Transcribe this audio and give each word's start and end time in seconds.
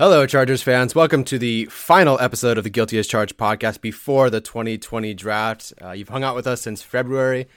Hello, 0.00 0.24
Chargers 0.24 0.62
fans. 0.62 0.94
Welcome 0.94 1.24
to 1.24 1.38
the 1.38 1.66
final 1.66 2.18
episode 2.20 2.56
of 2.56 2.64
the 2.64 2.70
Guilty 2.70 2.98
as 2.98 3.06
Charged 3.06 3.36
podcast 3.36 3.82
before 3.82 4.30
the 4.30 4.40
2020 4.40 5.12
draft. 5.12 5.74
Uh, 5.78 5.90
you've 5.90 6.08
hung 6.08 6.24
out 6.24 6.34
with 6.34 6.46
us 6.46 6.62
since 6.62 6.80
February, 6.80 7.48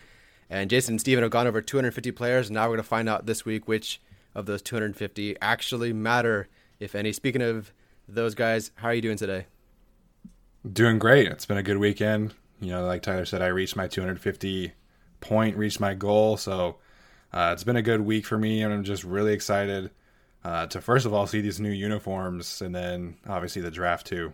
and 0.49 0.69
Jason 0.69 0.95
and 0.95 0.99
Steven 0.99 1.21
have 1.21 1.31
gone 1.31 1.47
over 1.47 1.61
250 1.61 2.11
players. 2.11 2.47
And 2.49 2.55
Now 2.55 2.63
we're 2.63 2.75
going 2.75 2.79
to 2.79 2.83
find 2.83 3.07
out 3.07 3.27
this 3.27 3.45
week 3.45 3.65
which 3.69 4.01
of 4.35 4.45
those 4.45 4.61
250 4.61 5.37
actually 5.41 5.93
matter, 5.93 6.49
if 6.81 6.95
any. 6.95 7.13
Speaking 7.13 7.41
of 7.41 7.71
those 8.09 8.35
guys, 8.35 8.71
how 8.75 8.89
are 8.89 8.93
you 8.93 9.01
doing 9.01 9.15
today? 9.15 9.45
Doing 10.69 10.99
great. 10.99 11.29
It's 11.29 11.45
been 11.45 11.55
a 11.55 11.63
good 11.63 11.77
weekend. 11.77 12.33
You 12.59 12.71
know, 12.71 12.85
like 12.85 13.03
Tyler 13.03 13.23
said, 13.23 13.41
I 13.41 13.47
reached 13.47 13.77
my 13.77 13.87
250 13.87 14.73
point, 15.21 15.55
reached 15.55 15.79
my 15.79 15.93
goal. 15.93 16.35
So 16.35 16.75
uh, 17.31 17.51
it's 17.53 17.63
been 17.63 17.77
a 17.77 17.81
good 17.81 18.01
week 18.01 18.25
for 18.25 18.37
me, 18.37 18.63
and 18.63 18.73
I'm 18.73 18.83
just 18.83 19.05
really 19.05 19.31
excited 19.31 19.91
uh, 20.43 20.67
to 20.67 20.81
first 20.81 21.05
of 21.05 21.13
all 21.13 21.27
see 21.27 21.41
these 21.41 21.59
new 21.59 21.71
uniforms, 21.71 22.61
and 22.61 22.73
then 22.73 23.17
obviously 23.27 23.61
the 23.61 23.71
draft 23.71 24.07
too. 24.07 24.33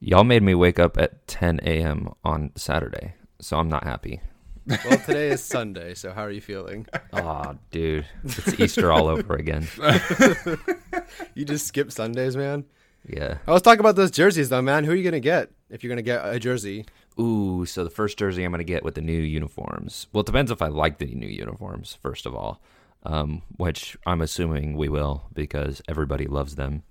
Y'all 0.00 0.24
made 0.24 0.42
me 0.42 0.54
wake 0.54 0.78
up 0.78 0.98
at 0.98 1.26
10 1.28 1.60
a.m. 1.62 2.12
on 2.24 2.52
Saturday, 2.56 3.14
so 3.40 3.58
I'm 3.58 3.68
not 3.68 3.84
happy. 3.84 4.20
Well, 4.66 4.98
today 4.98 5.28
is 5.28 5.42
Sunday, 5.42 5.94
so 5.94 6.12
how 6.12 6.22
are 6.22 6.30
you 6.30 6.40
feeling? 6.40 6.86
Oh, 7.12 7.56
dude, 7.70 8.06
it's 8.24 8.58
Easter 8.58 8.90
all 8.90 9.06
over 9.06 9.36
again. 9.36 9.68
you 11.34 11.44
just 11.44 11.66
skip 11.66 11.92
Sundays, 11.92 12.36
man. 12.36 12.64
Yeah. 13.06 13.38
I 13.46 13.52
was 13.52 13.62
talking 13.62 13.80
about 13.80 13.94
those 13.94 14.10
jerseys, 14.10 14.48
though, 14.48 14.62
man. 14.62 14.82
Who 14.84 14.90
are 14.90 14.96
you 14.96 15.04
gonna 15.04 15.20
get 15.20 15.50
if 15.70 15.84
you're 15.84 15.90
gonna 15.90 16.02
get 16.02 16.24
a 16.24 16.40
jersey? 16.40 16.86
Ooh, 17.20 17.64
so 17.66 17.84
the 17.84 17.90
first 17.90 18.18
jersey 18.18 18.42
I'm 18.42 18.50
gonna 18.50 18.64
get 18.64 18.82
with 18.82 18.96
the 18.96 19.00
new 19.00 19.12
uniforms. 19.20 20.08
Well, 20.12 20.22
it 20.22 20.26
depends 20.26 20.50
if 20.50 20.60
I 20.60 20.66
like 20.68 20.98
the 20.98 21.06
new 21.06 21.28
uniforms. 21.28 21.96
First 22.02 22.26
of 22.26 22.34
all, 22.34 22.60
um, 23.04 23.42
which 23.56 23.96
I'm 24.06 24.20
assuming 24.20 24.76
we 24.76 24.88
will 24.88 25.24
because 25.32 25.82
everybody 25.88 26.26
loves 26.26 26.56
them. 26.56 26.82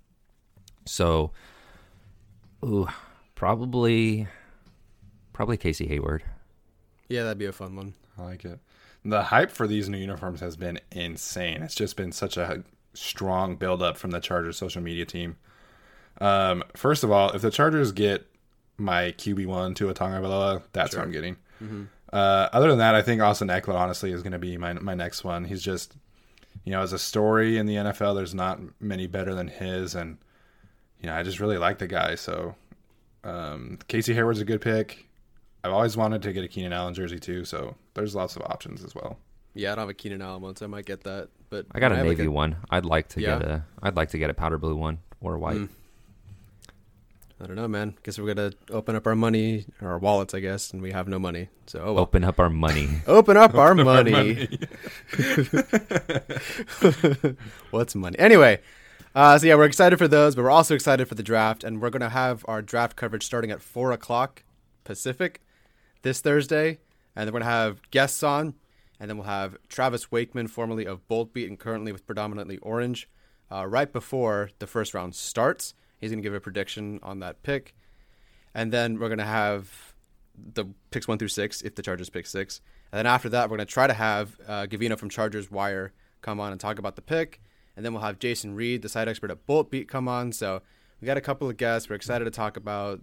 So, 0.85 1.31
ooh, 2.63 2.88
probably, 3.35 4.28
probably 5.31 5.57
Casey 5.57 5.88
Hayward. 5.88 6.23
Yeah, 7.09 7.23
that'd 7.23 7.38
be 7.38 7.46
a 7.46 7.52
fun 7.52 7.75
one. 7.75 7.94
I 8.18 8.23
like 8.23 8.46
it. 8.46 8.59
The 9.06 9.23
hype 9.23 9.52
for 9.52 9.68
these 9.68 9.90
new 9.90 9.97
uniforms 9.97 10.40
has 10.40 10.56
been 10.56 10.79
insane. 10.91 11.62
It's 11.62 11.75
just 11.75 11.97
been 11.97 12.12
such 12.12 12.38
a 12.38 12.63
strong 12.94 13.56
build 13.56 13.81
up 13.81 13.97
from 13.97 14.12
the 14.12 14.19
Chargers 14.19 14.57
social 14.57 14.81
media 14.81 15.06
team. 15.06 15.35
Um, 16.22 16.63
first 16.75 17.03
of 17.03 17.12
all, 17.12 17.31
if 17.31 17.41
the 17.41 17.52
Chargers 17.52 17.91
get 17.91 18.25
my 18.78 19.13
QB 19.18 19.46
one 19.47 19.73
Tua 19.73 19.94
Tagovailoa, 19.94 20.63
that's 20.72 20.91
sure. 20.91 21.00
what 21.00 21.06
I'm 21.06 21.12
getting. 21.12 21.35
Mm-hmm. 21.62 21.84
Uh, 22.12 22.50
other 22.53 22.69
than 22.69 22.78
that, 22.78 22.96
I 22.96 23.02
think 23.02 23.22
Austin 23.22 23.47
Ekeler 23.47 23.75
honestly 23.75 24.12
is 24.12 24.22
going 24.22 24.34
to 24.34 24.40
be 24.40 24.57
my 24.57 24.73
my 24.73 24.94
next 24.94 25.23
one. 25.23 25.46
He's 25.46 25.63
just, 25.63 25.96
you 26.63 26.72
know, 26.72 26.81
as 26.81 26.94
a 26.94 27.00
story 27.00 27.57
in 27.57 27.66
the 27.66 27.75
NFL, 27.75 28.16
there's 28.16 28.34
not 28.34 28.59
many 28.79 29.07
better 29.07 29.35
than 29.35 29.47
his, 29.47 29.96
and 29.96 30.18
you 31.00 31.07
know, 31.07 31.16
I 31.16 31.24
just 31.24 31.40
really 31.40 31.57
like 31.57 31.79
the 31.79 31.88
guy. 31.88 32.16
So, 32.16 32.56
um, 33.24 33.79
Casey 33.88 34.13
Hayward's 34.13 34.40
a 34.40 34.46
good 34.46 34.62
pick. 34.62 35.07
I've 35.63 35.73
always 35.73 35.96
wanted 35.96 36.22
to 36.23 36.34
get 36.34 36.44
a 36.44 36.47
Keenan 36.47 36.73
Allen 36.73 36.94
jersey 36.94 37.19
too, 37.19 37.46
so 37.46 37.75
there's 37.94 38.16
lots 38.16 38.35
of 38.35 38.41
options 38.44 38.84
as 38.84 38.96
well. 38.96 39.18
Yeah, 39.53 39.72
I 39.72 39.75
don't 39.75 39.84
have 39.84 39.90
a 39.90 39.94
Keenan 39.94 40.22
Allen 40.22 40.41
one, 40.41 40.56
so 40.56 40.66
I 40.66 40.68
might 40.68 40.85
get 40.85 41.03
that. 41.03 41.29
But 41.50 41.68
I 41.72 41.79
got 41.79 41.91
a 41.91 41.96
I 41.96 42.02
navy 42.02 42.16
like 42.23 42.28
a... 42.28 42.31
one. 42.31 42.56
I'd 42.69 42.85
like 42.85 43.09
to 43.09 43.22
yeah. 43.22 43.40
get 43.40 43.47
a. 43.47 43.66
I'd 43.81 43.96
like 43.96 44.09
to 44.09 44.18
get 44.18 44.29
a 44.29 44.34
powder 44.34 44.57
blue 44.57 44.75
one 44.75 45.00
or 45.22 45.35
a 45.35 45.40
white. 45.40 45.57
Mm. 45.57 45.69
I 47.44 47.46
don't 47.46 47.58
know, 47.58 47.68
man. 47.68 47.96
Guess 48.04 48.20
we're 48.20 48.34
gonna 48.34 48.54
open 48.70 48.96
up 48.96 49.06
our 49.06 49.16
money, 49.16 49.66
or 49.81 49.90
our 49.90 50.00
wallets, 50.00 50.34
I 50.34 50.40
guess, 50.40 50.72
and 50.72 50.81
we 50.81 50.94
have 50.94 51.09
no 51.09 51.20
money. 51.20 51.50
So 51.68 51.80
oh 51.80 51.94
well. 51.94 52.04
open 52.04 52.24
up 52.24 52.40
our 52.40 52.50
money. 52.50 52.88
open 53.08 53.36
up 53.36 53.54
our 53.54 53.76
money. 53.76 54.48
What's 57.72 57.96
money? 57.96 58.18
Anyway, 58.18 58.62
uh, 59.14 59.38
so 59.38 59.46
yeah, 59.46 59.56
we're 59.56 59.66
excited 59.66 59.98
for 59.98 60.08
those, 60.08 60.36
but 60.36 60.44
we're 60.44 60.52
also 60.52 60.74
excited 60.74 61.09
for 61.09 61.16
the 61.16 61.24
draft, 61.24 61.66
and 61.66 61.82
we're 61.82 61.90
gonna 61.90 62.08
have 62.08 62.46
our 62.48 62.62
draft 62.62 62.96
coverage 62.96 63.26
starting 63.26 63.52
at 63.52 63.62
four 63.62 63.92
o'clock 63.92 64.44
Pacific 64.86 65.42
this 66.02 66.22
Thursday, 66.22 66.79
and 67.14 67.28
then 67.28 67.34
we're 67.34 67.41
gonna 67.41 67.52
have 67.52 67.82
guests 67.91 68.23
on, 68.23 68.53
and 69.02 69.09
then 69.09 69.17
we'll 69.17 69.28
have 69.28 69.58
Travis 69.67 70.09
Wakeman, 70.09 70.47
formerly 70.47 70.85
of 70.85 71.06
Bolt 71.09 71.34
Beat 71.34 71.50
and 71.50 71.59
currently 71.59 71.91
with 71.91 72.08
predominantly 72.08 72.58
Orange, 72.59 73.09
uh, 73.52 73.67
right 73.67 73.91
before 73.91 74.52
the 74.59 74.67
first 74.67 74.94
round 74.94 75.14
starts. 75.14 75.73
He's 76.03 76.11
going 76.11 76.22
to 76.22 76.23
give 76.23 76.34
a 76.34 76.41
prediction 76.41 77.00
on 77.02 77.22
that 77.22 77.44
pick. 77.44 77.73
And 78.53 78.73
then 78.73 79.00
we're 79.00 79.08
going 79.08 79.20
to 79.20 79.23
have 79.23 79.96
the 80.35 80.66
picks 80.91 81.08
one 81.08 81.17
through 81.17 81.29
six 81.29 81.61
if 81.61 81.76
the 81.76 81.82
Chargers 81.82 82.09
pick 82.09 82.26
six. 82.26 82.59
And 82.91 82.97
then 82.97 83.05
after 83.05 83.29
that, 83.29 83.50
we're 83.50 83.55
going 83.55 83.66
to 83.66 83.73
try 83.73 83.88
to 83.88 83.94
have 83.94 84.38
uh, 84.46 84.66
Gavino 84.70 84.97
from 84.97 85.09
Chargers 85.09 85.50
Wire 85.50 85.94
come 86.22 86.41
on 86.41 86.52
and 86.52 86.59
talk 86.59 86.78
about 86.78 86.97
the 86.97 87.02
pick. 87.02 87.40
And 87.78 87.85
then 87.85 87.94
we'll 87.94 88.02
have 88.02 88.20
Jason 88.20 88.53
Reed, 88.53 88.82
the 88.82 88.90
side 88.90 89.08
expert 89.08 89.32
at 89.32 89.46
Bolt 89.46 89.72
Beat, 89.72 89.88
come 89.88 90.09
on. 90.09 90.34
So 90.34 90.61
we 91.00 91.05
got 91.05 91.16
a 91.16 91.22
couple 91.22 91.50
of 91.50 91.55
guests. 91.55 91.90
We're 91.90 91.96
excited 91.96 92.26
to 92.26 92.32
talk 92.32 92.58
about 92.58 93.00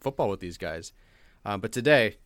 football 0.00 0.28
with 0.28 0.38
these 0.38 0.56
guys. 0.56 0.92
Um, 1.44 1.60
but 1.60 1.72
today, 1.72 2.18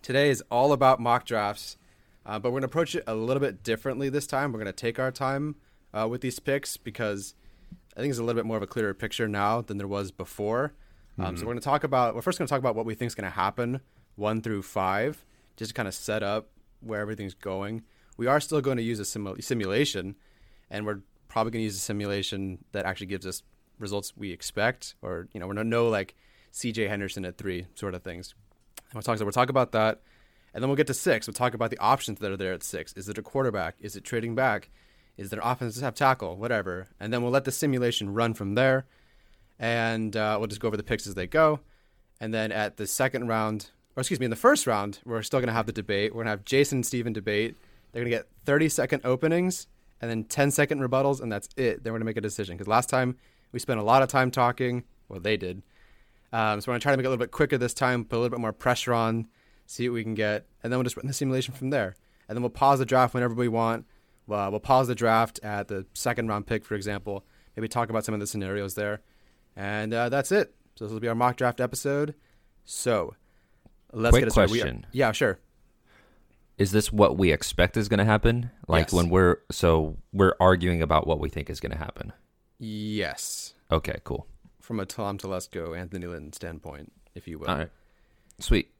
today 0.00 0.30
is 0.30 0.42
all 0.50 0.72
about 0.72 1.00
mock 1.00 1.26
drafts. 1.26 1.76
Uh, 2.24 2.38
but 2.38 2.48
we're 2.48 2.60
going 2.60 2.62
to 2.62 2.72
approach 2.72 2.94
it 2.94 3.04
a 3.06 3.14
little 3.14 3.42
bit 3.42 3.62
differently 3.62 4.08
this 4.08 4.26
time. 4.26 4.52
We're 4.52 4.60
going 4.60 4.72
to 4.72 4.72
take 4.72 4.98
our 4.98 5.12
time 5.12 5.56
uh, 5.92 6.08
with 6.08 6.22
these 6.22 6.38
picks 6.38 6.78
because– 6.78 7.34
I 7.96 8.00
think 8.00 8.10
it's 8.10 8.18
a 8.18 8.22
little 8.22 8.38
bit 8.38 8.46
more 8.46 8.56
of 8.56 8.62
a 8.62 8.66
clearer 8.66 8.92
picture 8.92 9.26
now 9.26 9.62
than 9.62 9.78
there 9.78 9.88
was 9.88 10.10
before. 10.10 10.74
Um, 11.18 11.26
mm-hmm. 11.26 11.36
So 11.36 11.42
we're 11.42 11.52
going 11.52 11.60
to 11.60 11.64
talk 11.64 11.82
about. 11.82 12.14
We're 12.14 12.22
first 12.22 12.38
going 12.38 12.46
to 12.46 12.50
talk 12.50 12.58
about 12.58 12.74
what 12.74 12.84
we 12.84 12.94
think 12.94 13.06
is 13.08 13.14
going 13.14 13.24
to 13.24 13.30
happen 13.30 13.80
one 14.16 14.42
through 14.42 14.62
five, 14.62 15.24
just 15.56 15.70
to 15.70 15.74
kind 15.74 15.88
of 15.88 15.94
set 15.94 16.22
up 16.22 16.48
where 16.80 17.00
everything's 17.00 17.34
going. 17.34 17.82
We 18.16 18.26
are 18.26 18.40
still 18.40 18.60
going 18.60 18.76
to 18.78 18.82
use 18.82 19.00
a 19.00 19.04
simu- 19.04 19.42
simulation, 19.42 20.16
and 20.70 20.84
we're 20.84 21.00
probably 21.28 21.52
going 21.52 21.60
to 21.60 21.64
use 21.64 21.76
a 21.76 21.80
simulation 21.80 22.64
that 22.72 22.84
actually 22.84 23.06
gives 23.06 23.26
us 23.26 23.42
results 23.78 24.12
we 24.16 24.30
expect, 24.30 24.94
or 25.02 25.28
you 25.32 25.40
know, 25.40 25.46
we're 25.46 25.54
no, 25.54 25.62
no 25.62 25.88
like 25.88 26.14
C.J. 26.50 26.88
Henderson 26.88 27.24
at 27.24 27.38
three 27.38 27.66
sort 27.74 27.94
of 27.94 28.02
things. 28.02 28.34
And 28.90 28.94
we'll 28.94 29.02
talk. 29.02 29.18
So 29.18 29.24
we'll 29.24 29.32
talk 29.32 29.50
about 29.50 29.72
that, 29.72 30.02
and 30.52 30.62
then 30.62 30.68
we'll 30.68 30.76
get 30.76 30.86
to 30.88 30.94
six. 30.94 31.26
We'll 31.26 31.34
talk 31.34 31.54
about 31.54 31.70
the 31.70 31.78
options 31.78 32.18
that 32.20 32.30
are 32.30 32.36
there 32.36 32.52
at 32.52 32.62
six. 32.62 32.92
Is 32.92 33.08
it 33.08 33.16
a 33.16 33.22
quarterback? 33.22 33.76
Is 33.80 33.96
it 33.96 34.04
trading 34.04 34.34
back? 34.34 34.70
Is 35.16 35.30
there 35.30 35.40
offensive 35.42 35.82
have 35.82 35.94
tackle? 35.94 36.36
Whatever. 36.36 36.88
And 37.00 37.12
then 37.12 37.22
we'll 37.22 37.32
let 37.32 37.44
the 37.44 37.52
simulation 37.52 38.12
run 38.12 38.34
from 38.34 38.54
there, 38.54 38.86
and 39.58 40.16
uh, 40.16 40.36
we'll 40.38 40.48
just 40.48 40.60
go 40.60 40.68
over 40.68 40.76
the 40.76 40.82
picks 40.82 41.06
as 41.06 41.14
they 41.14 41.26
go. 41.26 41.60
And 42.20 42.32
then 42.32 42.52
at 42.52 42.76
the 42.76 42.86
second 42.86 43.28
round, 43.28 43.70
or 43.96 44.00
excuse 44.00 44.20
me, 44.20 44.24
in 44.26 44.30
the 44.30 44.36
first 44.36 44.66
round, 44.66 45.00
we're 45.04 45.22
still 45.22 45.40
going 45.40 45.48
to 45.48 45.54
have 45.54 45.66
the 45.66 45.72
debate. 45.72 46.12
We're 46.12 46.24
going 46.24 46.26
to 46.26 46.30
have 46.30 46.44
Jason 46.44 46.78
and 46.78 46.86
Steven 46.86 47.12
debate. 47.12 47.56
They're 47.92 48.02
going 48.02 48.10
to 48.10 48.16
get 48.18 48.28
30 48.44 48.68
second 48.68 49.02
openings 49.04 49.68
and 50.00 50.10
then 50.10 50.24
10 50.24 50.50
second 50.50 50.80
rebuttals, 50.80 51.20
and 51.20 51.32
that's 51.32 51.48
it. 51.56 51.82
Then 51.82 51.92
we're 51.92 51.98
going 51.98 52.00
to 52.00 52.06
make 52.06 52.16
a 52.16 52.22
decision. 52.22 52.56
Because 52.56 52.68
last 52.68 52.88
time 52.88 53.16
we 53.52 53.58
spent 53.58 53.80
a 53.80 53.82
lot 53.82 54.02
of 54.02 54.08
time 54.08 54.30
talking. 54.30 54.84
Well, 55.08 55.20
they 55.20 55.36
did. 55.36 55.62
Um, 56.32 56.60
so 56.60 56.68
we're 56.68 56.72
going 56.72 56.80
to 56.80 56.82
try 56.82 56.92
to 56.92 56.96
make 56.96 57.04
it 57.04 57.08
a 57.08 57.10
little 57.10 57.22
bit 57.22 57.30
quicker 57.30 57.56
this 57.56 57.72
time, 57.72 58.04
put 58.04 58.16
a 58.16 58.20
little 58.20 58.36
bit 58.36 58.40
more 58.40 58.52
pressure 58.52 58.92
on, 58.92 59.28
see 59.66 59.88
what 59.88 59.94
we 59.94 60.02
can 60.02 60.14
get, 60.14 60.46
and 60.62 60.72
then 60.72 60.78
we'll 60.78 60.84
just 60.84 60.96
run 60.96 61.06
the 61.06 61.12
simulation 61.12 61.54
from 61.54 61.70
there. 61.70 61.94
And 62.28 62.36
then 62.36 62.42
we'll 62.42 62.50
pause 62.50 62.78
the 62.80 62.84
draft 62.86 63.14
whenever 63.14 63.34
we 63.34 63.48
want. 63.48 63.86
Uh, 64.30 64.48
we'll 64.50 64.60
pause 64.60 64.88
the 64.88 64.94
draft 64.94 65.38
at 65.42 65.68
the 65.68 65.86
second 65.94 66.28
round 66.28 66.46
pick, 66.46 66.64
for 66.64 66.74
example. 66.74 67.24
Maybe 67.56 67.68
talk 67.68 67.90
about 67.90 68.04
some 68.04 68.14
of 68.14 68.20
the 68.20 68.26
scenarios 68.26 68.74
there. 68.74 69.00
And 69.54 69.94
uh, 69.94 70.08
that's 70.08 70.32
it. 70.32 70.54
So 70.74 70.84
this 70.84 70.92
will 70.92 71.00
be 71.00 71.08
our 71.08 71.14
mock 71.14 71.36
draft 71.36 71.60
episode. 71.60 72.14
So 72.64 73.14
let's 73.92 74.12
Quick 74.12 74.24
get. 74.24 74.36
We- 74.50 74.58
question. 74.60 74.86
yeah, 74.92 75.12
sure. 75.12 75.38
Is 76.58 76.72
this 76.72 76.90
what 76.90 77.18
we 77.18 77.32
expect 77.32 77.76
is 77.76 77.88
going 77.88 77.98
to 77.98 78.04
happen? 78.06 78.50
Like 78.66 78.86
Yes. 78.86 78.92
when 78.94 79.10
we're 79.10 79.38
so 79.50 79.96
we're 80.12 80.34
arguing 80.40 80.80
about 80.82 81.06
what 81.06 81.20
we 81.20 81.28
think 81.28 81.50
is 81.50 81.60
going 81.60 81.72
to 81.72 81.78
happen. 81.78 82.12
Yes. 82.58 83.54
Okay, 83.70 84.00
cool. 84.04 84.26
From 84.62 84.80
a 84.80 84.86
Tom 84.86 85.18
Telesco, 85.18 85.78
Anthony 85.78 86.06
Lynn 86.06 86.32
standpoint, 86.32 86.92
if 87.14 87.28
you 87.28 87.38
will. 87.38 87.48
All 87.48 87.58
right, 87.58 87.70
sweet. 88.40 88.70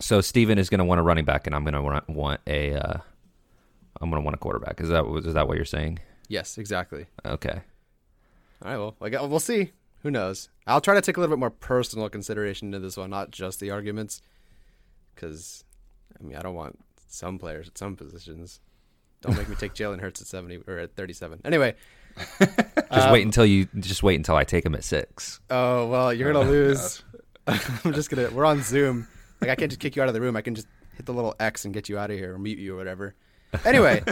So 0.00 0.20
Steven 0.20 0.58
is 0.58 0.68
going 0.68 0.78
to 0.80 0.84
want 0.84 1.00
a 1.00 1.02
running 1.02 1.24
back, 1.24 1.46
and 1.46 1.56
I'm 1.56 1.64
going 1.64 1.72
to 1.74 2.12
want 2.12 2.40
a. 2.46 2.74
Uh, 2.74 2.98
I'm 4.00 4.10
going 4.10 4.20
to 4.20 4.24
want 4.24 4.34
a 4.34 4.38
quarterback. 4.38 4.80
Is 4.80 4.88
that 4.88 5.04
is 5.24 5.34
that 5.34 5.48
what 5.48 5.56
you're 5.56 5.64
saying? 5.64 5.98
Yes, 6.28 6.58
exactly. 6.58 7.06
Okay. 7.24 7.60
All 8.64 8.70
right, 8.70 8.78
well, 8.78 9.10
gu- 9.10 9.26
we'll 9.28 9.40
see. 9.40 9.72
Who 10.02 10.10
knows? 10.10 10.48
I'll 10.66 10.80
try 10.80 10.94
to 10.94 11.00
take 11.00 11.16
a 11.16 11.20
little 11.20 11.34
bit 11.34 11.40
more 11.40 11.50
personal 11.50 12.08
consideration 12.08 12.68
into 12.68 12.78
this 12.80 12.96
one, 12.96 13.10
not 13.10 13.30
just 13.30 13.60
the 13.60 13.70
arguments. 13.70 14.22
Because, 15.14 15.64
I 16.18 16.22
mean, 16.24 16.36
I 16.36 16.42
don't 16.42 16.54
want 16.54 16.78
some 17.08 17.38
players 17.38 17.68
at 17.68 17.78
some 17.78 17.96
positions. 17.96 18.60
Don't 19.20 19.36
make 19.36 19.48
me 19.48 19.56
take 19.56 19.74
Jalen 19.74 20.00
Hurts 20.00 20.20
at 20.20 20.26
70 20.26 20.62
or 20.66 20.78
at 20.78 20.94
37. 20.96 21.40
Anyway, 21.44 21.74
Just 22.38 23.10
wait 23.10 23.22
um, 23.22 23.28
until 23.28 23.44
you. 23.46 23.66
Just 23.78 24.02
wait 24.02 24.14
until 24.16 24.36
I 24.36 24.44
take 24.44 24.64
him 24.64 24.74
at 24.74 24.84
six. 24.84 25.40
oh, 25.50 25.86
well, 25.86 26.12
you're 26.12 26.32
going 26.32 26.46
to 26.46 26.50
lose. 26.52 27.02
I'm 27.46 27.92
just 27.92 28.10
going 28.10 28.26
to, 28.28 28.34
we're 28.34 28.44
on 28.46 28.62
Zoom. 28.62 29.06
Like, 29.40 29.50
I 29.50 29.54
can't 29.54 29.70
just 29.70 29.80
kick 29.80 29.96
you 29.96 30.02
out 30.02 30.08
of 30.08 30.14
the 30.14 30.20
room. 30.20 30.34
I 30.36 30.40
can 30.40 30.54
just 30.54 30.66
hit 30.96 31.04
the 31.06 31.12
little 31.12 31.34
X 31.38 31.64
and 31.64 31.74
get 31.74 31.88
you 31.88 31.98
out 31.98 32.10
of 32.10 32.18
here 32.18 32.34
or 32.34 32.38
mute 32.38 32.58
you 32.58 32.74
or 32.74 32.76
whatever. 32.76 33.14
Anyway, 33.64 34.02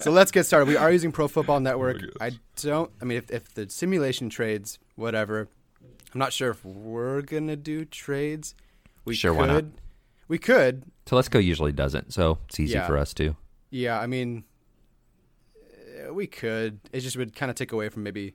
so 0.00 0.10
let's 0.10 0.30
get 0.30 0.44
started. 0.46 0.66
We 0.68 0.76
are 0.76 0.90
using 0.90 1.12
Pro 1.12 1.28
Football 1.28 1.60
Network. 1.60 2.02
I 2.20 2.32
don't, 2.56 2.90
I 3.00 3.04
mean, 3.04 3.18
if, 3.18 3.30
if 3.30 3.54
the 3.54 3.68
simulation 3.68 4.28
trades, 4.30 4.78
whatever, 4.94 5.48
I'm 6.14 6.18
not 6.18 6.32
sure 6.32 6.50
if 6.50 6.64
we're 6.64 7.22
going 7.22 7.48
to 7.48 7.56
do 7.56 7.84
trades. 7.84 8.54
We 9.04 9.14
Sure, 9.14 9.32
could. 9.32 9.38
why 9.38 9.46
not? 9.46 9.64
We 10.28 10.38
could. 10.38 10.84
Telesco 11.06 11.42
usually 11.42 11.72
doesn't, 11.72 12.12
so 12.12 12.38
it's 12.48 12.58
easy 12.58 12.74
Yeah. 12.74 12.86
for 12.86 12.96
us 12.98 13.12
too. 13.14 13.36
Yeah, 13.70 14.00
I 14.00 14.06
mean, 14.06 14.44
uh, 16.08 16.12
we 16.12 16.26
could. 16.26 16.80
It 16.92 17.00
just 17.00 17.16
would 17.16 17.34
kind 17.34 17.50
of 17.50 17.56
take 17.56 17.72
away 17.72 17.88
from 17.88 18.02
maybe, 18.02 18.34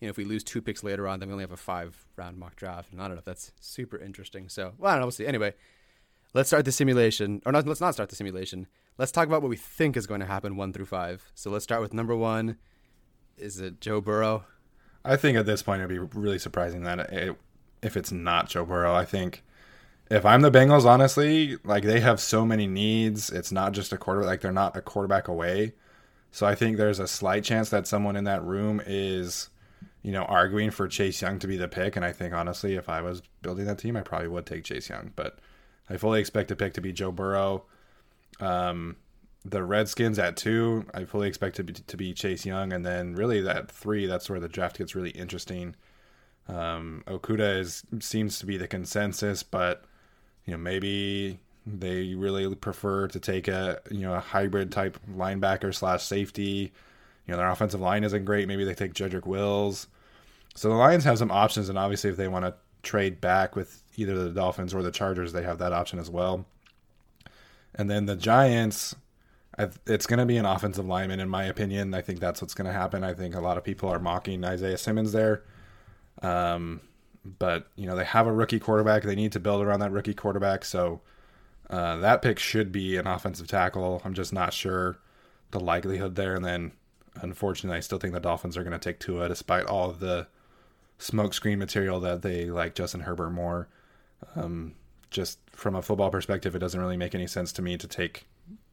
you 0.00 0.06
know, 0.06 0.10
if 0.10 0.16
we 0.16 0.24
lose 0.24 0.44
two 0.44 0.60
picks 0.60 0.82
later 0.82 1.06
on, 1.08 1.20
then 1.20 1.28
we 1.28 1.32
only 1.32 1.42
have 1.44 1.52
a 1.52 1.56
five 1.56 2.04
round 2.16 2.36
mock 2.38 2.56
draft. 2.56 2.92
And 2.92 3.00
I 3.00 3.04
don't 3.04 3.14
know 3.14 3.18
if 3.20 3.24
that's 3.24 3.52
super 3.60 3.98
interesting. 3.98 4.48
So, 4.48 4.72
well, 4.78 4.90
I 4.90 4.94
don't 4.94 5.00
know. 5.00 5.06
We'll 5.06 5.12
see. 5.12 5.26
Anyway, 5.26 5.54
let's 6.34 6.48
start 6.48 6.64
the 6.64 6.72
simulation. 6.72 7.40
Or 7.46 7.52
not, 7.52 7.66
let's 7.66 7.80
not 7.80 7.94
start 7.94 8.08
the 8.10 8.16
simulation. 8.16 8.66
Let's 8.98 9.12
talk 9.12 9.26
about 9.26 9.42
what 9.42 9.48
we 9.48 9.56
think 9.56 9.96
is 9.96 10.06
going 10.06 10.20
to 10.20 10.26
happen 10.26 10.56
one 10.56 10.72
through 10.72 10.86
five. 10.86 11.30
So 11.34 11.50
let's 11.50 11.64
start 11.64 11.80
with 11.80 11.94
number 11.94 12.14
one. 12.14 12.58
Is 13.36 13.60
it 13.60 13.80
Joe 13.80 14.00
Burrow? 14.00 14.44
I 15.04 15.16
think 15.16 15.36
at 15.36 15.46
this 15.46 15.62
point 15.62 15.80
it'd 15.80 15.88
be 15.88 16.18
really 16.18 16.38
surprising 16.38 16.82
that 16.84 17.00
it, 17.12 17.36
if 17.82 17.96
it's 17.96 18.12
not 18.12 18.48
Joe 18.48 18.64
Burrow. 18.64 18.94
I 18.94 19.04
think 19.04 19.42
if 20.10 20.26
I'm 20.26 20.42
the 20.42 20.50
Bengals, 20.50 20.84
honestly, 20.84 21.56
like 21.64 21.84
they 21.84 22.00
have 22.00 22.20
so 22.20 22.44
many 22.44 22.66
needs. 22.66 23.30
It's 23.30 23.50
not 23.50 23.72
just 23.72 23.92
a 23.92 23.96
quarterback; 23.96 24.28
like 24.28 24.40
they're 24.42 24.52
not 24.52 24.76
a 24.76 24.82
quarterback 24.82 25.28
away. 25.28 25.72
So 26.30 26.46
I 26.46 26.54
think 26.54 26.76
there's 26.76 26.98
a 26.98 27.08
slight 27.08 27.44
chance 27.44 27.70
that 27.70 27.86
someone 27.86 28.16
in 28.16 28.24
that 28.24 28.44
room 28.44 28.80
is, 28.86 29.50
you 30.02 30.12
know, 30.12 30.22
arguing 30.22 30.70
for 30.70 30.88
Chase 30.88 31.20
Young 31.20 31.38
to 31.40 31.46
be 31.46 31.56
the 31.56 31.68
pick. 31.68 31.96
And 31.96 32.04
I 32.04 32.12
think 32.12 32.32
honestly, 32.32 32.74
if 32.74 32.88
I 32.88 33.00
was 33.02 33.22
building 33.42 33.66
that 33.66 33.78
team, 33.78 33.96
I 33.96 34.02
probably 34.02 34.28
would 34.28 34.46
take 34.46 34.64
Chase 34.64 34.88
Young. 34.88 35.12
But 35.16 35.38
I 35.90 35.96
fully 35.96 36.20
expect 36.20 36.48
the 36.48 36.56
pick 36.56 36.74
to 36.74 36.80
be 36.80 36.92
Joe 36.92 37.12
Burrow. 37.12 37.64
Um, 38.40 38.96
the 39.44 39.62
Redskins 39.62 40.18
at 40.18 40.36
two, 40.36 40.84
I 40.94 41.04
fully 41.04 41.28
expect 41.28 41.56
to 41.56 41.64
be, 41.64 41.72
to 41.72 41.96
be 41.96 42.14
Chase 42.14 42.46
Young, 42.46 42.72
and 42.72 42.84
then 42.84 43.14
really 43.14 43.40
that 43.40 43.70
three, 43.70 44.06
that's 44.06 44.30
where 44.30 44.40
the 44.40 44.48
draft 44.48 44.78
gets 44.78 44.94
really 44.94 45.10
interesting. 45.10 45.74
Um, 46.48 47.02
Okudah 47.06 47.58
is 47.58 47.84
seems 48.00 48.38
to 48.38 48.46
be 48.46 48.56
the 48.56 48.68
consensus, 48.68 49.42
but 49.42 49.84
you 50.44 50.52
know 50.52 50.58
maybe 50.58 51.38
they 51.66 52.14
really 52.14 52.52
prefer 52.54 53.06
to 53.08 53.20
take 53.20 53.48
a 53.48 53.80
you 53.90 54.00
know 54.00 54.14
a 54.14 54.20
hybrid 54.20 54.72
type 54.72 54.98
linebacker 55.10 55.74
slash 55.74 56.04
safety. 56.04 56.72
You 57.26 57.32
know 57.32 57.36
their 57.36 57.50
offensive 57.50 57.80
line 57.80 58.04
isn't 58.04 58.24
great. 58.24 58.48
Maybe 58.48 58.64
they 58.64 58.74
take 58.74 58.94
Jedrick 58.94 59.26
Wills. 59.26 59.88
So 60.54 60.68
the 60.68 60.74
Lions 60.74 61.04
have 61.04 61.18
some 61.18 61.30
options, 61.30 61.68
and 61.68 61.78
obviously 61.78 62.10
if 62.10 62.16
they 62.16 62.28
want 62.28 62.44
to 62.44 62.54
trade 62.82 63.20
back 63.20 63.56
with 63.56 63.82
either 63.96 64.14
the 64.14 64.30
Dolphins 64.30 64.74
or 64.74 64.82
the 64.82 64.90
Chargers, 64.90 65.32
they 65.32 65.42
have 65.42 65.58
that 65.58 65.72
option 65.72 65.98
as 65.98 66.10
well. 66.10 66.44
And 67.74 67.90
then 67.90 68.06
the 68.06 68.16
Giants, 68.16 68.94
I, 69.58 69.68
it's 69.86 70.06
going 70.06 70.18
to 70.18 70.26
be 70.26 70.36
an 70.36 70.46
offensive 70.46 70.86
lineman, 70.86 71.20
in 71.20 71.28
my 71.28 71.44
opinion. 71.44 71.94
I 71.94 72.00
think 72.02 72.20
that's 72.20 72.42
what's 72.42 72.54
going 72.54 72.66
to 72.66 72.72
happen. 72.72 73.02
I 73.04 73.14
think 73.14 73.34
a 73.34 73.40
lot 73.40 73.56
of 73.56 73.64
people 73.64 73.88
are 73.88 73.98
mocking 73.98 74.44
Isaiah 74.44 74.78
Simmons 74.78 75.12
there. 75.12 75.42
Um, 76.20 76.80
but, 77.24 77.68
you 77.76 77.86
know, 77.86 77.96
they 77.96 78.04
have 78.04 78.26
a 78.26 78.32
rookie 78.32 78.58
quarterback. 78.58 79.02
They 79.02 79.14
need 79.14 79.32
to 79.32 79.40
build 79.40 79.62
around 79.62 79.80
that 79.80 79.92
rookie 79.92 80.14
quarterback. 80.14 80.64
So 80.64 81.00
uh, 81.70 81.96
that 81.98 82.20
pick 82.20 82.38
should 82.38 82.72
be 82.72 82.96
an 82.96 83.06
offensive 83.06 83.46
tackle. 83.46 84.02
I'm 84.04 84.14
just 84.14 84.32
not 84.32 84.52
sure 84.52 84.98
the 85.52 85.60
likelihood 85.60 86.16
there. 86.16 86.34
And 86.34 86.44
then, 86.44 86.72
unfortunately, 87.20 87.76
I 87.76 87.80
still 87.80 87.98
think 87.98 88.12
the 88.12 88.20
Dolphins 88.20 88.56
are 88.56 88.64
going 88.64 88.72
to 88.72 88.78
take 88.78 88.98
Tua 88.98 89.28
despite 89.28 89.66
all 89.66 89.90
of 89.90 90.00
the 90.00 90.26
smokescreen 90.98 91.58
material 91.58 92.00
that 92.00 92.22
they 92.22 92.46
like 92.46 92.74
Justin 92.74 93.00
Herbert 93.00 93.30
more. 93.30 93.68
Um, 94.36 94.74
just 95.12 95.38
from 95.52 95.74
a 95.76 95.82
football 95.82 96.10
perspective, 96.10 96.54
it 96.56 96.58
doesn't 96.58 96.80
really 96.80 96.96
make 96.96 97.14
any 97.14 97.26
sense 97.26 97.52
to 97.52 97.62
me 97.62 97.76
to 97.78 97.86
take 97.86 98.26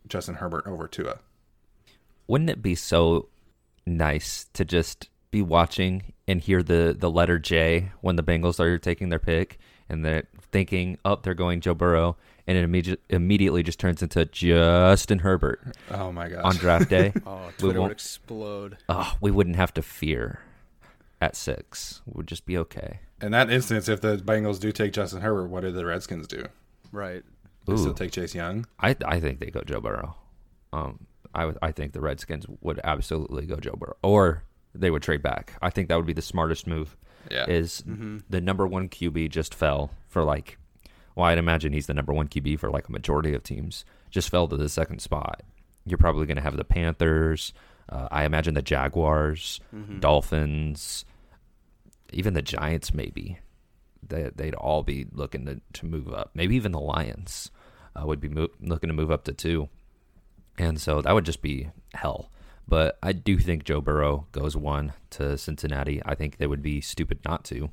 Justin 0.08 0.36
Herbert 0.36 0.66
over 0.66 0.88
Tua. 0.88 1.20
Wouldn't 2.28 2.50
it 2.50 2.62
be 2.62 2.76
so 2.76 3.30
nice 3.86 4.46
to 4.54 4.64
just 4.66 5.10
be 5.32 5.42
watching 5.42 6.14
and 6.28 6.42
hear 6.42 6.64
the 6.64 6.96
the 6.98 7.10
letter 7.10 7.38
J 7.40 7.92
when 8.02 8.16
the 8.16 8.24
Bengals 8.24 8.60
are 8.60 8.78
taking 8.80 9.10
their 9.10 9.20
pick 9.20 9.60
and 9.88 10.04
they're 10.06 10.28
thinking, 10.52 10.98
"Oh, 11.06 11.18
they're 11.22 11.34
going 11.34 11.62
Joe 11.62 11.74
Burrow," 11.76 12.18
and 12.48 12.58
it 12.58 12.64
immediate, 12.64 13.00
immediately 13.10 13.62
just 13.64 13.80
turns 13.80 14.02
into 14.02 14.26
Justin 14.26 15.20
Herbert 15.20 15.76
Oh 15.92 16.12
my 16.12 16.30
gosh. 16.30 16.42
on 16.44 16.56
draft 16.56 16.90
day. 16.90 17.14
Oh, 17.26 17.46
We 17.48 17.52
Twitter 17.58 17.66
would 17.68 17.80
won't- 17.80 17.92
explode. 17.92 18.78
oh, 18.90 19.16
we 19.22 19.32
wouldn't 19.32 19.56
have 19.56 19.74
to 19.76 19.82
fear 19.82 20.40
at 21.22 21.36
six. 21.36 22.02
We'd 22.06 22.28
just 22.28 22.46
be 22.46 22.58
okay. 22.60 23.00
In 23.22 23.32
that 23.32 23.52
instance, 23.52 23.90
if 23.90 24.02
the 24.02 24.18
Bengals 24.18 24.60
do 24.60 24.72
take 24.72 24.94
Justin 24.94 25.22
Herbert, 25.22 25.48
what 25.48 25.62
do 25.62 25.72
the 25.72 25.86
Redskins 25.86 26.28
do? 26.28 26.46
Right. 26.92 27.24
They 27.66 27.78
still 27.78 27.94
take 27.94 28.12
Chase 28.12 28.34
Young. 28.34 28.66
I 28.80 28.96
I 29.06 29.20
think 29.20 29.40
they 29.40 29.52
go 29.52 29.62
Joe 29.62 29.80
Burrow. 29.82 30.16
Um, 30.74 31.06
I 31.36 31.54
I 31.62 31.72
think 31.72 31.94
the 31.94 32.02
Redskins 32.02 32.46
would 32.62 32.80
absolutely 32.84 33.46
go 33.46 33.58
Joe 33.58 33.76
Burrow, 33.78 33.98
or 34.02 34.44
they 34.74 34.90
would 34.90 35.04
trade 35.04 35.22
back. 35.22 35.54
I 35.62 35.70
think 35.70 35.88
that 35.90 35.96
would 35.96 36.06
be 36.08 36.14
the 36.14 36.22
smartest 36.22 36.66
move. 36.66 36.98
Yeah. 37.30 37.46
Is 37.48 37.84
the 38.30 38.42
number 38.42 38.66
one 38.66 38.90
QB 38.90 39.30
just 39.30 39.54
fell 39.54 39.92
for 40.08 40.24
like? 40.24 40.58
Well, 41.16 41.26
I'd 41.28 41.38
imagine 41.38 41.74
he's 41.74 41.88
the 41.88 41.94
number 41.94 42.14
one 42.14 42.28
QB 42.28 42.60
for 42.60 42.72
like 42.72 42.88
a 42.88 42.92
majority 42.92 43.34
of 43.34 43.44
teams. 43.44 43.84
Just 44.10 44.30
fell 44.30 44.48
to 44.48 44.58
the 44.58 44.70
second 44.70 45.00
spot. 45.02 45.44
You're 45.86 45.98
probably 45.98 46.26
going 46.26 46.38
to 46.38 46.44
have 46.44 46.56
the 46.58 46.64
Panthers. 46.64 47.54
Uh, 47.90 48.08
I 48.12 48.24
imagine 48.24 48.54
the 48.54 48.62
Jaguars, 48.62 49.60
Dolphins, 50.00 51.06
even 52.14 52.34
the 52.34 52.42
Giants. 52.42 52.94
Maybe 52.94 53.40
they, 54.08 54.30
they'd 54.36 54.56
all 54.56 54.84
be 54.84 55.08
looking 55.12 55.46
to, 55.46 55.62
to 55.74 55.86
move 55.86 56.14
up. 56.14 56.32
Maybe 56.34 56.56
even 56.56 56.72
the 56.72 56.80
Lions 56.80 57.52
uh, 57.96 58.06
would 58.06 58.20
be 58.20 58.30
mo- 58.30 58.50
looking 58.62 58.90
to 58.90 58.94
move 58.94 59.12
up 59.12 59.24
to 59.26 59.34
two. 59.34 59.70
And 60.58 60.80
so 60.80 61.02
that 61.02 61.14
would 61.14 61.26
just 61.26 61.42
be 61.42 61.70
hell. 61.94 62.30
But 62.68 63.00
I 63.02 63.14
do 63.14 63.40
think 63.40 63.64
Joe 63.64 63.82
Burrow 63.82 64.28
goes 64.32 64.56
one 64.56 64.94
to 65.12 65.38
Cincinnati. 65.38 66.02
I 66.06 66.14
think 66.14 66.38
they 66.38 66.48
would 66.48 66.62
be 66.62 66.82
stupid 66.82 67.20
not 67.26 67.44
to. 67.46 67.72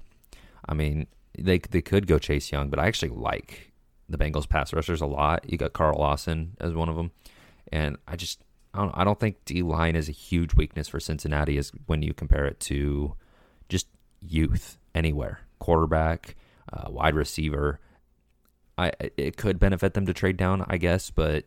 I 0.67 0.73
mean, 0.75 1.07
they 1.39 1.59
they 1.59 1.83
could 1.83 2.07
go 2.07 2.19
Chase 2.19 2.51
Young, 2.51 2.71
but 2.71 2.79
I 2.79 2.87
actually 2.87 3.11
like 3.11 3.73
the 4.09 4.17
Bengals 4.17 4.49
pass 4.49 4.73
rushers 4.73 5.03
a 5.03 5.07
lot. 5.07 5.51
You 5.51 5.59
got 5.59 5.75
Carl 5.75 5.99
Lawson 5.99 6.57
as 6.61 6.73
one 6.73 6.89
of 6.89 6.97
them, 6.97 7.11
and 7.71 7.99
I 8.09 8.17
just 8.17 8.41
I 8.73 8.81
don't, 8.81 8.93
I 8.95 9.05
don't 9.05 9.21
think 9.21 9.45
D 9.45 9.63
line 9.63 9.97
is 9.97 10.09
a 10.09 10.13
huge 10.13 10.55
weakness 10.55 10.89
for 10.89 10.99
Cincinnati 10.99 11.59
Is 11.59 11.73
when 11.87 12.03
you 12.03 12.15
compare 12.15 12.47
it 12.47 12.59
to 12.61 13.15
just 13.69 13.89
youth 14.29 14.79
anywhere, 14.95 15.41
quarterback, 15.59 16.37
uh, 16.73 16.91
wide 16.91 17.15
receiver. 17.15 17.81
I 18.79 18.93
it 19.17 19.37
could 19.37 19.59
benefit 19.59 19.95
them 19.95 20.07
to 20.07 20.13
trade 20.13 20.37
down, 20.37 20.65
I 20.69 20.77
guess, 20.77 21.11
but 21.11 21.45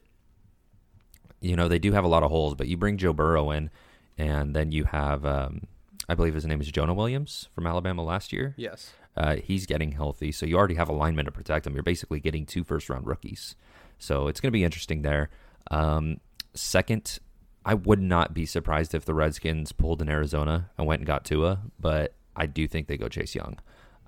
you 1.42 1.56
know 1.56 1.68
they 1.68 1.80
do 1.80 1.92
have 1.92 2.04
a 2.04 2.08
lot 2.08 2.24
of 2.24 2.32
holes. 2.32 2.56
But 2.56 2.68
you 2.68 2.78
bring 2.78 2.98
Joe 2.98 3.14
Burrow 3.14 3.52
in, 3.52 3.70
and 4.18 4.56
then 4.56 4.72
you 4.72 4.86
have 4.86 5.26
um, 5.26 5.68
I 6.08 6.16
believe 6.16 6.34
his 6.34 6.46
name 6.46 6.62
is 6.62 6.72
Jonah 6.72 6.94
Williams 6.94 7.50
from 7.54 7.68
Alabama 7.68 8.04
last 8.04 8.34
year. 8.34 8.56
Yes. 8.58 8.94
Uh, 9.16 9.36
he's 9.36 9.66
getting 9.66 9.92
healthy, 9.92 10.32
so 10.32 10.46
you 10.46 10.58
already 10.58 10.76
have 10.76 10.90
a 10.90 10.94
lineman 10.94 11.26
to 11.26 11.32
protect 11.32 11.68
him. 11.68 11.74
You're 11.74 11.84
basically 11.84 12.20
getting 12.20 12.46
two 12.46 12.64
first 12.64 12.90
round 12.90 13.06
rookies, 13.06 13.56
so 13.98 14.28
it's 14.28 14.40
going 14.40 14.50
to 14.50 14.58
be 14.58 14.64
interesting 14.64 15.02
there. 15.02 15.30
Um, 15.70 16.20
second, 16.54 17.20
I 17.66 17.74
would 17.74 18.02
not 18.02 18.34
be 18.34 18.46
surprised 18.46 18.96
if 18.96 19.06
the 19.06 19.14
Redskins 19.14 19.72
pulled 19.72 20.02
in 20.02 20.10
Arizona 20.10 20.70
and 20.78 20.88
went 20.88 21.02
and 21.02 21.08
got 21.08 21.26
Tua, 21.26 21.60
but 21.80 22.14
I 22.40 22.46
do 22.46 22.68
think 22.68 22.88
they 22.88 22.98
go 22.98 23.10
Chase 23.10 23.36
Young. 23.36 23.60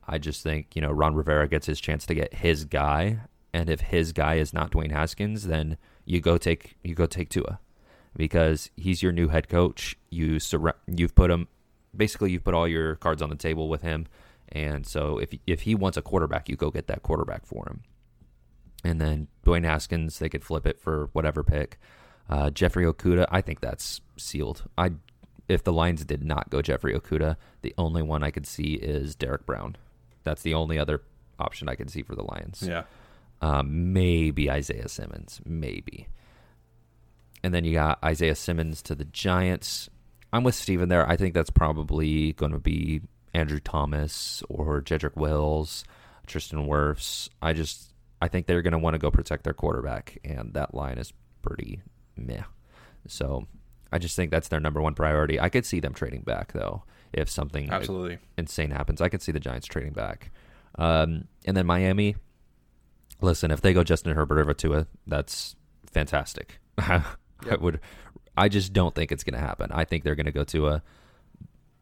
I 0.07 0.17
just 0.17 0.41
think 0.41 0.75
you 0.75 0.81
know 0.81 0.91
Ron 0.91 1.13
Rivera 1.15 1.47
gets 1.47 1.67
his 1.67 1.79
chance 1.79 2.05
to 2.07 2.15
get 2.15 2.33
his 2.33 2.65
guy, 2.65 3.19
and 3.53 3.69
if 3.69 3.81
his 3.81 4.13
guy 4.13 4.35
is 4.35 4.53
not 4.53 4.71
Dwayne 4.71 4.91
Haskins, 4.91 5.47
then 5.47 5.77
you 6.05 6.21
go 6.21 6.37
take 6.37 6.75
you 6.83 6.95
go 6.95 7.05
take 7.05 7.29
Tua 7.29 7.59
because 8.15 8.71
he's 8.75 9.03
your 9.03 9.11
new 9.11 9.27
head 9.27 9.47
coach. 9.49 9.97
You 10.09 10.39
sur- 10.39 10.75
you've 10.87 11.15
put 11.15 11.29
him 11.29 11.47
basically 11.95 12.31
you've 12.31 12.43
put 12.43 12.53
all 12.53 12.67
your 12.67 12.95
cards 12.95 13.21
on 13.21 13.29
the 13.29 13.35
table 13.35 13.69
with 13.69 13.81
him, 13.81 14.07
and 14.49 14.87
so 14.87 15.17
if 15.17 15.29
if 15.45 15.61
he 15.61 15.75
wants 15.75 15.97
a 15.97 16.01
quarterback, 16.01 16.49
you 16.49 16.55
go 16.55 16.71
get 16.71 16.87
that 16.87 17.03
quarterback 17.03 17.45
for 17.45 17.65
him. 17.67 17.81
And 18.83 18.99
then 18.99 19.27
Dwayne 19.45 19.63
Haskins, 19.63 20.17
they 20.17 20.29
could 20.29 20.43
flip 20.43 20.65
it 20.65 20.79
for 20.79 21.09
whatever 21.13 21.43
pick. 21.43 21.79
Uh, 22.27 22.49
Jeffrey 22.49 22.85
Okudah, 22.85 23.27
I 23.29 23.41
think 23.41 23.59
that's 23.59 24.01
sealed. 24.17 24.63
I 24.77 24.93
if 25.51 25.63
the 25.63 25.73
Lions 25.73 26.05
did 26.05 26.23
not 26.23 26.49
go 26.49 26.61
Jeffrey 26.61 26.97
Okudah, 26.97 27.35
the 27.61 27.73
only 27.77 28.01
one 28.01 28.23
I 28.23 28.31
could 28.31 28.47
see 28.47 28.73
is 28.73 29.15
Derrick 29.15 29.45
Brown. 29.45 29.75
That's 30.23 30.41
the 30.41 30.53
only 30.53 30.79
other 30.79 31.01
option 31.39 31.67
I 31.67 31.75
can 31.75 31.87
see 31.87 32.01
for 32.01 32.15
the 32.15 32.23
Lions. 32.23 32.63
Yeah. 32.65 32.83
Um, 33.41 33.91
maybe 33.93 34.49
Isaiah 34.49 34.87
Simmons, 34.87 35.41
maybe. 35.45 36.07
And 37.43 37.53
then 37.53 37.65
you 37.65 37.73
got 37.73 38.03
Isaiah 38.03 38.35
Simmons 38.35 38.81
to 38.83 38.95
the 38.95 39.05
Giants. 39.05 39.89
I'm 40.31 40.43
with 40.43 40.55
Steven 40.55 40.89
there. 40.89 41.07
I 41.09 41.17
think 41.17 41.33
that's 41.33 41.49
probably 41.49 42.33
going 42.33 42.51
to 42.51 42.59
be 42.59 43.01
Andrew 43.33 43.59
Thomas 43.59 44.43
or 44.47 44.81
Jedrick 44.81 45.15
Wills, 45.15 45.83
Tristan 46.27 46.67
Wirfs. 46.67 47.29
I 47.41 47.53
just 47.53 47.93
I 48.21 48.27
think 48.27 48.45
they're 48.45 48.61
going 48.61 48.73
to 48.73 48.77
want 48.77 48.93
to 48.93 48.99
go 48.99 49.09
protect 49.09 49.43
their 49.43 49.53
quarterback, 49.53 50.19
and 50.23 50.53
that 50.53 50.75
line 50.75 50.99
is 50.99 51.11
pretty 51.41 51.81
meh. 52.15 52.43
So 53.07 53.47
I 53.91 53.97
just 53.97 54.15
think 54.15 54.31
that's 54.31 54.47
their 54.47 54.59
number 54.59 54.81
one 54.81 54.93
priority. 54.93 55.39
I 55.39 55.49
could 55.49 55.65
see 55.65 55.79
them 55.79 55.93
trading 55.93 56.21
back 56.21 56.53
though 56.53 56.83
if 57.13 57.29
something 57.29 57.69
Absolutely. 57.69 58.19
insane 58.37 58.71
happens. 58.71 59.01
I 59.01 59.09
could 59.09 59.21
see 59.21 59.31
the 59.31 59.39
Giants 59.39 59.67
trading 59.67 59.93
back. 59.93 60.31
Um, 60.77 61.25
and 61.45 61.55
then 61.57 61.65
Miami. 61.65 62.15
Listen, 63.19 63.51
if 63.51 63.61
they 63.61 63.73
go 63.73 63.83
Justin 63.83 64.15
Herbert 64.15 64.39
over 64.39 64.53
Tua, 64.53 64.87
that's 65.05 65.55
fantastic. 65.91 66.59
I 66.77 67.03
would. 67.59 67.79
I 68.35 68.49
just 68.49 68.73
don't 68.73 68.95
think 68.95 69.11
it's 69.11 69.23
going 69.23 69.39
to 69.39 69.45
happen. 69.45 69.71
I 69.71 69.83
think 69.83 70.03
they're 70.03 70.15
going 70.15 70.25
to 70.25 70.31
go 70.31 70.43
to 70.45 70.67
a, 70.69 70.83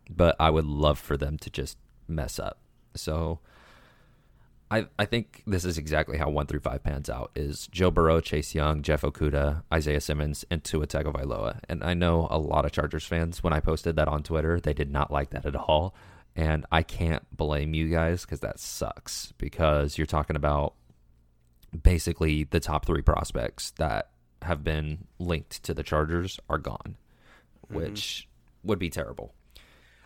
but 0.09 0.35
I 0.39 0.49
would 0.49 0.65
love 0.65 0.99
for 0.99 1.15
them 1.15 1.37
to 1.37 1.49
just 1.49 1.77
mess 2.07 2.39
up. 2.39 2.59
So, 2.95 3.39
I 4.71 4.87
I 4.97 5.05
think 5.05 5.43
this 5.47 5.65
is 5.65 5.77
exactly 5.77 6.17
how 6.17 6.29
one 6.29 6.45
through 6.45 6.59
five 6.59 6.83
pans 6.83 7.09
out: 7.09 7.31
is 7.35 7.67
Joe 7.67 7.91
Burrow, 7.91 8.21
Chase 8.21 8.53
Young, 8.53 8.81
Jeff 8.81 9.01
Okudah, 9.01 9.63
Isaiah 9.73 10.01
Simmons, 10.01 10.45
and 10.51 10.63
Tua 10.63 10.87
Tagovailoa. 10.87 11.59
And 11.67 11.83
I 11.83 11.93
know 11.93 12.27
a 12.29 12.37
lot 12.37 12.65
of 12.65 12.71
Chargers 12.71 13.05
fans 13.05 13.43
when 13.43 13.53
I 13.53 13.59
posted 13.59 13.95
that 13.95 14.07
on 14.07 14.23
Twitter, 14.23 14.59
they 14.59 14.73
did 14.73 14.91
not 14.91 15.11
like 15.11 15.31
that 15.31 15.45
at 15.45 15.55
all. 15.55 15.95
And 16.35 16.65
I 16.71 16.83
can't 16.83 17.25
blame 17.35 17.73
you 17.73 17.89
guys 17.89 18.21
because 18.21 18.41
that 18.41 18.59
sucks 18.59 19.33
because 19.37 19.97
you're 19.97 20.07
talking 20.07 20.35
about 20.35 20.75
basically 21.83 22.43
the 22.45 22.59
top 22.59 22.85
three 22.85 23.01
prospects 23.01 23.71
that 23.71 24.11
have 24.43 24.63
been 24.63 25.07
linked 25.17 25.63
to 25.63 25.73
the 25.73 25.83
Chargers 25.83 26.39
are 26.49 26.57
gone, 26.57 26.95
mm-hmm. 27.65 27.75
which 27.75 28.27
would 28.63 28.79
be 28.79 28.89
terrible. 28.89 29.33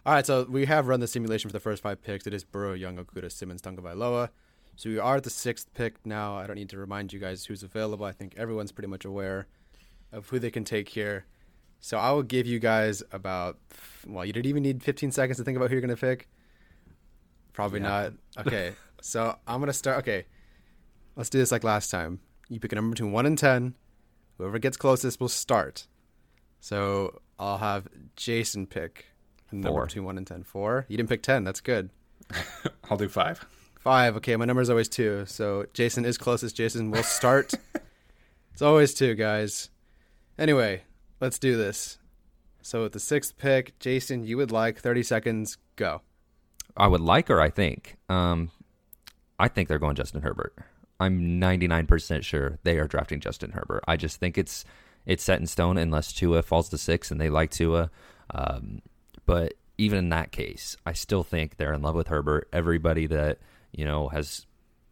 All 0.05 0.13
right, 0.13 0.25
so 0.25 0.46
we 0.50 0.65
have 0.65 0.88
run 0.88 1.00
the 1.00 1.08
simulation 1.08 1.50
for 1.50 1.53
the 1.53 1.60
first 1.60 1.82
five 1.82 2.01
picks. 2.01 2.27
It 2.27 2.34
is 2.34 2.43
Burrow, 2.43 2.74
Young, 2.74 2.98
Okudah, 2.98 3.32
Simmons, 3.32 3.62
Tagovailoa. 3.62 4.29
So 4.75 4.89
we 4.89 4.98
are 5.00 5.18
at 5.18 5.24
the 5.24 5.30
sixth 5.30 5.74
pick 5.74 6.06
now. 6.06 6.38
I 6.38 6.48
don't 6.48 6.56
need 6.56 6.70
to 6.70 6.77
remind 6.77 7.13
you 7.13 7.20
guys 7.20 7.46
who's 7.46 7.63
available. 7.63 8.06
I 8.06 8.12
think 8.12 8.34
everyone's 8.38 8.72
pretty 8.72 8.88
much 8.88 9.06
aware 9.06 9.48
of 10.12 10.30
who 10.30 10.39
they 10.39 10.51
can 10.51 10.63
take 10.63 10.89
here. 10.89 11.25
So 11.80 11.98
I 11.98 12.12
will 12.12 12.24
give 12.24 12.48
you 12.48 12.60
guys 12.60 13.03
about, 13.12 13.60
well, 14.08 14.25
you 14.25 14.32
didn't 14.34 14.46
even 14.46 14.63
need 14.63 14.82
15 14.82 15.12
seconds 15.12 15.38
to 15.38 15.44
think 15.44 15.58
about 15.58 15.70
who 15.70 15.75
you're 15.75 15.82
going 15.82 15.96
to 15.96 16.00
pick. 16.00 16.30
Probably 17.51 17.80
not. 17.80 18.13
Okay, 18.39 18.74
so 19.01 19.38
I'm 19.46 19.60
going 19.60 19.68
to 19.68 19.74
start. 19.74 20.00
Okay, 20.00 20.25
let's 21.15 21.30
do 21.30 21.38
this 21.38 21.51
like 21.51 21.63
last 21.63 21.92
time. 21.92 22.20
You 22.50 22.60
pick 22.60 22.72
a 22.72 22.75
number 22.75 22.92
between 22.92 23.12
1 23.12 23.25
and 23.25 23.38
10. 23.38 23.75
Whoever 24.38 24.60
gets 24.60 24.77
closest 24.77 25.20
will 25.20 25.30
start. 25.30 25.88
So 26.60 27.22
I'll 27.38 27.58
have 27.58 27.88
Jason 28.15 28.65
pick 28.65 29.08
a 29.51 29.56
number 29.56 29.80
Four. 29.80 29.86
between 29.86 30.06
1 30.06 30.18
and 30.18 30.25
10. 30.25 30.44
4. 30.44 30.86
You 30.88 30.98
didn't 30.98 31.10
pick 31.10 31.22
10. 31.22 31.44
That's 31.44 31.62
good. 31.62 31.89
I'll 32.89 32.98
do 32.98 33.10
five. 33.10 33.46
Five. 33.83 34.15
Okay, 34.15 34.37
my 34.37 34.45
number 34.45 34.61
is 34.61 34.69
always 34.69 34.87
two. 34.87 35.25
So 35.25 35.65
Jason 35.73 36.05
is 36.05 36.17
closest. 36.17 36.55
Jason 36.55 36.89
will 36.89 37.03
start. 37.03 37.53
it's 38.53 38.61
always 38.61 38.93
two, 38.93 39.13
guys. 39.13 39.69
Anyway, 40.37 40.83
let's 41.19 41.37
do 41.37 41.57
this. 41.57 41.97
So 42.61 42.83
with 42.83 42.93
the 42.93 43.01
sixth 43.01 43.37
pick, 43.37 43.77
Jason, 43.79 44.23
you 44.23 44.37
would 44.37 44.53
like 44.53 44.79
30 44.79 45.03
seconds. 45.03 45.57
Go. 45.75 45.99
I 46.77 46.87
would 46.87 47.01
like 47.01 47.27
her, 47.27 47.41
I 47.41 47.49
think. 47.49 47.97
Um, 48.07 48.51
I 49.37 49.49
think 49.49 49.67
they're 49.67 49.79
going 49.79 49.95
Justin 49.95 50.21
Herbert. 50.21 50.55
I'm 51.01 51.41
99% 51.41 52.23
sure 52.23 52.59
they 52.63 52.77
are 52.79 52.87
drafting 52.87 53.19
Justin 53.19 53.51
Herbert. 53.51 53.83
I 53.85 53.97
just 53.97 54.17
think 54.17 54.37
it's 54.37 54.63
it's 55.05 55.25
set 55.25 55.41
in 55.41 55.47
stone 55.47 55.77
unless 55.77 56.13
Tua 56.13 56.41
falls 56.41 56.69
to 56.69 56.77
six 56.77 57.11
and 57.11 57.19
they 57.19 57.29
like 57.29 57.51
Tua. 57.51 57.91
Um, 58.33 58.81
but 59.25 59.55
even 59.77 59.97
in 59.99 60.09
that 60.09 60.31
case, 60.31 60.77
I 60.85 60.93
still 60.93 61.23
think 61.23 61.57
they're 61.57 61.73
in 61.73 61.81
love 61.81 61.95
with 61.95 62.07
Herbert. 62.07 62.47
Everybody 62.53 63.07
that 63.07 63.39
you 63.74 63.86
know 63.86 64.08
has 64.10 64.46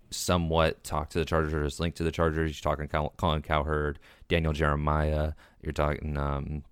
somewhat 0.09 0.83
talked 0.83 1.13
to 1.13 1.19
the 1.19 1.25
Chargers, 1.25 1.79
linked 1.79 1.97
to 1.97 2.03
the 2.03 2.11
Chargers. 2.11 2.51
You're 2.51 2.71
talking 2.71 2.87
Col- 2.87 3.13
Colin 3.17 3.41
Cowherd, 3.41 3.99
Daniel 4.27 4.51
Jeremiah. 4.53 5.33
You're 5.61 5.71
talking 5.73 6.17
um, 6.17 6.63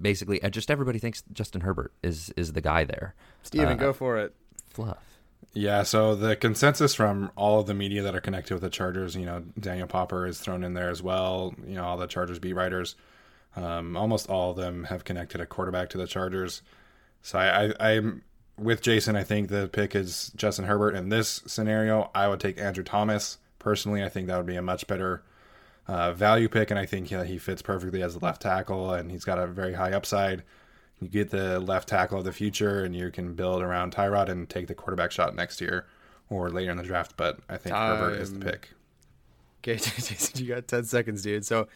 basically 0.00 0.42
uh, 0.42 0.50
just 0.50 0.70
everybody 0.70 0.98
thinks 0.98 1.22
Justin 1.32 1.62
Herbert 1.62 1.92
is 2.02 2.30
is 2.36 2.52
the 2.52 2.60
guy 2.60 2.84
there. 2.84 3.14
Steven, 3.42 3.68
Uh, 3.68 3.74
go 3.74 3.92
for 3.92 4.18
it. 4.18 4.34
Fluff. 4.70 4.98
Yeah, 5.54 5.82
so 5.82 6.14
the 6.14 6.36
consensus 6.36 6.94
from 6.94 7.30
all 7.34 7.60
of 7.60 7.66
the 7.66 7.74
media 7.74 8.02
that 8.02 8.14
are 8.14 8.20
connected 8.20 8.52
with 8.54 8.62
the 8.62 8.70
Chargers, 8.70 9.16
you 9.16 9.24
know, 9.24 9.42
Daniel 9.58 9.86
Popper 9.86 10.26
is 10.26 10.38
thrown 10.38 10.62
in 10.62 10.74
there 10.74 10.90
as 10.90 11.02
well. 11.02 11.54
You 11.66 11.76
know, 11.76 11.84
all 11.84 11.96
the 11.96 12.06
Chargers 12.06 12.38
beat 12.38 12.52
writers, 12.52 12.96
um, 13.56 13.96
almost 13.96 14.28
all 14.28 14.50
of 14.50 14.56
them 14.56 14.84
have 14.84 15.04
connected 15.04 15.40
a 15.40 15.46
quarterback 15.46 15.88
to 15.90 15.98
the 15.98 16.06
Chargers. 16.06 16.62
So 17.22 17.38
I, 17.38 17.72
I, 17.80 17.90
I'm 17.96 18.22
with 18.58 18.82
Jason. 18.82 19.16
I 19.16 19.24
think 19.24 19.48
the 19.48 19.68
pick 19.68 19.94
is 19.94 20.32
Justin 20.36 20.64
Herbert. 20.64 20.94
In 20.94 21.08
this 21.08 21.42
scenario, 21.46 22.10
I 22.14 22.28
would 22.28 22.40
take 22.40 22.58
Andrew 22.58 22.84
Thomas. 22.84 23.38
Personally, 23.58 24.02
I 24.02 24.08
think 24.08 24.26
that 24.28 24.36
would 24.36 24.46
be 24.46 24.56
a 24.56 24.62
much 24.62 24.86
better 24.86 25.22
uh, 25.86 26.12
value 26.12 26.48
pick, 26.48 26.70
and 26.70 26.78
I 26.78 26.86
think 26.86 27.10
yeah, 27.10 27.24
he 27.24 27.38
fits 27.38 27.62
perfectly 27.62 28.02
as 28.02 28.14
a 28.14 28.18
left 28.18 28.42
tackle, 28.42 28.92
and 28.92 29.10
he's 29.10 29.24
got 29.24 29.38
a 29.38 29.46
very 29.46 29.74
high 29.74 29.92
upside. 29.92 30.42
You 31.00 31.08
get 31.08 31.30
the 31.30 31.60
left 31.60 31.88
tackle 31.88 32.18
of 32.18 32.24
the 32.24 32.32
future, 32.32 32.84
and 32.84 32.94
you 32.94 33.10
can 33.10 33.34
build 33.34 33.62
around 33.62 33.94
Tyrod 33.94 34.28
and 34.28 34.48
take 34.48 34.66
the 34.66 34.74
quarterback 34.74 35.12
shot 35.12 35.34
next 35.34 35.60
year 35.60 35.86
or 36.28 36.50
later 36.50 36.70
in 36.70 36.76
the 36.76 36.82
draft. 36.82 37.14
But 37.16 37.38
I 37.48 37.56
think 37.56 37.74
Herbert 37.74 38.20
is 38.20 38.32
the 38.32 38.40
pick. 38.40 38.70
Okay, 39.62 39.76
Jason, 39.76 40.44
you 40.44 40.54
got 40.54 40.68
10 40.68 40.84
seconds, 40.84 41.22
dude. 41.22 41.44
So 41.44 41.68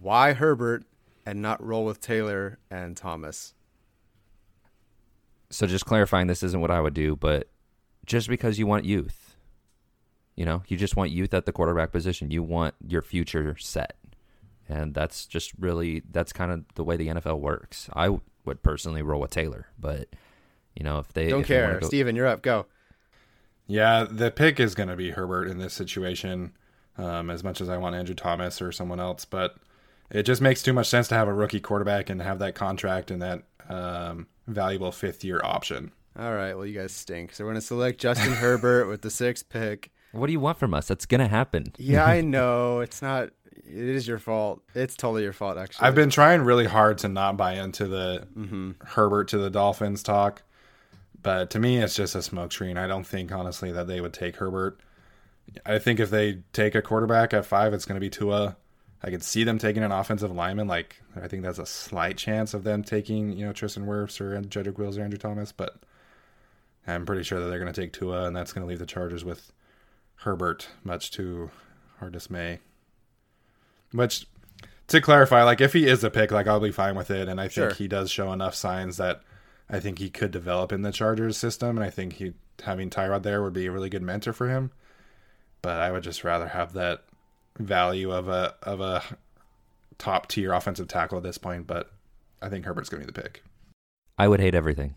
why 0.00 0.32
Herbert 0.32 0.84
and 1.26 1.42
not 1.42 1.64
roll 1.64 1.84
with 1.84 2.00
Taylor 2.00 2.58
and 2.70 2.96
Thomas? 2.96 3.54
So 5.50 5.66
just 5.66 5.84
clarifying, 5.86 6.26
this 6.28 6.42
isn't 6.42 6.60
what 6.60 6.70
I 6.70 6.80
would 6.80 6.94
do, 6.94 7.16
but 7.16 7.48
just 8.06 8.28
because 8.28 8.58
you 8.58 8.66
want 8.66 8.84
youth, 8.84 9.36
you 10.36 10.44
know, 10.44 10.62
you 10.68 10.76
just 10.76 10.96
want 10.96 11.10
youth 11.10 11.34
at 11.34 11.44
the 11.44 11.52
quarterback 11.52 11.92
position. 11.92 12.30
You 12.30 12.42
want 12.42 12.74
your 12.86 13.02
future 13.02 13.56
set, 13.58 13.96
and 14.68 14.94
that's 14.94 15.26
just 15.26 15.52
really 15.58 16.02
that's 16.10 16.32
kind 16.32 16.50
of 16.52 16.64
the 16.76 16.84
way 16.84 16.96
the 16.96 17.08
NFL 17.08 17.40
works. 17.40 17.90
I 17.94 18.18
would 18.44 18.62
personally 18.62 19.02
roll 19.02 19.20
with 19.20 19.30
Taylor, 19.32 19.66
but 19.78 20.08
you 20.74 20.84
know, 20.84 20.98
if 20.98 21.12
they 21.12 21.28
Don't 21.28 21.42
if 21.42 21.48
they 21.48 21.54
care. 21.54 21.78
go- 21.80 21.86
Steven, 21.86 22.16
you're 22.16 22.26
up. 22.26 22.42
Go. 22.42 22.66
Yeah, 23.66 24.06
the 24.10 24.30
pick 24.30 24.58
is 24.58 24.74
going 24.74 24.88
to 24.88 24.96
be 24.96 25.10
Herbert 25.10 25.46
in 25.48 25.58
this 25.58 25.74
situation. 25.74 26.52
Um, 26.98 27.30
as 27.30 27.42
much 27.42 27.60
as 27.60 27.68
I 27.70 27.78
want 27.78 27.94
Andrew 27.96 28.14
Thomas 28.14 28.60
or 28.60 28.72
someone 28.72 29.00
else, 29.00 29.24
but 29.24 29.56
it 30.10 30.24
just 30.24 30.42
makes 30.42 30.62
too 30.62 30.72
much 30.74 30.86
sense 30.88 31.08
to 31.08 31.14
have 31.14 31.28
a 31.28 31.32
rookie 31.32 31.60
quarterback 31.60 32.10
and 32.10 32.20
have 32.20 32.38
that 32.40 32.54
contract 32.54 33.10
and 33.10 33.22
that 33.22 33.42
um, 33.70 34.26
valuable 34.52 34.92
fifth 34.92 35.24
year 35.24 35.40
option. 35.44 35.92
All 36.18 36.34
right. 36.34 36.54
Well, 36.54 36.66
you 36.66 36.78
guys 36.78 36.92
stink. 36.92 37.32
So 37.32 37.44
we're 37.44 37.50
going 37.50 37.60
to 37.60 37.66
select 37.66 38.00
Justin 38.00 38.32
Herbert 38.32 38.86
with 38.88 39.02
the 39.02 39.10
sixth 39.10 39.48
pick. 39.48 39.90
What 40.12 40.26
do 40.26 40.32
you 40.32 40.40
want 40.40 40.58
from 40.58 40.74
us? 40.74 40.88
That's 40.88 41.06
gonna 41.06 41.28
happen. 41.28 41.72
Yeah, 41.78 42.04
I 42.04 42.20
know. 42.36 42.80
It's 42.80 43.00
not. 43.00 43.30
It 43.54 43.76
is 43.76 44.08
your 44.08 44.18
fault. 44.18 44.60
It's 44.74 44.96
totally 44.96 45.22
your 45.22 45.32
fault, 45.32 45.56
actually. 45.56 45.86
I've 45.86 45.94
been 45.94 46.10
trying 46.10 46.40
really 46.42 46.66
hard 46.66 46.98
to 46.98 47.08
not 47.08 47.36
buy 47.36 47.52
into 47.54 47.86
the 47.86 48.26
Mm-hmm. 48.36 48.72
Herbert 48.84 49.28
to 49.28 49.38
the 49.38 49.50
Dolphins 49.50 50.02
talk, 50.02 50.42
but 51.22 51.50
to 51.50 51.60
me, 51.60 51.78
it's 51.78 51.94
just 51.94 52.16
a 52.16 52.22
smoke 52.22 52.50
screen. 52.50 52.76
I 52.76 52.88
don't 52.88 53.06
think 53.06 53.30
honestly 53.30 53.70
that 53.70 53.86
they 53.86 54.00
would 54.00 54.12
take 54.12 54.36
Herbert. 54.36 54.80
I 55.64 55.78
think 55.78 56.00
if 56.00 56.10
they 56.10 56.40
take 56.52 56.74
a 56.74 56.82
quarterback 56.82 57.32
at 57.32 57.46
five, 57.46 57.72
it's 57.72 57.84
going 57.84 57.94
to 57.96 58.00
be 58.00 58.10
Tua. 58.10 58.56
I 59.02 59.10
could 59.10 59.22
see 59.22 59.44
them 59.44 59.58
taking 59.58 59.82
an 59.82 59.92
offensive 59.92 60.30
lineman. 60.32 60.68
Like 60.68 61.00
I 61.20 61.26
think 61.28 61.42
that's 61.42 61.58
a 61.58 61.66
slight 61.66 62.16
chance 62.18 62.52
of 62.54 62.64
them 62.64 62.82
taking 62.82 63.32
you 63.32 63.46
know 63.46 63.52
Tristan 63.52 63.86
Wirfs 63.86 64.20
or 64.20 64.40
Jedrick 64.42 64.78
Wills 64.78 64.98
or 64.98 65.02
Andrew 65.02 65.18
Thomas, 65.18 65.52
but 65.52 65.76
I'm 66.86 67.06
pretty 67.06 67.22
sure 67.22 67.40
that 67.40 67.46
they're 67.46 67.58
going 67.60 67.72
to 67.72 67.80
take 67.80 67.92
Tua, 67.92 68.24
and 68.26 68.34
that's 68.36 68.52
going 68.52 68.62
to 68.64 68.68
leave 68.68 68.78
the 68.78 68.86
Chargers 68.86 69.24
with 69.24 69.52
Herbert, 70.16 70.68
much 70.84 71.10
to 71.12 71.50
our 72.00 72.10
dismay. 72.10 72.58
Which, 73.92 74.26
to 74.88 75.00
clarify, 75.00 75.42
like 75.44 75.60
if 75.60 75.72
he 75.72 75.86
is 75.86 76.04
a 76.04 76.10
pick, 76.10 76.30
like 76.30 76.46
I'll 76.46 76.60
be 76.60 76.72
fine 76.72 76.94
with 76.96 77.10
it, 77.10 77.28
and 77.28 77.40
I 77.40 77.44
think 77.44 77.52
Sure. 77.52 77.70
he 77.74 77.88
does 77.88 78.10
show 78.10 78.32
enough 78.32 78.54
signs 78.54 78.96
that 78.98 79.22
I 79.68 79.80
think 79.80 79.98
he 79.98 80.10
could 80.10 80.30
develop 80.30 80.72
in 80.72 80.82
the 80.82 80.92
Chargers 80.92 81.36
system, 81.36 81.76
and 81.76 81.84
I 81.84 81.90
think 81.90 82.14
he 82.14 82.34
having 82.64 82.90
Tyrod 82.90 83.22
there 83.22 83.42
would 83.42 83.52
be 83.52 83.66
a 83.66 83.70
really 83.70 83.88
good 83.88 84.02
mentor 84.02 84.32
for 84.32 84.48
him. 84.48 84.70
But 85.62 85.80
I 85.80 85.90
would 85.92 86.02
just 86.02 86.24
rather 86.24 86.48
have 86.48 86.72
that 86.74 87.04
value 87.66 88.10
of 88.12 88.28
a 88.28 88.54
of 88.62 88.80
a 88.80 89.02
top 89.98 90.28
tier 90.28 90.52
offensive 90.52 90.88
tackle 90.88 91.16
at 91.18 91.22
this 91.24 91.38
point. 91.38 91.66
But 91.66 91.90
I 92.42 92.48
think 92.48 92.64
Herbert's 92.64 92.88
going 92.88 93.02
to 93.02 93.06
be 93.06 93.12
the 93.12 93.20
pick. 93.22 93.42
I 94.18 94.28
would 94.28 94.40
hate 94.40 94.54
everything. 94.54 94.94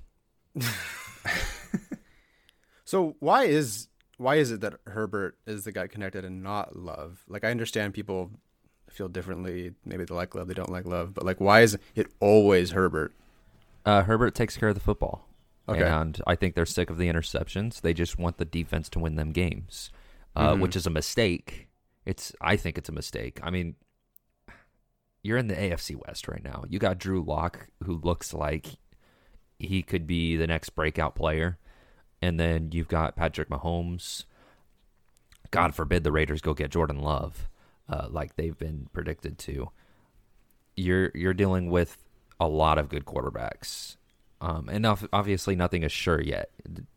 So 2.85 3.15
why 3.19 3.45
is 3.45 3.87
why 4.17 4.35
is 4.35 4.51
it 4.51 4.61
that 4.61 4.75
Herbert 4.85 5.37
is 5.47 5.63
the 5.63 5.71
guy 5.71 5.87
connected 5.87 6.25
and 6.25 6.43
not 6.43 6.75
Love? 6.75 7.23
Like 7.27 7.43
I 7.43 7.49
understand 7.49 7.93
people 7.93 8.29
feel 8.89 9.07
differently. 9.07 9.73
Maybe 9.85 10.03
they 10.05 10.13
like 10.13 10.35
Love, 10.35 10.47
they 10.47 10.53
don't 10.53 10.69
like 10.71 10.85
Love, 10.85 11.13
but 11.13 11.25
like 11.25 11.39
why 11.41 11.61
is 11.61 11.77
it 11.95 12.07
always 12.19 12.71
Herbert? 12.71 13.13
Uh, 13.85 14.03
Herbert 14.03 14.35
takes 14.35 14.57
care 14.57 14.69
of 14.69 14.75
the 14.75 14.81
football. 14.81 15.27
Okay. 15.67 15.81
And 15.81 16.21
I 16.27 16.35
think 16.35 16.55
they're 16.55 16.65
sick 16.65 16.89
of 16.89 16.97
the 16.97 17.07
interceptions. 17.07 17.81
They 17.81 17.93
just 17.93 18.19
want 18.19 18.37
the 18.37 18.45
defense 18.45 18.89
to 18.89 18.99
win 18.99 19.15
them 19.15 19.31
games, 19.31 19.89
uh, 20.35 20.53
Mhm. 20.53 20.59
which 20.61 20.75
is 20.75 20.85
a 20.85 20.89
mistake. 20.91 21.67
It's 22.05 22.33
I 22.41 22.55
think 22.57 22.77
it's 22.77 22.89
a 22.89 22.93
mistake. 22.93 23.39
I 23.43 23.49
mean, 23.49 23.75
you're 25.21 25.37
in 25.37 25.47
the 25.47 25.55
AFC 25.55 25.95
West 26.05 26.27
right 26.27 26.43
now. 26.43 26.65
You 26.67 26.79
got 26.79 26.97
Drew 26.97 27.23
Lock, 27.23 27.67
who 27.83 27.99
looks 28.03 28.33
like 28.33 28.77
he 29.57 29.81
could 29.81 30.05
be 30.05 30.35
the 30.35 30.47
next 30.47 30.71
breakout 30.71 31.15
player, 31.15 31.57
and 32.21 32.39
then 32.39 32.69
you've 32.73 32.89
got 32.89 33.15
Patrick 33.15 33.49
Mahomes. 33.49 34.25
God 35.51 35.75
forbid 35.75 36.03
the 36.03 36.11
Raiders 36.11 36.41
go 36.41 36.53
get 36.53 36.71
Jordan 36.71 36.99
Love, 36.99 37.47
uh, 37.87 38.07
like 38.09 38.35
they've 38.35 38.57
been 38.57 38.87
predicted 38.91 39.37
to. 39.39 39.69
You're 40.75 41.11
you're 41.15 41.33
dealing 41.33 41.69
with 41.69 41.97
a 42.39 42.47
lot 42.47 42.77
of 42.77 42.89
good 42.89 43.05
quarterbacks. 43.05 43.95
Um, 44.41 44.67
and 44.67 44.85
obviously, 44.85 45.55
nothing 45.55 45.83
is 45.83 45.91
sure 45.93 46.19
yet. 46.19 46.49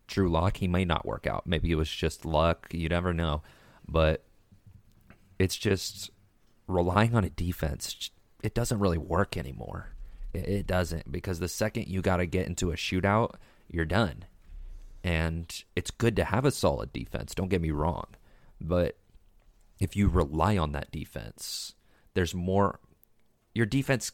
Drew 0.08 0.28
Lock, 0.28 0.56
he 0.56 0.66
may 0.66 0.84
not 0.84 1.06
work 1.06 1.28
out. 1.28 1.46
Maybe 1.46 1.70
it 1.70 1.76
was 1.76 1.88
just 1.88 2.24
luck. 2.24 2.66
You 2.72 2.88
never 2.88 3.14
know. 3.14 3.42
But 3.86 4.25
it's 5.38 5.56
just 5.56 6.10
relying 6.66 7.14
on 7.14 7.24
a 7.24 7.30
defense. 7.30 8.10
It 8.42 8.54
doesn't 8.54 8.78
really 8.78 8.98
work 8.98 9.36
anymore. 9.36 9.90
It, 10.34 10.66
doesn't 10.66 11.10
because 11.10 11.38
the 11.38 11.48
second 11.48 11.88
you 11.88 12.02
got 12.02 12.18
to 12.18 12.26
get 12.26 12.46
into 12.46 12.70
a 12.70 12.76
shootout, 12.76 13.36
you're 13.70 13.86
done. 13.86 14.26
And 15.02 15.64
it's 15.74 15.90
good 15.90 16.16
to 16.16 16.24
have 16.24 16.44
a 16.44 16.50
solid 16.50 16.92
defense. 16.92 17.34
Don't 17.34 17.48
get 17.48 17.62
me 17.62 17.70
wrong, 17.70 18.06
but 18.60 18.98
if 19.78 19.96
you 19.96 20.08
rely 20.08 20.58
on 20.58 20.72
that 20.72 20.90
defense, 20.90 21.74
there's 22.14 22.34
more. 22.34 22.80
Your 23.54 23.66
defense 23.66 24.12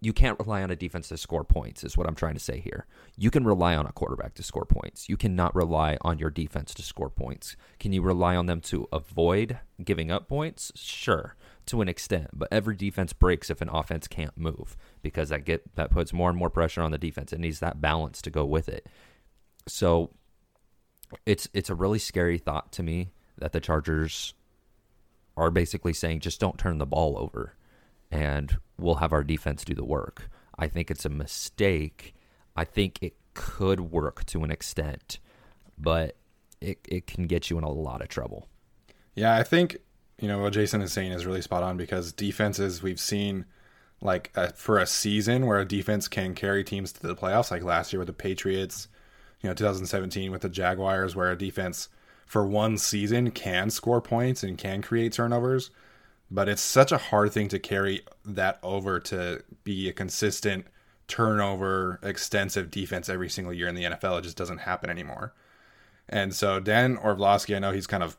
you 0.00 0.12
can't 0.12 0.38
rely 0.38 0.62
on 0.62 0.70
a 0.70 0.76
defense 0.76 1.08
to 1.08 1.16
score 1.16 1.44
points 1.44 1.82
is 1.82 1.96
what 1.96 2.06
I'm 2.06 2.14
trying 2.14 2.34
to 2.34 2.40
say 2.40 2.60
here. 2.60 2.86
You 3.16 3.30
can 3.30 3.44
rely 3.44 3.74
on 3.74 3.86
a 3.86 3.92
quarterback 3.92 4.34
to 4.34 4.42
score 4.42 4.66
points. 4.66 5.08
You 5.08 5.16
cannot 5.16 5.54
rely 5.54 5.96
on 6.02 6.18
your 6.18 6.30
defense 6.30 6.74
to 6.74 6.82
score 6.82 7.08
points. 7.08 7.56
Can 7.80 7.92
you 7.92 8.02
rely 8.02 8.36
on 8.36 8.46
them 8.46 8.60
to 8.62 8.88
avoid 8.92 9.58
giving 9.82 10.10
up 10.10 10.28
points? 10.28 10.70
Sure, 10.74 11.34
to 11.66 11.80
an 11.80 11.88
extent, 11.88 12.28
but 12.34 12.48
every 12.52 12.76
defense 12.76 13.14
breaks 13.14 13.48
if 13.48 13.62
an 13.62 13.70
offense 13.70 14.06
can't 14.06 14.36
move 14.36 14.76
because 15.02 15.30
that 15.30 15.44
get 15.44 15.74
that 15.76 15.90
puts 15.90 16.12
more 16.12 16.28
and 16.28 16.38
more 16.38 16.50
pressure 16.50 16.82
on 16.82 16.90
the 16.90 16.98
defense. 16.98 17.32
It 17.32 17.40
needs 17.40 17.60
that 17.60 17.80
balance 17.80 18.20
to 18.22 18.30
go 18.30 18.44
with 18.44 18.68
it. 18.68 18.86
So 19.66 20.10
it's 21.24 21.48
it's 21.54 21.70
a 21.70 21.74
really 21.74 21.98
scary 21.98 22.38
thought 22.38 22.70
to 22.72 22.82
me 22.82 23.10
that 23.38 23.52
the 23.52 23.60
Chargers 23.60 24.34
are 25.38 25.50
basically 25.50 25.92
saying 25.92 26.20
just 26.20 26.40
don't 26.40 26.58
turn 26.58 26.78
the 26.78 26.86
ball 26.86 27.18
over 27.18 27.55
and 28.10 28.58
we'll 28.78 28.96
have 28.96 29.12
our 29.12 29.24
defense 29.24 29.64
do 29.64 29.74
the 29.74 29.84
work. 29.84 30.28
I 30.58 30.68
think 30.68 30.90
it's 30.90 31.04
a 31.04 31.10
mistake. 31.10 32.14
I 32.56 32.64
think 32.64 32.98
it 33.02 33.14
could 33.34 33.80
work 33.80 34.24
to 34.26 34.44
an 34.44 34.50
extent, 34.50 35.18
but 35.78 36.16
it 36.60 36.78
it 36.88 37.06
can 37.06 37.26
get 37.26 37.50
you 37.50 37.58
in 37.58 37.64
a 37.64 37.70
lot 37.70 38.00
of 38.00 38.08
trouble. 38.08 38.48
Yeah, 39.14 39.34
I 39.36 39.42
think 39.42 39.78
you 40.18 40.28
know 40.28 40.38
what 40.38 40.52
Jason 40.52 40.80
is 40.80 40.92
saying 40.92 41.12
is 41.12 41.26
really 41.26 41.42
spot 41.42 41.62
on 41.62 41.76
because 41.76 42.12
defenses 42.12 42.82
we've 42.82 43.00
seen 43.00 43.44
like 44.00 44.30
uh, 44.36 44.48
for 44.48 44.78
a 44.78 44.86
season 44.86 45.46
where 45.46 45.58
a 45.58 45.64
defense 45.64 46.08
can 46.08 46.34
carry 46.34 46.64
teams 46.64 46.92
to 46.92 47.06
the 47.06 47.16
playoffs, 47.16 47.50
like 47.50 47.62
last 47.62 47.92
year 47.92 47.98
with 48.00 48.08
the 48.08 48.12
Patriots, 48.12 48.88
you 49.40 49.48
know, 49.48 49.54
2017 49.54 50.30
with 50.30 50.42
the 50.42 50.48
Jaguars, 50.48 51.16
where 51.16 51.30
a 51.30 51.38
defense 51.38 51.88
for 52.26 52.46
one 52.46 52.76
season 52.76 53.30
can 53.30 53.70
score 53.70 54.00
points 54.00 54.42
and 54.42 54.58
can 54.58 54.82
create 54.82 55.12
turnovers, 55.12 55.70
but 56.30 56.48
it's 56.48 56.62
such 56.62 56.92
a 56.92 56.98
hard 56.98 57.32
thing 57.32 57.48
to 57.48 57.58
carry 57.58 58.02
that 58.24 58.58
over 58.62 58.98
to 59.00 59.42
be 59.64 59.88
a 59.88 59.92
consistent 59.92 60.66
turnover 61.08 62.00
extensive 62.02 62.70
defense 62.70 63.08
every 63.08 63.28
single 63.28 63.52
year 63.52 63.68
in 63.68 63.74
the 63.74 63.84
NFL. 63.84 64.18
It 64.18 64.22
just 64.22 64.36
doesn't 64.36 64.58
happen 64.58 64.90
anymore. 64.90 65.34
And 66.08 66.34
so 66.34 66.60
Dan 66.60 66.96
Orlovsky, 66.96 67.54
I 67.54 67.58
know 67.58 67.72
he's 67.72 67.86
kind 67.86 68.02
of 68.02 68.16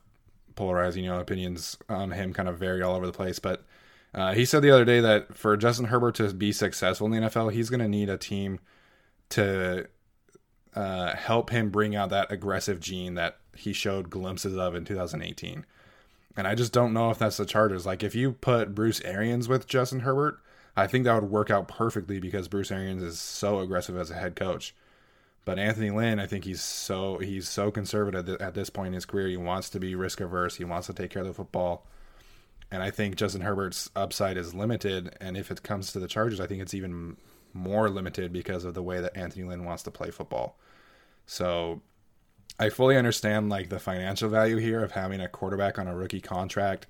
polarizing, 0.56 1.04
you 1.04 1.10
know, 1.10 1.20
opinions 1.20 1.78
on 1.90 2.12
him 2.12 2.34
kind 2.34 2.50
of 2.50 2.58
vary 2.58 2.82
all 2.82 2.96
over 2.96 3.06
the 3.06 3.14
place, 3.14 3.40
but 3.40 3.66
uh, 4.14 4.34
he 4.34 4.46
said 4.46 4.62
the 4.62 4.72
other 4.72 4.86
day 4.86 5.00
that 5.00 5.36
for 5.36 5.56
Justin 5.58 5.86
Herbert 5.86 6.16
to 6.16 6.34
be 6.34 6.52
successful 6.52 7.06
in 7.06 7.12
the 7.12 7.30
NFL, 7.30 7.52
he's 7.52 7.70
going 7.70 7.82
to 7.82 7.88
need 7.88 8.10
a 8.10 8.18
team 8.18 8.60
to 9.30 9.88
uh, 10.74 11.16
help 11.16 11.50
him 11.50 11.70
bring 11.70 11.96
out 11.96 12.10
that 12.10 12.32
aggressive 12.32 12.80
gene 12.80 13.16
that 13.16 13.38
he 13.56 13.74
showed 13.74 14.10
glimpses 14.10 14.56
of 14.58 14.76
in 14.76 14.86
2018. 14.86 15.66
And 16.38 16.48
I 16.48 16.56
just 16.56 16.72
don't 16.72 16.94
know 16.94 17.10
if 17.10 17.18
that's 17.18 17.38
the 17.38 17.46
Chargers. 17.46 17.86
Like, 17.86 18.04
if 18.04 18.14
you 18.14 18.32
put 18.32 18.76
Bruce 18.76 19.02
Arians 19.02 19.50
with 19.50 19.68
Justin 19.68 20.02
Herbert, 20.02 20.40
I 20.76 20.86
think 20.86 21.04
that 21.06 21.16
would 21.16 21.32
work 21.32 21.50
out 21.50 21.68
perfectly 21.68 22.20
because 22.20 22.48
Bruce 22.48 22.72
Arians 22.72 23.02
is 23.02 23.20
so 23.20 23.60
aggressive 23.60 23.98
as 23.98 24.12
a 24.12 24.16
head 24.16 24.36
coach. 24.36 24.76
But 25.44 25.58
Anthony 25.58 25.90
Lynn, 25.90 26.20
I 26.20 26.28
think 26.28 26.44
he's 26.44 26.62
so 26.62 27.18
he's 27.18 27.50
so 27.50 27.72
conservative 27.72 28.30
at 28.42 28.54
this 28.54 28.70
point 28.70 28.88
in 28.88 28.94
his 28.94 29.06
career. 29.06 29.28
He 29.28 29.38
wants 29.38 29.70
to 29.72 29.80
be 29.80 29.96
risk 29.96 30.22
averse. 30.22 30.58
He 30.58 30.66
wants 30.66 30.88
to 30.88 30.94
take 30.94 31.10
care 31.10 31.22
of 31.22 31.28
the 31.28 31.34
football. 31.34 31.88
And 32.70 32.84
I 32.84 32.92
think 32.92 33.16
Justin 33.16 33.42
Herbert's 33.42 33.90
upside 33.96 34.38
is 34.38 34.54
limited. 34.54 35.16
And 35.22 35.38
if 35.38 35.50
it 35.50 35.64
comes 35.64 35.92
to 35.94 36.00
the 36.00 36.08
Chargers, 36.08 36.42
I 36.42 36.48
think 36.48 36.62
it's 36.62 36.74
even 36.74 37.18
more 37.54 37.90
limited 37.90 38.32
because 38.34 38.66
of 38.66 38.74
the 38.74 38.84
way 38.84 39.00
that 39.00 39.16
Anthony 39.18 39.46
Lynn 39.46 39.64
wants 39.64 39.84
to 39.84 39.92
play 39.92 40.12
football. 40.12 40.58
So 41.26 41.82
I 42.60 42.70
fully 42.70 42.98
understand 42.98 43.50
like 43.50 43.70
the 43.70 43.80
financial 43.80 44.30
value 44.30 44.58
here 44.58 44.84
of 44.84 44.92
having 44.92 45.22
a 45.22 45.28
quarterback 45.28 45.78
on 45.78 45.88
a 45.88 45.96
rookie 45.96 46.22
contract. 46.22 46.88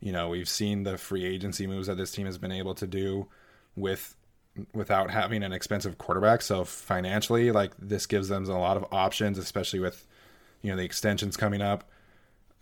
You 0.00 0.12
know, 0.12 0.28
we've 0.28 0.48
seen 0.48 0.82
the 0.82 0.98
free 0.98 1.24
agency 1.24 1.66
moves 1.66 1.86
that 1.86 1.96
this 1.96 2.10
team 2.10 2.26
has 2.26 2.38
been 2.38 2.52
able 2.52 2.74
to 2.74 2.86
do 2.86 3.28
with 3.76 4.16
without 4.72 5.10
having 5.10 5.42
an 5.42 5.52
expensive 5.52 5.98
quarterback. 5.98 6.42
So 6.42 6.64
financially, 6.64 7.50
like 7.50 7.72
this 7.78 8.06
gives 8.06 8.28
them 8.28 8.44
a 8.44 8.58
lot 8.58 8.76
of 8.76 8.86
options, 8.92 9.38
especially 9.38 9.80
with 9.80 10.06
you 10.62 10.70
know 10.70 10.76
the 10.76 10.84
extensions 10.84 11.36
coming 11.36 11.62
up, 11.62 11.84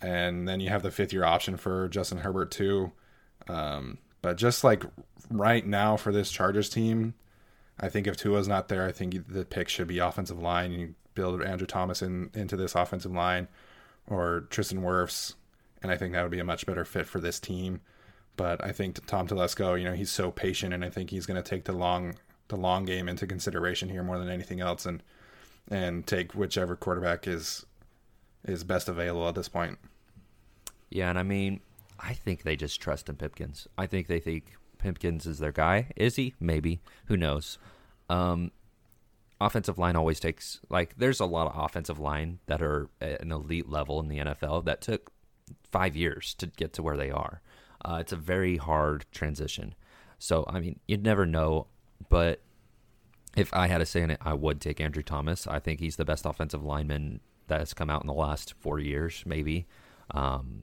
and 0.01 0.47
then 0.47 0.61
you 0.61 0.69
have 0.69 0.83
the 0.83 0.91
fifth 0.91 1.12
year 1.12 1.25
option 1.25 1.57
for 1.57 1.88
Justin 1.88 2.19
Herbert 2.19 2.51
too. 2.51 2.93
Um, 3.49 3.99
but 4.21 4.37
just 4.37 4.62
like 4.62 4.85
right 5.31 5.67
now 5.67 5.97
for 5.97 6.12
this 6.12 6.31
Chargers 6.31 6.69
team, 6.69 7.15
I 7.81 7.88
think 7.88 8.07
if 8.07 8.17
Tua's 8.17 8.49
not 8.49 8.69
there, 8.69 8.87
I 8.87 8.93
think 8.93 9.27
the 9.29 9.45
pick 9.45 9.69
should 9.69 9.88
be 9.88 9.99
offensive 9.99 10.38
line. 10.38 10.73
You 10.73 10.95
build 11.14 11.42
Andrew 11.42 11.66
Thomas 11.66 12.03
in, 12.03 12.31
into 12.35 12.57
this 12.57 12.75
offensive 12.75 13.12
line, 13.12 13.48
or 14.07 14.46
Tristan 14.51 14.83
Wirfs, 14.83 15.35
and 15.83 15.90
I 15.92 15.96
think 15.96 16.12
that 16.12 16.22
would 16.22 16.31
be 16.31 16.38
a 16.38 16.44
much 16.44 16.66
better 16.66 16.85
fit 16.85 17.07
for 17.07 17.20
this 17.20 17.40
team. 17.40 17.81
But 18.37 18.64
I 18.64 18.72
think 18.72 19.05
Tom 19.07 19.29
Telesco, 19.29 19.79
you 19.79 19.85
know, 19.85 19.92
he's 19.94 20.11
so 20.11 20.31
patient, 20.31 20.72
and 20.72 20.85
I 20.85 20.90
think 20.90 21.11
he's 21.11 21.27
going 21.27 21.42
to 21.42 21.48
take 21.48 21.64
the 21.64 21.72
long 21.72 22.16
the 22.48 22.57
long 22.57 22.85
game 22.85 23.09
into 23.09 23.27
consideration 23.27 23.88
here 23.88 24.03
more 24.03 24.18
than 24.18 24.29
anything 24.29 24.61
else, 24.61 24.87
and 24.87 25.03
and 25.70 26.07
take 26.07 26.35
whichever 26.35 26.77
quarterback 26.77 27.27
is 27.29 27.66
is 28.44 28.64
best 28.64 28.88
available 28.88 29.29
at 29.29 29.35
this 29.35 29.48
point. 29.48 29.79
Yeah, 30.90 31.11
and 31.11 31.18
I 31.18 31.22
mean, 31.22 31.61
I 31.98 32.14
think 32.14 32.42
they 32.42 32.57
just 32.57 32.81
trust 32.81 33.09
in 33.09 33.16
Pipkins. 33.16 33.68
I 33.79 33.87
think 33.87 34.07
they 34.07 34.18
think 34.18 34.57
Pipkins 34.79 35.27
is 35.27 35.38
their 35.38 35.53
guy. 35.53 35.88
Is 35.96 36.16
he? 36.16 36.35
Maybe. 36.40 36.81
Who 37.07 37.16
knows? 37.16 37.59
Um, 38.11 38.51
offensive 39.46 39.78
line 39.78 39.96
always 39.96 40.20
takes 40.20 40.61
like 40.68 40.96
there's 40.96 41.20
a 41.20 41.26
lot 41.26 41.46
of 41.46 41.64
offensive 41.64 41.98
line 41.98 42.38
that 42.46 42.62
are 42.62 42.88
an 43.00 43.33
elite 43.33 43.68
level 43.68 44.00
in 44.00 44.09
the 44.09 44.18
NFL 44.18 44.64
that 44.64 44.81
took 44.81 45.12
five 45.70 45.96
years 45.96 46.35
to 46.35 46.46
get 46.46 46.72
to 46.74 46.83
where 46.83 46.96
they 46.96 47.11
are. 47.11 47.40
Uh, 47.85 47.98
it's 48.00 48.12
a 48.12 48.16
very 48.16 48.57
hard 48.57 49.05
transition. 49.12 49.74
So 50.18 50.44
I 50.48 50.61
mean, 50.61 50.78
you'd 50.87 51.02
never 51.02 51.26
know, 51.26 51.66
but 52.09 52.42
if 53.37 53.52
I 53.55 53.66
had 53.66 53.81
a 53.81 53.87
say 53.87 54.02
in 54.02 54.11
it, 54.11 54.18
I 54.20 54.35
would 54.35 54.61
take 54.61 54.81
Andrew 54.81 55.02
Thomas. 55.02 55.46
I 55.46 55.59
think 55.59 55.81
he's 55.81 55.96
the 55.96 56.05
best 56.05 56.26
offensive 56.26 56.62
lineman 56.64 57.20
that 57.48 57.61
has 57.61 57.74
come 57.74 57.90
out 57.90 58.02
in 58.02 58.07
the 58.07 58.12
last 58.12 58.55
four 58.61 58.78
years, 58.78 59.22
maybe. 59.26 59.66
Um, 60.11 60.62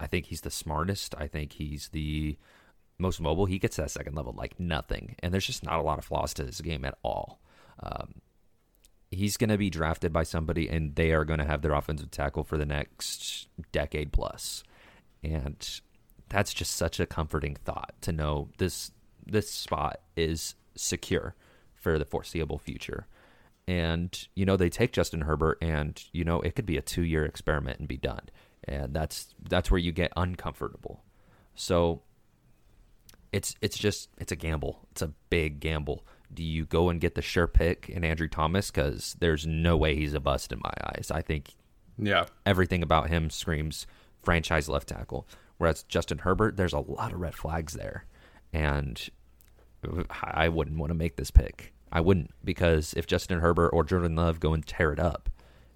I 0.00 0.06
think 0.06 0.26
he's 0.26 0.40
the 0.40 0.50
smartest. 0.50 1.14
I 1.16 1.26
think 1.26 1.54
he's 1.54 1.88
the 1.88 2.36
most 2.98 3.20
mobile. 3.20 3.46
He 3.46 3.58
gets 3.58 3.76
that 3.76 3.90
second 3.90 4.14
level 4.14 4.32
like 4.36 4.58
nothing, 4.58 5.16
and 5.20 5.32
there's 5.32 5.46
just 5.46 5.64
not 5.64 5.78
a 5.78 5.82
lot 5.82 5.98
of 5.98 6.04
flaws 6.04 6.34
to 6.34 6.44
his 6.44 6.60
game 6.60 6.84
at 6.84 6.98
all. 7.02 7.40
Um, 7.80 8.14
he's 9.10 9.36
going 9.36 9.50
to 9.50 9.58
be 9.58 9.70
drafted 9.70 10.12
by 10.12 10.22
somebody, 10.22 10.68
and 10.68 10.94
they 10.94 11.12
are 11.12 11.24
going 11.24 11.38
to 11.38 11.46
have 11.46 11.62
their 11.62 11.74
offensive 11.74 12.10
tackle 12.10 12.44
for 12.44 12.56
the 12.58 12.66
next 12.66 13.48
decade 13.70 14.12
plus. 14.12 14.62
and 15.22 15.80
that's 16.32 16.54
just 16.54 16.74
such 16.74 16.98
a 16.98 17.06
comforting 17.06 17.54
thought 17.54 17.92
to 18.00 18.10
know 18.10 18.48
this 18.56 18.90
this 19.24 19.50
spot 19.50 20.00
is 20.16 20.54
secure 20.74 21.34
for 21.74 21.98
the 21.98 22.04
foreseeable 22.06 22.58
future. 22.58 23.06
And 23.68 24.26
you 24.34 24.44
know 24.44 24.56
they 24.56 24.70
take 24.70 24.92
Justin 24.92 25.20
Herbert, 25.20 25.58
and 25.60 26.02
you 26.12 26.24
know 26.24 26.40
it 26.40 26.56
could 26.56 26.66
be 26.66 26.78
a 26.78 26.82
two 26.82 27.02
year 27.02 27.24
experiment 27.24 27.78
and 27.78 27.86
be 27.86 27.98
done, 27.98 28.28
and 28.64 28.92
that's 28.94 29.34
that's 29.48 29.70
where 29.70 29.78
you 29.78 29.92
get 29.92 30.12
uncomfortable. 30.16 31.04
So 31.54 32.02
it's 33.30 33.54
it's 33.60 33.78
just 33.78 34.08
it's 34.18 34.32
a 34.32 34.36
gamble. 34.36 34.80
It's 34.90 35.02
a 35.02 35.12
big 35.30 35.60
gamble. 35.60 36.04
Do 36.34 36.42
you 36.42 36.64
go 36.64 36.88
and 36.88 37.00
get 37.00 37.14
the 37.14 37.22
sure 37.22 37.46
pick 37.46 37.88
in 37.88 38.04
Andrew 38.04 38.28
Thomas? 38.28 38.70
Because 38.70 39.16
there's 39.20 39.46
no 39.46 39.76
way 39.76 39.94
he's 39.96 40.14
a 40.14 40.20
bust 40.20 40.52
in 40.52 40.60
my 40.62 40.72
eyes. 40.84 41.10
I 41.12 41.20
think 41.22 41.54
Yeah. 41.98 42.26
everything 42.46 42.82
about 42.82 43.10
him 43.10 43.28
screams 43.30 43.86
franchise 44.22 44.68
left 44.68 44.88
tackle. 44.88 45.26
Whereas 45.58 45.82
Justin 45.84 46.18
Herbert, 46.18 46.56
there's 46.56 46.72
a 46.72 46.78
lot 46.80 47.12
of 47.12 47.20
red 47.20 47.34
flags 47.34 47.74
there, 47.74 48.06
and 48.52 49.00
I 50.22 50.48
wouldn't 50.48 50.78
want 50.78 50.90
to 50.90 50.94
make 50.94 51.16
this 51.16 51.30
pick. 51.30 51.72
I 51.92 52.00
wouldn't 52.00 52.30
because 52.44 52.94
if 52.94 53.06
Justin 53.06 53.40
Herbert 53.40 53.70
or 53.70 53.84
Jordan 53.84 54.16
Love 54.16 54.40
go 54.40 54.54
and 54.54 54.66
tear 54.66 54.92
it 54.92 54.98
up, 54.98 55.28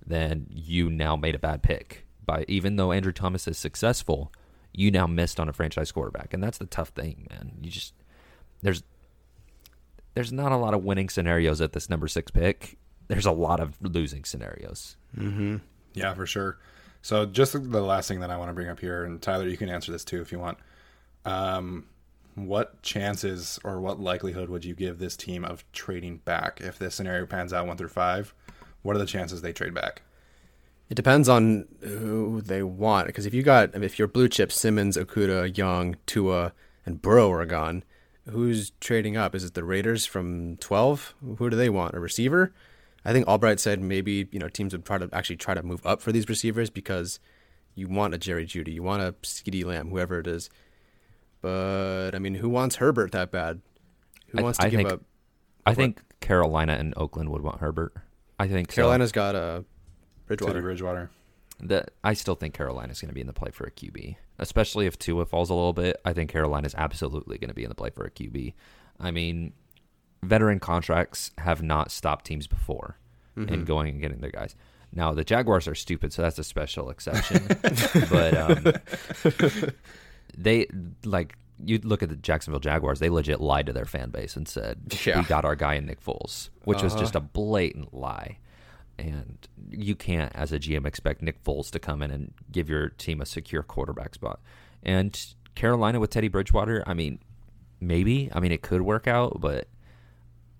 then 0.04 0.46
you 0.50 0.88
now 0.90 1.14
made 1.16 1.34
a 1.34 1.38
bad 1.38 1.62
pick. 1.62 2.06
By 2.24 2.44
even 2.48 2.76
though 2.76 2.92
Andrew 2.92 3.12
Thomas 3.12 3.46
is 3.46 3.58
successful, 3.58 4.32
you 4.72 4.90
now 4.90 5.06
missed 5.06 5.38
on 5.38 5.48
a 5.48 5.52
franchise 5.52 5.92
quarterback, 5.92 6.32
and 6.32 6.42
that's 6.42 6.58
the 6.58 6.66
tough 6.66 6.88
thing, 6.90 7.26
man. 7.30 7.52
You 7.60 7.70
just 7.70 7.92
there's 8.62 8.82
there's 10.16 10.32
not 10.32 10.50
a 10.50 10.56
lot 10.56 10.72
of 10.72 10.82
winning 10.82 11.10
scenarios 11.10 11.60
at 11.60 11.74
this 11.74 11.90
number 11.90 12.08
six 12.08 12.30
pick. 12.30 12.78
There's 13.08 13.26
a 13.26 13.32
lot 13.32 13.60
of 13.60 13.76
losing 13.82 14.24
scenarios. 14.24 14.96
Yeah, 15.92 16.14
for 16.14 16.26
sure. 16.26 16.58
So 17.02 17.26
just 17.26 17.52
the 17.52 17.82
last 17.82 18.08
thing 18.08 18.20
that 18.20 18.30
I 18.30 18.38
want 18.38 18.48
to 18.48 18.54
bring 18.54 18.68
up 18.68 18.80
here, 18.80 19.04
and 19.04 19.20
Tyler, 19.20 19.46
you 19.46 19.58
can 19.58 19.68
answer 19.68 19.92
this 19.92 20.06
too 20.06 20.22
if 20.22 20.32
you 20.32 20.38
want. 20.38 20.56
Um, 21.26 21.84
what 22.34 22.80
chances 22.82 23.58
or 23.62 23.78
what 23.78 24.00
likelihood 24.00 24.48
would 24.48 24.64
you 24.64 24.74
give 24.74 24.98
this 24.98 25.18
team 25.18 25.44
of 25.44 25.70
trading 25.72 26.22
back 26.24 26.62
if 26.62 26.78
this 26.78 26.94
scenario 26.94 27.26
pans 27.26 27.52
out 27.52 27.66
one 27.66 27.76
through 27.76 27.88
five? 27.88 28.32
What 28.80 28.96
are 28.96 28.98
the 28.98 29.04
chances 29.04 29.42
they 29.42 29.52
trade 29.52 29.74
back? 29.74 30.00
It 30.88 30.94
depends 30.94 31.28
on 31.28 31.66
who 31.82 32.40
they 32.40 32.62
want. 32.62 33.06
Because 33.06 33.26
if 33.26 33.34
you 33.34 33.42
got, 33.42 33.70
I 33.74 33.78
mean, 33.78 33.84
if 33.84 33.98
your 33.98 34.08
blue 34.08 34.30
chip 34.30 34.50
Simmons, 34.50 34.96
Okudah, 34.96 35.54
Young, 35.58 35.96
Tua, 36.06 36.54
and 36.86 37.02
Burrow 37.02 37.30
are 37.32 37.44
gone, 37.44 37.84
who's 38.30 38.70
trading 38.80 39.16
up? 39.16 39.34
Is 39.34 39.44
it 39.44 39.54
the 39.54 39.64
Raiders 39.64 40.06
from 40.06 40.56
12? 40.58 41.14
Who 41.38 41.50
do 41.50 41.56
they 41.56 41.68
want? 41.68 41.94
A 41.94 42.00
receiver? 42.00 42.52
I 43.04 43.12
think 43.12 43.28
Albright 43.28 43.60
said 43.60 43.80
maybe 43.80 44.28
you 44.32 44.38
know 44.38 44.48
teams 44.48 44.72
would 44.72 44.84
try 44.84 44.98
to 44.98 45.08
actually 45.12 45.36
try 45.36 45.54
to 45.54 45.62
move 45.62 45.84
up 45.86 46.00
for 46.02 46.10
these 46.12 46.28
receivers 46.28 46.70
because 46.70 47.20
you 47.74 47.88
want 47.88 48.14
a 48.14 48.18
Jerry 48.18 48.46
Jeudy, 48.46 48.72
you 48.74 48.82
want 48.82 49.02
a 49.02 49.12
CeeDee 49.22 49.64
Lamb, 49.64 49.90
whoever 49.90 50.18
it 50.18 50.26
is. 50.26 50.50
But 51.40 52.12
I 52.14 52.18
mean, 52.18 52.34
who 52.34 52.48
wants 52.48 52.76
Herbert 52.76 53.12
that 53.12 53.30
bad? 53.30 53.60
Who 54.28 54.38
I- 54.38 54.42
wants 54.42 54.58
to 54.58 54.66
I 54.66 54.70
give 54.70 54.78
think- 54.78 54.92
up? 54.92 55.02
I 55.64 55.74
think 55.74 56.00
Carolina 56.20 56.74
and 56.74 56.94
Oakland 56.96 57.28
would 57.30 57.42
want 57.42 57.60
Herbert. 57.60 57.92
I 58.38 58.46
think 58.48 58.70
so. 58.70 58.76
Carolina's 58.76 59.10
got 59.12 59.34
a 59.34 59.64
Teddy 60.28 60.60
Bridgewater. 60.60 61.10
That 61.60 61.92
I 62.04 62.12
still 62.14 62.34
think 62.34 62.52
Carolina's 62.54 63.00
going 63.00 63.08
to 63.08 63.14
be 63.14 63.22
in 63.22 63.26
the 63.26 63.32
play 63.32 63.50
for 63.50 63.64
a 63.64 63.70
QB, 63.70 64.16
especially 64.38 64.86
if 64.86 64.98
Tua 64.98 65.24
falls 65.24 65.48
a 65.48 65.54
little 65.54 65.72
bit. 65.72 65.98
I 66.04 66.12
think 66.12 66.30
Carolina's 66.30 66.74
absolutely 66.76 67.38
going 67.38 67.48
to 67.48 67.54
be 67.54 67.62
in 67.64 67.70
the 67.70 67.74
play 67.74 67.88
for 67.90 68.04
a 68.04 68.10
QB. 68.10 68.52
I 69.00 69.10
mean, 69.10 69.54
veteran 70.22 70.60
contracts 70.60 71.30
have 71.38 71.62
not 71.62 71.90
stopped 71.90 72.26
teams 72.26 72.46
before 72.46 72.98
in 73.36 73.64
going 73.64 73.88
and 73.90 74.00
getting 74.00 74.20
their 74.20 74.30
guys. 74.30 74.54
Now 74.92 75.12
the 75.14 75.24
Jaguars 75.24 75.66
are 75.68 75.74
stupid, 75.74 76.12
so 76.12 76.22
that's 76.22 76.38
a 76.38 76.44
special 76.44 76.88
exception. 76.90 77.46
but 78.10 78.34
um, 78.36 78.72
they 80.36 80.66
like 81.04 81.36
you 81.64 81.78
look 81.82 82.02
at 82.02 82.08
the 82.08 82.16
Jacksonville 82.16 82.60
Jaguars; 82.60 82.98
they 83.00 83.08
legit 83.10 83.40
lied 83.40 83.66
to 83.66 83.72
their 83.72 83.84
fan 83.86 84.10
base 84.10 84.36
and 84.36 84.46
said 84.46 84.78
Yeah. 85.04 85.18
we 85.20 85.24
got 85.24 85.44
our 85.44 85.56
guy 85.56 85.74
in 85.74 85.86
Nick 85.86 86.02
Foles, 86.02 86.50
which 86.64 86.82
was 86.82 86.94
just 86.94 87.14
a 87.14 87.20
blatant 87.20 87.94
lie. 87.94 88.38
And 88.98 89.46
you 89.70 89.94
can't, 89.94 90.34
as 90.34 90.52
a 90.52 90.58
GM, 90.58 90.86
expect 90.86 91.22
Nick 91.22 91.42
Foles 91.44 91.70
to 91.70 91.78
come 91.78 92.02
in 92.02 92.10
and 92.10 92.32
give 92.50 92.70
your 92.70 92.88
team 92.88 93.20
a 93.20 93.26
secure 93.26 93.62
quarterback 93.62 94.14
spot. 94.14 94.40
And 94.82 95.18
Carolina 95.54 96.00
with 96.00 96.10
Teddy 96.10 96.28
Bridgewater, 96.28 96.82
I 96.86 96.94
mean, 96.94 97.18
maybe. 97.80 98.30
I 98.32 98.40
mean, 98.40 98.52
it 98.52 98.62
could 98.62 98.82
work 98.82 99.06
out, 99.06 99.40
but 99.40 99.68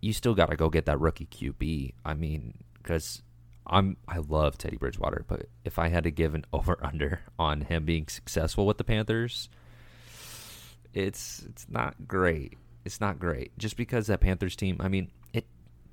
you 0.01 0.13
still 0.13 0.35
got 0.35 0.51
to 0.51 0.57
go 0.57 0.69
get 0.69 0.87
that 0.87 1.01
rookie 1.01 1.27
QB. 1.27 1.95
I 2.05 2.15
mean, 2.15 2.55
because 2.75 3.23
I'm 3.67 3.97
I 4.07 4.19
love 4.19 4.59
Teddy 4.59 4.77
Bridgewater, 4.77 5.25
but 5.27 5.47
if 5.65 5.79
I 5.79 5.89
had 5.89 6.05
to 6.05 6.11
give 6.11 6.35
an 6.35 6.45
over 6.53 6.79
under 6.83 7.21
on 7.39 7.63
him 7.63 7.85
being 7.85 8.07
successful 8.09 8.67
with 8.67 8.79
the 8.79 8.85
Panthers, 8.85 9.49
it's 10.95 11.45
it's 11.49 11.67
not 11.69 12.07
great. 12.07 12.55
It's 12.85 13.01
not 13.01 13.19
great. 13.19 13.57
Just 13.59 13.77
because 13.77 14.07
that 14.07 14.21
Panthers 14.21 14.55
team, 14.55 14.77
I 14.81 14.89
mean, 14.89 15.11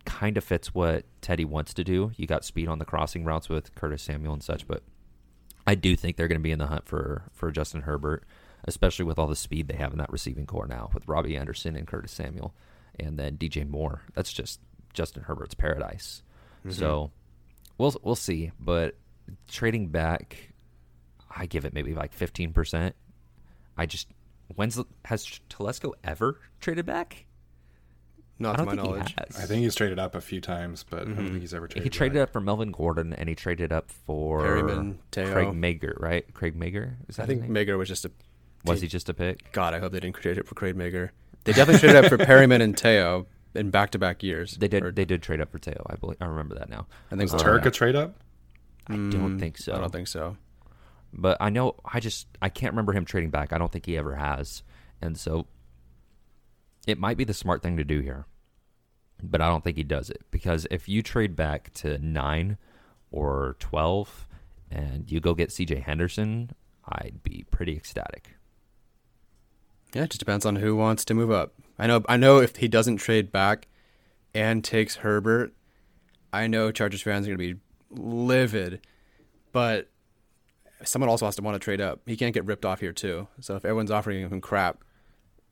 kind 0.05 0.37
of 0.37 0.43
fits 0.43 0.73
what 0.73 1.05
Teddy 1.21 1.45
wants 1.45 1.73
to 1.75 1.83
do. 1.83 2.11
You 2.15 2.27
got 2.27 2.45
speed 2.45 2.67
on 2.67 2.79
the 2.79 2.85
crossing 2.85 3.23
routes 3.23 3.49
with 3.49 3.73
Curtis 3.75 4.03
Samuel 4.03 4.33
and 4.33 4.43
such, 4.43 4.67
but 4.67 4.83
I 5.65 5.75
do 5.75 5.95
think 5.95 6.17
they're 6.17 6.27
going 6.27 6.39
to 6.39 6.43
be 6.43 6.51
in 6.51 6.59
the 6.59 6.67
hunt 6.67 6.87
for 6.87 7.23
for 7.31 7.51
Justin 7.51 7.81
Herbert, 7.81 8.23
especially 8.65 9.05
with 9.05 9.17
all 9.17 9.27
the 9.27 9.35
speed 9.35 9.67
they 9.67 9.75
have 9.75 9.91
in 9.91 9.97
that 9.99 10.11
receiving 10.11 10.45
corps 10.45 10.67
now 10.67 10.89
with 10.93 11.07
Robbie 11.07 11.37
Anderson 11.37 11.75
and 11.75 11.87
Curtis 11.87 12.11
Samuel, 12.11 12.53
and 12.99 13.17
then 13.17 13.37
DJ 13.37 13.67
Moore. 13.67 14.01
That's 14.13 14.33
just 14.33 14.59
Justin 14.93 15.23
Herbert's 15.23 15.55
paradise. 15.55 16.21
Mm-hmm. 16.59 16.71
So 16.71 17.11
we'll 17.77 17.95
we'll 18.03 18.15
see, 18.15 18.51
but 18.59 18.95
trading 19.47 19.87
back, 19.87 20.53
I 21.35 21.45
give 21.45 21.65
it 21.65 21.73
maybe 21.73 21.93
like 21.93 22.13
fifteen 22.13 22.51
percent. 22.51 22.95
I 23.77 23.85
just 23.85 24.07
when's 24.55 24.79
has 25.05 25.39
Telesco 25.49 25.93
ever 26.03 26.39
traded 26.59 26.85
back? 26.85 27.25
Not 28.39 28.49
I 28.49 28.51
to 28.51 28.57
don't 28.57 28.65
my 28.65 28.71
think 28.81 28.83
knowledge. 28.83 29.09
he 29.09 29.15
has. 29.19 29.43
I 29.43 29.45
think 29.45 29.63
he's 29.63 29.75
traded 29.75 29.99
up 29.99 30.15
a 30.15 30.21
few 30.21 30.41
times, 30.41 30.83
but 30.89 31.01
I 31.01 31.03
don't 31.03 31.13
mm-hmm. 31.13 31.27
think 31.27 31.41
he's 31.41 31.53
ever 31.53 31.67
traded. 31.67 31.83
he 31.83 31.89
traded 31.89 32.15
back. 32.15 32.23
up 32.23 32.33
for 32.33 32.41
Melvin 32.41 32.71
Gordon 32.71 33.13
and 33.13 33.29
he 33.29 33.35
traded 33.35 33.71
up 33.71 33.91
for 33.91 34.41
Perryman, 34.41 34.99
Teo. 35.11 35.31
Craig 35.31 35.47
Mager, 35.49 35.99
right? 35.99 36.31
Craig 36.33 36.59
Mager. 36.59 36.95
Is 37.07 37.17
that 37.17 37.23
I 37.23 37.25
think 37.27 37.41
his 37.41 37.49
name? 37.49 37.65
Mager 37.67 37.77
was 37.77 37.87
just 37.87 38.05
a. 38.05 38.11
was 38.65 38.81
he 38.81 38.87
just 38.87 39.07
a 39.09 39.13
pick? 39.13 39.51
God, 39.51 39.73
I 39.73 39.79
hope 39.79 39.91
they 39.91 39.99
didn't 39.99 40.15
trade 40.15 40.37
it 40.37 40.47
for 40.47 40.55
Craig 40.55 40.75
Mager. 40.75 41.11
They 41.43 41.53
definitely 41.53 41.79
traded 41.79 42.03
up 42.05 42.09
for 42.09 42.17
Perryman 42.17 42.61
and 42.61 42.75
Teo 42.77 43.27
in 43.53 43.69
back-to-back 43.69 44.23
years. 44.23 44.55
They 44.57 44.67
did. 44.67 44.83
Or- 44.83 44.91
they 44.91 45.05
did 45.05 45.21
trade 45.21 45.39
up 45.39 45.51
for 45.51 45.59
Teo. 45.59 45.85
I 45.89 45.95
believe. 45.95 46.17
I 46.19 46.25
remember 46.25 46.55
that 46.55 46.69
now. 46.69 46.87
I 47.11 47.15
think 47.15 47.31
Was 47.31 47.41
so. 47.41 47.47
Tuerk 47.47 47.65
a 47.65 47.67
uh, 47.67 47.71
trade 47.71 47.95
up? 47.95 48.15
I 48.87 48.93
don't 48.93 49.39
think 49.39 49.57
so. 49.57 49.71
Mm, 49.71 49.75
I 49.75 49.79
don't 49.79 49.91
think 49.91 50.07
so. 50.07 50.37
but 51.13 51.37
I 51.39 51.49
know 51.49 51.75
I 51.85 51.99
just 51.99 52.27
I 52.41 52.49
can't 52.49 52.73
remember 52.73 52.93
him 52.93 53.05
trading 53.05 53.29
back. 53.29 53.53
I 53.53 53.57
don't 53.57 53.71
think 53.71 53.85
he 53.85 53.97
ever 53.97 54.15
has, 54.15 54.63
and 55.01 55.17
so 55.17 55.47
it 56.87 56.97
might 56.99 57.17
be 57.17 57.23
the 57.23 57.33
smart 57.33 57.61
thing 57.61 57.77
to 57.77 57.83
do 57.83 57.99
here, 57.99 58.25
but 59.21 59.41
I 59.41 59.47
don't 59.47 59.63
think 59.63 59.77
he 59.77 59.83
does 59.83 60.09
it 60.09 60.21
because 60.31 60.67
if 60.71 60.87
you 60.89 61.01
trade 61.01 61.35
back 61.35 61.73
to 61.75 61.97
nine 61.97 62.57
or 63.11 63.55
twelve 63.59 64.27
and 64.69 65.11
you 65.11 65.19
go 65.19 65.33
get 65.33 65.51
C.J. 65.51 65.79
Henderson, 65.79 66.51
I'd 66.85 67.21
be 67.23 67.45
pretty 67.51 67.75
ecstatic. 67.75 68.31
Yeah, 69.93 70.03
it 70.03 70.09
just 70.09 70.19
depends 70.19 70.45
on 70.45 70.57
who 70.57 70.75
wants 70.75 71.05
to 71.05 71.13
move 71.13 71.31
up. 71.31 71.53
I 71.77 71.87
know. 71.87 72.03
I 72.09 72.17
know 72.17 72.39
if 72.39 72.55
he 72.57 72.67
doesn't 72.67 72.97
trade 72.97 73.31
back 73.31 73.67
and 74.33 74.63
takes 74.63 74.97
Herbert, 74.97 75.53
I 76.31 76.47
know 76.47 76.71
Chargers 76.71 77.03
fans 77.03 77.27
are 77.27 77.35
going 77.35 77.37
to 77.37 77.55
be 77.55 77.59
livid. 77.91 78.85
But 79.51 79.89
someone 80.83 81.09
also 81.09 81.25
has 81.25 81.35
to 81.35 81.43
want 81.43 81.55
to 81.55 81.59
trade 81.59 81.79
up. 81.79 82.01
He 82.05 82.17
can't 82.17 82.33
get 82.33 82.45
ripped 82.45 82.65
off 82.65 82.79
here 82.79 82.91
too. 82.91 83.27
So 83.39 83.55
if 83.55 83.63
everyone's 83.63 83.91
offering 83.91 84.27
him 84.27 84.41
crap, 84.41 84.83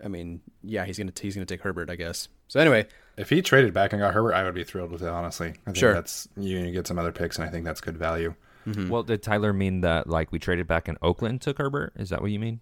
I 0.03 0.07
mean, 0.07 0.41
yeah, 0.63 0.85
he's 0.85 0.97
gonna 0.97 1.11
he's 1.19 1.35
gonna 1.35 1.45
take 1.45 1.61
Herbert, 1.61 1.89
I 1.89 1.95
guess. 1.95 2.27
So 2.47 2.59
anyway, 2.59 2.87
If 3.17 3.29
he 3.29 3.41
traded 3.41 3.73
back 3.73 3.93
and 3.93 4.01
got 4.01 4.13
Herbert, 4.13 4.33
I 4.33 4.43
would 4.43 4.53
be 4.55 4.63
thrilled 4.63 4.91
with 4.91 5.01
it. 5.01 5.07
Honestly, 5.07 5.49
I 5.49 5.53
think 5.65 5.77
Sure. 5.77 5.93
that's 5.93 6.27
you, 6.37 6.57
you 6.59 6.71
get 6.71 6.87
some 6.87 6.97
other 6.99 7.11
picks, 7.11 7.37
and 7.37 7.45
I 7.47 7.49
think 7.51 7.65
that's 7.65 7.81
good 7.81 7.97
value. 7.97 8.33
Mm-hmm. 8.67 8.89
Well, 8.89 9.03
did 9.03 9.23
Tyler 9.23 9.53
mean 9.53 9.81
that 9.81 10.07
like 10.07 10.31
we 10.31 10.39
traded 10.39 10.67
back 10.67 10.87
and 10.87 10.97
Oakland 11.01 11.41
took 11.41 11.57
Herbert? 11.57 11.93
Is 11.95 12.09
that 12.09 12.21
what 12.21 12.31
you 12.31 12.39
mean? 12.39 12.59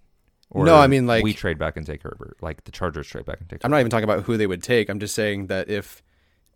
No, 0.53 0.75
I 0.75 0.87
mean, 0.87 1.05
like- 1.05 1.23
we 1.23 1.33
trade 1.33 1.57
back 1.59 1.77
and 1.77 1.85
take 1.85 2.01
Herbert, 2.03 2.37
like 2.41 2.63
the 2.63 2.71
Chargers 2.71 3.07
trade 3.07 3.25
back 3.25 3.39
and 3.39 3.49
take. 3.49 3.63
I'm 3.63 3.69
not 3.71 3.79
even 3.79 3.91
talking 3.91 4.05
about 4.05 4.23
who 4.23 4.35
they 4.37 4.47
would 4.47 4.63
take. 4.63 4.89
I'm 4.89 4.99
just 4.99 5.13
saying 5.13 5.47
that 5.47 5.69
if 5.69 6.01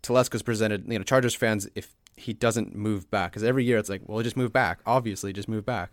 Telesco's 0.02 0.42
presented, 0.42 0.86
you 0.92 0.98
know, 0.98 1.04
Chargers 1.04 1.36
fans 1.36 1.68
if 1.76 1.96
he 2.16 2.34
doesn't 2.34 2.76
move 2.76 3.10
back 3.12 3.32
because 3.32 3.44
every 3.44 3.64
year 3.64 3.78
it's 3.78 3.90
like, 3.90 4.02
well, 4.06 4.22
just 4.24 4.38
move 4.38 4.52
back. 4.54 4.80
Obviously, 4.86 5.32
just 5.34 5.48
move 5.48 5.66
back. 5.66 5.92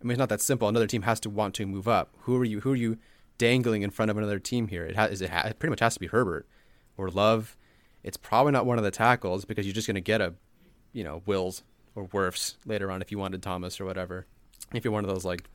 I 0.00 0.04
mean, 0.04 0.12
it's 0.12 0.18
not 0.18 0.28
that 0.28 0.40
simple. 0.40 0.68
Another 0.68 0.86
team 0.86 1.02
has 1.02 1.18
to 1.20 1.30
want 1.30 1.54
to 1.56 1.66
move 1.66 1.88
up. 1.88 2.14
Who 2.20 2.36
are 2.40 2.44
you? 2.44 2.60
Who 2.60 2.72
are 2.72 2.76
you 2.76 2.98
dangling 3.38 3.82
in 3.82 3.90
front 3.90 4.10
of 4.10 4.18
another 4.18 4.38
team 4.38 4.68
here? 4.68 4.84
It 4.84 4.96
has. 4.96 5.22
It, 5.22 5.30
ha- 5.30 5.46
it 5.46 5.58
pretty 5.58 5.70
much 5.70 5.80
has 5.80 5.94
to 5.94 6.00
be 6.00 6.08
Herbert 6.08 6.46
or 6.96 7.08
Love. 7.08 7.56
It's 8.02 8.16
probably 8.16 8.52
not 8.52 8.66
one 8.66 8.78
of 8.78 8.84
the 8.84 8.90
tackles 8.90 9.44
because 9.44 9.66
you're 9.66 9.74
just 9.74 9.86
going 9.86 9.96
to 9.96 10.00
get 10.00 10.20
a, 10.20 10.34
you 10.92 11.02
know, 11.02 11.22
Wills 11.26 11.62
or 11.94 12.06
Wirfs 12.06 12.54
later 12.66 12.90
on 12.90 13.02
if 13.02 13.10
you 13.10 13.18
wanted 13.18 13.42
Thomas 13.42 13.80
or 13.80 13.84
whatever. 13.84 14.26
If 14.72 14.84
you're 14.84 14.92
one 14.92 15.04
of 15.04 15.10
those 15.10 15.24
like, 15.24 15.48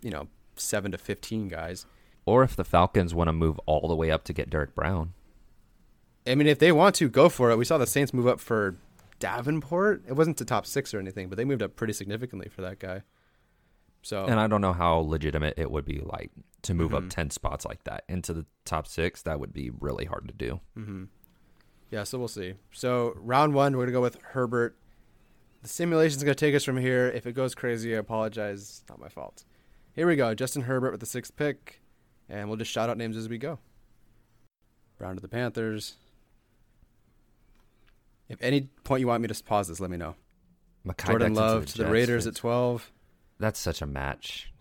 you 0.00 0.10
know, 0.10 0.28
seven 0.56 0.92
to 0.92 0.98
fifteen 0.98 1.48
guys. 1.48 1.86
Or 2.24 2.44
if 2.44 2.54
the 2.54 2.64
Falcons 2.64 3.14
want 3.14 3.28
to 3.28 3.32
move 3.32 3.58
all 3.66 3.88
the 3.88 3.96
way 3.96 4.10
up 4.10 4.22
to 4.24 4.32
get 4.32 4.48
Derrick 4.48 4.74
Brown. 4.74 5.12
I 6.24 6.36
mean, 6.36 6.46
if 6.46 6.60
they 6.60 6.70
want 6.70 6.94
to, 6.96 7.08
go 7.08 7.28
for 7.28 7.50
it. 7.50 7.58
We 7.58 7.64
saw 7.64 7.78
the 7.78 7.86
Saints 7.86 8.14
move 8.14 8.28
up 8.28 8.38
for 8.38 8.76
Davenport. 9.18 10.04
It 10.06 10.12
wasn't 10.12 10.36
to 10.38 10.44
top 10.44 10.66
six 10.66 10.94
or 10.94 11.00
anything, 11.00 11.28
but 11.28 11.36
they 11.36 11.44
moved 11.44 11.62
up 11.62 11.74
pretty 11.74 11.92
significantly 11.92 12.48
for 12.48 12.62
that 12.62 12.78
guy. 12.78 13.02
So 14.02 14.24
And 14.24 14.38
I 14.40 14.46
don't 14.48 14.60
know 14.60 14.72
how 14.72 14.96
legitimate 14.96 15.54
it 15.56 15.70
would 15.70 15.84
be 15.84 16.00
like 16.00 16.30
to 16.62 16.74
move 16.74 16.90
Mm-hmm. 16.92 17.06
up 17.06 17.10
10 17.10 17.30
spots 17.30 17.64
like 17.64 17.84
that 17.84 18.04
into 18.08 18.32
the 18.32 18.44
top 18.64 18.86
6. 18.86 19.22
That 19.22 19.38
would 19.40 19.52
be 19.52 19.70
really 19.80 20.04
hard 20.04 20.26
to 20.28 20.34
do. 20.34 20.60
Yeah, 21.90 22.04
so 22.04 22.18
we'll 22.18 22.28
see. 22.28 22.54
So 22.72 23.14
round 23.16 23.54
one, 23.54 23.76
we're 23.76 23.84
gonna 23.84 23.92
go 23.92 24.00
with 24.00 24.18
Herbert. 24.22 24.76
The 25.62 25.68
simulation's 25.68 26.22
gonna 26.24 26.34
take 26.34 26.54
us 26.54 26.64
from 26.64 26.76
here. 26.78 27.08
If 27.08 27.26
it 27.26 27.32
goes 27.34 27.54
crazy, 27.54 27.94
I 27.94 27.98
apologize. 27.98 28.60
It's 28.60 28.84
not 28.88 28.98
my 28.98 29.08
fault. 29.08 29.44
Here 29.94 30.06
we 30.06 30.16
go. 30.16 30.34
Justin 30.34 30.62
Herbert 30.62 30.90
with 30.92 31.00
the 31.00 31.06
sixth 31.06 31.36
pick, 31.36 31.80
and 32.28 32.48
we'll 32.48 32.56
just 32.56 32.70
shout 32.70 32.88
out 32.88 32.96
names 32.96 33.16
as 33.16 33.28
we 33.28 33.36
go. 33.38 33.58
Brown 34.98 35.14
to 35.16 35.20
the 35.20 35.28
Panthers. 35.28 35.96
If 38.28 38.38
any 38.40 38.62
point 38.84 39.00
you 39.00 39.06
want 39.06 39.20
me 39.22 39.28
to 39.28 39.44
pause 39.44 39.68
this, 39.68 39.78
let 39.80 39.90
me 39.90 39.96
know. 39.98 40.14
Mekhi 40.86 41.06
Jordan 41.08 41.34
Love 41.34 41.66
to 41.66 41.72
the, 41.76 41.82
Jets 41.84 41.92
Raiders 41.92 42.26
at 42.26 42.34
twelve. 42.36 42.90
That's 43.42 43.58
such 43.58 43.82
a 43.82 43.86
match. 43.86 44.52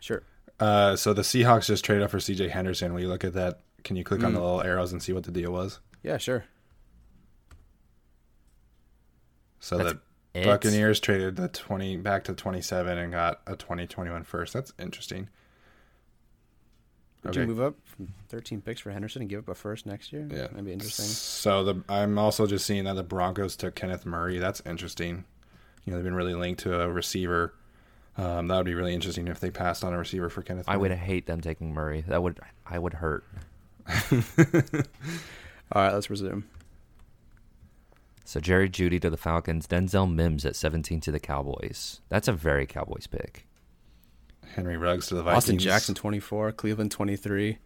Sure. 0.00 0.24
Uh, 0.58 0.96
so 0.96 1.12
the 1.14 1.22
Seahawks 1.22 1.66
just 1.66 1.84
traded 1.84 2.02
up 2.02 2.10
for 2.10 2.18
C.J. 2.18 2.48
Henderson. 2.48 2.92
Will 2.92 3.00
you 3.00 3.08
look 3.08 3.22
at 3.24 3.34
that? 3.34 3.60
Can 3.84 3.94
you 3.94 4.02
click 4.02 4.24
on 4.24 4.34
the 4.34 4.40
little 4.40 4.60
arrows 4.62 4.90
and 4.92 5.00
see 5.00 5.12
what 5.12 5.22
the 5.22 5.30
deal 5.30 5.52
was? 5.52 5.78
Yeah, 6.02 6.16
sure. 6.18 6.44
So 9.60 9.78
That's 9.78 9.92
the 10.32 10.40
it? 10.40 10.44
Buccaneers 10.44 10.98
traded 11.00 11.36
the 11.36 11.48
twenty 11.48 11.96
back 11.96 12.24
to 12.24 12.34
twenty 12.34 12.60
seven 12.60 12.98
and 12.98 13.12
got 13.12 13.40
a 13.46 13.56
2021 13.56 14.24
first. 14.24 14.52
That's 14.52 14.72
interesting. 14.78 15.28
Would 17.22 17.30
Okay. 17.30 17.40
you 17.42 17.46
move 17.46 17.60
up 17.60 17.76
from 17.84 18.08
thirteen 18.28 18.60
picks 18.60 18.80
for 18.80 18.90
Henderson 18.90 19.22
and 19.22 19.28
give 19.30 19.38
up 19.40 19.48
a 19.48 19.54
first 19.54 19.86
next 19.86 20.12
year? 20.12 20.26
Yeah, 20.30 20.48
that'd 20.48 20.64
be 20.64 20.72
interesting. 20.72 21.06
So 21.06 21.64
the 21.64 21.82
I'm 21.88 22.18
also 22.18 22.46
just 22.46 22.66
seeing 22.66 22.84
that 22.84 22.94
the 22.96 23.02
Broncos 23.04 23.56
took 23.56 23.74
Kenneth 23.74 24.04
Murray. 24.04 24.38
That's 24.38 24.60
interesting. 24.66 25.24
You 25.84 25.92
know 25.92 25.98
they've 25.98 26.04
been 26.04 26.14
really 26.14 26.34
linked 26.34 26.60
to 26.62 26.80
a 26.80 26.90
receiver. 26.90 27.54
Um, 28.16 28.46
that 28.48 28.56
would 28.56 28.66
be 28.66 28.74
really 28.74 28.94
interesting 28.94 29.26
if 29.28 29.40
they 29.40 29.50
passed 29.50 29.82
on 29.82 29.92
a 29.92 29.98
receiver 29.98 30.28
for 30.28 30.42
Kenneth. 30.42 30.66
I 30.68 30.76
would 30.76 30.92
hate 30.92 31.26
them 31.26 31.40
taking 31.40 31.72
Murray. 31.72 32.04
That 32.06 32.22
would 32.22 32.38
I 32.66 32.78
would 32.78 32.94
hurt. 32.94 33.24
All 35.72 35.82
right, 35.82 35.92
let's 35.92 36.08
resume. 36.08 36.44
So 38.24 38.40
Jerry 38.40 38.70
Jeudy 38.70 39.00
to 39.00 39.10
the 39.10 39.16
Falcons, 39.16 39.66
Denzel 39.66 40.12
Mims 40.12 40.46
at 40.46 40.56
17 40.56 41.00
to 41.02 41.12
the 41.12 41.20
Cowboys. 41.20 42.00
That's 42.08 42.28
a 42.28 42.32
very 42.32 42.66
Cowboys 42.66 43.06
pick. 43.06 43.46
Henry 44.54 44.76
Ruggs 44.76 45.08
to 45.08 45.14
the 45.14 45.22
Vikings. 45.22 45.44
Austin 45.44 45.58
Jackson 45.58 45.94
twenty 45.94 46.20
four, 46.20 46.52
Cleveland 46.52 46.92
twenty 46.92 47.16
three. 47.16 47.58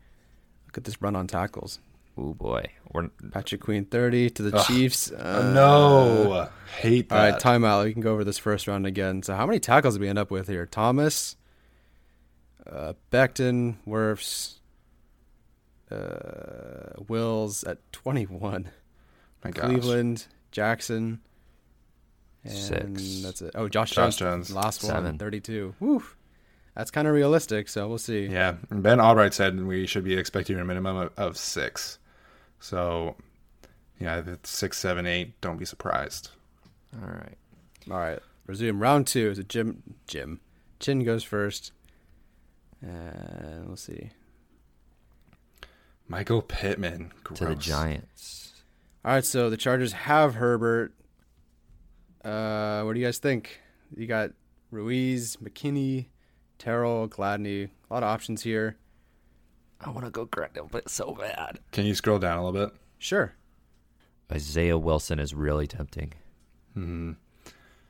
Look 0.66 0.78
at 0.78 0.84
this 0.84 1.00
run 1.02 1.16
on 1.16 1.26
tackles. 1.26 1.78
Oh 2.20 2.34
boy. 2.34 2.64
We're 2.92 3.08
Patrick 3.32 3.60
Queen 3.60 3.84
30 3.84 4.30
to 4.30 4.42
the 4.42 4.56
Ugh. 4.56 4.66
Chiefs. 4.66 5.12
Uh, 5.12 5.42
Uh, 5.44 5.52
no, 5.52 6.48
hate 6.80 7.12
All 7.12 7.18
that. 7.18 7.32
right, 7.32 7.40
timeout. 7.42 7.84
We 7.84 7.92
can 7.92 8.02
go 8.02 8.12
over 8.14 8.24
this 8.24 8.38
first 8.38 8.66
round 8.66 8.86
again. 8.86 9.22
So, 9.22 9.34
how 9.36 9.46
many 9.46 9.60
tackles 9.60 9.94
did 9.94 10.00
we 10.00 10.08
end 10.08 10.18
up 10.18 10.30
with 10.30 10.48
here? 10.48 10.66
Thomas, 10.66 11.36
uh, 12.66 12.94
Becton, 13.12 13.76
Wirfs, 13.86 14.54
uh, 15.90 17.02
Wills 17.08 17.62
at 17.64 17.78
21. 17.92 18.70
My. 19.44 19.50
Cleveland, 19.52 20.26
Jackson. 20.50 21.20
And 22.44 22.52
Six. 23.00 23.22
that's 23.22 23.42
it. 23.42 23.52
Oh, 23.54 23.68
Josh, 23.68 23.90
Josh 23.90 24.16
Jones. 24.16 24.48
Jones. 24.48 24.54
Last 24.54 24.82
one, 24.82 24.92
Seven. 24.92 25.18
32. 25.18 25.74
Woo. 25.80 26.02
That's 26.74 26.90
kind 26.90 27.06
of 27.08 27.14
realistic, 27.14 27.68
so 27.68 27.88
we'll 27.88 27.98
see. 27.98 28.26
Yeah, 28.26 28.54
Ben 28.70 29.00
Albright 29.00 29.34
said 29.34 29.60
we 29.64 29.86
should 29.86 30.04
be 30.04 30.14
expecting 30.14 30.58
a 30.58 30.64
minimum 30.64 30.96
of, 30.96 31.12
of 31.16 31.36
six. 31.36 31.98
So, 32.60 33.16
yeah, 34.00 34.22
it's 34.26 34.50
six, 34.50 34.78
seven, 34.78 35.06
eight. 35.06 35.40
Don't 35.40 35.56
be 35.58 35.64
surprised. 35.64 36.30
all 37.00 37.08
right. 37.08 37.36
All 37.90 37.96
right, 37.98 38.18
resume 38.46 38.80
round 38.80 39.06
two. 39.06 39.30
Is 39.30 39.38
it 39.38 39.48
Jim? 39.48 39.82
Jim. 40.06 40.40
Chin 40.78 41.04
goes 41.04 41.24
first. 41.24 41.72
And 42.82 43.68
let's 43.68 43.82
see. 43.82 44.10
Michael 46.06 46.42
Pittman 46.42 47.12
To 47.34 47.46
the. 47.46 47.54
Giants. 47.54 48.62
All 49.04 49.12
right, 49.12 49.24
so 49.24 49.48
the 49.50 49.56
Chargers 49.56 49.92
have 49.92 50.34
Herbert. 50.34 50.92
Uh, 52.24 52.82
what 52.82 52.92
do 52.94 53.00
you 53.00 53.06
guys 53.06 53.18
think? 53.18 53.60
You 53.96 54.06
got 54.06 54.30
Ruiz, 54.70 55.36
McKinney, 55.42 56.06
Terrell, 56.58 57.08
Gladney. 57.08 57.70
A 57.90 57.94
lot 57.94 58.02
of 58.02 58.08
options 58.08 58.42
here. 58.42 58.76
I 59.80 59.90
want 59.90 60.04
to 60.04 60.10
go 60.10 60.24
Gretna, 60.24 60.64
but 60.64 60.88
so 60.88 61.14
bad. 61.14 61.60
Can 61.72 61.84
you 61.84 61.94
scroll 61.94 62.18
down 62.18 62.38
a 62.38 62.44
little 62.44 62.66
bit? 62.66 62.74
Sure. 62.98 63.34
Isaiah 64.30 64.76
Wilson 64.76 65.18
is 65.18 65.34
really 65.34 65.66
tempting. 65.66 66.12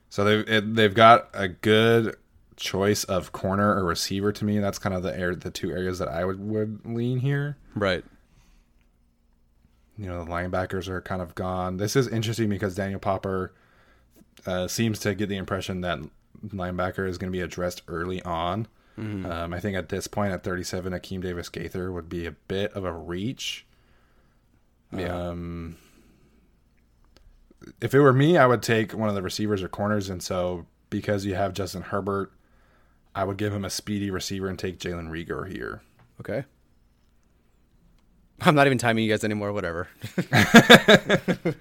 So 0.08 0.24
they've 0.24 0.48
it, 0.48 0.74
they've 0.74 0.94
got 0.94 1.28
a 1.34 1.48
good 1.48 2.16
choice 2.56 3.04
of 3.04 3.32
corner 3.32 3.74
or 3.74 3.84
receiver 3.84 4.32
to 4.32 4.44
me. 4.44 4.58
That's 4.58 4.78
kind 4.78 4.94
of 4.94 5.02
the 5.02 5.18
air, 5.18 5.34
the 5.34 5.50
two 5.50 5.70
areas 5.70 5.98
that 5.98 6.08
I 6.08 6.24
would 6.24 6.40
would 6.40 6.80
lean 6.84 7.18
here. 7.20 7.56
Right. 7.74 8.04
You 9.96 10.06
know, 10.06 10.24
the 10.24 10.30
linebackers 10.30 10.88
are 10.88 11.00
kind 11.00 11.20
of 11.20 11.34
gone. 11.34 11.76
This 11.76 11.96
is 11.96 12.06
interesting 12.08 12.48
because 12.48 12.74
Daniel 12.76 13.00
Popper 13.00 13.52
uh, 14.46 14.68
seems 14.68 15.00
to 15.00 15.14
get 15.14 15.28
the 15.28 15.36
impression 15.36 15.80
that 15.80 15.98
linebacker 16.46 17.08
is 17.08 17.18
going 17.18 17.32
to 17.32 17.36
be 17.36 17.42
addressed 17.42 17.82
early 17.88 18.22
on. 18.22 18.68
Um, 18.98 19.52
I 19.54 19.60
think 19.60 19.76
at 19.76 19.88
this 19.90 20.06
point, 20.08 20.32
at 20.32 20.42
37, 20.42 20.92
Akeem 20.92 21.22
Davis 21.22 21.48
Gaither 21.48 21.92
would 21.92 22.08
be 22.08 22.26
a 22.26 22.32
bit 22.32 22.72
of 22.72 22.84
a 22.84 22.92
reach. 22.92 23.64
Yeah. 24.92 25.28
Um, 25.28 25.76
if 27.80 27.94
it 27.94 28.00
were 28.00 28.12
me, 28.12 28.36
I 28.36 28.46
would 28.46 28.62
take 28.62 28.92
one 28.92 29.08
of 29.08 29.14
the 29.14 29.22
receivers 29.22 29.62
or 29.62 29.68
corners. 29.68 30.08
And 30.08 30.22
so, 30.22 30.66
because 30.90 31.24
you 31.24 31.34
have 31.36 31.52
Justin 31.52 31.82
Herbert, 31.82 32.32
I 33.14 33.24
would 33.24 33.36
give 33.36 33.52
him 33.52 33.64
a 33.64 33.70
speedy 33.70 34.10
receiver 34.10 34.48
and 34.48 34.58
take 34.58 34.78
Jalen 34.78 35.08
Reagor 35.10 35.48
here. 35.50 35.82
okay. 36.20 36.44
I'm 38.40 38.54
not 38.54 38.66
even 38.68 38.78
timing 38.78 39.02
you 39.04 39.10
guys 39.10 39.24
anymore. 39.24 39.52
Whatever. 39.52 39.88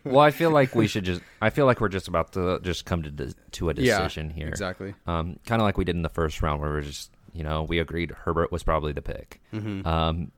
Well, 0.04 0.20
I 0.20 0.30
feel 0.32 0.52
like 0.52 0.76
we 0.76 0.86
should 0.88 1.06
just. 1.06 1.22
I 1.42 1.50
feel 1.50 1.66
like 1.66 1.82
we're 1.82 1.90
just 1.90 2.08
about 2.08 2.34
to 2.34 2.60
just 2.62 2.86
come 2.86 3.02
to 3.04 3.10
de- 3.10 3.34
to 3.54 3.70
a 3.70 3.74
Yeah, 3.74 3.98
decision 3.98 4.30
here. 4.30 4.48
exactly. 4.48 4.94
Um, 5.08 5.40
kind 5.48 5.60
of 5.62 5.66
like 5.66 5.78
we 5.78 5.86
did 5.86 5.96
in 5.96 6.02
the 6.04 6.10
first 6.10 6.42
round, 6.42 6.62
where 6.62 6.70
we're 6.70 6.82
just, 6.82 7.12
you 7.38 7.44
know, 7.44 7.64
we 7.64 7.80
agreed 7.80 8.12
Herbert 8.12 8.52
was 8.52 8.64
probably 8.64 8.92
the 8.94 9.02
pick. 9.02 9.40
Mm-hmm. 9.54 9.88
Um, 9.88 10.32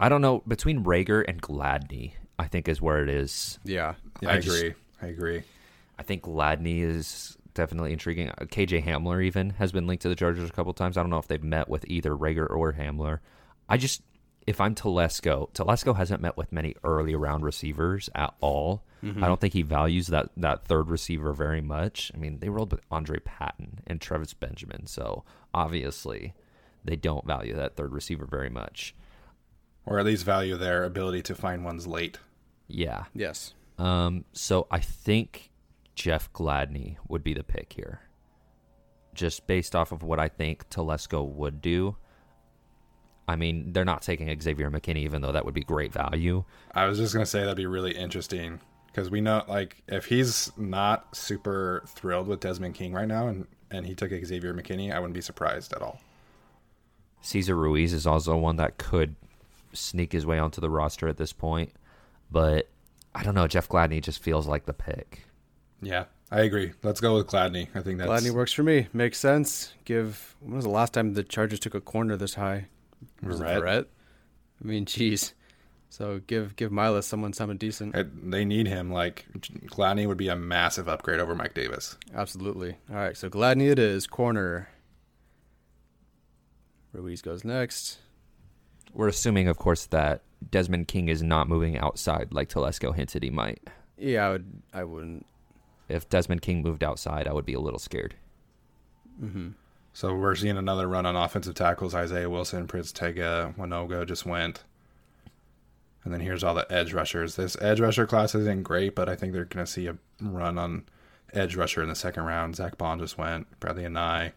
I 0.00 0.08
don't 0.08 0.20
know 0.22 0.42
between 0.46 0.84
Reagor 0.84 1.24
and 1.26 1.40
Gladney. 1.42 2.12
I 2.38 2.46
think 2.48 2.68
is 2.68 2.80
where 2.82 3.02
it 3.02 3.08
is. 3.08 3.58
Yeah. 3.64 3.94
Yeah, 4.20 4.30
I 4.30 4.34
I, 4.34 4.38
just- 4.40 4.56
agree. 4.58 4.74
I 5.02 5.06
agree. 5.06 5.42
I 5.98 6.02
think 6.02 6.22
Gladney 6.24 6.80
is 6.82 7.36
definitely 7.54 7.92
intriguing. 7.92 8.30
Uh, 8.30 8.44
KJ 8.46 8.84
Hamler 8.84 9.22
even 9.24 9.50
has 9.50 9.70
been 9.70 9.86
linked 9.86 10.02
to 10.02 10.08
the 10.08 10.16
Chargers 10.16 10.48
a 10.48 10.52
couple 10.52 10.72
times. 10.74 10.96
I 10.96 11.02
don't 11.02 11.10
know 11.10 11.18
if 11.18 11.28
they've 11.28 11.42
met 11.42 11.68
with 11.68 11.84
either 11.86 12.10
Reagor 12.16 12.50
or 12.50 12.72
Hamler. 12.72 13.20
I 13.68 13.76
just, 13.76 14.02
if 14.44 14.60
I'm 14.60 14.74
Telesco, 14.74 15.52
Telesco 15.52 15.94
hasn't 15.96 16.20
met 16.20 16.36
with 16.36 16.50
many 16.50 16.74
early 16.82 17.14
round 17.14 17.44
receivers 17.44 18.10
at 18.14 18.34
all. 18.40 18.82
I 19.04 19.26
don't 19.26 19.38
think 19.38 19.52
he 19.52 19.60
values 19.60 20.06
that 20.06 20.30
that 20.38 20.64
third 20.64 20.88
receiver 20.88 21.34
very 21.34 21.60
much. 21.60 22.10
I 22.14 22.16
mean, 22.16 22.38
they 22.38 22.48
rolled 22.48 22.72
with 22.72 22.80
Andre 22.90 23.18
Patton 23.18 23.80
and 23.86 24.00
Travis 24.00 24.32
Benjamin, 24.32 24.86
so 24.86 25.24
obviously 25.54 26.34
they 26.84 26.96
don't 26.96 27.26
value 27.26 27.54
that 27.54 27.76
third 27.76 27.92
receiver 27.92 28.26
very 28.26 28.50
much. 28.50 28.94
Or 29.86 29.98
at 29.98 30.06
least 30.06 30.24
value 30.24 30.56
their 30.56 30.84
ability 30.84 31.22
to 31.22 31.34
find 31.34 31.64
ones 31.64 31.86
late. 31.86 32.18
Yeah. 32.68 33.04
Yes. 33.14 33.54
Um, 33.78 34.24
so 34.32 34.66
I 34.70 34.80
think 34.80 35.50
Jeff 35.94 36.32
Gladney 36.32 36.96
would 37.08 37.22
be 37.22 37.34
the 37.34 37.44
pick 37.44 37.72
here. 37.74 38.00
Just 39.14 39.46
based 39.46 39.76
off 39.76 39.92
of 39.92 40.02
what 40.02 40.18
I 40.18 40.28
think 40.28 40.68
Telesco 40.70 41.26
would 41.26 41.60
do. 41.60 41.96
I 43.26 43.36
mean, 43.36 43.72
they're 43.72 43.84
not 43.84 44.02
taking 44.02 44.28
Xavier 44.40 44.70
McKinney, 44.70 44.98
even 44.98 45.22
though 45.22 45.32
that 45.32 45.44
would 45.44 45.54
be 45.54 45.62
great 45.62 45.92
value. 45.92 46.44
I 46.74 46.86
was 46.86 46.98
just 46.98 47.14
gonna 47.14 47.24
say 47.24 47.40
that'd 47.40 47.56
be 47.56 47.66
really 47.66 47.92
interesting 47.92 48.60
because 48.86 49.10
we 49.10 49.20
know, 49.20 49.42
like, 49.48 49.82
if 49.88 50.06
he's 50.06 50.52
not 50.56 51.16
super 51.16 51.84
thrilled 51.86 52.28
with 52.28 52.40
Desmond 52.40 52.74
King 52.74 52.92
right 52.92 53.08
now, 53.08 53.28
and 53.28 53.46
and 53.74 53.86
he 53.86 53.94
took 53.94 54.10
Xavier 54.10 54.54
McKinney, 54.54 54.92
I 54.92 54.98
wouldn't 54.98 55.14
be 55.14 55.20
surprised 55.20 55.72
at 55.72 55.82
all. 55.82 56.00
Cesar 57.20 57.56
Ruiz 57.56 57.92
is 57.92 58.06
also 58.06 58.36
one 58.36 58.56
that 58.56 58.78
could 58.78 59.16
sneak 59.72 60.12
his 60.12 60.26
way 60.26 60.38
onto 60.38 60.60
the 60.60 60.70
roster 60.70 61.08
at 61.08 61.16
this 61.16 61.32
point. 61.32 61.72
But 62.30 62.68
I 63.14 63.22
don't 63.22 63.34
know. 63.34 63.46
Jeff 63.46 63.68
Gladney 63.68 64.02
just 64.02 64.22
feels 64.22 64.46
like 64.46 64.66
the 64.66 64.72
pick. 64.72 65.24
Yeah, 65.80 66.04
I 66.30 66.40
agree. 66.40 66.72
Let's 66.82 67.00
go 67.00 67.16
with 67.16 67.26
Gladney. 67.26 67.68
I 67.74 67.80
think 67.80 67.98
that's 67.98 68.10
Gladney 68.10 68.30
works 68.30 68.52
for 68.52 68.62
me. 68.62 68.88
Makes 68.92 69.18
sense. 69.18 69.72
Give. 69.84 70.36
When 70.40 70.56
was 70.56 70.64
the 70.64 70.70
last 70.70 70.92
time 70.92 71.14
the 71.14 71.22
Chargers 71.22 71.60
took 71.60 71.74
a 71.74 71.80
corner 71.80 72.16
this 72.16 72.34
high? 72.34 72.66
Was 73.22 73.40
it 73.40 73.44
Verrett. 73.44 73.62
Verrett? 73.62 73.86
I 74.62 74.66
mean, 74.66 74.84
jeez. 74.86 75.32
So 75.94 76.20
give 76.26 76.56
give 76.56 76.72
Miles 76.72 77.06
someone 77.06 77.32
something 77.32 77.56
decent. 77.56 77.94
It- 77.94 78.28
they 78.28 78.44
need 78.44 78.66
him. 78.66 78.90
Like 78.90 79.26
Gladney 79.38 80.08
would 80.08 80.16
be 80.16 80.26
a 80.26 80.34
massive 80.34 80.88
upgrade 80.88 81.20
over 81.20 81.36
Mike 81.36 81.54
Davis. 81.54 81.96
Absolutely. 82.12 82.78
All 82.90 82.96
right, 82.96 83.16
so 83.16 83.30
Gladney 83.30 83.70
it 83.70 83.78
is. 83.78 84.08
Corner. 84.08 84.68
Ruiz 86.92 87.22
goes 87.22 87.44
next. 87.44 87.98
We're 88.92 89.06
assuming, 89.06 89.46
of 89.46 89.56
course, 89.56 89.86
that 89.86 90.22
Desmond 90.50 90.88
King 90.88 91.08
is 91.08 91.22
not 91.22 91.48
moving 91.48 91.78
outside 91.78 92.32
like 92.32 92.48
Telesco 92.48 92.92
hinted 92.92 93.22
he 93.22 93.30
might. 93.30 93.62
Yeah, 93.96 94.26
I 94.26 94.30
would. 94.32 94.62
I 94.72 94.82
wouldn't. 94.84 95.26
If 95.88 96.08
Desmond 96.08 96.42
King 96.42 96.60
moved 96.62 96.82
outside, 96.82 97.28
I 97.28 97.32
would 97.32 97.46
be 97.46 97.54
a 97.54 97.60
little 97.60 97.78
scared. 97.78 98.16
Mm-hmm. 99.22 99.50
So 99.92 100.12
we're 100.16 100.34
seeing 100.34 100.56
another 100.56 100.88
run 100.88 101.06
on 101.06 101.14
offensive 101.14 101.54
tackles. 101.54 101.94
Isaiah 101.94 102.28
Wilson, 102.28 102.66
Prince 102.66 102.90
Tega, 102.90 103.54
Wanogho 103.56 104.04
just 104.04 104.26
went. 104.26 104.64
And 106.04 106.12
then 106.12 106.20
here's 106.20 106.44
all 106.44 106.54
the 106.54 106.70
edge 106.70 106.92
rushers. 106.92 107.36
This 107.36 107.56
edge 107.60 107.80
rusher 107.80 108.06
class 108.06 108.34
isn't 108.34 108.62
great, 108.62 108.94
but 108.94 109.08
I 109.08 109.16
think 109.16 109.32
they're 109.32 109.46
going 109.46 109.64
to 109.64 109.70
see 109.70 109.86
a 109.86 109.96
run 110.20 110.58
on 110.58 110.84
edge 111.32 111.56
rusher 111.56 111.82
in 111.82 111.88
the 111.88 111.94
second 111.94 112.24
round. 112.24 112.56
Zack 112.56 112.76
Baun 112.76 112.98
just 112.98 113.16
went. 113.16 113.58
Bradley 113.58 113.84
and 113.84 113.98
I. 113.98 114.32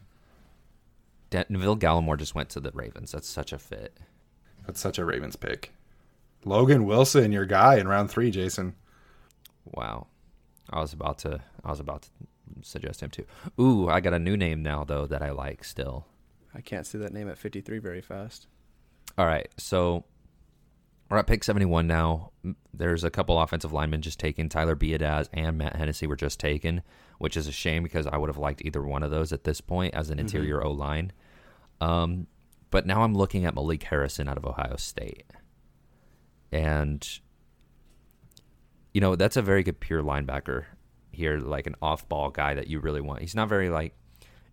Neville 1.50 1.78
Gallimore 1.78 2.18
just 2.18 2.36
went 2.36 2.50
to 2.50 2.62
the 2.62 2.72
Ravens. 2.74 3.12
That's 3.12 3.28
such 3.28 3.52
a 3.52 3.60
fit. 3.60 3.98
That's 4.66 4.80
such 4.80 4.98
a 4.98 5.06
Ravens 5.06 5.36
pick. 5.36 5.74
Logan 6.46 6.86
Wilson, 6.86 7.34
your 7.34 7.46
guy 7.46 7.76
in 7.76 7.88
round 7.88 8.10
three, 8.10 8.32
Jason. 8.32 8.76
Wow. 9.66 10.08
I 10.70 10.80
was 10.80 10.94
about 10.94 11.18
to 11.20 11.42
I 11.64 11.70
was 11.70 11.80
about 11.80 12.04
to 12.04 12.10
suggest 12.62 13.02
him 13.02 13.10
too. 13.10 13.26
Ooh, 13.60 13.90
I 13.90 14.00
got 14.00 14.14
a 14.14 14.20
new 14.20 14.38
name 14.38 14.64
now 14.64 14.84
though 14.84 15.06
that 15.06 15.22
I 15.22 15.32
like 15.32 15.64
still. 15.64 16.06
I 16.54 16.62
can't 16.62 16.86
see 16.86 16.98
that 16.98 17.14
name 17.14 17.30
at 17.30 17.38
53 17.38 17.80
very 17.80 18.02
fast. 18.02 18.48
All 19.18 19.26
right, 19.26 19.48
so 19.58 20.06
we're 21.10 21.18
at 21.18 21.28
pick 21.28 21.44
71 21.44 21.88
now. 21.88 22.32
There's 22.74 23.04
a 23.04 23.10
couple 23.10 23.40
offensive 23.40 23.72
linemen 23.72 24.02
just 24.02 24.20
taken. 24.20 24.50
Tyler 24.50 24.76
Biadasz 24.76 25.30
and 25.34 25.58
Matt 25.58 25.76
Hennessy 25.76 26.06
were 26.06 26.16
just 26.16 26.40
taken, 26.40 26.82
which 27.18 27.38
is 27.38 27.48
a 27.48 27.52
shame 27.52 27.84
because 27.84 28.08
I 28.08 28.18
would 28.18 28.30
have 28.30 28.38
liked 28.38 28.62
either 28.64 28.84
one 28.84 29.04
of 29.04 29.12
those 29.12 29.32
at 29.32 29.44
this 29.44 29.62
point 29.62 29.94
as 29.94 30.10
an 30.10 30.20
interior 30.20 30.64
O 30.64 30.72
line. 30.72 31.14
Um, 31.80 32.28
but 32.70 32.86
now 32.86 33.04
I'm 33.04 33.14
looking 33.14 33.46
at 33.46 33.56
Malik 33.56 33.84
Harrison 33.84 34.28
out 34.28 34.38
of 34.38 34.46
Ohio 34.46 34.76
State. 34.76 35.26
And, 36.52 37.08
you 38.94 39.00
know, 39.00 39.16
that's 39.16 39.38
a 39.38 39.42
very 39.42 39.64
good 39.64 39.80
pure 39.80 40.04
linebacker 40.04 40.66
here, 41.12 41.38
like 41.38 41.68
an 41.68 41.76
off 41.82 42.08
ball 42.10 42.30
guy 42.30 42.54
that 42.54 42.68
you 42.68 42.80
really 42.80 43.02
want. 43.02 43.22
He's 43.22 43.36
not 43.36 43.48
very 43.48 43.70
like 43.70 43.94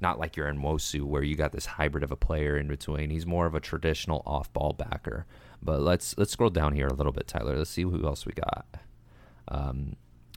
not 0.01 0.19
like 0.19 0.37
you're 0.37 0.49
in 0.49 0.61
Wosu 0.61 1.03
where 1.03 1.23
you 1.23 1.37
got 1.37 1.53
this 1.53 1.67
hybrid 1.67 2.05
of 2.05 2.13
a 2.13 2.17
player 2.17 2.57
in 2.59 2.69
between. 2.69 3.11
He's 3.11 3.27
more 3.27 3.47
of 3.47 3.55
a 3.55 3.61
traditional 3.61 4.23
off 4.27 4.53
ball 4.53 4.73
backer. 4.73 5.27
But 5.65 5.81
let's 5.81 6.17
let's 6.19 6.33
scroll 6.33 6.51
down 6.51 6.75
here 6.75 6.87
a 6.87 6.93
little 6.93 7.13
bit, 7.13 7.27
Tyler. 7.27 7.57
Let's 7.57 7.71
see 7.71 7.83
who 7.83 8.05
else 8.07 8.27
we 8.27 8.33
got. 8.33 8.67
Um, 9.49 9.97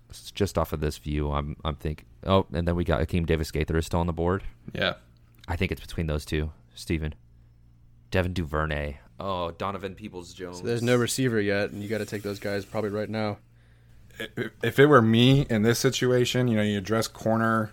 s- 0.10 0.32
just 0.34 0.58
off 0.58 0.72
of 0.74 0.80
this 0.80 0.98
view, 0.98 1.32
I'm 1.32 1.58
I'm 1.66 1.76
thinking. 1.76 2.06
Oh, 2.26 2.46
and 2.54 2.68
then 2.68 2.76
we 2.76 2.84
got 2.86 3.02
Akeem 3.02 3.26
Davis 3.26 3.52
Gaither 3.52 3.78
is 3.78 3.86
still 3.86 4.00
on 4.00 4.08
the 4.08 4.14
board. 4.14 4.44
Yeah. 4.74 4.94
I 5.48 5.56
think 5.56 5.72
it's 5.72 5.82
between 5.82 6.08
those 6.08 6.26
two, 6.26 6.52
Steven. 6.76 7.14
Devin 8.12 8.34
Duvernay. 8.34 8.98
Oh, 9.20 9.52
Donovan 9.52 9.96
Peoples 9.96 10.34
Jones. 10.34 10.60
So 10.60 10.64
there's 10.66 10.82
no 10.84 10.96
receiver 10.96 11.42
yet, 11.42 11.72
and 11.72 11.82
you 11.84 11.90
got 11.90 11.98
to 12.00 12.06
take 12.06 12.22
those 12.24 12.40
guys 12.40 12.64
probably 12.66 12.90
right 12.92 13.10
now. 13.10 13.38
if- 14.36 14.52
if 14.64 14.80
it 14.80 14.86
were 14.88 15.02
me 15.02 15.42
in 15.50 15.62
this 15.62 15.78
situation, 15.80 16.48
you 16.48 16.56
know, 16.58 16.64
you 16.64 16.78
address 16.78 17.08
corner. 17.08 17.72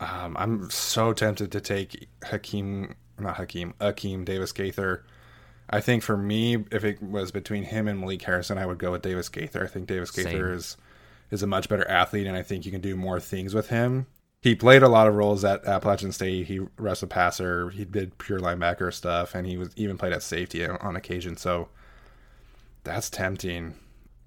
Um, 0.00 0.36
I'm 0.38 0.70
so 0.70 1.12
tempted 1.12 1.52
to 1.52 1.60
take 1.60 2.08
Hakeem, 2.24 2.94
not 3.18 3.36
Hakeem, 3.36 3.74
Akeem 3.80 4.24
Davis 4.24 4.52
Gaither. 4.52 5.04
I 5.68 5.80
think 5.80 6.02
for 6.02 6.16
me, 6.16 6.64
if 6.70 6.84
it 6.84 7.02
was 7.02 7.32
between 7.32 7.64
him 7.64 7.88
and 7.88 8.00
Malik 8.00 8.22
Harrison, 8.22 8.58
I 8.58 8.66
would 8.66 8.78
go 8.78 8.92
with 8.92 9.02
Davis 9.02 9.28
Gaither. 9.28 9.64
I 9.64 9.66
think 9.66 9.86
Davis 9.86 10.10
Gaither 10.10 10.30
Same. 10.30 10.54
is 10.56 10.76
is 11.30 11.42
a 11.42 11.46
much 11.46 11.68
better 11.68 11.88
athlete, 11.88 12.26
and 12.26 12.36
I 12.36 12.42
think 12.42 12.64
you 12.64 12.70
can 12.70 12.80
do 12.80 12.96
more 12.96 13.18
things 13.18 13.54
with 13.54 13.68
him. 13.68 14.06
He 14.40 14.54
played 14.54 14.82
a 14.82 14.88
lot 14.88 15.06
of 15.06 15.14
roles 15.14 15.42
at 15.42 15.64
Appalachian 15.64 16.12
State. 16.12 16.46
He 16.46 16.60
wrestled 16.76 17.10
passer. 17.10 17.70
He 17.70 17.86
did 17.86 18.18
pure 18.18 18.38
linebacker 18.38 18.92
stuff, 18.92 19.34
and 19.34 19.46
he 19.46 19.56
was 19.56 19.70
even 19.74 19.96
played 19.96 20.12
at 20.12 20.22
safety 20.22 20.66
on 20.66 20.96
occasion. 20.96 21.38
So 21.38 21.70
that's 22.84 23.08
tempting. 23.08 23.74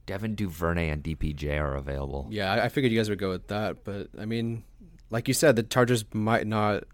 Devin 0.08 0.34
Duvernay 0.34 0.89
and 0.89 1.04
DPJ 1.04 1.62
are 1.62 1.76
available. 1.76 2.28
Yeah, 2.32 2.52
I, 2.52 2.65
I 2.65 2.69
figured 2.69 2.91
you 2.91 2.97
guys 2.97 3.10
would 3.10 3.19
go 3.19 3.30
with 3.30 3.47
that, 3.50 3.84
but 3.84 4.08
I 4.19 4.26
mean, 4.26 4.63
like 5.12 5.28
you 5.28 5.36
said, 5.36 5.56
the 5.56 5.63
Chargers 5.63 6.04
might 6.13 6.47
not, 6.47 6.86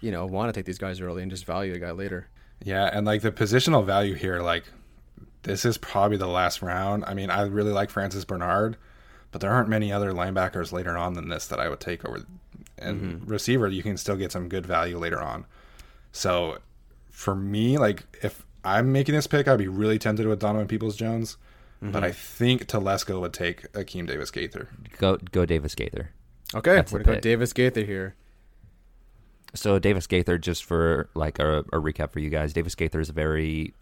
you 0.00 0.10
know, 0.10 0.24
want 0.24 0.48
to 0.48 0.58
take 0.58 0.64
these 0.64 0.78
guys 0.78 1.00
early 1.00 1.20
and 1.20 1.30
just 1.30 1.44
value 1.44 1.74
a 1.74 1.78
guy 1.78 1.90
later. 1.90 2.28
Yeah, 2.62 2.88
and 2.92 3.06
like 3.06 3.22
the 3.22 3.32
positional 3.32 3.84
value 3.84 4.14
here, 4.14 4.40
like 4.40 4.64
this 5.42 5.64
is 5.64 5.78
probably 5.78 6.16
the 6.16 6.26
last 6.26 6.62
round. 6.62 7.04
I 7.06 7.14
mean, 7.14 7.30
I 7.30 7.42
really 7.42 7.72
like 7.72 7.90
Francis 7.90 8.24
Bernard, 8.24 8.76
but 9.30 9.40
there 9.40 9.50
aren't 9.50 9.68
many 9.68 9.92
other 9.92 10.12
linebackers 10.12 10.72
later 10.72 10.96
on 10.96 11.14
than 11.14 11.28
this 11.28 11.46
that 11.48 11.60
I 11.60 11.68
would 11.68 11.80
take 11.80 12.04
over. 12.04 12.24
And 12.78 13.00
mm-hmm. 13.00 13.30
receiver, 13.30 13.68
you 13.68 13.82
can 13.82 13.96
still 13.96 14.16
get 14.16 14.32
some 14.32 14.48
good 14.48 14.66
value 14.66 14.98
later 14.98 15.20
on. 15.20 15.46
So 16.12 16.58
for 17.10 17.34
me, 17.34 17.78
like 17.78 18.04
if 18.22 18.44
I'm 18.64 18.92
making 18.92 19.14
this 19.14 19.26
pick, 19.26 19.46
I'd 19.46 19.58
be 19.58 19.68
really 19.68 19.98
tempted 19.98 20.26
with 20.26 20.40
Donovan 20.40 20.66
Peoples 20.66 20.96
Jones, 20.96 21.36
but 21.80 21.88
mm-hmm. 21.88 22.04
I 22.04 22.12
think 22.12 22.66
Telesco 22.66 23.20
would 23.20 23.32
take 23.32 23.70
Akeem 23.72 24.06
Davis 24.06 24.30
Gaither. 24.30 24.68
Go 24.98 25.18
go 25.32 25.44
Davis 25.44 25.74
Gaither. 25.74 26.10
Okay, 26.54 26.76
That's 26.76 26.92
we're 26.92 27.02
gonna 27.02 27.16
go. 27.16 27.20
Davis 27.20 27.52
Gaither 27.52 27.84
here. 27.84 28.14
So 29.54 29.78
Davis 29.78 30.06
Gaither, 30.06 30.36
just 30.38 30.64
for 30.64 31.08
like 31.14 31.38
a, 31.38 31.60
a 31.72 31.80
recap 31.80 32.10
for 32.10 32.18
you 32.20 32.30
guys, 32.30 32.52
Davis 32.52 32.74
Gaither 32.74 33.00
is 33.00 33.08
a 33.08 33.12
very 33.12 33.72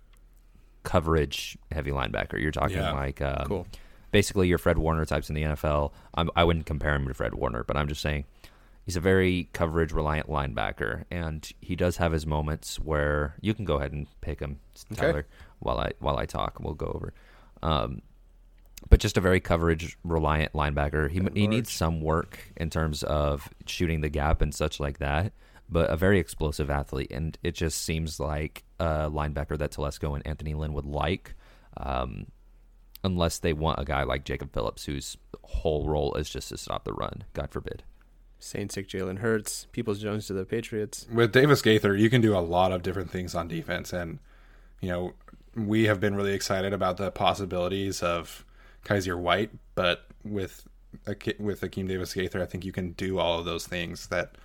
coverage 0.85 1.57
heavy 1.71 1.91
linebacker. 1.91 2.41
You're 2.41 2.51
talking 2.53 2.77
Yeah. 2.77 2.93
like 2.93 3.21
um, 3.23 3.45
Cool. 3.47 3.67
basically 4.11 4.49
your 4.49 4.59
Fred 4.59 4.79
Warner 4.79 5.05
types 5.05 5.29
in 5.29 5.35
the 5.35 5.43
NFL. 5.43 5.93
I'm, 6.15 6.31
I 6.37 6.45
wouldn't 6.45 6.67
compare 6.67 6.95
him 6.95 7.07
to 7.09 7.15
Fred 7.15 7.35
Warner, 7.35 7.65
but 7.65 7.77
I'm 7.77 7.89
just 7.89 8.01
saying 8.01 8.25
he's 8.85 8.97
a 8.97 9.01
very 9.01 9.49
coverage 9.53 9.93
reliant 9.93 10.29
linebacker, 10.29 11.05
and 11.11 11.49
he 11.61 11.77
does 11.77 11.97
have 11.99 12.13
his 12.13 12.27
moments 12.27 12.79
where 12.81 13.37
you 13.41 13.55
can 13.55 13.65
go 13.65 13.77
ahead 13.77 13.93
and 13.93 14.07
pick 14.21 14.41
him, 14.41 14.59
Okay. 14.93 15.01
Tyler, 15.01 15.27
while 15.61 15.79
I 15.79 15.93
while 16.01 16.19
I 16.19 16.27
talk. 16.27 16.59
We'll 16.61 16.75
go 16.75 16.87
over. 16.87 17.13
Um, 17.63 18.03
but 18.91 18.99
just 18.99 19.17
a 19.17 19.21
very 19.21 19.39
coverage 19.39 19.97
reliant 20.03 20.53
linebacker. 20.53 21.09
He 21.09 21.21
he 21.41 21.47
needs 21.47 21.71
some 21.71 22.01
work 22.01 22.41
in 22.57 22.69
terms 22.69 23.05
of 23.05 23.49
shooting 23.67 24.01
the 24.01 24.09
gap 24.09 24.43
and 24.43 24.53
such 24.53 24.81
like 24.81 24.99
that. 24.99 25.33
But 25.73 25.91
a 25.91 25.97
very 25.97 26.19
explosive 26.19 26.71
athlete, 26.71 27.11
and 27.11 27.39
it 27.43 27.55
just 27.55 27.83
seems 27.83 28.21
like 28.21 28.65
a 28.79 29.11
linebacker 29.11 29.57
that 29.59 29.73
Telesco 29.73 30.15
and 30.15 30.27
Anthony 30.27 30.55
Lynn 30.55 30.75
would 30.75 30.85
like. 30.85 31.35
Um, 31.77 32.27
unless 33.05 33.39
they 33.39 33.53
want 33.53 33.81
a 33.81 33.85
guy 33.85 34.03
like 34.03 34.25
Jacob 34.25 34.53
Phillips, 34.53 34.85
whose 34.85 35.17
whole 35.43 35.87
role 35.87 36.15
is 36.15 36.31
just 36.31 36.51
to 36.51 36.57
stop 36.57 36.85
the 36.85 36.93
run. 36.93 37.25
God 37.33 37.51
forbid. 37.51 37.83
Saints 38.39 38.75
take 38.75 38.89
Jalen 38.89 39.19
Hurts, 39.19 39.67
Peoples 39.73 40.01
Jones 40.01 40.27
to 40.27 40.33
the 40.33 40.45
Patriots. 40.45 41.07
with 41.13 41.33
Davis 41.33 41.63
Gaither, 41.63 41.97
you 41.97 42.11
can 42.11 42.21
do 42.21 42.37
a 42.37 42.41
lot 42.41 42.73
of 42.73 42.83
different 42.83 43.11
things 43.11 43.35
on 43.35 43.49
defense, 43.49 43.93
and 43.93 44.19
you 44.81 44.89
know 44.89 45.13
we 45.55 45.85
have 45.85 46.01
been 46.01 46.15
really 46.15 46.35
excited 46.35 46.73
about 46.73 46.97
the 46.97 47.11
possibilities 47.11 48.03
of 48.03 48.45
Kyzir 48.85 49.19
White, 49.19 49.51
but 49.75 50.07
with 50.25 50.67
Ake- 51.07 51.37
with 51.39 51.61
Akeem 51.61 51.89
Davis 51.89 52.15
Gaither, 52.15 52.43
I 52.43 52.47
think 52.47 52.65
you 52.65 52.73
can 52.73 52.93
do 52.93 53.19
all 53.19 53.39
of 53.39 53.45
those 53.45 53.67
things 53.67 54.09
that 54.09 54.37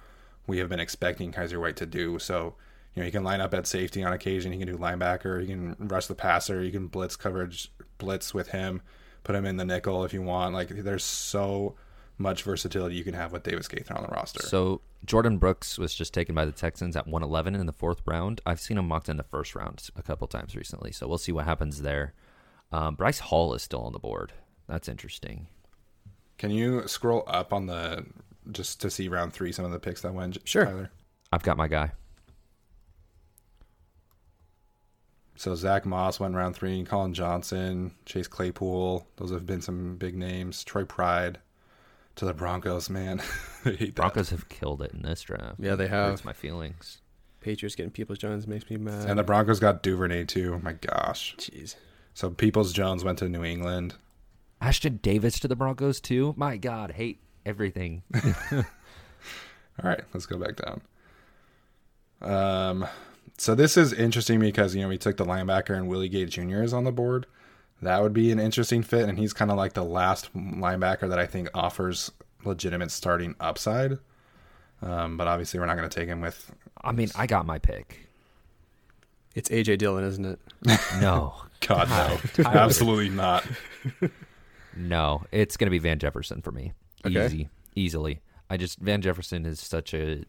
we 0.48 0.58
have 0.60 0.70
been 0.70 0.80
expecting 0.80 1.32
Kyzir 1.32 1.60
White 1.60 1.76
to 1.78 1.86
do. 1.86 2.18
So 2.20 2.56
you 2.96 3.02
know 3.02 3.06
you 3.06 3.12
can 3.12 3.24
line 3.24 3.42
up 3.42 3.54
at 3.54 3.68
safety 3.68 4.04
on 4.04 4.14
occasion, 4.14 4.52
he 4.52 4.58
can 4.58 4.68
do 4.68 4.78
linebacker, 4.78 5.42
you 5.42 5.48
can 5.48 5.76
rush 5.88 6.08
the 6.08 6.16
passer, 6.16 6.64
you 6.64 6.72
can 6.72 6.88
blitz 6.88 7.16
coverage, 7.16 7.72
blitz 7.98 8.34
with 8.34 8.50
him, 8.50 8.82
put 9.24 9.36
him 9.36 9.46
in 9.46 9.58
the 9.58 9.66
nickel 9.66 10.04
if 10.04 10.14
you 10.14 10.22
want. 10.22 10.54
Like 10.54 10.70
there's 10.70 11.04
so 11.04 11.76
much 12.18 12.44
versatility 12.44 12.96
you 12.96 13.04
can 13.04 13.14
have 13.14 13.32
with 13.32 13.44
Davis 13.44 13.68
Gaither 13.68 13.96
on 13.96 14.02
the 14.02 14.10
roster. 14.10 14.42
So 14.42 14.82
Jordyn 15.06 15.40
Brooks 15.40 15.78
was 15.78 15.94
just 15.94 16.14
taken 16.14 16.34
by 16.34 16.46
the 16.46 16.52
Texans 16.52 16.96
at 16.96 17.06
111 17.06 17.54
in 17.56 17.66
the 17.66 17.74
fourth 17.74 18.02
round. 18.06 18.42
I've 18.46 18.60
seen 18.60 18.78
him 18.78 18.88
mocked 18.88 19.10
in 19.10 19.18
the 19.18 19.24
first 19.24 19.56
round 19.56 19.88
a 19.96 20.02
couple 20.02 20.28
times 20.28 20.56
recently, 20.56 20.92
so 20.92 21.08
we'll 21.08 21.20
see 21.20 21.32
what 21.32 21.46
happens 21.46 21.82
there. 21.84 22.14
Um, 22.72 22.96
Bryce 22.96 23.20
Hall 23.20 23.54
is 23.54 23.62
still 23.62 23.82
on 23.82 23.94
the 23.94 24.00
board. 24.00 24.34
That's 24.68 24.90
interesting. 24.90 25.48
Can 26.38 26.52
you 26.52 26.88
scroll 26.88 27.24
up 27.28 27.54
on 27.54 27.68
the 27.68 28.06
just 28.52 28.82
to 28.82 28.90
see 28.90 29.08
round 29.08 29.34
three 29.34 29.52
some 29.52 29.66
of 29.66 29.72
the 29.72 29.80
picks 29.80 30.02
that 30.02 30.14
went? 30.14 30.38
Sure. 30.46 30.66
Tyler? 30.66 30.92
I've 31.32 31.44
got 31.44 31.58
my 31.58 31.68
guy. 31.68 31.92
So 35.36 35.54
Zach 35.54 35.86
Moss 35.86 36.20
went 36.20 36.34
round 36.36 36.56
three. 36.56 36.84
Collin 36.84 37.14
Johnson, 37.14 37.92
Chase 38.06 38.28
Claypool. 38.28 39.08
Those 39.18 39.32
have 39.32 39.46
been 39.46 39.62
some 39.62 39.96
big 39.98 40.16
names. 40.16 40.64
Troy 40.64 40.84
Pride 40.84 41.38
to 42.16 42.26
the 42.26 42.34
Broncos. 42.34 42.90
Man, 42.90 43.22
I 43.66 43.70
hate 43.70 43.80
that. 43.80 43.96
Broncos 43.96 44.32
have 44.32 44.50
killed 44.50 44.82
it 44.82 44.94
in 44.94 45.04
this 45.04 45.22
draft. 45.22 45.56
Yeah, 45.60 45.76
they 45.76 45.88
have. 45.88 46.10
hurts 46.10 46.26
my 46.26 46.34
feelings. 46.34 47.02
Patriots 47.40 47.76
getting 47.76 47.92
Peoples 47.92 48.18
Jones 48.18 48.48
makes 48.48 48.68
me 48.70 48.78
mad. 48.78 49.08
And 49.08 49.20
the 49.20 49.24
Broncos 49.24 49.60
got 49.60 49.84
Duvernay 49.84 50.26
too. 50.26 50.60
My 50.64 50.74
gosh. 50.74 51.36
Jeez. 51.38 51.76
So 52.16 52.32
Peoples 52.32 52.74
Jones 52.74 53.04
went 53.04 53.20
to 53.20 53.30
New 53.30 53.44
England. 53.44 53.94
Ashtyn 54.60 55.02
Davis 55.04 55.40
to 55.42 55.48
the 55.48 55.56
Broncos 55.56 56.02
too. 56.02 56.34
My 56.36 56.58
God, 56.58 56.94
hate 56.94 57.22
everything. 57.48 58.04
All 58.54 58.64
right, 59.84 60.02
let's 60.14 60.26
go 60.26 60.38
back 60.38 60.56
down. 60.58 60.82
Um, 62.22 62.88
so 63.38 63.56
this 63.56 63.78
is 63.78 63.94
interesting 63.94 64.40
because 64.40 64.76
you 64.76 64.82
know 64.82 64.88
we 64.90 64.98
took 64.98 65.18
the 65.18 65.26
linebacker 65.26 65.76
and 65.76 65.88
Willie 65.88 66.10
Gay 66.10 66.26
Jr. 66.26 66.64
is 66.64 66.74
on 66.74 66.84
the 66.84 66.92
board. 66.92 67.26
That 67.82 68.02
would 68.02 68.14
be 68.14 68.32
an 68.32 68.40
interesting 68.40 68.82
fit, 68.82 69.08
and 69.08 69.20
he's 69.20 69.34
kind 69.34 69.52
of 69.52 69.58
like 69.58 69.74
the 69.74 69.84
last 69.86 70.34
linebacker 70.36 71.08
that 71.10 71.20
I 71.20 71.28
think 71.28 71.50
offers 71.54 72.12
legitimate 72.44 72.90
starting 72.92 73.36
upside. 73.40 74.00
Um, 74.82 75.16
but 75.18 75.28
obviously, 75.28 75.60
we're 75.60 75.68
not 75.68 75.78
going 75.78 75.88
to 75.90 76.00
take 76.00 76.08
him 76.08 76.22
with. 76.22 76.52
I 76.84 76.92
mean, 76.92 77.10
I 77.16 77.28
got 77.28 77.46
my 77.46 77.60
pick. 77.60 78.08
It's 79.36 79.50
AJ 79.50 79.78
Dillon, 79.78 80.04
isn't 80.04 80.26
it? 80.26 80.40
No, 81.00 81.36
God 81.68 81.88
no, 81.90 82.18
Tyler. 82.44 82.58
absolutely 82.58 83.10
not. 83.10 83.46
no, 84.76 85.24
it's 85.32 85.58
gonna 85.58 85.70
be 85.70 85.78
Van 85.78 86.00
Jefferson 86.00 86.42
for 86.42 86.52
me. 86.52 86.74
Okay. 87.06 87.26
Easy, 87.26 87.50
easily. 87.76 88.22
I 88.50 88.58
just 88.58 88.80
Van 88.80 89.02
Jefferson 89.02 89.46
is 89.46 89.60
such 89.60 89.94
a 89.94 90.26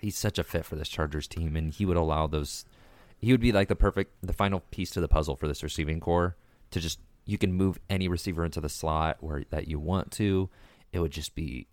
he's 0.00 0.16
such 0.16 0.38
a 0.38 0.44
fit 0.44 0.64
for 0.64 0.76
this 0.76 0.88
Chargers 0.88 1.26
team, 1.26 1.56
and 1.56 1.72
he 1.72 1.84
would 1.84 1.96
allow 1.96 2.26
those. 2.26 2.64
He 3.18 3.32
would 3.32 3.40
be 3.40 3.52
like 3.52 3.68
the 3.68 3.76
perfect, 3.76 4.14
the 4.22 4.32
final 4.32 4.60
piece 4.70 4.90
to 4.90 5.00
the 5.00 5.08
puzzle 5.08 5.36
for 5.36 5.48
this 5.48 5.62
receiving 5.62 6.00
corps 6.00 6.36
to 6.70 6.80
just 6.80 7.00
you 7.24 7.36
can 7.36 7.52
move 7.52 7.78
any 7.90 8.08
receiver 8.08 8.44
into 8.44 8.60
the 8.60 8.68
slot 8.68 9.18
where 9.20 9.44
that 9.50 9.68
you 9.68 9.78
want 9.78 10.10
to. 10.12 10.48
It 10.92 11.00
would 11.00 11.10
just 11.10 11.34
be, 11.34 11.66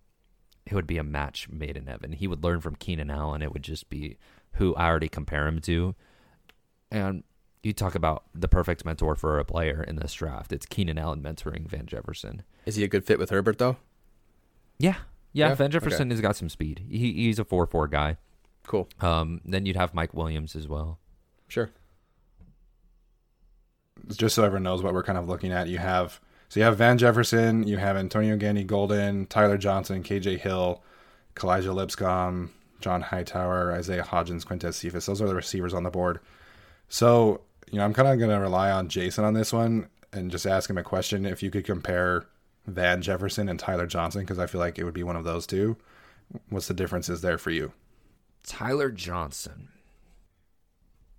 it 0.66 0.74
would 0.74 0.88
be 0.88 0.98
a 0.98 1.04
match 1.04 1.48
made 1.50 1.78
in 1.78 1.88
heaven. 1.88 2.12
He 2.12 2.28
would 2.28 2.44
learn 2.44 2.60
from 2.60 2.76
Keenan 2.76 3.10
Allen. 3.10 3.42
It 3.42 3.54
would 3.54 3.64
just 3.64 3.90
be 3.90 4.18
who 4.54 4.76
I 4.76 4.88
already 4.88 5.08
compare 5.08 5.48
him 5.48 5.62
to, 5.62 5.96
and 6.92 7.24
you 7.64 7.74
talk 7.74 7.96
about 7.96 8.26
the 8.34 8.48
perfect 8.48 8.86
mentor 8.86 9.16
for 9.16 9.40
a 9.40 9.46
player 9.46 9.84
in 9.84 9.96
this 9.96 10.14
draft. 10.14 10.52
It's 10.52 10.66
Keenan 10.66 10.98
Allen 10.98 11.22
mentoring 11.22 11.68
Van 11.68 11.86
Jefferson. 11.86 12.44
Is 12.66 12.76
he 12.76 12.84
a 12.84 12.88
good 12.88 13.06
fit 13.06 13.20
with 13.20 13.30
Herbert 13.30 13.58
though? 13.58 13.78
Yeah, 14.80 14.96
yeah. 15.34 15.50
Yeah? 15.50 15.56
Van 15.56 15.72
Jefferson 15.72 16.10
has 16.12 16.22
got 16.22 16.36
some 16.36 16.50
speed. 16.50 16.86
He, 16.90 17.14
he's 17.14 17.40
a 17.40 17.46
four 17.46 17.66
four 17.66 17.88
guy. 17.88 18.18
Cool. 18.68 18.88
Um, 19.00 19.42
then 19.46 19.66
you'd 19.66 19.76
have 19.76 19.94
Mike 19.94 20.14
Williams 20.14 20.56
as 20.56 20.68
well. 20.68 21.00
Sure. 21.48 21.70
Just 24.10 24.36
so 24.36 24.44
everyone 24.44 24.64
knows 24.64 24.82
what 24.82 24.94
we're 24.94 25.04
kind 25.04 25.18
of 25.18 25.28
looking 25.28 25.52
at, 25.52 25.68
you 25.68 25.78
have 25.78 26.20
so 26.50 26.60
you 26.60 26.66
have 26.66 26.78
Van 26.78 26.98
Jefferson, 26.98 27.68
you 27.68 27.78
have 27.78 27.98
Antonio 27.98 28.38
Gandy 28.38 28.64
Golden, 28.64 29.26
Tyler 29.26 29.58
Johnson, 29.58 30.04
KJ 30.04 30.40
Hill, 30.40 30.84
Kalija 31.36 31.74
Lipscomb, 31.74 32.54
John 32.82 33.02
Hightower, 33.02 33.74
Isaiah 33.74 34.04
Hodgins, 34.04 34.46
Quintez 34.46 34.76
Cephas. 34.76 35.06
Those 35.06 35.22
are 35.22 35.28
the 35.28 35.36
receivers 35.36 35.74
on 35.74 35.84
the 35.84 35.90
board. 35.90 36.20
So, 36.88 37.42
you 37.72 37.80
know, 37.80 37.86
I'm 37.86 37.94
kind 37.94 38.08
of 38.08 38.20
going 38.20 38.32
to 38.32 38.40
rely 38.40 38.72
on 38.72 38.90
Jason 38.90 39.26
on 39.26 39.34
this 39.34 39.52
one 39.52 39.88
and 40.14 40.30
just 40.32 40.46
ask 40.46 40.70
him 40.70 40.78
a 40.78 40.84
question. 40.84 41.26
If 41.26 41.42
you 41.42 41.50
could 41.50 41.66
compare 41.66 42.26
Van 42.68 43.02
Jefferson 43.02 43.48
and 43.48 43.60
Tyler 43.60 43.86
Johnson, 43.86 44.22
because 44.22 44.40
I 44.40 44.48
feel 44.48 44.60
like 44.60 44.80
it 44.80 44.84
would 44.84 44.94
be 44.94 45.04
one 45.04 45.16
of 45.16 45.24
those 45.24 45.46
two, 45.46 45.78
what's 46.50 46.68
the 46.68 46.74
differences 46.74 47.22
there 47.22 47.38
for 47.38 47.52
you? 47.52 47.72
Tyler 48.44 48.92
Johnson. 48.92 49.70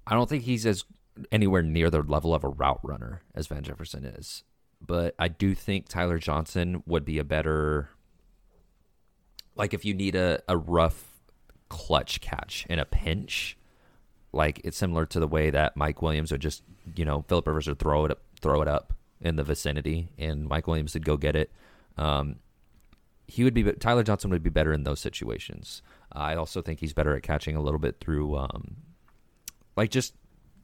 I 0.07 0.14
don't 0.14 0.28
think 0.28 0.44
he's 0.44 0.66
as 0.66 0.84
anywhere 1.32 1.62
near 1.62 1.90
the 1.90 2.03
level 2.03 2.34
of 2.34 2.44
a 2.44 2.49
route 2.49 2.80
runner 2.82 3.22
as 3.34 3.47
Van 3.47 3.62
Jefferson 3.62 4.05
is, 4.05 4.44
but 4.80 5.14
I 5.18 5.28
do 5.28 5.55
think 5.55 5.88
Tyler 5.88 6.18
Johnson 6.18 6.82
would 6.86 7.05
be 7.05 7.18
a 7.18 7.24
better. 7.24 7.90
Like 9.55 9.72
if 9.72 9.84
you 9.84 9.94
need 9.94 10.14
a, 10.14 10.42
a 10.49 10.57
rough 10.57 11.20
clutch 11.68 12.20
catch 12.20 12.66
in 12.68 12.78
a 12.78 12.84
pinch, 12.84 13.57
like 14.32 14.61
it's 14.64 14.76
similar 14.76 15.07
to 15.07 15.18
the 15.18 15.26
way 15.26 15.51
that 15.51 15.76
Mike 15.76 16.03
Williams 16.03 16.30
would 16.30 16.42
just, 16.42 16.62
you 16.94 17.05
know, 17.05 17.24
Philip 17.26 17.47
Rivers 17.47 17.66
would 17.66 17.78
throw 17.78 18.05
it 18.05 18.11
up, 18.11 18.20
throw 18.40 18.62
it 18.62 18.68
up 18.68 18.92
in 19.20 19.36
the 19.36 19.44
vicinity, 19.44 20.08
and 20.18 20.48
Mike 20.48 20.66
Williams 20.66 20.94
would 20.94 21.04
go 21.04 21.16
get 21.16 21.36
it. 21.36 21.50
Um, 21.96 22.36
he 23.26 23.42
would 23.44 23.54
be 23.54 23.64
Tyler 23.72 24.02
Johnson 24.02 24.30
would 24.30 24.42
be 24.42 24.50
better 24.50 24.72
in 24.72 24.84
those 24.84 25.00
situations. 25.00 25.82
I 26.12 26.34
also 26.34 26.62
think 26.62 26.80
he's 26.80 26.92
better 26.92 27.16
at 27.16 27.22
catching 27.22 27.56
a 27.56 27.62
little 27.62 27.80
bit 27.80 27.98
through, 28.00 28.36
um, 28.36 28.76
like 29.76 29.90
just 29.90 30.14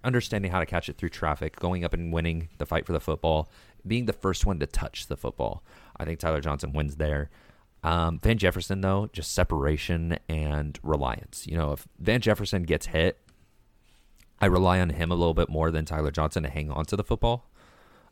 understanding 0.04 0.50
how 0.50 0.60
to 0.60 0.66
catch 0.66 0.88
it 0.88 0.96
through 0.96 1.08
traffic, 1.08 1.56
going 1.56 1.84
up 1.84 1.92
and 1.92 2.12
winning 2.12 2.48
the 2.58 2.66
fight 2.66 2.86
for 2.86 2.92
the 2.92 3.00
football, 3.00 3.50
being 3.86 4.06
the 4.06 4.12
first 4.12 4.46
one 4.46 4.58
to 4.60 4.66
touch 4.66 5.06
the 5.06 5.16
football. 5.16 5.62
I 5.96 6.04
think 6.04 6.18
Tyler 6.18 6.40
Johnson 6.40 6.72
wins 6.72 6.96
there. 6.96 7.30
Um, 7.82 8.20
Van 8.22 8.38
Jefferson, 8.38 8.80
though, 8.80 9.10
just 9.12 9.32
separation 9.32 10.18
and 10.28 10.78
reliance. 10.82 11.46
You 11.46 11.56
know, 11.56 11.72
if 11.72 11.88
Van 11.98 12.20
Jefferson 12.20 12.62
gets 12.62 12.86
hit, 12.86 13.18
I 14.40 14.46
rely 14.46 14.80
on 14.80 14.90
him 14.90 15.10
a 15.10 15.16
little 15.16 15.34
bit 15.34 15.48
more 15.48 15.70
than 15.70 15.84
Tyler 15.84 16.10
Johnson 16.10 16.44
to 16.44 16.48
hang 16.48 16.70
on 16.70 16.84
to 16.86 16.96
the 16.96 17.04
football, 17.04 17.50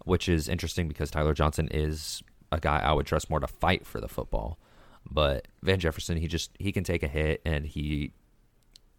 which 0.04 0.28
is 0.28 0.48
interesting 0.48 0.88
because 0.88 1.10
Tyler 1.10 1.34
Johnson 1.34 1.68
is 1.70 2.22
a 2.52 2.58
guy 2.58 2.78
I 2.78 2.92
would 2.92 3.06
trust 3.06 3.30
more 3.30 3.40
to 3.40 3.46
fight 3.46 3.86
for 3.86 4.00
the 4.00 4.08
football. 4.08 4.58
But 5.10 5.48
Van 5.62 5.78
Jefferson, 5.78 6.18
he 6.18 6.26
just 6.26 6.50
he 6.58 6.72
can 6.72 6.84
take 6.84 7.02
a 7.02 7.08
hit 7.08 7.40
and 7.44 7.66
he 7.66 8.12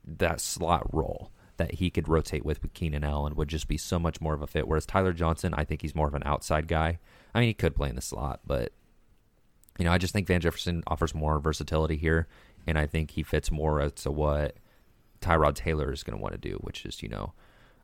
that 0.06 0.42
slot 0.42 0.94
role 0.94 1.32
that 1.58 1.76
he 1.76 1.90
could 1.90 2.08
rotate 2.08 2.44
with 2.44 2.62
with 2.62 2.74
Keenan 2.74 3.04
Allen 3.04 3.36
would 3.36 3.48
just 3.48 3.68
be 3.68 3.78
so 3.78 4.00
much 4.00 4.20
more 4.20 4.34
of 4.34 4.42
a 4.42 4.48
fit. 4.48 4.68
Whereas 4.68 4.86
Tyler 4.86 5.14
Johnson, 5.14 5.54
I 5.56 5.64
think 5.64 5.82
he's 5.82 5.96
more 5.96 6.08
of 6.08 6.16
an 6.16 6.24
outside 6.26 6.68
guy. 6.68 7.00
I 7.34 7.40
mean, 7.40 7.48
he 7.48 7.54
could 7.54 7.76
play 7.76 7.90
in 7.90 7.96
the 7.96 8.02
slot, 8.02 8.42
but 8.46 8.72
you 9.78 9.86
know, 9.86 9.92
I 9.92 9.98
just 9.98 10.14
think 10.14 10.28
Van 10.28 10.42
Jefferson 10.42 10.84
offers 10.88 11.16
more 11.16 11.40
versatility 11.40 11.98
here, 11.98 12.28
and 12.68 12.78
I 12.78 12.88
think 12.88 13.12
he 13.12 13.24
fits 13.24 13.52
more 13.52 13.90
to 13.90 14.12
what 14.12 14.56
Tyrod 15.22 15.56
Taylor 15.56 15.92
is 15.92 16.04
going 16.04 16.18
to 16.18 16.22
want 16.22 16.34
to 16.34 16.50
do, 16.50 16.56
which 16.62 16.86
is 16.86 17.02
you 17.02 17.10
know, 17.10 17.34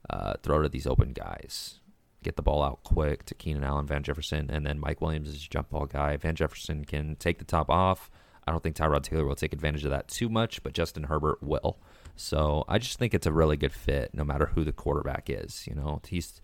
uh, 0.09 0.34
throw 0.43 0.61
to 0.61 0.70
these 0.70 0.88
open 0.88 1.13
guys, 1.13 1.80
get 2.24 2.36
the 2.36 2.41
ball 2.41 2.63
out 2.63 2.84
quick 2.84 3.26
to 3.26 3.36
Keenan 3.36 3.63
Allen, 3.63 3.86
Van 3.86 4.03
Jefferson, 4.03 4.49
and 4.49 4.65
then 4.65 4.80
Mike 4.80 5.01
Williams 5.01 5.30
is 5.30 5.45
a 5.45 5.49
jump 5.49 5.70
ball 5.70 5.86
guy. 5.86 6.18
Van 6.18 6.36
Jefferson 6.36 6.86
can 6.86 7.15
take 7.15 7.39
the 7.39 7.45
top 7.45 7.70
off. 7.70 8.09
I 8.47 8.51
don't 8.51 8.63
think 8.63 8.76
Tyrod 8.76 9.03
Taylor 9.03 9.26
will 9.26 9.36
take 9.36 9.53
advantage 9.53 9.84
of 9.84 9.91
that 9.91 10.07
too 10.07 10.30
much, 10.30 10.63
but 10.63 10.74
Justin 10.74 11.03
Herbert 11.03 11.43
will. 11.43 11.78
So 12.15 12.63
I 12.68 12.80
just 12.80 12.97
think 12.97 13.13
it's 13.13 13.28
a 13.28 13.32
really 13.32 13.57
good 13.57 13.74
fit, 13.74 14.11
no 14.13 14.24
matter 14.24 14.47
who 14.47 14.63
the 14.63 14.72
quarterback 14.72 15.30
is. 15.30 15.68
You 15.68 15.76
know, 15.76 16.01
he's 16.07 16.41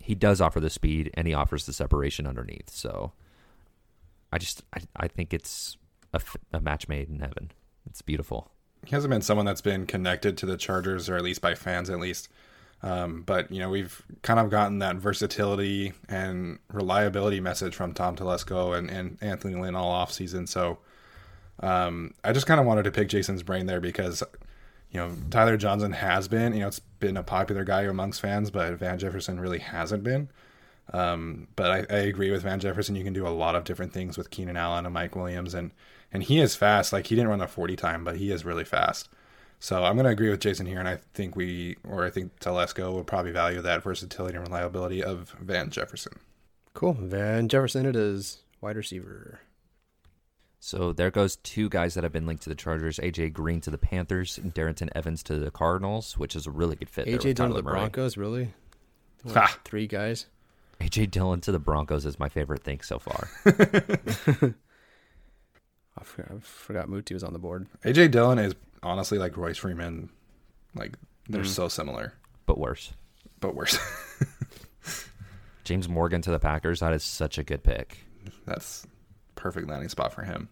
he 0.00 0.14
does 0.14 0.40
offer 0.40 0.60
the 0.60 0.70
speed 0.70 1.10
and 1.14 1.26
he 1.26 1.34
offers 1.34 1.66
the 1.66 1.72
separation 1.72 2.26
underneath. 2.26 2.70
So 2.70 3.12
I 4.32 4.38
just 4.38 4.62
I, 4.72 4.80
I 4.96 5.08
think 5.08 5.34
it's 5.34 5.76
a 6.52 6.60
match 6.60 6.88
made 6.88 7.08
in 7.08 7.18
heaven. 7.18 7.50
It's 7.86 8.02
beautiful. 8.02 8.50
He 8.84 8.94
hasn't 8.94 9.10
been 9.10 9.22
someone 9.22 9.46
that's 9.46 9.60
been 9.60 9.84
connected 9.86 10.36
to 10.38 10.46
the 10.46 10.56
Chargers, 10.56 11.08
or 11.08 11.16
at 11.16 11.22
least 11.22 11.40
by 11.40 11.54
fans, 11.54 11.90
at 11.90 11.98
least. 11.98 12.28
Um, 12.82 13.22
but 13.22 13.50
you 13.50 13.58
know, 13.58 13.70
we've 13.70 14.02
kind 14.22 14.38
of 14.38 14.50
gotten 14.50 14.78
that 14.80 14.96
versatility 14.96 15.92
and 16.08 16.58
reliability 16.72 17.40
message 17.40 17.74
from 17.74 17.94
Tom 17.94 18.16
Telesco 18.16 18.76
and, 18.76 18.90
and 18.90 19.18
Anthony 19.20 19.54
Lynn 19.54 19.74
all 19.74 19.90
off 19.90 20.12
season. 20.12 20.46
So 20.46 20.78
um, 21.60 22.14
I 22.22 22.32
just 22.32 22.46
kind 22.46 22.60
of 22.60 22.66
wanted 22.66 22.84
to 22.84 22.90
pick 22.90 23.08
Jason's 23.08 23.42
brain 23.42 23.66
there 23.66 23.80
because 23.80 24.22
you 24.90 25.00
know 25.00 25.10
Tyler 25.30 25.56
Johnson 25.56 25.92
has 25.92 26.28
been, 26.28 26.52
you 26.52 26.60
know, 26.60 26.68
it's 26.68 26.80
been 26.80 27.16
a 27.16 27.22
popular 27.22 27.64
guy 27.64 27.82
amongst 27.82 28.20
fans, 28.20 28.50
but 28.50 28.74
Van 28.74 28.98
Jefferson 28.98 29.40
really 29.40 29.58
hasn't 29.58 30.04
been. 30.04 30.28
Um, 30.92 31.48
but 31.56 31.90
I, 31.90 31.94
I 31.94 31.98
agree 32.00 32.30
with 32.30 32.42
Van 32.42 32.60
Jefferson. 32.60 32.94
You 32.94 33.04
can 33.04 33.12
do 33.12 33.26
a 33.26 33.30
lot 33.30 33.56
of 33.56 33.64
different 33.64 33.92
things 33.92 34.16
with 34.16 34.30
Keenan 34.30 34.56
Allen 34.56 34.86
and 34.86 34.94
Mike 34.94 35.16
Williams, 35.16 35.54
and 35.54 35.72
and 36.12 36.22
he 36.22 36.40
is 36.40 36.54
fast. 36.54 36.92
Like 36.92 37.06
he 37.06 37.16
didn't 37.16 37.30
run 37.30 37.40
a 37.40 37.48
forty 37.48 37.74
time, 37.74 38.04
but 38.04 38.16
he 38.16 38.30
is 38.30 38.44
really 38.44 38.64
fast. 38.64 39.08
So 39.58 39.84
I'm 39.84 39.94
going 39.94 40.04
to 40.04 40.10
agree 40.10 40.30
with 40.30 40.40
Jason 40.40 40.66
here, 40.66 40.78
and 40.78 40.88
I 40.88 40.98
think 41.14 41.34
we, 41.34 41.76
or 41.88 42.04
I 42.04 42.10
think 42.10 42.38
Telesco 42.40 42.92
will 42.92 43.04
probably 43.04 43.32
value 43.32 43.62
that 43.62 43.82
versatility 43.82 44.36
and 44.36 44.46
reliability 44.46 45.02
of 45.02 45.34
Van 45.40 45.70
Jefferson. 45.70 46.12
Cool. 46.74 46.92
Van 46.92 47.48
Jefferson 47.48 47.86
it 47.86 47.96
is. 47.96 48.42
Wide 48.60 48.76
receiver. 48.76 49.40
So 50.60 50.92
there 50.92 51.10
goes 51.10 51.36
two 51.36 51.68
guys 51.68 51.94
that 51.94 52.04
have 52.04 52.12
been 52.12 52.26
linked 52.26 52.42
to 52.44 52.48
the 52.48 52.54
Chargers: 52.54 52.98
AJ 52.98 53.32
Green 53.32 53.60
to 53.62 53.70
the 53.70 53.78
Panthers, 53.78 54.36
and 54.38 54.54
Darrynton 54.54 54.88
Evans 54.94 55.22
to 55.24 55.38
the 55.38 55.50
Cardinals, 55.50 56.18
which 56.18 56.34
is 56.34 56.46
a 56.46 56.50
really 56.50 56.76
good 56.76 56.90
fit. 56.90 57.06
there 57.06 57.18
AJ 57.18 57.24
with 57.24 57.36
Dillon 57.36 57.50
to 57.52 57.56
the 57.56 57.62
Broncos, 57.62 58.16
really? 58.16 58.52
Ha. 59.32 59.58
Three 59.64 59.86
guys. 59.86 60.26
AJ 60.80 61.10
Dillon 61.10 61.40
to 61.42 61.52
the 61.52 61.58
Broncos 61.58 62.04
is 62.04 62.18
my 62.18 62.28
favorite 62.28 62.62
thing 62.62 62.80
so 62.80 62.98
far. 62.98 63.28
I 65.98 66.04
forgot, 66.04 66.32
I 66.32 66.40
forgot 66.40 66.88
Muti 66.88 67.14
was 67.14 67.24
on 67.24 67.32
the 67.32 67.38
board. 67.38 67.66
AJ 67.84 68.10
Dillon 68.10 68.38
is 68.38 68.54
honestly 68.86 69.18
like 69.18 69.36
Royce 69.36 69.58
Freeman. 69.58 70.08
Like 70.74 70.96
they're 71.28 71.42
Mhm. 71.42 71.46
so 71.46 71.68
similar, 71.68 72.12
but 72.46 72.58
worse. 72.58 72.92
but 73.40 73.54
worse. 73.54 73.78
James 75.64 75.88
Morgan 75.88 76.22
to 76.22 76.30
the 76.30 76.38
Packers. 76.38 76.80
That 76.80 76.92
is 76.92 77.02
such 77.02 77.38
a 77.38 77.42
good 77.42 77.62
pick. 77.64 77.98
That's 78.46 78.86
perfect 79.34 79.68
landing 79.68 79.88
spot 79.88 80.12
for 80.12 80.22
him. 80.22 80.48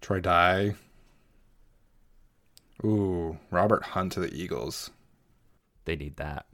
Troy 0.00 0.20
Dye. 0.20 0.74
Ooh, 2.84 3.38
Robert 3.50 3.82
Hunt 3.82 4.12
to 4.12 4.20
the 4.20 4.32
Eagles. 4.34 4.90
They 5.84 5.96
need 5.96 6.16
that. 6.16 6.46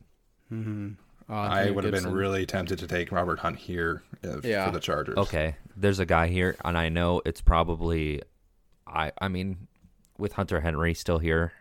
Mm-hmm. 0.52 0.92
I 1.28 1.70
would 1.70 1.84
have 1.84 1.92
been 1.92 2.12
really 2.12 2.46
tempted 2.46 2.78
to 2.80 2.86
take 2.86 3.11
Robert 3.11 3.40
Hunt 3.40 3.57
here 3.59 4.02
if, 4.22 4.44
Yeah. 4.44 4.66
for 4.66 4.72
the 4.72 4.80
Chargers. 4.80 5.16
Okay, 5.18 5.57
there's 5.76 5.98
a 5.98 6.07
guy 6.07 6.28
here, 6.28 6.57
and 6.64 6.78
I 6.78 6.88
know 6.88 7.20
it's 7.24 7.40
probably, 7.40 8.22
I 8.86 9.11
I 9.20 9.26
mean, 9.28 9.66
with 10.18 10.32
Hunter 10.34 10.60
Henry 10.60 10.94
still 10.94 11.18
here, 11.18 11.52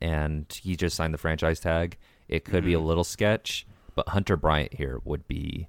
and 0.00 0.46
he 0.62 0.76
just 0.76 0.96
signed 0.96 1.14
the 1.14 1.18
franchise 1.18 1.60
tag. 1.60 1.96
It 2.28 2.44
could 2.44 2.64
be 2.64 2.72
a 2.72 2.80
little 2.80 3.04
sketch, 3.04 3.66
but 3.94 4.08
Hunter 4.10 4.36
Bryant 4.36 4.74
here 4.74 5.00
would 5.04 5.26
be 5.28 5.68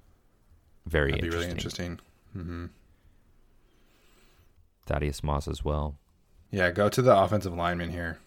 very 0.86 1.10
That'd 1.12 1.22
be 1.22 1.26
interesting. 1.28 1.48
really 1.48 1.52
interesting. 1.52 2.00
hmm 2.32 2.66
Thaddeus 4.86 5.22
Moss 5.22 5.48
as 5.48 5.64
well. 5.64 5.96
Yeah, 6.50 6.70
go 6.70 6.88
to 6.88 7.02
the 7.02 7.16
offensive 7.16 7.54
linemen 7.54 7.90
here, 7.90 8.18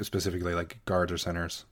specifically 0.00 0.54
like 0.54 0.80
guards 0.86 1.12
or 1.12 1.18
centers. 1.18 1.64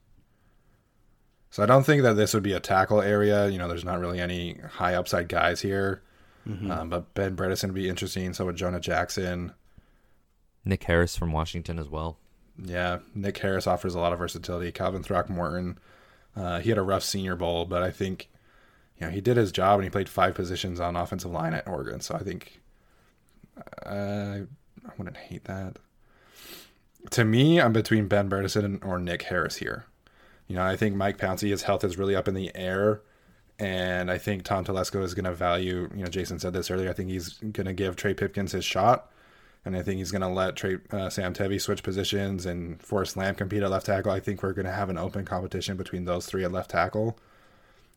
So 1.51 1.63
I 1.63 1.67
don't 1.67 1.85
think 1.85 2.03
that 2.03 2.15
this 2.15 2.35
would 2.35 2.43
be 2.43 2.53
a 2.55 2.61
tackle 2.61 3.01
area. 3.03 3.49
You 3.49 3.59
know, 3.59 3.69
there's 3.69 3.85
not 3.85 4.01
really 4.01 4.21
any 4.21 4.55
high 4.73 4.95
upside 4.95 5.29
guys 5.29 5.61
here. 5.61 6.03
Um, 6.45 6.89
but 6.89 7.15
Ben 7.15 7.37
Bredeson 7.37 7.67
would 7.67 7.75
be 7.75 7.89
interesting. 7.89 8.33
So 8.35 8.47
would 8.47 8.57
Jonah 8.57 8.81
Jackson. 8.81 9.53
Nick 10.65 10.85
Harris 10.85 11.17
from 11.17 11.33
Washington 11.33 11.79
as 11.79 11.89
well. 11.89 12.19
Yeah, 12.63 12.99
Nick 13.15 13.39
Harris 13.39 13.67
offers 13.67 13.95
a 13.95 14.01
lot 14.01 14.13
of 14.13 14.19
versatility. 14.19 14.71
Calvin 14.73 15.03
Throckmorton, 15.03 15.79
uh, 16.37 16.61
he 16.61 16.69
had 16.69 16.79
a 16.79 16.83
rough 16.83 17.03
Senior 17.03 17.37
Bowl, 17.37 17.65
but 17.65 17.83
I 17.83 17.91
think 17.91 18.29
you 18.99 19.07
know 19.07 19.13
he 19.13 19.21
did 19.21 19.37
his 19.37 19.53
job 19.53 19.79
and 19.79 19.85
he 19.85 19.91
played 19.91 20.09
five 20.09 20.35
positions 20.35 20.79
on 20.79 20.97
offensive 20.97 21.31
line 21.31 21.55
at 21.55 21.67
Oregon. 21.67 22.01
So 22.01 22.15
I 22.15 22.23
think 22.23 22.61
uh, 23.87 24.41
I 24.87 24.93
wouldn't 24.97 25.17
hate 25.17 25.45
that. 25.45 25.79
To 27.11 27.25
me, 27.25 27.61
I'm 27.61 27.73
between 27.73 28.07
Ben 28.07 28.31
Bredeson 28.31 28.85
or 28.85 28.99
Nick 28.99 29.23
Harris 29.23 29.57
here. 29.57 29.87
You 30.47 30.57
know, 30.57 30.65
I 30.65 30.77
think 30.77 30.95
Mike 30.95 31.19
Pouncey, 31.19 31.51
his 31.51 31.63
health 31.63 31.83
is 31.85 31.99
really 31.99 32.15
up 32.15 32.29
in 32.29 32.35
the 32.35 32.55
air. 32.55 33.03
And 33.59 34.11
I 34.11 34.19
think 34.19 34.43
Tom 34.43 34.65
Telesco 34.65 35.03
is 35.03 35.15
going 35.15 35.25
to 35.25 35.33
value, 35.33 35.89
you 35.95 36.03
know, 36.03 36.11
Jason 36.11 36.39
said 36.39 36.53
this 36.53 36.71
earlier. 36.71 36.91
I 36.91 36.93
think 36.93 37.11
he's 37.11 37.35
going 37.39 37.67
to 37.67 37.73
give 37.73 37.97
Trey 37.97 38.15
Pipkins 38.15 38.53
his 38.53 38.65
shot. 38.65 39.11
And 39.65 39.77
I 39.77 39.83
think 39.83 39.99
he's 39.99 40.11
going 40.11 40.23
to 40.23 40.29
let 40.29 40.57
Trey, 40.57 40.79
uh, 40.91 41.09
Sam 41.09 41.35
Tevi 41.35 41.61
switch 41.61 41.83
positions 41.83 42.47
and 42.47 42.83
Forrest 42.83 43.17
Lamp 43.17 43.39
compete 43.39 43.63
at 43.63 43.71
left 43.71 43.87
tackle. 43.87 44.11
I 44.11 44.19
think 44.19 44.43
we're 44.43 44.53
going 44.53 44.67
to 44.67 44.73
have 44.73 44.91
an 44.91 44.99
open 44.99 45.25
competition 45.25 45.77
between 45.77 46.05
those 46.05 46.27
three 46.27 46.45
at 46.45 46.51
left 46.51 46.71
tackle. 46.71 47.17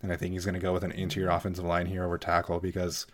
And 0.01 0.11
I 0.11 0.15
think 0.15 0.33
he's 0.33 0.45
going 0.45 0.53
to 0.53 0.61
go 0.61 0.73
with 0.73 0.83
an 0.83 0.91
interior 0.91 1.29
offensive 1.29 1.65
line 1.65 1.87
here 1.87 2.03
over 2.03 2.19
tackle 2.19 2.59
because 2.59 3.07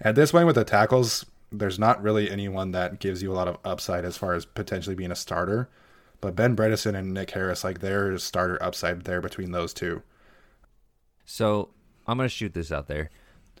at 0.00 0.14
this 0.14 0.32
point 0.32 0.46
with 0.46 0.56
the 0.56 0.64
tackles, 0.64 1.24
there's 1.50 1.78
not 1.78 2.02
really 2.02 2.30
anyone 2.30 2.72
that 2.72 2.98
gives 2.98 3.22
you 3.22 3.32
a 3.32 3.34
lot 3.34 3.48
of 3.48 3.58
upside 3.64 4.04
as 4.04 4.18
far 4.18 4.34
as 4.34 4.44
potentially 4.44 4.96
being 4.96 5.12
a 5.12 5.16
starter. 5.16 5.70
But 6.20 6.36
Ben 6.36 6.54
Bredeson 6.56 6.94
and 6.94 7.14
Nick 7.14 7.30
Harris, 7.30 7.64
like 7.64 7.80
there's 7.80 8.22
starter 8.22 8.62
upside 8.62 9.04
there 9.04 9.22
between 9.22 9.52
those 9.52 9.72
two. 9.72 10.02
So 11.24 11.70
I'm 12.06 12.18
going 12.18 12.28
to 12.28 12.34
shoot 12.34 12.52
this 12.52 12.70
out 12.70 12.88
there. 12.88 13.10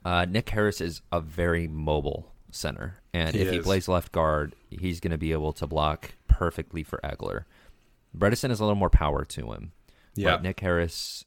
Uh, 0.04 0.26
Nick 0.28 0.50
Harris 0.50 0.82
is 0.82 1.00
a 1.10 1.20
very 1.20 1.66
mobile 1.66 2.33
center, 2.54 3.00
and 3.12 3.34
He 3.34 3.42
if 3.42 3.50
he 3.50 3.60
plays 3.60 3.88
left 3.88 4.12
guard, 4.12 4.54
he's 4.70 5.00
going 5.00 5.10
to 5.12 5.18
be 5.18 5.32
able 5.32 5.52
to 5.54 5.66
block 5.66 6.14
perfectly 6.28 6.82
for 6.82 7.00
Ekeler. 7.04 7.44
Bredeson 8.16 8.48
has 8.50 8.60
a 8.60 8.64
little 8.64 8.78
more 8.78 8.90
power 8.90 9.24
to 9.24 9.52
him. 9.52 9.72
Yeah. 10.14 10.32
But 10.32 10.42
Nick 10.42 10.60
Harris, 10.60 11.24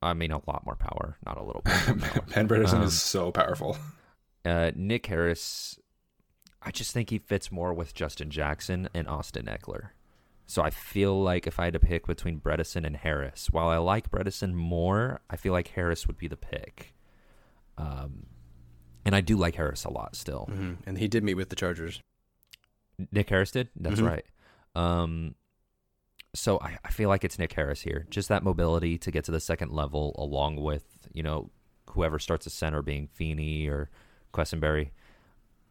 I 0.00 0.14
mean, 0.14 0.30
a 0.30 0.40
lot 0.46 0.64
more 0.64 0.76
power, 0.76 1.18
not 1.26 1.36
a 1.38 1.42
little 1.42 1.62
bit. 1.62 1.74
ben 2.34 2.48
Bredeson 2.48 2.74
Um, 2.74 2.82
is 2.82 3.00
so 3.00 3.30
powerful. 3.30 3.76
Uh, 4.44 4.72
Nick 4.74 5.06
Harris, 5.06 5.78
I 6.60 6.72
just 6.72 6.90
think 6.92 7.10
he 7.10 7.18
fits 7.18 7.52
more 7.52 7.72
with 7.72 7.94
Justin 7.94 8.28
Jackson 8.28 8.88
and 8.92 9.06
Austin 9.06 9.46
Ekeler. 9.46 9.90
So 10.48 10.62
I 10.62 10.70
feel 10.70 11.22
like 11.22 11.46
if 11.46 11.60
I 11.60 11.66
had 11.66 11.74
to 11.74 11.78
pick 11.78 12.08
between 12.08 12.40
Bredeson 12.40 12.84
and 12.84 12.96
Harris, 12.96 13.50
while 13.52 13.68
I 13.68 13.76
like 13.76 14.10
Bredeson 14.10 14.52
more, 14.52 15.20
I 15.30 15.36
feel 15.36 15.52
like 15.52 15.68
Harris 15.68 16.08
would 16.08 16.18
be 16.18 16.26
the 16.26 16.36
pick. 16.36 16.92
Um, 17.78 18.26
and 19.04 19.14
I 19.14 19.20
do 19.20 19.36
like 19.36 19.54
Harris 19.56 19.84
a 19.84 19.90
lot 19.90 20.16
still. 20.16 20.46
hmm 20.46 20.74
And 20.86 20.98
he 20.98 21.08
did 21.08 21.24
meet 21.24 21.34
with 21.34 21.48
the 21.48 21.56
Chargers. 21.56 22.00
Nick 23.10 23.28
Harris 23.30 23.50
did. 23.50 23.68
That's 23.76 24.00
Mhm. 24.00 24.06
right. 24.06 24.24
Um, 24.74 25.34
so 26.34 26.58
I, 26.60 26.78
I 26.84 26.90
feel 26.90 27.08
like 27.08 27.24
it's 27.24 27.38
Nick 27.38 27.52
Harris 27.52 27.82
here. 27.82 28.06
Just 28.10 28.28
that 28.28 28.42
mobility 28.42 28.96
to 28.98 29.10
get 29.10 29.24
to 29.24 29.32
the 29.32 29.40
second 29.40 29.72
level, 29.72 30.14
along 30.18 30.56
with 30.56 30.84
you 31.12 31.22
know 31.22 31.50
whoever 31.90 32.18
starts 32.18 32.46
a 32.46 32.50
center 32.50 32.80
being 32.82 33.06
Feeney 33.08 33.66
or 33.68 33.90
Quessenberry. 34.32 34.90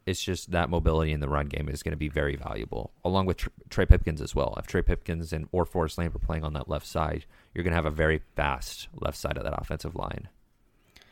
It's 0.05 0.21
just 0.21 0.51
that 0.51 0.69
mobility 0.69 1.11
in 1.13 1.19
the 1.19 1.29
run 1.29 1.45
game 1.47 1.69
is 1.69 1.84
going 1.84 1.91
to 1.93 1.97
be 1.97 2.09
very 2.09 2.36
valuable, 2.36 2.91
along 3.05 3.27
with 3.27 3.38
Tr- 3.38 3.49
Trey 3.69 3.86
Pipkins 3.86 4.19
as 4.19 4.34
well. 4.36 4.55
If 4.57 4.65
Trey 4.67 4.82
Pipkins 4.82 5.32
and 5.32 5.47
or 5.51 5.63
Forrest 5.63 5.97
Lamp 5.99 6.15
are 6.15 6.19
playing 6.19 6.43
on 6.43 6.53
that 6.53 6.67
left 6.67 6.88
side, 6.88 7.25
you're 7.53 7.63
going 7.63 7.71
to 7.71 7.75
have 7.75 7.86
a 7.86 7.91
very 7.91 8.19
fast 8.36 8.88
left 8.93 9.17
side 9.17 9.38
of 9.38 9.43
that 9.43 9.59
offensive 9.59 9.95
line. 9.95 10.27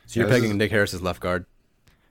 So 0.06 0.20
you're 0.20 0.28
Yeah, 0.28 0.34
pegging 0.34 0.50
is- 0.50 0.56
Nick 0.56 0.70
Harris 0.72 0.92
as 0.92 1.02
left 1.02 1.20
guard. 1.20 1.46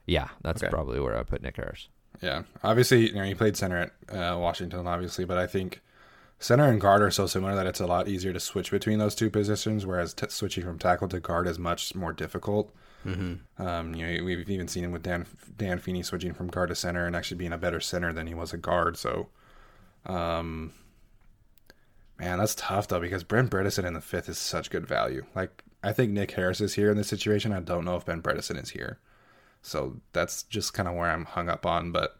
Yeah, 0.10 0.30
that's 0.42 0.64
Okay. 0.64 0.70
probably 0.72 1.00
where 1.00 1.18
I 1.18 1.24
put 1.24 1.42
Nick 1.42 1.58
Harris. 1.58 1.88
Yeah, 2.22 2.44
obviously, 2.64 3.08
you 3.10 3.16
know, 3.16 3.24
he 3.24 3.36
played 3.36 3.56
center 3.56 3.92
at 4.10 4.16
uh, 4.16 4.38
Washington, 4.38 4.88
obviously, 4.88 5.24
but 5.26 5.38
I 5.38 5.48
think 5.48 5.82
center 6.40 6.66
and 6.66 6.82
guard 6.82 7.02
are 7.02 7.12
so 7.12 7.28
similar 7.28 7.56
that 7.56 7.68
it's 7.68 7.80
a 7.80 7.86
lot 7.88 8.08
easier 8.08 8.34
to 8.34 8.40
switch 8.40 8.72
between 8.72 8.98
those 9.00 9.16
two 9.16 9.30
positions. 9.30 9.86
Whereas 9.86 10.14
t- 10.14 10.26
switching 10.30 10.64
from 10.64 10.80
tackle 10.80 11.08
to 11.10 11.20
guard 11.20 11.48
is 11.48 11.60
much 11.60 11.94
more 11.96 12.12
difficult. 12.12 12.74
Mm-hmm. 13.06 13.62
Um, 13.66 13.94
you 13.96 14.06
know, 14.06 14.24
we've 14.24 14.50
even 14.50 14.68
seen 14.68 14.84
him 14.84 14.92
with 14.92 15.04
Dan 15.04 15.26
Dan 15.58 15.80
Feeney 15.80 16.04
switching 16.04 16.34
from 16.34 16.48
guard 16.48 16.70
to 16.70 16.76
center 16.76 17.06
and 17.06 17.16
actually 17.16 17.38
being 17.38 17.54
a 17.54 17.58
better 17.58 17.80
center 17.80 18.12
than 18.12 18.28
he 18.28 18.34
was 18.34 18.52
a 18.52 18.58
guard. 18.58 18.98
So, 18.98 19.30
um, 20.06 20.74
man, 22.20 22.40
that's 22.40 22.56
tough 22.56 22.88
though 22.88 23.00
because 23.00 23.24
Brent 23.24 23.50
Bredeson 23.52 23.86
in 23.86 23.94
the 23.94 24.02
fifth 24.02 24.28
is 24.28 24.38
such 24.38 24.70
good 24.70 24.86
value. 24.88 25.26
Like, 25.36 25.64
I 25.84 25.94
think 25.94 26.12
Nick 26.12 26.32
Harris 26.32 26.60
is 26.60 26.74
here 26.74 26.92
in 26.92 26.98
this 26.98 27.08
situation. 27.08 27.54
I 27.54 27.62
don't 27.62 27.86
know 27.86 27.96
if 27.96 28.06
Ben 28.06 28.22
Bredeson 28.22 28.62
is 28.62 28.72
here. 28.72 29.00
So 29.62 29.98
that's 30.14 30.44
just 30.44 30.74
kind 30.74 30.88
of 30.88 30.96
where 30.96 31.10
I'm 31.10 31.26
hung 31.26 31.50
up 31.50 31.66
on. 31.66 31.92
But 31.92 32.18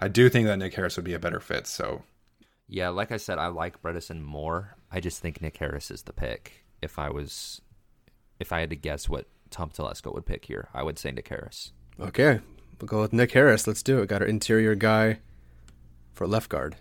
I 0.00 0.08
do 0.08 0.28
think 0.28 0.46
that 0.46 0.58
Nick 0.58 0.74
Harris 0.74 0.96
would 0.96 1.04
be 1.04 1.14
a 1.14 1.18
better 1.18 1.40
fit. 1.40 1.66
So 1.66 2.02
Yeah, 2.68 2.88
like 2.88 3.12
I 3.12 3.16
said, 3.16 3.38
I 3.38 3.46
like 3.48 3.82
Bredeson 3.82 4.22
more. 4.22 4.76
I 4.90 5.00
just 5.00 5.20
think 5.20 5.40
Nick 5.40 5.56
Harris 5.58 5.90
is 5.90 6.02
the 6.02 6.12
pick. 6.12 6.64
If 6.82 6.98
I 6.98 7.10
was, 7.10 7.60
if 8.38 8.52
I 8.52 8.60
had 8.60 8.70
to 8.70 8.76
guess 8.76 9.08
what 9.08 9.26
Tom 9.50 9.70
Telesco 9.70 10.12
would 10.14 10.26
pick 10.26 10.46
here, 10.46 10.68
I 10.74 10.82
would 10.82 10.98
say 10.98 11.10
Nick 11.10 11.28
Harris. 11.28 11.72
Okay, 12.00 12.40
we'll 12.80 12.86
go 12.88 13.02
with 13.02 13.12
Nick 13.12 13.32
Harris. 13.32 13.66
Let's 13.66 13.82
do 13.82 14.00
it. 14.00 14.08
Got 14.08 14.22
our 14.22 14.28
interior 14.28 14.74
guy 14.74 15.18
for 16.14 16.26
left 16.26 16.48
guard. 16.48 16.76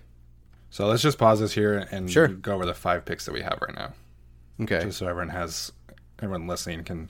so 0.70 0.86
let's 0.88 1.02
just 1.02 1.18
pause 1.18 1.40
this 1.40 1.54
here 1.54 1.88
and 1.92 2.10
Sure. 2.12 2.28
go 2.28 2.54
over 2.56 2.66
the 2.66 2.74
five 2.74 3.06
picks 3.06 3.26
that 3.26 3.34
we 3.34 3.42
have 3.42 3.60
right 3.62 3.76
now. 3.76 3.94
Okay. 4.62 4.86
just 4.86 4.98
so 5.00 5.08
everyone 5.08 5.30
has 5.30 5.72
everyone 6.22 6.48
listening 6.48 6.84
can 6.84 7.10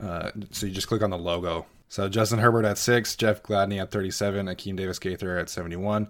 uh, 0.00 0.30
so 0.50 0.66
you 0.66 0.72
just 0.72 0.86
click 0.88 1.02
on 1.02 1.08
the 1.10 1.16
logo 1.18 1.64
so 1.94 2.08
justin 2.08 2.38
herbert 2.38 2.64
at 2.64 2.78
six 2.78 3.14
jeff 3.16 3.42
gladney 3.42 3.80
at 3.80 3.90
37 3.90 4.46
akeem 4.46 4.76
davis 4.76 4.98
gaither 4.98 5.38
at 5.38 5.48
71 5.48 6.08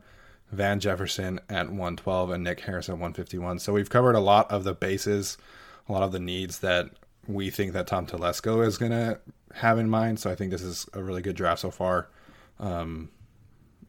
van 0.51 0.81
jefferson 0.81 1.41
at 1.49 1.69
112 1.69 2.31
and 2.31 2.45
nick 2.45 2.61
harris 2.61 2.89
at 2.89 2.95
151 2.95 3.59
so 3.59 3.73
we've 3.73 3.91
covered 3.91 4.15
a 4.15 4.21
lot 4.21 4.51
of 4.51 4.65
the 4.65 4.75
bases 4.75 5.37
a 5.89 5.93
lot 5.93 6.03
of 6.03 6.13
the 6.13 6.21
needs 6.21 6.61
that 6.61 6.91
we 7.27 7.51
think 7.51 7.73
that 7.73 7.87
tom 7.87 8.07
telesco 8.07 8.67
is 8.67 8.79
going 8.79 8.93
to 8.93 9.19
have 9.53 9.79
in 9.79 9.89
mind 9.89 10.19
so 10.19 10.31
i 10.31 10.35
think 10.35 10.51
this 10.51 10.63
is 10.63 10.87
a 10.95 11.03
really 11.03 11.23
good 11.23 11.37
draft 11.37 11.61
so 11.61 11.71
far 11.71 12.09
um, 12.61 13.11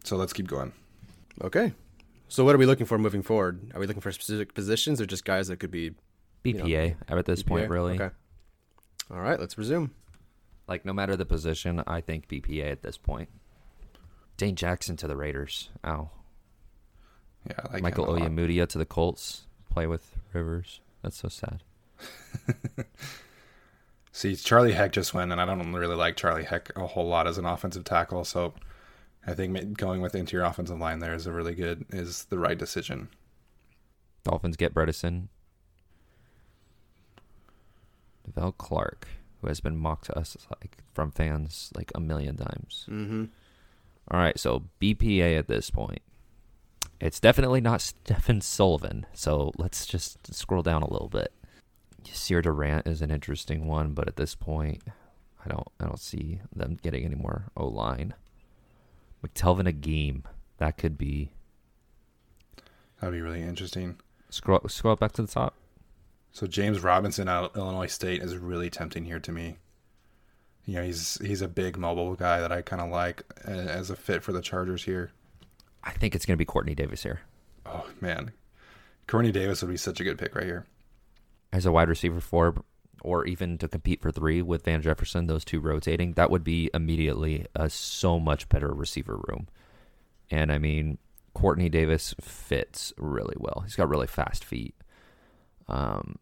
so 0.04 0.16
let's 0.16 0.34
keep 0.34 0.48
going 0.48 0.74
Okay. 1.44 1.74
So 2.28 2.44
what 2.44 2.56
are 2.56 2.58
we 2.58 2.66
looking 2.66 2.86
for 2.86 2.98
moving 2.98 3.22
forward? 3.22 3.72
Are 3.74 3.80
we 3.80 3.88
looking 3.88 4.02
for 4.02 4.12
specific 4.12 4.54
positions 4.54 5.00
or 5.00 5.06
just 5.06 5.26
guys 5.26 5.48
that 5.48 5.58
could 5.58 5.72
be 5.72 5.92
BPA 6.44 6.96
at 7.08 7.26
this 7.26 7.44
point, 7.44 7.70
really. 7.70 7.96
Okay. 7.96 8.14
All 9.12 9.20
right, 9.20 9.40
let's 9.40 9.58
resume. 9.58 9.92
Like 10.68 10.86
no 10.86 10.94
matter 10.94 11.16
the 11.16 11.26
position, 11.26 11.84
I 11.86 12.02
think 12.02 12.28
BPA 12.28 12.72
at 12.72 12.82
this 12.82 12.98
point. 12.98 13.30
Dane 14.38 14.56
Jackson 14.56 14.98
to 14.98 15.08
the 15.08 15.16
Raiders. 15.16 15.70
Ow. 15.86 16.10
yeah 17.50 17.60
like 17.72 17.82
Michael. 17.82 18.08
Ojemudia 18.08 18.68
to 18.70 18.78
the 18.78 18.86
Colts. 18.86 19.46
Play 19.70 19.88
with 19.88 20.16
Rivers. 20.34 20.82
That's 21.02 21.18
so 21.18 21.30
sad. 21.30 21.64
See, 24.12 24.36
Charlie 24.36 24.72
Heck 24.72 24.94
just 24.94 25.14
went, 25.14 25.32
and 25.32 25.42
I 25.42 25.46
don't 25.46 25.74
really 25.74 25.96
like 25.96 26.16
Charlie 26.16 26.46
Heck 26.46 26.72
a 26.78 26.88
whole 26.88 27.08
lot 27.08 27.28
as 27.28 27.38
an 27.38 27.46
offensive 27.46 27.84
tackle. 27.84 28.24
So 28.24 28.54
I 29.28 29.34
think 29.34 29.78
going 29.78 30.02
with 30.02 30.16
interior 30.16 30.46
offensive 30.46 30.80
line 30.80 31.00
there 31.00 31.14
is 31.14 31.28
a 31.28 31.32
really 31.32 31.54
good 31.54 31.86
is 31.90 32.26
the 32.26 32.40
right 32.40 32.58
decision. 32.58 33.10
Dolphins 34.24 34.56
get 34.56 34.74
Bredeson. 34.74 35.28
Devel 38.28 38.58
Clark, 38.58 39.08
who 39.46 39.50
has 39.50 39.60
been 39.60 39.78
mocked 39.78 40.06
to 40.06 40.18
us 40.18 40.36
like 40.50 40.80
from 40.94 41.12
fans 41.12 41.72
like 41.76 41.92
a 41.94 42.00
million 42.00 42.36
times. 42.36 42.88
Mm-hmm. 42.90 43.26
All 44.10 44.20
right, 44.20 44.40
so 44.40 44.64
BPA 44.82 45.38
at 45.38 45.48
this 45.48 45.70
point. 45.70 46.02
It's 47.00 47.20
definitely 47.20 47.62
not 47.62 47.82
Stephen 47.82 48.42
Sullivan, 48.42 49.06
so 49.14 49.52
let's 49.58 49.86
just 49.86 50.34
scroll 50.34 50.64
down 50.64 50.82
a 50.82 50.92
little 50.92 51.10
bit. 51.10 51.32
Sear 52.12 52.42
Durant 52.42 52.88
is 52.88 53.04
an 53.04 53.12
interesting 53.12 53.68
one, 53.68 53.94
but 53.94 54.08
at 54.08 54.16
this 54.16 54.34
point, 54.34 54.82
I 55.44 55.50
don't 55.50 55.68
I 55.80 55.86
don't 55.86 56.00
see 56.00 56.42
them 56.56 56.78
getting 56.82 57.06
any 57.06 57.16
more 57.16 57.52
O 57.56 57.68
line. 57.68 58.16
McTelvin 59.24 59.68
Agim, 59.68 60.24
that 60.58 60.78
could 60.78 60.98
be 60.98 61.32
That'd 63.00 63.14
be 63.14 63.22
really 63.22 63.44
interesting. 63.44 63.98
scroll 64.30 64.62
scroll 64.68 64.96
back 64.96 65.12
to 65.14 65.22
the 65.22 65.28
top. 65.28 65.54
So 66.36 66.48
James 66.48 66.84
Robinson 66.84 67.30
out 67.30 67.46
of 67.46 67.56
Illinois 67.56 67.88
State 67.88 68.22
is 68.22 68.36
really 68.36 68.70
tempting 68.70 69.06
here 69.06 69.22
to 69.22 69.32
me. 69.32 69.56
You 70.66 70.76
know, 70.76 70.84
he's 70.84 71.18
he's 71.22 71.42
a 71.42 71.48
big 71.48 71.78
mobile 71.78 72.14
guy 72.16 72.42
that 72.42 72.52
I 72.52 72.62
kind 72.62 72.82
of 72.82 72.90
like 72.90 73.24
as 73.46 73.90
a 73.90 73.96
fit 73.96 74.22
for 74.22 74.34
the 74.34 74.42
Chargers 74.42 74.84
here. 74.84 75.12
I 75.82 75.92
think 75.92 76.14
it's 76.14 76.26
going 76.26 76.38
to 76.38 76.38
be 76.38 76.46
Quartney 76.46 76.76
Davis 76.76 77.04
here 77.04 77.22
Oh 77.66 77.88
man, 78.02 78.34
Quartney 79.08 79.32
Davis 79.32 79.62
would 79.62 79.72
be 79.72 79.78
such 79.78 80.02
a 80.02 80.04
good 80.04 80.18
pick 80.18 80.36
right 80.36 80.44
here. 80.46 80.66
as 81.54 81.66
a 81.66 81.72
wide 81.72 81.88
receiver 81.88 82.20
for 82.20 82.64
or 83.02 83.26
even 83.26 83.58
to 83.60 83.70
compete 83.70 84.02
for 84.02 84.12
three 84.12 84.42
with 84.42 84.66
Van 84.66 84.82
Jefferson, 84.82 85.28
those 85.28 85.46
two 85.46 85.62
rotating, 85.62 86.14
that 86.14 86.30
would 86.30 86.44
be 86.44 86.70
immediately 86.74 87.46
a 87.56 87.70
so 87.70 88.20
much 88.20 88.50
better 88.50 88.74
receiver 88.74 89.18
room. 89.30 89.48
And 90.30 90.52
I 90.52 90.58
mean, 90.58 90.98
Quartney 91.34 91.72
Davis 91.72 92.14
fits 92.20 92.92
really 92.98 93.36
well. 93.38 93.62
He's 93.64 93.76
got 93.76 93.88
really 93.88 94.08
fast 94.08 94.44
feet. 94.44 94.75
Um, 95.68 96.18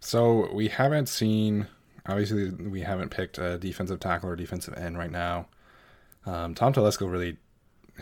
So 0.00 0.52
we 0.52 0.68
haven't 0.68 1.08
seen. 1.08 1.66
Obviously, 2.06 2.50
we 2.50 2.80
haven't 2.80 3.10
picked 3.10 3.38
a 3.38 3.58
defensive 3.58 4.00
tackle 4.00 4.30
or 4.30 4.36
defensive 4.36 4.74
end 4.74 4.98
right 4.98 5.10
now. 5.10 5.46
Um, 6.26 6.54
Tom 6.54 6.72
Telesco 6.72 7.10
really 7.10 7.36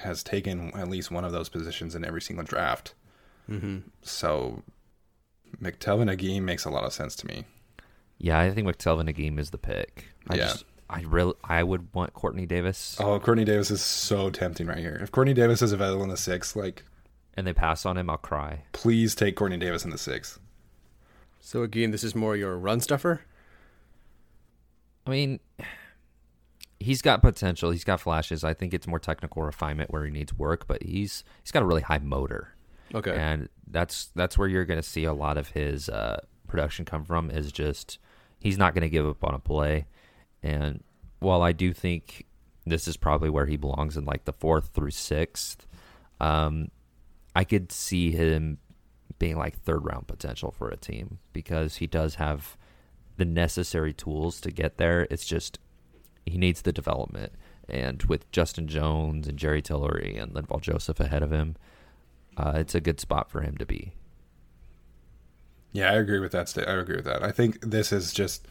has 0.02 0.22
taken 0.22 0.70
at 0.74 0.88
least 0.88 1.10
one 1.10 1.24
of 1.24 1.32
those 1.32 1.48
positions 1.48 1.94
in 1.94 2.04
every 2.04 2.22
single 2.22 2.44
draft. 2.44 2.94
Mm-hmm. 3.50 3.78
So 4.02 4.62
McTelvin 5.60 6.10
Agim 6.10 6.44
makes 6.44 6.64
a 6.64 6.70
lot 6.70 6.84
of 6.84 6.92
sense 6.92 7.14
to 7.16 7.26
me. 7.26 7.44
yeah, 8.18 8.38
I 8.38 8.50
think 8.50 8.66
McTelvin 8.68 9.08
Agim 9.08 9.38
is 9.38 9.50
the 9.50 9.58
pick. 9.58 10.06
I 10.28 10.36
Yeah. 10.36 10.42
just, 10.48 10.64
I 10.88 11.02
really, 11.02 11.34
I 11.44 11.62
would 11.62 11.92
want 11.94 12.14
Quartney 12.14 12.46
Davis, 12.48 12.96
Oh, 13.00 13.18
Quartney 13.20 13.44
Davis 13.44 13.70
is 13.70 13.82
so 13.82 14.30
tempting 14.30 14.66
right 14.66 14.78
here. 14.78 14.98
If 15.02 15.10
Quartney 15.12 15.34
Davis 15.34 15.60
is 15.62 15.72
available 15.72 16.04
in 16.04 16.10
the 16.10 16.16
sixth, 16.16 16.54
like 16.56 16.84
and 17.36 17.46
they 17.46 17.52
pass 17.52 17.86
on 17.86 17.96
him, 17.96 18.10
I'll 18.10 18.16
cry. 18.16 18.64
please 18.72 19.14
take 19.14 19.36
Quartney 19.36 19.58
Davis 19.58 19.84
in 19.84 19.90
the 19.90 19.98
sixth. 19.98 20.38
So 21.40 21.62
again, 21.62 21.90
this 21.90 22.04
is 22.04 22.14
more 22.14 22.36
your 22.36 22.58
run 22.58 22.80
stuffer. 22.80 23.22
I 25.06 25.10
mean, 25.10 25.40
he's 26.78 27.02
got 27.02 27.22
potential. 27.22 27.70
He's 27.70 27.84
got 27.84 28.00
flashes. 28.00 28.44
I 28.44 28.54
think 28.54 28.74
it's 28.74 28.86
more 28.86 28.98
technical 28.98 29.42
refinement 29.42 29.90
where 29.90 30.04
he 30.04 30.10
needs 30.10 30.34
work, 30.34 30.66
but 30.66 30.82
he's 30.82 31.24
he's 31.42 31.50
got 31.50 31.62
a 31.62 31.66
really 31.66 31.82
high 31.82 31.98
motor. 31.98 32.54
Okay. 32.92 33.14
and 33.14 33.48
that's 33.68 34.10
that's 34.16 34.36
where 34.36 34.48
you're 34.48 34.64
going 34.64 34.80
to 34.80 34.86
see 34.86 35.04
a 35.04 35.12
lot 35.12 35.38
of 35.38 35.50
his 35.50 35.88
uh, 35.88 36.20
production 36.48 36.84
come 36.84 37.04
from. 37.04 37.30
Is 37.30 37.52
just 37.52 37.98
he's 38.40 38.58
not 38.58 38.74
going 38.74 38.82
to 38.82 38.90
give 38.90 39.06
up 39.06 39.22
on 39.24 39.34
a 39.34 39.38
play, 39.38 39.86
and 40.42 40.82
while 41.20 41.42
I 41.42 41.52
do 41.52 41.72
think 41.72 42.26
this 42.66 42.88
is 42.88 42.96
probably 42.96 43.30
where 43.30 43.46
he 43.46 43.56
belongs 43.56 43.96
in 43.96 44.04
like 44.04 44.24
the 44.24 44.32
fourth 44.32 44.70
through 44.74 44.90
sixth, 44.90 45.66
um, 46.20 46.70
I 47.34 47.44
could 47.44 47.72
see 47.72 48.10
him 48.10 48.58
being 49.18 49.36
like 49.36 49.58
third 49.62 49.84
round 49.84 50.06
potential 50.08 50.50
for 50.50 50.68
a 50.68 50.76
team 50.76 51.18
because 51.32 51.76
he 51.76 51.86
does 51.86 52.16
have 52.16 52.56
the 53.16 53.24
necessary 53.24 53.92
tools 53.92 54.40
to 54.40 54.50
get 54.50 54.78
there. 54.78 55.06
It's 55.10 55.26
just 55.26 55.58
he 56.26 56.38
needs 56.38 56.62
the 56.62 56.72
development. 56.72 57.32
And 57.68 58.02
with 58.04 58.30
Justin 58.32 58.66
Jones 58.66 59.28
and 59.28 59.38
Jerry 59.38 59.62
Tillery 59.62 60.16
and 60.16 60.32
Linval 60.32 60.60
Joseph 60.60 60.98
ahead 60.98 61.22
of 61.22 61.30
him, 61.30 61.56
uh, 62.36 62.54
it's 62.56 62.74
a 62.74 62.80
good 62.80 62.98
spot 62.98 63.30
for 63.30 63.42
him 63.42 63.56
to 63.58 63.66
be. 63.66 63.92
Yeah, 65.72 65.92
I 65.92 65.96
agree 65.96 66.18
with 66.18 66.32
that. 66.32 66.52
I 66.66 66.72
agree 66.72 66.96
with 66.96 67.04
that. 67.04 67.22
I 67.22 67.30
think 67.30 67.60
this 67.60 67.92
is 67.92 68.12
just 68.12 68.48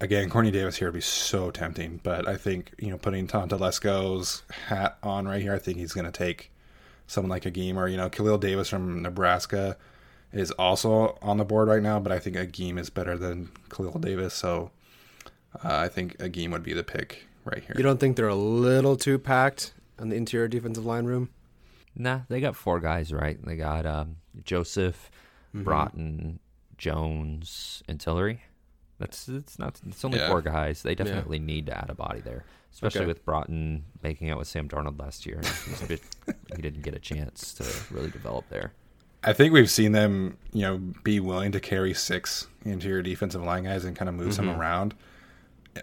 again, 0.00 0.28
Quartney 0.28 0.52
Davis 0.52 0.76
here 0.76 0.88
would 0.88 0.94
be 0.94 1.00
so 1.00 1.50
tempting, 1.50 2.00
but 2.02 2.28
I 2.28 2.36
think 2.36 2.74
you 2.78 2.90
know 2.90 2.98
putting 2.98 3.26
Tom 3.26 3.48
Telesco's 3.48 4.42
hat 4.68 4.98
on 5.02 5.26
right 5.26 5.42
here, 5.42 5.54
I 5.54 5.58
think 5.58 5.78
he's 5.78 5.92
going 5.92 6.04
to 6.04 6.12
take 6.12 6.52
someone 7.12 7.30
like 7.30 7.44
Agim 7.46 7.78
or 7.78 7.88
you 7.88 7.96
know 7.96 8.08
Khalil 8.08 8.38
Davis 8.38 8.68
from 8.68 9.02
Nebraska 9.02 9.76
is 10.32 10.50
also 10.52 11.18
on 11.22 11.36
the 11.36 11.44
board 11.44 11.68
right 11.68 11.82
now, 11.82 12.00
but 12.00 12.10
I 12.10 12.18
think 12.18 12.36
Agim 12.36 12.78
is 12.78 12.88
better 12.90 13.18
than 13.18 13.50
Khalil 13.68 13.98
Davis, 13.98 14.32
so 14.34 14.70
uh, 15.62 15.76
I 15.76 15.88
think 15.88 16.16
Agim 16.20 16.50
would 16.52 16.62
be 16.62 16.72
the 16.72 16.82
pick 16.82 17.26
right 17.44 17.62
here. 17.62 17.74
You 17.76 17.82
don't 17.82 18.00
think 18.00 18.16
they're 18.16 18.28
a 18.28 18.34
little 18.34 18.96
too 18.96 19.18
packed 19.18 19.74
on 19.98 20.08
the 20.08 20.16
interior 20.16 20.48
defensive 20.48 20.86
line 20.86 21.04
room? 21.04 21.28
Nah, 21.94 22.20
they 22.30 22.40
got 22.40 22.56
four 22.56 22.80
guys, 22.80 23.12
right? 23.12 23.38
They 23.44 23.56
got 23.56 23.84
um, 23.86 24.16
Joseph, 24.44 25.10
Mm-hmm. 25.54 25.64
Broughton, 25.64 26.38
Jones, 26.78 27.82
and 27.86 28.00
Tillery. 28.00 28.40
That's 28.98 29.28
it's 29.28 29.58
not. 29.58 29.78
It's 29.86 30.02
only 30.04 30.18
Yeah. 30.18 30.28
four 30.28 30.40
guys. 30.42 30.82
They 30.82 30.94
definitely 30.94 31.38
need 31.38 31.66
to 31.66 31.76
add 31.76 31.90
a 31.90 31.94
body 31.94 32.20
there, 32.20 32.44
especially 32.72 33.00
Okay. 33.02 33.06
with 33.08 33.24
Broughton 33.24 33.84
making 34.02 34.30
out 34.30 34.38
with 34.38 34.48
Sam 34.48 34.68
Darnold 34.68 34.98
last 35.00 35.26
year. 35.26 35.40
He's 35.66 35.82
a 35.82 35.86
bit- 35.86 36.02
he 36.56 36.62
didn't 36.62 36.82
get 36.82 36.94
a 36.94 36.98
chance 36.98 37.52
to 37.54 37.64
really 37.94 38.10
develop 38.10 38.48
there. 38.48 38.72
I 39.24 39.32
think 39.32 39.52
we've 39.52 39.70
seen 39.70 39.92
them, 39.92 40.36
you 40.52 40.62
know, 40.62 40.78
be 41.04 41.20
willing 41.20 41.52
to 41.52 41.60
carry 41.60 41.94
six 41.94 42.48
interior 42.64 43.02
defensive 43.02 43.42
line 43.42 43.64
guys 43.64 43.84
and 43.84 43.94
kind 43.96 44.08
of 44.08 44.14
move 44.16 44.34
some 44.34 44.50
around. 44.50 44.94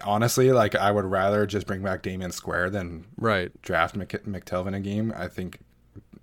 Honestly, 0.04 0.52
like 0.52 0.74
I 0.74 0.90
would 0.90 1.06
rather 1.06 1.46
just 1.46 1.66
bring 1.66 1.82
back 1.82 2.02
Damion 2.02 2.32
Square 2.32 2.70
than 2.70 3.06
Right. 3.16 3.50
draft 3.62 3.96
Mc- 3.96 4.24
McTelvin 4.26 4.76
Agim. 4.76 5.12
I 5.16 5.26
think 5.26 5.58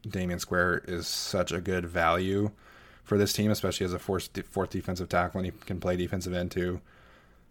Damion 0.08 0.40
Square 0.40 0.84
is 0.88 1.08
such 1.08 1.52
a 1.52 1.60
good 1.60 1.86
value 1.88 2.52
for 3.04 3.18
this 3.18 3.34
team, 3.34 3.50
especially 3.52 3.86
as 3.86 3.94
a 3.94 4.00
fourth, 4.00 4.30
fourth 4.50 4.70
defensive 4.70 5.10
tackle, 5.10 5.40
and 5.40 5.46
he 5.48 5.52
can 5.66 5.80
play 5.80 5.98
defensive 5.98 6.34
end 6.34 6.52
too. 6.52 6.82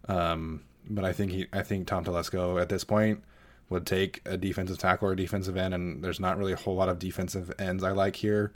Um, 0.07 0.63
but 0.89 1.05
I 1.05 1.13
think 1.13 1.31
he, 1.31 1.47
I 1.53 1.63
think 1.63 1.87
Tom 1.87 2.05
Telesco 2.05 2.61
at 2.61 2.69
this 2.69 2.83
point 2.83 3.23
would 3.69 3.85
take 3.85 4.21
a 4.25 4.37
defensive 4.37 4.77
tackle 4.77 5.09
or 5.09 5.11
a 5.11 5.15
defensive 5.15 5.57
end, 5.57 5.73
and 5.73 6.03
there's 6.03 6.19
not 6.19 6.37
really 6.37 6.53
a 6.53 6.57
whole 6.57 6.75
lot 6.75 6.89
of 6.89 6.99
defensive 6.99 7.51
ends 7.59 7.83
I 7.83 7.91
like 7.91 8.15
here. 8.15 8.53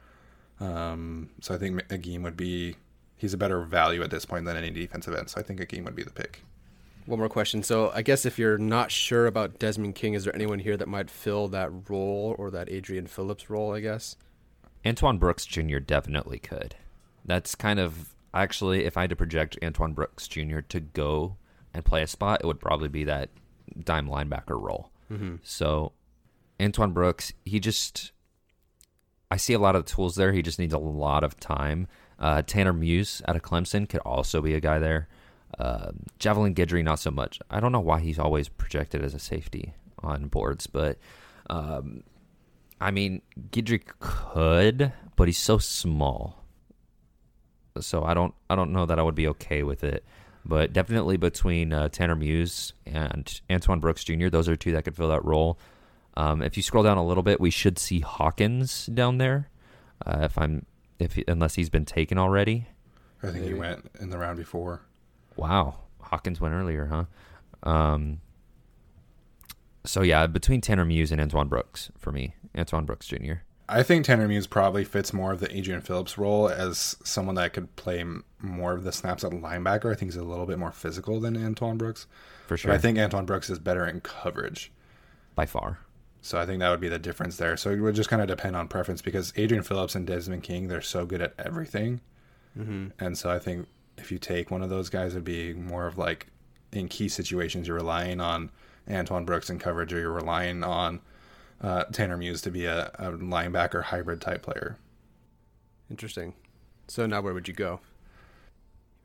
Um, 0.60 1.30
so 1.42 1.54
I 1.54 1.58
think 1.58 1.82
Agim 1.92 2.24
would 2.24 2.38
be 2.38 2.76
he's 3.18 3.34
a 3.34 3.38
better 3.38 3.62
value 3.62 4.02
at 4.04 4.12
this 4.12 4.26
point 4.26 4.46
than 4.46 4.56
any 4.56 4.70
defensive 4.70 5.16
end. 5.16 5.30
So 5.30 5.40
I 5.40 5.44
think 5.44 5.60
Agim 5.60 5.86
would 5.86 5.96
be 5.96 6.04
the 6.04 6.12
pick. 6.12 6.44
One 7.06 7.20
more 7.20 7.30
question. 7.30 7.64
So 7.64 7.92
I 7.94 8.04
guess 8.04 8.26
if 8.26 8.38
you're 8.38 8.58
not 8.58 8.92
sure 8.92 9.26
about 9.26 9.60
Desmond 9.60 9.96
King, 9.96 10.14
is 10.14 10.24
there 10.24 10.36
anyone 10.36 10.60
here 10.60 10.78
that 10.78 10.88
might 10.88 11.10
fill 11.10 11.48
that 11.50 11.72
role 11.90 12.36
or 12.38 12.52
that 12.52 12.70
Adrian 12.70 13.08
Phillips 13.08 13.50
role? 13.50 13.74
I 13.74 13.80
guess. 13.80 14.16
Antoine 14.86 15.18
Brooks 15.18 15.46
Jr. 15.46 15.80
definitely 15.80 16.40
could. 16.40 16.76
That's 17.26 17.56
kind 17.56 17.80
of 17.80 18.16
actually, 18.34 18.86
if 18.86 18.98
I 18.98 19.02
had 19.02 19.10
to 19.10 19.16
project 19.16 19.58
Antoine 19.64 19.94
Brooks 19.94 20.28
Jr. 20.28 20.60
to 20.70 20.80
go 20.80 21.38
and 21.74 21.86
play 21.86 22.02
a 22.04 22.08
spot, 22.08 22.42
it 22.44 22.48
would 22.48 22.60
probably 22.60 22.90
be 22.90 23.04
that 23.06 23.30
dime 23.84 24.08
linebacker 24.08 24.60
role. 24.62 24.92
So, 25.44 25.94
Antoine 26.62 26.92
Brooks, 26.92 27.34
he 27.46 27.60
just, 27.60 28.12
I 29.30 29.38
see 29.38 29.54
a 29.54 29.60
lot 29.60 29.76
of 29.76 29.86
the 29.86 29.92
tools 29.92 30.16
there. 30.16 30.32
He 30.32 30.42
just 30.42 30.60
needs 30.60 30.74
a 30.74 30.78
lot 30.80 31.24
of 31.24 31.40
time. 31.40 31.88
Uh, 32.20 32.42
Tanner 32.44 32.74
Muse 32.74 33.22
out 33.28 33.36
of 33.36 33.42
Clemson 33.42 33.90
could 33.90 34.02
also 34.02 34.42
be 34.42 34.54
a 34.54 34.60
guy 34.60 34.80
there. 34.80 35.08
Uh, 35.58 35.92
Javelin 36.20 36.54
Guidry, 36.56 36.84
not 36.84 37.00
so 37.00 37.12
much. 37.12 37.40
I 37.50 37.60
don't 37.60 37.72
know 37.72 37.80
why 37.80 38.00
he's 38.00 38.20
always 38.20 38.48
projected 38.48 39.04
as 39.04 39.14
a 39.14 39.20
safety 39.20 39.74
on 40.00 40.28
boards, 40.28 40.68
but 40.68 40.98
um, 41.50 42.04
I 42.80 42.92
mean, 42.92 43.22
Guidry 43.50 43.82
could, 44.00 44.94
but 45.16 45.28
he's 45.28 45.38
so 45.38 45.58
small. 45.58 46.46
So 47.80 48.04
I 48.04 48.14
don't, 48.14 48.34
I 48.50 48.56
don't 48.56 48.72
know 48.72 48.86
that 48.86 49.00
I 49.00 49.02
would 49.04 49.16
be 49.16 49.28
okay 49.30 49.64
with 49.64 49.84
it. 49.84 50.06
But 50.44 50.74
definitely 50.74 51.18
between 51.18 51.72
uh, 51.72 51.90
Tanner 51.90 52.16
Muse 52.16 52.74
and 52.86 53.42
Antoine 53.50 53.80
Brooks 53.80 54.04
Jr., 54.04 54.30
those 54.30 54.50
are 54.50 54.56
two 54.56 54.72
that 54.72 54.84
could 54.84 54.96
fill 54.96 55.10
that 55.10 55.24
role. 55.24 55.60
Um, 56.18 56.42
if 56.42 56.58
you 56.58 56.64
scroll 56.64 56.84
down 56.84 56.98
a 56.98 57.06
little 57.06 57.24
bit, 57.24 57.40
we 57.40 57.52
should 57.52 57.78
see 57.78 58.00
Hawkins 58.00 58.88
down 58.88 59.18
there. 59.18 59.50
Uh, 60.06 60.20
if 60.24 60.38
I'm, 60.38 60.66
if 61.00 61.18
unless 61.28 61.56
he's 61.56 61.70
been 61.70 61.86
taken 61.86 62.18
already. 62.18 62.68
I 63.24 63.28
think 63.28 63.46
he 63.46 63.54
went 63.54 63.90
in 64.00 64.10
the 64.10 64.18
round 64.18 64.38
before. 64.38 64.82
Wow, 65.36 65.76
Hawkins 66.02 66.42
went 66.42 66.56
earlier, 66.56 66.88
huh? 66.88 67.70
Um, 67.70 68.22
so 69.86 70.02
yeah, 70.02 70.28
between 70.28 70.62
Tanner 70.62 70.86
Muse 70.86 71.12
and 71.12 71.22
Antoine 71.22 71.48
Brooks 71.48 71.92
for 71.98 72.12
me, 72.12 72.36
Antoine 72.58 72.86
Brooks 72.86 73.08
Jr. 73.08 73.36
I 73.72 73.84
think 73.84 74.06
Tanner 74.06 74.28
Muse 74.28 74.48
probably 74.48 74.84
fits 74.84 75.14
more 75.14 75.32
of 75.32 75.40
the 75.40 75.56
Adrian 75.56 75.82
Phillips 75.82 76.18
role 76.18 76.50
as 76.50 76.96
someone 77.04 77.36
that 77.36 77.54
could 77.54 77.76
play 77.76 78.04
more 78.40 78.74
of 78.74 78.84
the 78.84 78.92
snaps 78.92 79.24
at 79.24 79.32
linebacker. 79.32 79.92
I 79.92 79.96
think 79.96 80.12
he's 80.12 80.18
a 80.18 80.24
little 80.24 80.46
bit 80.46 80.60
more 80.60 80.72
physical 80.72 81.20
than 81.20 81.38
Antoine 81.44 81.78
Brooks. 81.78 82.06
for 82.48 82.56
But 82.56 82.60
sure. 82.60 82.72
I 82.72 82.78
think 82.78 82.98
Antoine 83.00 83.26
Brooks 83.26 83.50
is 83.50 83.60
better 83.60 83.86
in 83.88 84.02
coverage. 84.02 84.72
by 85.36 85.46
far. 85.46 85.80
So 86.24 86.38
I 86.40 86.46
think 86.46 86.60
that 86.60 86.70
would 86.70 86.80
be 86.82 86.90
the 86.90 87.00
difference 87.00 87.38
there. 87.38 87.58
So 87.58 87.72
it 87.72 87.80
would 87.80 87.96
just 87.96 88.10
kind 88.10 88.22
of 88.22 88.28
depend 88.28 88.56
on 88.56 88.68
preference 88.68 89.02
because 89.02 89.34
Adrian 89.38 89.64
Phillips 89.64 89.96
and 89.96 90.06
Desmond 90.06 90.44
King, 90.44 90.68
they're 90.68 90.82
so 90.82 91.06
good 91.06 91.22
at 91.22 91.34
everything. 91.40 92.02
Mm-hmm. 92.58 92.90
And 93.00 93.18
so 93.18 93.32
I 93.32 93.40
think 93.40 93.68
if 93.98 94.12
you 94.12 94.20
take 94.20 94.52
one 94.52 94.62
of 94.62 94.70
those 94.70 94.90
guys, 94.90 95.14
it'd 95.14 95.24
be 95.24 95.54
more 95.54 95.88
of 95.88 95.98
like 95.98 96.28
in 96.72 96.88
key 96.90 97.10
situations, 97.10 97.68
you're 97.68 97.78
relying 97.78 98.20
on 98.22 98.52
Antoine 98.90 99.26
Brooks 99.26 99.50
in 99.50 99.58
coverage 99.58 99.94
or 99.94 100.00
you're 100.00 100.12
relying 100.12 100.64
on 100.64 101.00
uh, 101.62 101.84
Tanner 101.86 102.18
Muse 102.18 102.42
to 102.42 102.52
be 102.52 102.66
a, 102.66 102.88
a 102.96 103.12
linebacker 103.12 103.84
hybrid 103.84 104.22
type 104.22 104.42
player. 104.42 104.78
Interesting. 105.90 106.34
So 106.88 107.06
now 107.06 107.22
where 107.22 107.34
would 107.34 107.48
you 107.48 107.54
go? 107.54 107.80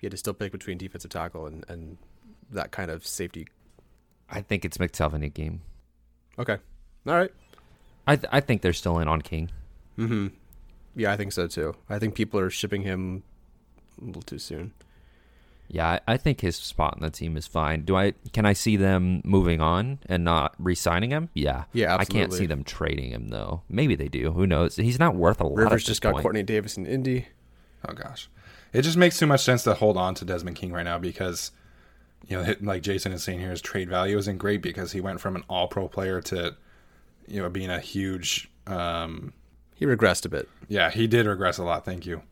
You 0.00 0.06
had 0.06 0.12
to 0.12 0.16
still 0.16 0.34
pick 0.34 0.52
between 0.52 0.78
defensive 0.78 1.10
tackle 1.10 1.46
and, 1.46 1.64
and 1.68 1.98
that 2.50 2.70
kind 2.70 2.90
of 2.90 3.06
safety. 3.06 3.48
I 4.28 4.40
think 4.40 4.64
it's 4.64 4.78
McTelvin 4.78 5.24
Agim. 5.24 5.60
Okay. 6.38 6.58
All 7.06 7.14
right. 7.14 7.32
I 8.06 8.16
th- 8.16 8.28
I 8.30 8.40
think 8.40 8.62
they're 8.62 8.72
still 8.72 8.98
in 8.98 9.08
on 9.08 9.22
King. 9.22 9.50
Mm-hmm. 9.98 10.28
Yeah, 10.96 11.12
I 11.12 11.16
think 11.16 11.32
so 11.32 11.46
too. 11.46 11.74
I 11.88 11.98
think 11.98 12.14
people 12.14 12.38
are 12.40 12.50
shipping 12.50 12.82
him 12.82 13.22
a 14.00 14.04
little 14.04 14.22
too 14.22 14.38
soon. 14.38 14.72
Yeah, 15.68 15.88
I, 15.88 16.00
I 16.14 16.16
think 16.16 16.40
his 16.40 16.56
spot 16.56 16.94
in 16.96 17.02
the 17.02 17.10
team 17.10 17.36
is 17.36 17.46
fine. 17.46 17.82
Do 17.82 17.96
I 17.96 18.14
can 18.32 18.46
I 18.46 18.52
see 18.52 18.76
them 18.76 19.20
moving 19.24 19.60
on 19.60 19.98
and 20.06 20.24
not 20.24 20.54
re-signing 20.58 21.10
him? 21.10 21.28
Yeah, 21.34 21.64
Yeah, 21.72 21.96
I 21.96 22.04
can't 22.04 22.32
see 22.32 22.46
them 22.46 22.64
trading 22.64 23.10
him 23.10 23.28
though. 23.28 23.62
Maybe 23.68 23.94
they 23.94 24.08
do. 24.08 24.32
Who 24.32 24.46
knows? 24.46 24.76
He's 24.76 24.98
not 24.98 25.14
worth 25.16 25.40
a 25.40 25.44
lot. 25.44 25.56
Rivers 25.56 25.72
at 25.72 25.76
this 25.78 25.84
just 25.84 26.02
got 26.02 26.14
point. 26.14 26.26
Quartney 26.26 26.46
Davis 26.46 26.76
in 26.76 26.86
Indy. 26.86 27.28
Oh 27.88 27.92
gosh, 27.92 28.28
it 28.72 28.82
just 28.82 28.96
makes 28.96 29.18
too 29.18 29.26
much 29.26 29.42
sense 29.42 29.64
to 29.64 29.74
hold 29.74 29.96
on 29.96 30.14
to 30.16 30.24
Desmond 30.24 30.56
King 30.56 30.72
right 30.72 30.84
now 30.84 30.98
because 30.98 31.50
you 32.28 32.36
know, 32.36 32.54
like 32.60 32.82
Jason 32.82 33.12
is 33.12 33.22
saying 33.22 33.40
here, 33.40 33.50
his 33.50 33.60
trade 33.62 33.88
value 33.88 34.18
isn't 34.18 34.38
great 34.38 34.62
because 34.62 34.92
he 34.92 35.00
went 35.00 35.20
from 35.20 35.36
an 35.36 35.44
All 35.48 35.68
Pro 35.68 35.88
player 35.88 36.20
to 36.22 36.56
you 37.28 37.42
know 37.42 37.48
being 37.48 37.70
a 37.70 37.80
huge. 37.80 38.50
Um, 38.66 39.32
he 39.74 39.84
regressed 39.84 40.24
a 40.24 40.28
bit. 40.28 40.48
Yeah, 40.68 40.90
he 40.90 41.06
did 41.06 41.26
regress 41.26 41.58
a 41.58 41.64
lot. 41.64 41.84
Thank 41.84 42.06
you. 42.06 42.22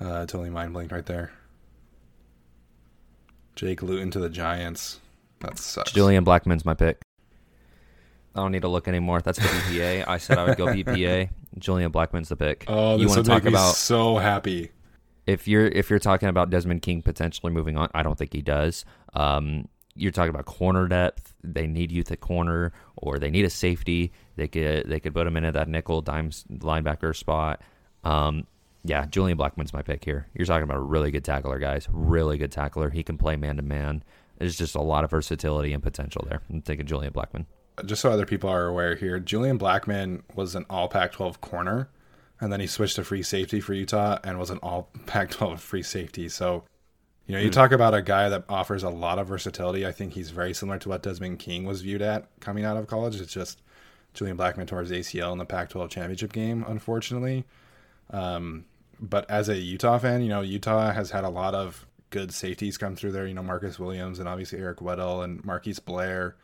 Uh, 0.00 0.26
totally 0.26 0.50
mind 0.50 0.72
blinked 0.72 0.92
right 0.92 1.06
there. 1.06 1.32
Jake 3.56 3.82
Luton 3.82 4.10
to 4.12 4.18
the 4.18 4.28
Giants. 4.28 5.00
That 5.40 5.58
sucks. 5.58 5.92
Julian 5.92 6.24
Blackmon's 6.24 6.64
my 6.64 6.74
pick. 6.74 7.02
I 8.34 8.40
don't 8.40 8.52
need 8.52 8.62
to 8.62 8.68
look 8.68 8.88
anymore. 8.88 9.20
That's 9.20 9.38
the 9.38 9.44
BPA. 9.44 10.08
I 10.08 10.18
said 10.18 10.38
I 10.38 10.44
would 10.44 10.56
go 10.56 10.66
BPA. 10.66 11.30
Julian 11.58 11.92
Blackmon's 11.92 12.30
the 12.30 12.36
pick. 12.36 12.64
Oh, 12.66 12.92
this 12.92 13.02
you 13.02 13.08
want 13.08 13.24
to 13.24 13.30
talk 13.30 13.44
about 13.44 13.74
so 13.74 14.16
happy. 14.16 14.70
If 15.26 15.46
you're 15.46 15.66
if 15.66 15.90
you're 15.90 15.98
talking 15.98 16.28
about 16.28 16.50
Desmond 16.50 16.82
King 16.82 17.02
potentially 17.02 17.52
moving 17.52 17.76
on, 17.76 17.88
I 17.94 18.02
don't 18.02 18.16
think 18.16 18.32
he 18.32 18.40
does. 18.42 18.84
Um, 19.12 19.68
you're 19.94 20.12
talking 20.12 20.30
about 20.30 20.46
corner 20.46 20.88
depth. 20.88 21.34
They 21.44 21.66
need 21.66 21.92
youth 21.92 22.10
at 22.10 22.20
corner, 22.20 22.72
or 22.96 23.18
they 23.18 23.30
need 23.30 23.44
a 23.44 23.50
safety. 23.50 24.12
They 24.36 24.48
could 24.48 24.88
they 24.88 24.98
could 24.98 25.14
put 25.14 25.26
him 25.26 25.36
into 25.36 25.52
that 25.52 25.68
nickel 25.68 26.00
dime 26.00 26.30
linebacker 26.30 27.14
spot. 27.14 27.60
Um, 28.02 28.46
yeah, 28.84 29.06
Julian 29.06 29.38
Blackmon's 29.38 29.72
my 29.72 29.82
pick 29.82 30.04
here. 30.04 30.26
You're 30.34 30.46
talking 30.46 30.64
about 30.64 30.76
a 30.76 30.80
really 30.80 31.10
good 31.10 31.24
tackler, 31.24 31.58
guys. 31.58 31.86
Really 31.90 32.36
good 32.36 32.50
tackler. 32.50 32.90
He 32.90 33.02
can 33.02 33.16
play 33.16 33.36
man 33.36 33.56
to 33.56 33.62
man. 33.62 34.02
There's 34.38 34.56
just 34.56 34.74
a 34.74 34.80
lot 34.80 35.04
of 35.04 35.10
versatility 35.10 35.72
and 35.72 35.82
potential 35.82 36.26
there. 36.28 36.42
I'm 36.50 36.62
thinking 36.62 36.86
Julian 36.86 37.12
Blackmon. 37.12 37.46
just 37.86 38.02
so 38.02 38.10
other 38.10 38.26
people 38.26 38.50
are 38.50 38.66
aware 38.66 38.96
here, 38.96 39.20
Julian 39.20 39.58
Blackmon 39.58 40.22
was 40.34 40.56
an 40.56 40.66
all 40.68 40.88
Pac 40.88 41.12
12 41.12 41.40
corner, 41.40 41.88
and 42.40 42.52
then 42.52 42.58
he 42.58 42.66
switched 42.66 42.96
to 42.96 43.04
free 43.04 43.22
safety 43.22 43.60
for 43.60 43.72
Utah 43.72 44.18
and 44.24 44.38
was 44.38 44.50
an 44.50 44.58
all 44.58 44.90
Pac 45.06 45.30
12 45.30 45.60
free 45.60 45.84
safety. 45.84 46.28
So, 46.28 46.64
you 47.26 47.36
know, 47.36 47.40
you 47.40 47.50
mm. 47.50 47.52
talk 47.52 47.70
about 47.70 47.94
a 47.94 48.02
guy 48.02 48.28
that 48.30 48.44
offers 48.48 48.82
a 48.82 48.90
lot 48.90 49.20
of 49.20 49.28
versatility. 49.28 49.86
I 49.86 49.92
think 49.92 50.14
he's 50.14 50.30
very 50.30 50.54
similar 50.54 50.78
to 50.80 50.88
what 50.88 51.04
Desmond 51.04 51.38
King 51.38 51.64
was 51.64 51.82
viewed 51.82 52.02
at 52.02 52.26
coming 52.40 52.64
out 52.64 52.76
of 52.76 52.88
college. 52.88 53.20
It's 53.20 53.32
just 53.32 53.62
Julian 54.12 54.36
Blackmon 54.36 54.66
towards 54.66 54.90
ACL 54.90 55.30
in 55.30 55.38
the 55.38 55.44
Pac 55.44 55.68
12 55.68 55.88
championship 55.88 56.32
game, 56.32 56.64
unfortunately. 56.66 57.44
Um, 58.10 58.64
but 59.02 59.28
as 59.28 59.48
a 59.48 59.56
Utah 59.56 59.98
fan, 59.98 60.22
you 60.22 60.28
know, 60.28 60.40
Utah 60.40 60.92
has 60.92 61.10
had 61.10 61.24
a 61.24 61.28
lot 61.28 61.54
of 61.54 61.84
good 62.10 62.32
safeties 62.32 62.78
come 62.78 62.94
through 62.94 63.10
there. 63.10 63.26
You 63.26 63.34
know, 63.34 63.42
Marcus 63.42 63.78
Williams 63.78 64.20
and 64.20 64.28
obviously 64.28 64.60
Eric 64.60 64.78
Weddle 64.78 65.24
and 65.24 65.44
Marquise 65.44 65.80
Blair. 65.80 66.36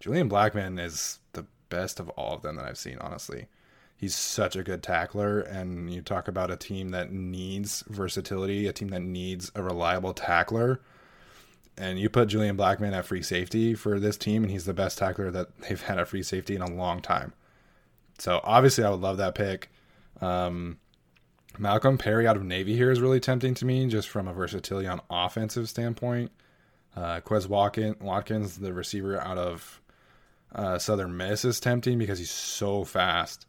Julian 0.00 0.28
Blackmon 0.28 0.84
is 0.84 1.20
the 1.32 1.46
best 1.68 2.00
of 2.00 2.08
all 2.10 2.34
of 2.34 2.42
them 2.42 2.56
that 2.56 2.64
I've 2.64 2.76
seen, 2.76 2.98
honestly. 3.00 3.46
He's 3.96 4.16
such 4.16 4.56
a 4.56 4.64
good 4.64 4.82
tackler, 4.82 5.38
and 5.42 5.94
you 5.94 6.02
talk 6.02 6.26
about 6.26 6.50
a 6.50 6.56
team 6.56 6.88
that 6.88 7.12
needs 7.12 7.84
versatility, 7.88 8.66
a 8.66 8.72
team 8.72 8.88
that 8.88 9.02
needs 9.02 9.52
a 9.54 9.62
reliable 9.62 10.12
tackler. 10.12 10.80
And 11.78 12.00
you 12.00 12.08
put 12.08 12.26
Julian 12.26 12.56
Blackmon 12.56 12.92
at 12.94 13.06
free 13.06 13.22
safety 13.22 13.74
for 13.74 14.00
this 14.00 14.16
team, 14.16 14.42
and 14.42 14.50
he's 14.50 14.64
the 14.64 14.74
best 14.74 14.98
tackler 14.98 15.30
that 15.30 15.56
they've 15.60 15.80
had 15.80 16.00
at 16.00 16.08
free 16.08 16.24
safety 16.24 16.56
in 16.56 16.62
a 16.62 16.70
long 16.74 17.00
time. 17.00 17.32
So 18.18 18.40
obviously, 18.42 18.82
I 18.82 18.90
would 18.90 19.00
love 19.00 19.18
that 19.18 19.36
pick. 19.36 19.70
Um, 20.20 20.78
Malcolm 21.58 21.98
Perry 21.98 22.26
out 22.26 22.36
of 22.36 22.44
Navy 22.44 22.76
here 22.76 22.90
is 22.90 23.00
really 23.00 23.20
tempting 23.20 23.54
to 23.54 23.64
me, 23.64 23.86
just 23.86 24.08
from 24.08 24.28
a 24.28 24.32
versatility 24.32 24.88
on 24.88 25.00
offensive 25.10 25.68
standpoint. 25.68 26.30
Uh, 26.96 27.20
Quez 27.20 27.46
Watkins, 27.48 28.58
the 28.58 28.72
receiver 28.72 29.20
out 29.20 29.38
of 29.38 29.80
uh, 30.54 30.78
Southern 30.78 31.16
Miss 31.16 31.44
is 31.44 31.60
tempting 31.60 31.98
because 31.98 32.18
he's 32.18 32.30
so 32.30 32.84
fast. 32.84 33.46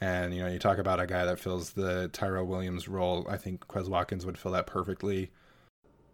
And 0.00 0.34
you 0.34 0.42
know, 0.42 0.48
you 0.48 0.58
talk 0.58 0.78
about 0.78 1.00
a 1.00 1.06
guy 1.06 1.24
that 1.24 1.38
fills 1.38 1.70
the 1.70 2.08
Tyrell 2.08 2.46
Williams 2.46 2.88
role. 2.88 3.26
I 3.28 3.36
think 3.36 3.66
Quez 3.66 3.88
Watkins 3.88 4.26
would 4.26 4.38
fill 4.38 4.52
that 4.52 4.66
perfectly. 4.66 5.30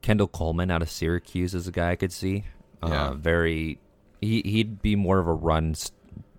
Kendall 0.02 0.28
Coleman 0.28 0.70
out 0.70 0.82
of 0.82 0.90
Syracuse 0.90 1.54
is 1.54 1.68
a 1.68 1.72
guy 1.72 1.90
I 1.90 1.96
could 1.96 2.12
see. 2.12 2.44
Uh, 2.82 2.88
yeah. 2.88 3.06
Uh, 3.06 3.14
very, 3.14 3.78
he 4.20 4.42
he'd 4.44 4.82
be 4.82 4.96
more 4.96 5.18
of 5.18 5.26
a 5.26 5.32
run 5.32 5.74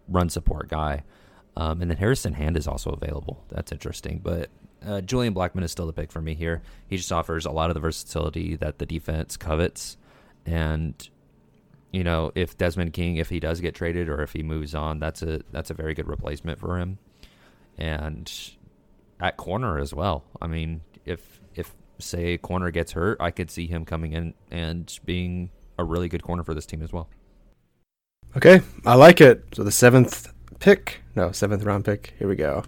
run 0.08 0.30
support 0.30 0.70
guy. 0.70 1.04
Um, 1.56 1.82
and 1.82 1.92
then 1.92 1.98
Harrison 1.98 2.34
Hand 2.34 2.58
is 2.58 2.68
also 2.68 2.92
available. 2.92 3.44
That's 3.50 3.72
interesting. 3.72 4.20
But 4.24 4.50
uh, 4.86 5.02
Julian 5.02 5.34
Blackmon 5.34 5.64
is 5.64 5.72
still 5.72 5.88
the 5.88 5.94
pick 5.94 6.12
for 6.12 6.22
me 6.22 6.34
here. 6.34 6.62
He 6.88 6.98
just 6.98 7.12
offers 7.12 7.46
a 7.46 7.52
lot 7.52 7.70
of 7.70 7.74
the 7.74 7.80
versatility 7.80 8.56
that 8.58 8.80
the 8.80 8.86
defense 8.86 9.38
covets, 9.38 9.98
and 10.46 11.10
you 11.92 12.04
know, 12.04 12.32
if 12.36 12.58
Desmond 12.58 12.92
King, 12.94 13.18
if 13.18 13.30
he 13.30 13.40
does 13.40 13.62
get 13.62 13.76
traded 13.76 14.10
or 14.10 14.22
if 14.22 14.34
he 14.34 14.44
moves 14.44 14.74
on, 14.74 15.00
that's 15.00 15.22
a 15.22 15.42
that's 15.52 15.70
a 15.70 15.74
very 15.74 15.94
good 15.94 16.08
replacement 16.08 16.60
for 16.60 16.80
him. 16.80 16.98
And 17.78 18.32
at 19.20 19.38
corner 19.38 19.80
as 19.80 19.94
well. 19.94 20.24
I 20.42 20.48
mean, 20.48 20.82
if 21.06 21.40
if 21.56 21.74
say 22.00 22.38
corner 22.38 22.72
gets 22.72 22.92
hurt, 22.92 23.18
I 23.20 23.32
could 23.32 23.50
see 23.50 23.68
him 23.68 23.86
coming 23.86 24.14
in 24.14 24.34
and 24.52 25.00
being 25.06 25.50
a 25.78 25.84
really 25.84 26.10
good 26.10 26.24
corner 26.24 26.44
for 26.44 26.54
this 26.54 26.66
team 26.66 26.82
as 26.82 26.92
well. 26.92 27.08
Okay, 28.36 28.62
I 28.86 28.96
like 28.96 29.22
it. 29.22 29.46
So 29.54 29.64
the 29.64 29.72
seventh 29.72 30.34
pick, 30.60 31.02
no 31.16 31.32
seventh 31.32 31.64
round 31.64 31.86
pick. 31.86 32.14
Here 32.18 32.28
we 32.28 32.36
go. 32.36 32.64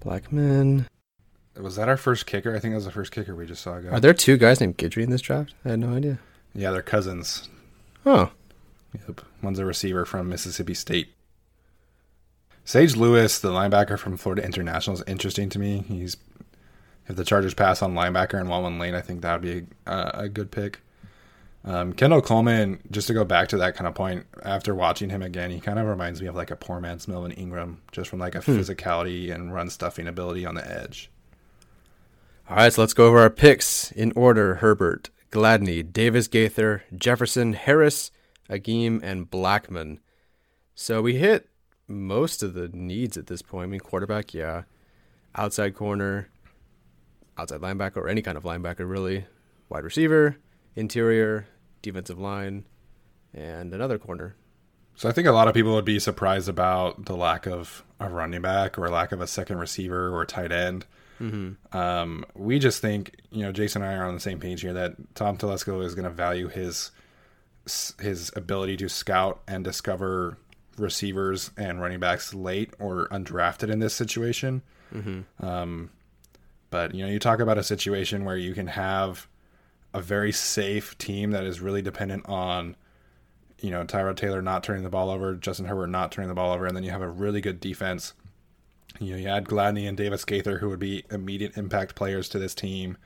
Blackmon. 0.00 0.86
Was 1.56 1.76
that 1.76 1.88
our 1.88 1.96
first 1.96 2.26
kicker? 2.26 2.54
I 2.54 2.58
think 2.58 2.72
that 2.72 2.76
was 2.76 2.84
the 2.84 2.92
first 2.92 3.12
kicker 3.12 3.34
we 3.34 3.46
just 3.46 3.62
saw. 3.62 3.78
Go. 3.80 3.90
Are 3.90 4.00
there 4.00 4.14
two 4.14 4.36
guys 4.36 4.60
named 4.60 4.78
Guidry 4.78 5.02
in 5.02 5.10
this 5.10 5.20
draft? 5.20 5.54
I 5.64 5.70
had 5.70 5.80
no 5.80 5.94
idea. 5.94 6.18
Yeah, 6.54 6.70
they're 6.70 6.82
cousins. 6.82 7.48
Oh. 8.06 8.30
Yep. 9.06 9.20
One's 9.42 9.58
a 9.58 9.64
receiver 9.64 10.04
from 10.04 10.28
Mississippi 10.28 10.74
State. 10.74 11.12
Sage 12.64 12.96
Lewis, 12.96 13.38
the 13.38 13.50
linebacker 13.50 13.98
from 13.98 14.16
Florida 14.16 14.44
International, 14.44 14.96
is 14.96 15.02
interesting 15.06 15.48
to 15.50 15.58
me. 15.58 15.84
He's 15.88 16.16
if 17.08 17.16
the 17.16 17.24
Chargers 17.24 17.54
pass 17.54 17.82
on 17.82 17.94
linebacker 17.94 18.38
and 18.38 18.48
one 18.48 18.78
lane, 18.78 18.94
I 18.94 19.00
think 19.00 19.22
that 19.22 19.32
would 19.32 19.42
be 19.42 19.66
a, 19.86 20.10
a 20.14 20.28
good 20.28 20.52
pick. 20.52 20.80
Um, 21.64 21.92
Kendall 21.92 22.22
Coleman, 22.22 22.80
just 22.90 23.08
to 23.08 23.14
go 23.14 23.24
back 23.24 23.48
to 23.48 23.58
that 23.58 23.74
kind 23.74 23.88
of 23.88 23.94
point, 23.94 24.26
after 24.42 24.74
watching 24.74 25.10
him 25.10 25.20
again, 25.20 25.50
he 25.50 25.60
kind 25.60 25.78
of 25.78 25.86
reminds 25.86 26.22
me 26.22 26.28
of 26.28 26.36
like 26.36 26.50
a 26.50 26.56
poor 26.56 26.80
man's 26.80 27.08
Melvin 27.08 27.32
Ingram, 27.32 27.82
just 27.92 28.08
from 28.08 28.20
like 28.20 28.34
a 28.34 28.40
hmm. 28.40 28.52
physicality 28.52 29.34
and 29.34 29.52
run 29.52 29.68
stuffing 29.68 30.06
ability 30.06 30.46
on 30.46 30.54
the 30.54 30.70
edge. 30.70 31.10
All 32.50 32.56
right, 32.56 32.72
so 32.72 32.82
let's 32.82 32.94
go 32.94 33.06
over 33.06 33.20
our 33.20 33.30
picks 33.30 33.92
in 33.92 34.10
order. 34.16 34.56
Herbert, 34.56 35.10
Gladney, 35.30 35.84
Davis 35.84 36.26
Gaither, 36.26 36.82
Jefferson, 36.92 37.52
Harris, 37.52 38.10
Agim, 38.48 39.00
and 39.04 39.30
Blackmon. 39.30 39.98
So 40.74 41.00
we 41.00 41.14
hit 41.14 41.48
most 41.86 42.42
of 42.42 42.54
the 42.54 42.66
needs 42.66 43.16
at 43.16 43.28
this 43.28 43.40
point. 43.40 43.68
I 43.68 43.70
mean, 43.70 43.78
quarterback, 43.78 44.34
yeah. 44.34 44.64
Outside 45.36 45.76
corner, 45.76 46.28
outside 47.38 47.60
linebacker, 47.60 47.98
or 47.98 48.08
any 48.08 48.20
kind 48.20 48.36
of 48.36 48.42
linebacker, 48.42 48.90
really. 48.90 49.26
Wide 49.68 49.84
receiver, 49.84 50.36
interior, 50.74 51.46
defensive 51.82 52.18
line, 52.18 52.66
and 53.32 53.72
another 53.72 53.96
corner. 53.96 54.34
So 54.96 55.08
I 55.08 55.12
think 55.12 55.28
a 55.28 55.32
lot 55.32 55.46
of 55.46 55.54
people 55.54 55.76
would 55.76 55.84
be 55.84 56.00
surprised 56.00 56.48
about 56.48 57.04
the 57.04 57.16
lack 57.16 57.46
of 57.46 57.84
a 58.00 58.08
running 58.08 58.42
back 58.42 58.76
or 58.76 58.88
lack 58.88 59.12
of 59.12 59.20
a 59.20 59.28
second 59.28 59.58
receiver 59.58 60.12
or 60.12 60.26
tight 60.26 60.50
end. 60.50 60.86
Mm-hmm. 61.20 61.76
Um, 61.76 62.24
we 62.34 62.58
just 62.58 62.80
think, 62.80 63.16
you 63.30 63.42
know, 63.42 63.52
Jason 63.52 63.82
and 63.82 63.90
I 63.90 63.94
are 63.96 64.06
on 64.06 64.14
the 64.14 64.20
same 64.20 64.40
page 64.40 64.62
here 64.62 64.72
that 64.72 65.14
Tom 65.14 65.36
Telesco 65.36 65.84
is 65.84 65.94
going 65.94 66.04
to 66.04 66.10
value 66.10 66.48
his 66.48 66.90
his 68.00 68.32
ability 68.34 68.76
to 68.78 68.88
scout 68.88 69.42
and 69.46 69.62
discover 69.62 70.38
receivers 70.78 71.50
and 71.56 71.80
running 71.80 72.00
backs 72.00 72.32
late 72.34 72.72
or 72.78 73.06
undrafted 73.08 73.70
in 73.70 73.78
this 73.78 73.94
situation. 73.94 74.62
Mm-hmm. 74.94 75.44
Um, 75.44 75.90
but 76.70 76.94
you 76.94 77.04
know, 77.04 77.12
you 77.12 77.18
talk 77.18 77.40
about 77.40 77.58
a 77.58 77.62
situation 77.62 78.24
where 78.24 78.36
you 78.36 78.54
can 78.54 78.68
have 78.68 79.28
a 79.92 80.00
very 80.00 80.32
safe 80.32 80.96
team 80.98 81.32
that 81.32 81.44
is 81.44 81.60
really 81.60 81.82
dependent 81.82 82.28
on, 82.28 82.76
you 83.60 83.70
know, 83.70 83.84
Tyrod 83.84 84.16
Taylor 84.16 84.40
not 84.40 84.64
turning 84.64 84.84
the 84.84 84.90
ball 84.90 85.10
over, 85.10 85.34
Justin 85.34 85.66
Herbert 85.66 85.88
not 85.88 86.12
turning 86.12 86.28
the 86.28 86.34
ball 86.34 86.52
over, 86.52 86.66
and 86.66 86.74
then 86.74 86.82
you 86.82 86.90
have 86.90 87.02
a 87.02 87.08
really 87.08 87.40
good 87.40 87.60
defense 87.60 88.14
you 88.98 89.12
know, 89.12 89.18
you 89.18 89.28
add 89.28 89.46
Gladney 89.46 89.88
and 89.88 89.96
Davis 89.96 90.24
Gaither, 90.24 90.58
who 90.58 90.68
would 90.68 90.78
be 90.78 91.04
immediate 91.10 91.56
impact 91.56 91.94
players 91.94 92.28
to 92.30 92.38
this 92.38 92.54
team. 92.54 92.96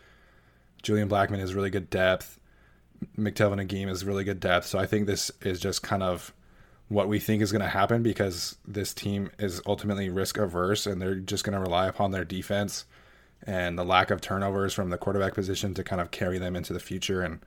Julian 0.83 1.09
Blackmon 1.09 1.41
is 1.41 1.55
really 1.55 1.71
good 1.71 1.91
depth. 1.91 2.39
McTelvin 3.19 3.61
Agim 3.61 3.89
is 3.89 4.05
really 4.05 4.25
good 4.25 4.41
depth. 4.41 4.67
So 4.67 4.79
I 4.79 4.87
think 4.87 5.07
this 5.07 5.31
is 5.43 5.61
just 5.61 5.83
kind 5.83 6.03
of 6.03 6.33
what 6.89 7.09
we 7.09 7.19
think 7.19 7.43
is 7.43 7.53
going 7.53 7.63
to 7.63 7.69
happen 7.69 8.03
because 8.03 8.57
this 8.67 8.93
team 8.93 9.31
is 9.39 9.61
ultimately 9.67 10.11
risk 10.11 10.39
averse 10.39 10.87
and 10.87 11.01
they're 11.01 11.15
just 11.15 11.45
going 11.45 11.55
to 11.55 11.61
rely 11.61 11.87
upon 11.87 12.11
their 12.11 12.25
defense 12.25 12.85
and 13.47 13.79
the 13.79 13.85
lack 13.85 14.11
of 14.11 14.21
turnovers 14.21 14.75
from 14.75 14.91
the 14.91 14.99
quarterback 14.99 15.35
position 15.35 15.75
to 15.75 15.85
kind 15.85 16.01
of 16.01 16.11
carry 16.11 16.39
them 16.39 16.57
into 16.57 16.73
the 16.73 16.81
future. 16.81 17.23
And 17.23 17.41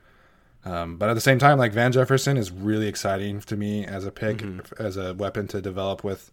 um, 0.64 0.96
but 0.96 1.08
at 1.08 1.14
the 1.14 1.20
same 1.20 1.38
time, 1.38 1.58
like 1.58 1.72
Van 1.72 1.92
Jefferson 1.92 2.36
is 2.36 2.50
really 2.50 2.88
exciting 2.88 3.40
to 3.42 3.56
me 3.56 3.86
as 3.86 4.04
a 4.04 4.10
pick, 4.10 4.38
mm-hmm. 4.38 4.82
as 4.82 4.96
a 4.96 5.14
weapon 5.14 5.46
to 5.48 5.60
develop 5.62 6.02
with 6.02 6.32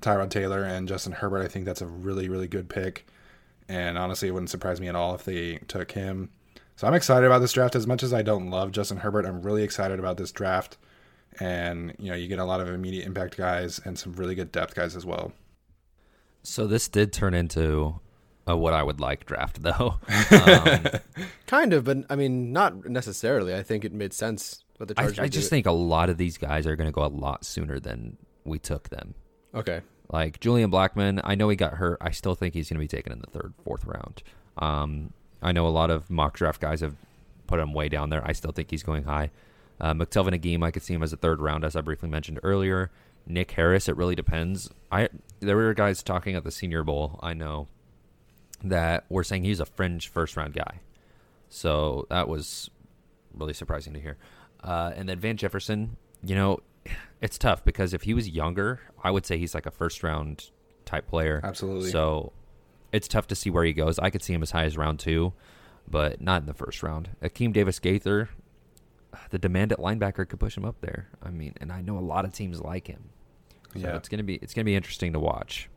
Tyrod 0.00 0.30
Taylor 0.30 0.64
and 0.64 0.88
Justin 0.88 1.12
Herbert. 1.12 1.42
I 1.42 1.48
think 1.48 1.64
that's 1.64 1.80
a 1.80 1.86
really, 1.86 2.28
really 2.28 2.48
good 2.48 2.68
pick. 2.68 3.06
And 3.68 3.96
honestly, 3.96 4.28
it 4.28 4.32
wouldn't 4.32 4.50
surprise 4.50 4.80
me 4.80 4.88
at 4.88 4.94
all 4.94 5.14
if 5.14 5.24
they 5.24 5.56
took 5.68 5.92
him. 5.92 6.30
So 6.76 6.86
I'm 6.86 6.94
excited 6.94 7.24
about 7.26 7.38
this 7.38 7.52
draft. 7.52 7.76
As 7.76 7.86
much 7.86 8.02
as 8.02 8.12
I 8.12 8.22
don't 8.22 8.50
love 8.50 8.72
Justin 8.72 8.98
Herbert, 8.98 9.24
I'm 9.24 9.42
really 9.42 9.62
excited 9.62 9.98
about 9.98 10.16
this 10.16 10.32
draft. 10.32 10.76
And, 11.40 11.94
you 11.98 12.10
know, 12.10 12.16
you 12.16 12.28
get 12.28 12.38
a 12.38 12.44
lot 12.44 12.60
of 12.60 12.68
immediate 12.68 13.06
impact 13.06 13.36
guys 13.36 13.80
and 13.84 13.98
some 13.98 14.12
really 14.12 14.34
good 14.34 14.52
depth 14.52 14.74
guys 14.74 14.96
as 14.96 15.06
well. 15.06 15.32
So 16.42 16.66
this 16.66 16.88
did 16.88 17.12
turn 17.12 17.34
into 17.34 18.00
a 18.46 18.56
what 18.56 18.74
I 18.74 18.82
would 18.82 19.00
like 19.00 19.24
draft 19.26 19.62
though. 19.62 19.98
Um, 20.30 20.84
Kind 21.46 21.72
of, 21.72 21.84
but 21.84 21.98
I 22.10 22.16
mean, 22.16 22.52
not 22.52 22.86
necessarily. 22.88 23.54
I 23.54 23.62
think 23.62 23.84
it 23.84 23.92
made 23.92 24.12
sense. 24.12 24.64
What 24.76 24.88
the 24.88 24.94
I, 24.96 25.04
I 25.04 25.28
just 25.28 25.48
do. 25.48 25.50
think 25.50 25.66
a 25.66 25.72
lot 25.72 26.10
of 26.10 26.18
these 26.18 26.36
guys 26.36 26.66
are 26.66 26.76
going 26.76 26.88
to 26.88 26.92
go 26.92 27.04
a 27.04 27.06
lot 27.06 27.44
sooner 27.44 27.78
than 27.78 28.16
we 28.44 28.58
took 28.58 28.88
them. 28.88 29.14
Okay. 29.54 29.80
Like 30.12 30.40
Julian 30.40 30.70
Blackmon, 30.70 31.20
I 31.24 31.34
know 31.34 31.48
he 31.48 31.56
got 31.56 31.74
hurt. 31.74 31.98
I 32.00 32.10
still 32.10 32.34
think 32.34 32.54
he's 32.54 32.68
going 32.68 32.76
to 32.76 32.84
be 32.84 32.88
taken 32.88 33.12
in 33.12 33.20
the 33.20 33.26
third, 33.26 33.54
fourth 33.64 33.84
round. 33.84 34.22
Um, 34.58 35.12
I 35.42 35.52
know 35.52 35.66
a 35.66 35.68
lot 35.68 35.90
of 35.90 36.10
mock 36.10 36.34
draft 36.34 36.60
guys 36.60 36.80
have 36.80 36.96
put 37.46 37.60
him 37.60 37.72
way 37.72 37.88
down 37.88 38.10
there. 38.10 38.22
I 38.24 38.32
still 38.32 38.52
think 38.52 38.70
he's 38.70 38.82
going 38.82 39.04
high. 39.04 39.30
Uh, 39.80 39.92
McTelvin 39.92 40.34
Agim, 40.34 40.62
I 40.62 40.70
could 40.70 40.82
see 40.82 40.94
him 40.94 41.02
as 41.02 41.12
a 41.12 41.16
third 41.16 41.40
round, 41.40 41.64
as 41.64 41.74
I 41.76 41.80
briefly 41.80 42.08
mentioned 42.08 42.40
earlier. 42.42 42.90
Nick 43.26 43.52
Harris, 43.52 43.88
it 43.88 43.96
really 43.96 44.14
depends. 44.14 44.70
I 44.92 45.08
there 45.40 45.56
were 45.56 45.72
guys 45.74 46.02
talking 46.02 46.36
at 46.36 46.44
the 46.44 46.50
Senior 46.50 46.84
Bowl. 46.84 47.18
I 47.22 47.32
know 47.32 47.68
that 48.62 49.04
were 49.08 49.24
saying 49.24 49.44
he's 49.44 49.60
a 49.60 49.66
fringe 49.66 50.08
first 50.08 50.36
round 50.36 50.54
guy. 50.54 50.80
So 51.48 52.06
that 52.10 52.28
was 52.28 52.70
really 53.32 53.54
surprising 53.54 53.94
to 53.94 54.00
hear. 54.00 54.16
Uh, 54.62 54.92
and 54.94 55.08
then 55.08 55.18
Van 55.18 55.36
Jefferson, 55.36 55.96
you 56.22 56.34
know, 56.34 56.60
it's 57.20 57.38
tough 57.38 57.64
because 57.64 57.94
if 57.94 58.02
he 58.02 58.14
was 58.14 58.28
younger, 58.28 58.80
I 59.02 59.10
would 59.10 59.24
say 59.26 59.38
he's 59.38 59.54
like 59.54 59.66
a 59.66 59.70
first 59.70 60.02
round 60.02 60.50
type 60.84 61.06
player. 61.06 61.40
Absolutely. 61.42 61.90
So 61.90 62.32
it's 62.92 63.08
tough 63.08 63.26
to 63.28 63.34
see 63.34 63.50
where 63.50 63.64
he 63.64 63.72
goes. 63.72 63.98
I 63.98 64.10
could 64.10 64.22
see 64.22 64.32
him 64.32 64.42
as 64.42 64.50
high 64.50 64.64
as 64.64 64.76
round 64.76 64.98
two, 65.00 65.32
but 65.88 66.20
not 66.20 66.42
in 66.42 66.46
the 66.46 66.54
first 66.54 66.82
round. 66.82 67.10
Akeem 67.22 67.52
Davis 67.52 67.78
Gaither, 67.78 68.28
the 69.30 69.38
demand 69.38 69.72
at 69.72 69.78
linebacker 69.78 70.28
could 70.28 70.40
push 70.40 70.56
him 70.56 70.64
up 70.64 70.80
there. 70.80 71.08
I 71.22 71.30
mean, 71.30 71.54
and 71.60 71.72
I 71.72 71.80
know 71.80 71.98
a 71.98 72.00
lot 72.00 72.24
of 72.24 72.32
teams 72.32 72.60
like 72.60 72.86
him. 72.86 73.10
So 73.72 73.80
Yeah. 73.80 73.96
it's 73.96 74.08
gonna 74.08 74.22
be 74.22 74.36
it's 74.36 74.54
gonna 74.54 74.64
be 74.64 74.76
interesting 74.76 75.12
to 75.14 75.18
watch. 75.20 75.68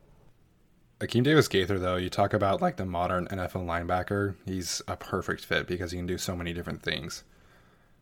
Akeem 1.00 1.22
Davis 1.22 1.46
Gaither, 1.46 1.78
though, 1.78 1.94
you 1.96 2.10
talk 2.10 2.32
about 2.34 2.60
like 2.60 2.76
the 2.76 2.84
modern 2.84 3.26
NFL 3.28 3.64
linebacker. 3.66 4.34
He's 4.46 4.82
a 4.88 4.96
perfect 4.96 5.44
fit 5.44 5.66
because 5.68 5.92
he 5.92 5.98
can 5.98 6.06
do 6.06 6.18
so 6.18 6.34
many 6.36 6.52
different 6.52 6.82
things. 6.82 7.22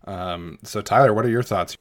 Um, 0.06 0.58
so, 0.62 0.80
Tyler, 0.80 1.12
what 1.12 1.24
are 1.26 1.28
your 1.30 1.42
thoughts? 1.42 1.76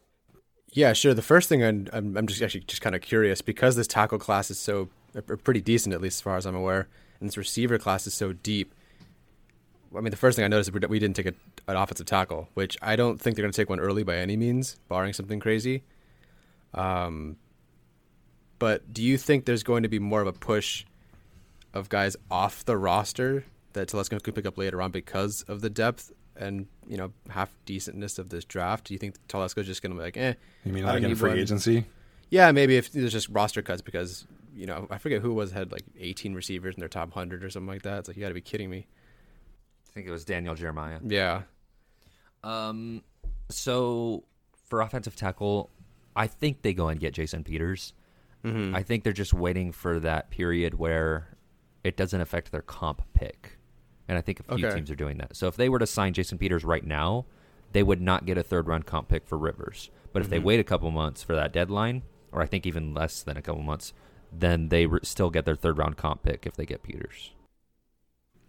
Yeah, 0.76 0.92
sure. 0.92 1.14
The 1.14 1.22
first 1.22 1.48
thing 1.48 1.64
I'm, 1.64 1.88
I'm, 1.94 2.28
just 2.28 2.42
actually 2.42 2.66
just 2.68 2.82
kind 2.82 2.98
of 2.98 3.02
curious 3.02 3.42
because 3.42 3.78
this 3.78 3.88
tackle 3.88 4.20
class 4.20 4.52
is 4.52 4.60
so 4.60 4.90
uh, 5.16 5.22
pretty 5.22 5.62
decent, 5.62 5.96
at 5.96 6.02
least 6.02 6.18
as 6.18 6.22
far 6.22 6.36
as 6.36 6.46
I'm 6.46 6.54
aware, 6.54 6.90
and 7.22 7.30
this 7.30 7.38
receiver 7.38 7.78
class 7.78 8.06
is 8.06 8.14
so 8.14 8.34
deep. 8.34 8.76
I 9.96 10.02
mean, 10.02 10.12
the 10.12 10.18
first 10.18 10.36
thing 10.36 10.44
I 10.44 10.50
noticed 10.50 10.70
is 10.76 10.90
we 10.90 11.00
didn't 11.00 11.16
take 11.16 11.28
a, 11.28 11.34
an 11.70 11.78
offensive 11.78 12.08
tackle, 12.08 12.50
which 12.56 12.78
I 12.82 12.98
don't 12.98 13.22
think 13.22 13.38
they're 13.38 13.44
going 13.44 13.54
to 13.54 13.56
take 13.56 13.70
one 13.70 13.80
early 13.80 14.04
by 14.04 14.18
any 14.18 14.36
means, 14.36 14.76
barring 14.90 15.14
something 15.14 15.40
crazy. 15.40 15.84
Um, 16.74 17.38
but 18.60 18.92
do 18.94 19.02
you 19.02 19.18
think 19.18 19.46
there's 19.46 19.64
going 19.64 19.84
to 19.84 19.90
be 19.90 20.00
more 20.00 20.20
of 20.20 20.28
a 20.28 20.34
push 20.34 20.84
of 21.74 21.88
guys 21.88 22.18
off 22.30 22.66
the 22.66 22.76
roster 22.76 23.46
that 23.72 23.88
Telesco 23.88 24.22
could 24.22 24.36
pick 24.36 24.46
up 24.46 24.58
later 24.58 24.82
on 24.82 24.92
because 24.92 25.44
of 25.44 25.62
the 25.62 25.70
depth 25.70 26.12
and 26.38 26.68
you 26.88 26.98
know 26.98 27.12
half 27.30 27.56
decentness 27.66 28.20
of 28.20 28.30
this 28.30 28.46
draft? 28.46 28.86
Do 28.86 28.94
you 28.94 28.98
think 28.98 29.16
Telesco's 29.28 29.66
just 29.66 29.82
going 29.82 29.92
to 29.92 29.98
be 29.98 30.04
like, 30.04 30.18
eh? 30.18 30.34
You 30.64 30.74
mean 30.74 30.84
like 30.86 31.02
don't 31.02 31.12
in 31.12 31.16
free 31.16 31.32
one. 31.32 31.40
agency? 31.40 31.86
Yeah, 32.30 32.52
maybe 32.52 32.78
if 32.78 32.92
there's 32.92 33.12
just 33.12 33.30
roster 33.30 33.62
cuts 33.62 33.82
because 33.82 34.26
you 34.56 34.66
know 34.66 34.88
I 34.90 34.98
forget 34.98 35.22
who 35.22 35.34
was 35.34 35.52
had 35.52 35.72
like 35.72 35.84
18 36.00 36.34
receivers 36.34 36.76
in 36.76 36.80
their 36.80 36.90
top 36.90 37.10
100 37.10 37.44
or 37.44 37.50
something 37.50 37.68
like 37.68 37.84
that. 37.84 38.00
It's 38.00 38.08
like 38.08 38.18
you 38.18 38.22
got 38.22 38.30
to 38.30 38.34
be 38.34 38.42
kidding 38.42 38.70
me. 38.70 38.88
I 39.90 39.94
think 39.94 40.08
it 40.08 40.12
was 40.12 40.26
Daniel 40.26 40.56
Jeremiah. 40.56 41.00
Yeah. 41.06 41.44
Um, 42.44 43.02
so 43.50 44.24
for 44.68 44.82
offensive 44.82 45.16
tackle, 45.16 45.70
I 46.16 46.28
think 46.28 46.62
they 46.62 46.74
go 46.74 46.90
and 46.90 47.00
get 47.00 47.14
Jason 47.14 47.44
Peters. 47.44 47.94
I 48.76 48.84
think 48.84 49.04
they're 49.04 49.12
just 49.12 49.34
waiting 49.34 49.72
for 49.72 50.00
that 50.02 50.30
period 50.30 50.76
where 50.76 51.36
it 51.84 51.98
doesn't 51.98 52.22
affect 52.22 52.52
their 52.52 52.62
comp 52.62 53.02
pick, 53.16 53.58
and 54.08 54.18
I 54.18 54.22
think 54.22 54.40
a 54.40 54.56
few 54.56 54.68
Okay. 54.68 54.76
teams 54.76 54.92
are 54.92 54.96
doing 54.96 55.18
that. 55.18 55.36
So 55.36 55.48
if 55.48 55.56
they 55.56 55.70
were 55.70 55.80
to 55.80 55.88
sign 55.88 56.14
Jason 56.14 56.38
Peters 56.38 56.64
right 56.64 56.86
now, 56.86 57.26
they 57.72 57.84
would 57.84 58.02
not 58.02 58.26
get 58.26 58.38
a 58.38 58.44
third 58.44 58.68
round 58.68 58.86
comp 58.86 59.10
pick 59.10 59.28
for 59.28 59.38
Rivers. 59.38 59.90
But 60.14 60.22
if 60.22 60.30
they 60.30 60.38
mm-hmm. 60.38 60.46
wait 60.46 60.60
a 60.60 60.64
couple 60.64 60.90
months 60.92 61.24
for 61.24 61.36
that 61.36 61.52
deadline, 61.52 62.04
or 62.32 62.42
I 62.42 62.46
think 62.46 62.66
even 62.66 62.94
less 62.94 63.22
than 63.22 63.38
a 63.38 63.42
couple 63.42 63.62
months, 63.62 63.94
then 64.32 64.70
they 64.70 64.86
re- 64.86 65.00
still 65.04 65.30
get 65.30 65.46
their 65.46 65.56
third 65.56 65.78
round 65.78 65.98
comp 65.98 66.24
pick 66.24 66.46
if 66.46 66.56
they 66.56 66.66
get 66.66 66.84
Peters. 66.84 67.32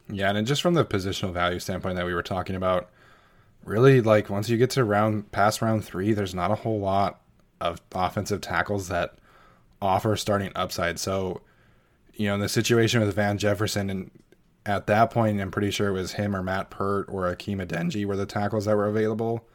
Yeah, 0.09 0.31
and 0.31 0.47
just 0.47 0.63
from 0.63 0.75
the 0.75 0.85
positional 0.85 1.33
value 1.33 1.59
standpoint 1.59 1.97
that 1.97 2.07
we 2.07 2.15
were 2.15 2.23
talking 2.23 2.55
about, 2.55 2.91
really 3.65 4.01
like 4.01 4.31
once 4.31 4.49
you 4.49 4.57
get 4.57 4.71
to 4.71 4.85
round 4.85 5.33
past 5.33 5.61
round 5.61 5.85
three, 5.85 6.13
there's 6.13 6.35
not 6.35 6.51
a 6.51 6.57
whole 6.57 6.79
lot 6.79 7.21
of 7.61 7.81
offensive 7.93 8.41
tackles 8.41 8.89
that 8.89 9.19
offer 9.83 10.15
starting 10.17 10.53
upside. 10.55 10.99
So, 10.99 11.41
you 12.15 12.29
know, 12.29 12.35
in 12.35 12.41
the 12.41 12.49
situation 12.49 13.01
with 13.01 13.15
Van 13.15 13.39
Jefferson, 13.39 13.91
and 13.91 14.11
at 14.67 14.89
that 14.89 15.11
point, 15.11 15.41
I'm 15.41 15.53
pretty 15.53 15.71
sure 15.71 15.89
it 15.89 15.93
was 15.93 16.13
him 16.13 16.35
or 16.35 16.43
Matt 16.43 16.71
Peart 16.71 17.07
or 17.09 17.33
Akeem 17.35 17.65
Adeniji 17.65 18.05
were 18.05 18.17
the 18.17 18.27
tackles 18.27 18.65
that 18.65 18.77
were 18.77 18.89
available. 18.89 19.47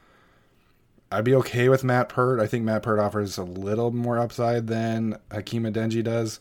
I'd 1.12 1.26
be 1.26 1.36
okay 1.36 1.68
with 1.68 1.84
Matt 1.84 2.07
Peart. 2.07 2.39
I 2.39 2.47
think 2.47 2.64
Matt 2.64 2.84
Peart 2.84 2.99
offers 2.99 3.38
a 3.38 3.43
little 3.43 3.91
more 3.91 4.18
upside 4.18 4.68
than 4.68 5.18
Hakeem 5.30 5.64
Adeniji 5.64 6.01
does, 6.01 6.39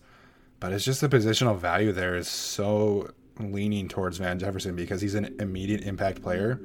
but 0.60 0.72
it's 0.72 0.84
just 0.84 1.00
the 1.00 1.08
positional 1.08 1.58
value 1.58 1.90
there 1.90 2.14
is 2.14 2.28
so 2.28 3.10
leaning 3.40 3.88
towards 3.88 4.18
Van 4.18 4.38
Jefferson 4.38 4.76
because 4.76 5.00
he's 5.00 5.16
an 5.16 5.34
immediate 5.40 5.82
impact 5.82 6.22
player 6.22 6.60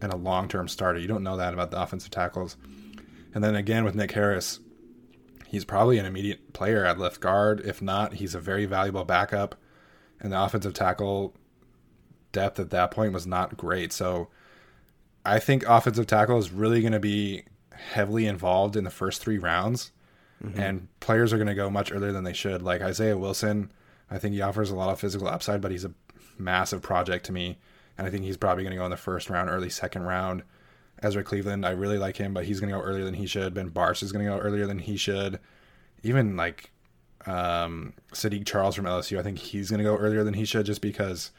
and 0.00 0.12
a 0.12 0.16
long 0.16 0.46
term 0.46 0.68
starter. 0.68 1.00
You 1.00 1.08
don't 1.08 1.24
know 1.24 1.36
that 1.38 1.52
about 1.52 1.72
the 1.72 1.82
offensive 1.82 2.12
tackles. 2.12 2.56
And 3.34 3.42
then 3.42 3.56
again 3.56 3.82
with 3.82 3.96
Nick 3.96 4.12
Harris, 4.12 4.60
he's 5.48 5.64
probably 5.64 5.98
an 5.98 6.06
immediate 6.06 6.52
player 6.52 6.84
at 6.84 7.00
left 7.00 7.18
guard. 7.18 7.60
If 7.64 7.82
not, 7.82 8.14
he's 8.14 8.36
a 8.36 8.40
very 8.40 8.66
valuable 8.66 9.04
backup. 9.04 9.56
And 10.20 10.32
the 10.32 10.40
offensive 10.40 10.74
tackle 10.74 11.34
depth 12.32 12.58
at 12.58 12.70
that 12.70 12.90
point 12.90 13.12
was 13.12 13.26
not 13.26 13.56
great. 13.56 13.92
So 13.92 14.28
I 15.24 15.38
think 15.38 15.64
offensive 15.66 16.06
tackle 16.06 16.38
is 16.38 16.50
really 16.50 16.80
going 16.80 16.92
to 16.92 17.00
be 17.00 17.44
heavily 17.72 18.26
involved 18.26 18.76
in 18.76 18.84
the 18.84 18.90
first 18.90 19.20
three 19.20 19.38
rounds. 19.38 19.92
And 20.60 20.88
players 21.00 21.32
are 21.32 21.36
going 21.36 21.48
to 21.48 21.54
go 21.54 21.68
much 21.68 21.92
earlier 21.92 22.12
than 22.12 22.24
they 22.24 22.32
should. 22.32 22.62
Like 22.62 22.80
Isaiah 22.80 23.18
Wilson, 23.18 23.72
I 24.10 24.18
think 24.18 24.34
he 24.34 24.40
offers 24.40 24.70
a 24.70 24.76
lot 24.76 24.90
of 24.90 25.00
physical 25.00 25.28
upside, 25.28 25.60
but 25.60 25.70
he's 25.70 25.84
a 25.84 25.92
massive 26.38 26.80
project 26.80 27.26
to 27.26 27.32
me. 27.32 27.58
And 27.96 28.06
I 28.06 28.10
think 28.10 28.24
he's 28.24 28.36
probably 28.36 28.62
going 28.62 28.72
to 28.72 28.78
go 28.78 28.84
in 28.84 28.90
the 28.90 28.96
first 28.96 29.28
round, 29.28 29.50
early 29.50 29.70
second 29.70 30.02
round. 30.02 30.44
Ezra 31.02 31.24
Cleveland, 31.24 31.66
I 31.66 31.70
really 31.70 31.98
like 31.98 32.16
him, 32.16 32.34
but 32.34 32.44
he's 32.44 32.60
going 32.60 32.72
to 32.72 32.78
go 32.78 32.84
earlier 32.84 33.04
than 33.04 33.14
he 33.14 33.26
should. 33.26 33.54
Ben 33.54 33.70
Bartch 33.70 34.02
is 34.02 34.12
going 34.12 34.24
to 34.24 34.30
go 34.30 34.38
earlier 34.38 34.66
than 34.66 34.78
he 34.78 34.96
should. 34.96 35.38
Even 36.02 36.36
like 36.36 36.70
um, 37.26 37.94
Saahdiq 38.12 38.46
Charles 38.46 38.74
from 38.74 38.84
LSU, 38.84 39.18
I 39.18 39.22
think 39.22 39.38
he's 39.38 39.70
going 39.70 39.78
to 39.78 39.84
go 39.84 39.96
earlier 39.96 40.24
than 40.24 40.34
he 40.34 40.44
should 40.44 40.66
just 40.66 40.80
because 40.80 41.30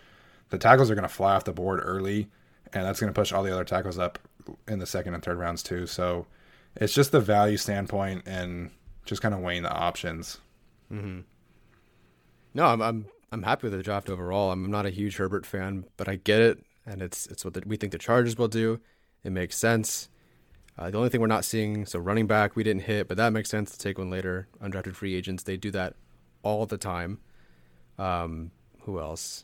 the 0.50 0.58
tackles 0.58 0.89
are 0.89 0.95
going 0.95 1.04
to 1.08 1.14
fly 1.14 1.36
off 1.36 1.43
the 1.43 1.54
board 1.54 1.80
early, 1.84 2.30
and 2.74 2.86
that's 2.86 3.00
going 3.00 3.12
to 3.12 3.20
push 3.20 3.32
all 3.32 3.43
the 3.43 3.52
other 3.52 3.64
tackles 3.64 4.00
up 4.00 4.20
in 4.68 4.80
the 4.80 4.86
second 4.86 5.14
and 5.14 5.24
third 5.24 5.38
rounds 5.38 5.64
too. 5.64 5.86
So 5.88 6.26
it's 6.76 6.93
just 6.93 7.12
the 7.12 7.20
value 7.20 7.58
standpoint 7.58 8.24
and 8.26 8.72
just 9.06 9.22
kind 9.22 9.34
of 9.34 9.41
weighing 9.41 9.64
the 9.64 9.72
options. 9.72 10.39
No, 12.54 12.66
I'm 12.66 12.82
I'm 12.82 13.06
I'm 13.32 13.43
happy 13.43 13.68
with 13.68 13.74
the 13.74 13.84
draft 13.84 14.10
overall. 14.10 14.52
I'm 14.52 14.72
not 14.72 14.86
a 14.86 14.89
huge 14.89 15.18
Herbert 15.18 15.45
fan, 15.45 15.86
but 15.97 16.08
I 16.08 16.16
get 16.16 16.41
it, 16.41 16.60
and 16.86 17.02
it's 17.02 17.28
it's 17.28 17.45
what 17.45 17.54
the, 17.54 17.64
we 17.66 17.78
think 17.78 17.91
the 17.91 18.00
Chargers 18.00 18.38
will 18.38 18.47
do. 18.47 18.80
It 19.24 19.32
makes 19.32 19.58
sense. 19.58 20.10
Uh, 20.78 20.89
the 20.89 20.97
only 20.97 21.10
thing 21.10 21.20
we're 21.20 21.28
not 21.28 21.43
seeing, 21.43 21.86
so 21.86 22.00
running 22.00 22.26
back, 22.26 22.56
we 22.56 22.64
didn't 22.64 22.84
hit, 22.84 23.10
but 23.10 23.18
that 23.18 23.34
makes 23.34 23.50
sense 23.50 23.70
to 23.72 23.78
take 23.78 23.97
one 23.97 24.10
later. 24.10 24.47
Undrafted 24.64 24.95
free 24.95 25.14
agents, 25.14 25.43
they 25.43 25.58
do 25.58 25.72
that 25.72 25.95
all 26.41 26.66
the 26.66 26.78
time. 26.78 27.20
Um, 27.97 28.52
who 28.84 28.97
else? 28.97 29.43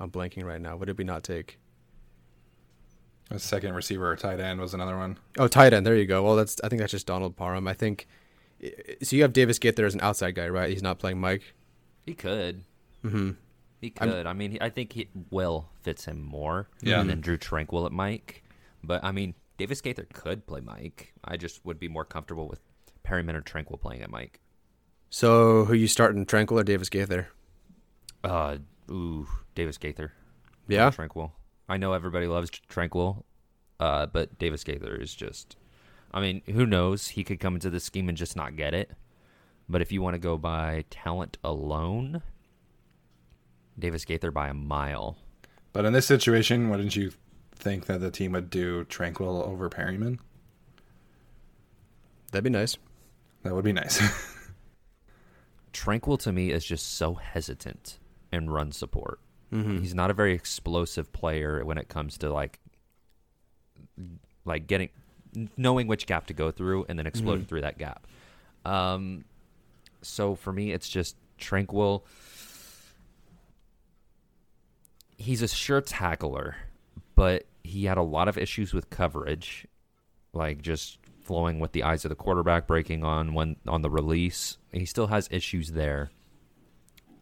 I'm 0.00 0.10
blanking 0.10 0.44
right 0.44 0.60
now. 0.60 0.76
What 0.76 0.86
did 0.86 0.98
we 0.98 1.04
not 1.04 1.22
take? 1.22 1.58
A 3.30 3.38
second 3.38 3.74
receiver 3.74 4.10
or 4.10 4.16
tight 4.16 4.40
end 4.40 4.60
was 4.60 4.74
another 4.74 4.96
one. 4.98 5.18
Oh, 5.38 5.46
tight 5.46 5.72
end. 5.72 5.86
There 5.86 5.94
you 5.94 6.06
go. 6.06 6.22
Well, 6.22 6.34
that's 6.36 6.56
I 6.64 6.68
think 6.68 6.80
that's 6.80 6.90
just 6.90 7.06
Donald 7.06 7.36
Parham. 7.36 7.68
I 7.68 7.74
think. 7.74 8.08
So 9.02 9.14
you 9.16 9.22
have 9.22 9.32
Davis 9.32 9.58
Gaither 9.58 9.86
as 9.86 9.94
an 9.94 10.00
outside 10.00 10.34
guy, 10.34 10.48
right? 10.48 10.70
He's 10.70 10.82
not 10.82 10.98
playing 10.98 11.20
Mike. 11.20 11.54
He 12.04 12.14
could. 12.14 12.64
Mm-hmm. 13.04 13.30
He 13.80 13.92
I'm- 14.00 14.10
could. 14.10 14.26
i 14.26 14.32
mean, 14.32 14.58
I 14.60 14.68
think 14.68 14.92
he, 14.92 15.08
Will 15.30 15.68
fits 15.82 16.04
him 16.04 16.22
more 16.22 16.68
Yeah. 16.82 17.02
than 17.02 17.20
Drue 17.20 17.38
Tranquill 17.38 17.86
at 17.86 17.92
Mike. 17.92 18.42
But 18.82 19.02
I 19.04 19.12
mean, 19.12 19.34
Davis 19.58 19.80
Gaither 19.80 20.06
could 20.12 20.46
play 20.46 20.60
Mike. 20.60 21.14
I 21.24 21.36
just 21.36 21.64
would 21.64 21.78
be 21.78 21.88
more 21.88 22.04
comfortable 22.04 22.48
with 22.48 22.60
Perryman 23.02 23.36
or 23.36 23.42
Tranquill 23.42 23.80
playing 23.80 24.02
at 24.02 24.10
Mike. 24.10 24.40
So 25.08 25.64
who 25.64 25.74
you 25.74 25.86
starting, 25.86 26.26
Tranquill 26.26 26.60
or 26.60 26.64
Davis 26.64 26.88
Gaither? 26.88 27.28
Uh, 28.22 28.58
ooh, 28.90 29.26
Davis 29.54 29.78
Gaither. 29.78 30.12
Yeah. 30.68 30.90
Tranquill. 30.90 31.32
I 31.68 31.76
know 31.76 31.92
everybody 31.92 32.26
loves 32.26 32.50
Tranquill, 32.50 33.22
uh, 33.78 34.06
but 34.06 34.38
Davis 34.38 34.64
Gaither 34.64 34.94
is 34.96 35.14
just. 35.14 35.56
I 36.12 36.20
mean, 36.20 36.42
who 36.46 36.66
knows? 36.66 37.08
He 37.08 37.24
could 37.24 37.38
come 37.38 37.54
into 37.54 37.70
the 37.70 37.80
scheme 37.80 38.08
and 38.08 38.18
just 38.18 38.36
not 38.36 38.56
get 38.56 38.74
it. 38.74 38.90
But 39.68 39.80
if 39.80 39.92
you 39.92 40.02
want 40.02 40.14
to 40.14 40.18
go 40.18 40.36
by 40.36 40.84
talent 40.90 41.38
alone, 41.44 42.22
Davis 43.78 44.04
Gaither 44.04 44.32
by 44.32 44.48
a 44.48 44.54
mile. 44.54 45.16
But 45.72 45.84
in 45.84 45.92
this 45.92 46.06
situation, 46.06 46.68
wouldn't 46.68 46.96
you 46.96 47.12
think 47.54 47.86
that 47.86 48.00
the 48.00 48.10
team 48.10 48.32
would 48.32 48.50
do 48.50 48.84
Tranquill 48.86 49.46
over 49.46 49.68
Perryman? 49.68 50.18
That'd 52.32 52.44
be 52.44 52.50
nice. 52.50 52.76
That 53.44 53.54
would 53.54 53.64
be 53.64 53.72
nice. 53.72 54.00
Tranquill 55.72 56.18
to 56.20 56.32
me 56.32 56.50
is 56.50 56.64
just 56.64 56.94
so 56.94 57.14
hesitant 57.14 58.00
in 58.32 58.50
run 58.50 58.72
support. 58.72 59.20
He's 59.80 59.94
not 59.94 60.10
a 60.10 60.14
very 60.14 60.32
explosive 60.34 61.12
player 61.12 61.64
when 61.64 61.76
it 61.78 61.88
comes 61.88 62.18
to 62.18 62.32
like 62.32 62.60
like 64.44 64.66
getting 64.66 64.90
knowing 65.56 65.86
which 65.86 66.06
gap 66.06 66.26
to 66.26 66.34
go 66.34 66.50
through 66.50 66.86
and 66.88 66.98
then 66.98 67.06
exploding 67.06 67.44
through 67.44 67.60
that 67.62 67.78
gap. 67.78 68.06
Um, 68.64 69.24
so 70.02 70.34
for 70.34 70.52
me, 70.52 70.72
it's 70.72 70.88
just 70.88 71.16
tranquil. 71.38 72.04
He's 75.16 75.42
a 75.42 75.48
sure 75.48 75.80
tackler, 75.80 76.56
but 77.14 77.46
he 77.62 77.84
had 77.84 77.98
a 77.98 78.02
lot 78.02 78.28
of 78.28 78.38
issues 78.38 78.72
with 78.72 78.88
coverage, 78.90 79.66
like 80.32 80.62
just 80.62 80.98
flowing 81.22 81.60
with 81.60 81.72
the 81.72 81.82
eyes 81.82 82.04
of 82.04 82.08
the 82.08 82.14
quarterback, 82.14 82.66
breaking 82.66 83.04
on 83.04 83.34
when 83.34 83.56
on 83.66 83.82
the 83.82 83.90
release. 83.90 84.58
He 84.72 84.86
still 84.86 85.08
has 85.08 85.28
issues 85.30 85.72
there, 85.72 86.10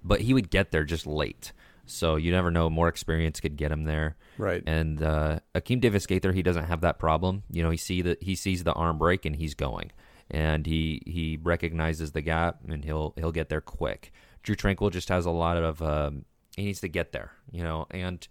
but 0.03 0.21
he 0.21 0.35
would 0.35 0.51
get 0.51 0.71
there 0.71 0.85
just 0.85 1.07
late. 1.07 1.53
So 1.87 2.17
you 2.17 2.31
never 2.31 2.51
know. 2.51 2.69
More 2.69 2.89
experience 2.89 3.41
could 3.41 3.57
get 3.57 3.73
him 3.73 3.85
there. 3.85 4.17
Right. 4.37 4.63
And 4.67 5.03
uh, 5.03 5.41
Akeem 5.55 5.81
Davis 5.81 6.07
Gaither, 6.07 6.33
he 6.33 6.43
doesn't 6.43 6.67
have 6.67 6.83
that 6.83 6.99
problem. 6.99 7.45
You 7.51 7.63
know, 7.63 7.71
he 7.71 7.79
see 7.79 8.03
that 8.03 8.23
he 8.23 8.35
sees 8.35 8.63
the 8.63 8.75
arm 8.75 8.99
break 8.99 9.25
and 9.25 9.35
he's 9.35 9.55
going, 9.55 9.91
and 10.31 10.67
he 10.67 11.03
he 11.07 11.39
recognizes 11.43 12.13
the 12.13 12.21
gap 12.21 12.59
and 12.69 12.85
he'll 12.85 13.15
he'll 13.17 13.33
get 13.33 13.49
there 13.49 13.61
quick. 13.61 14.13
Drue 14.43 14.55
Tranquill 14.55 14.93
just 14.93 15.09
has 15.09 15.27
a 15.27 15.31
lot 15.31 15.57
of 15.57 15.83
um, 15.83 16.25
he 16.57 16.65
needs 16.65 16.81
to 16.81 16.89
get 16.89 17.13
there. 17.13 17.33
You 17.51 17.63
know, 17.63 17.87
and 17.91 18.27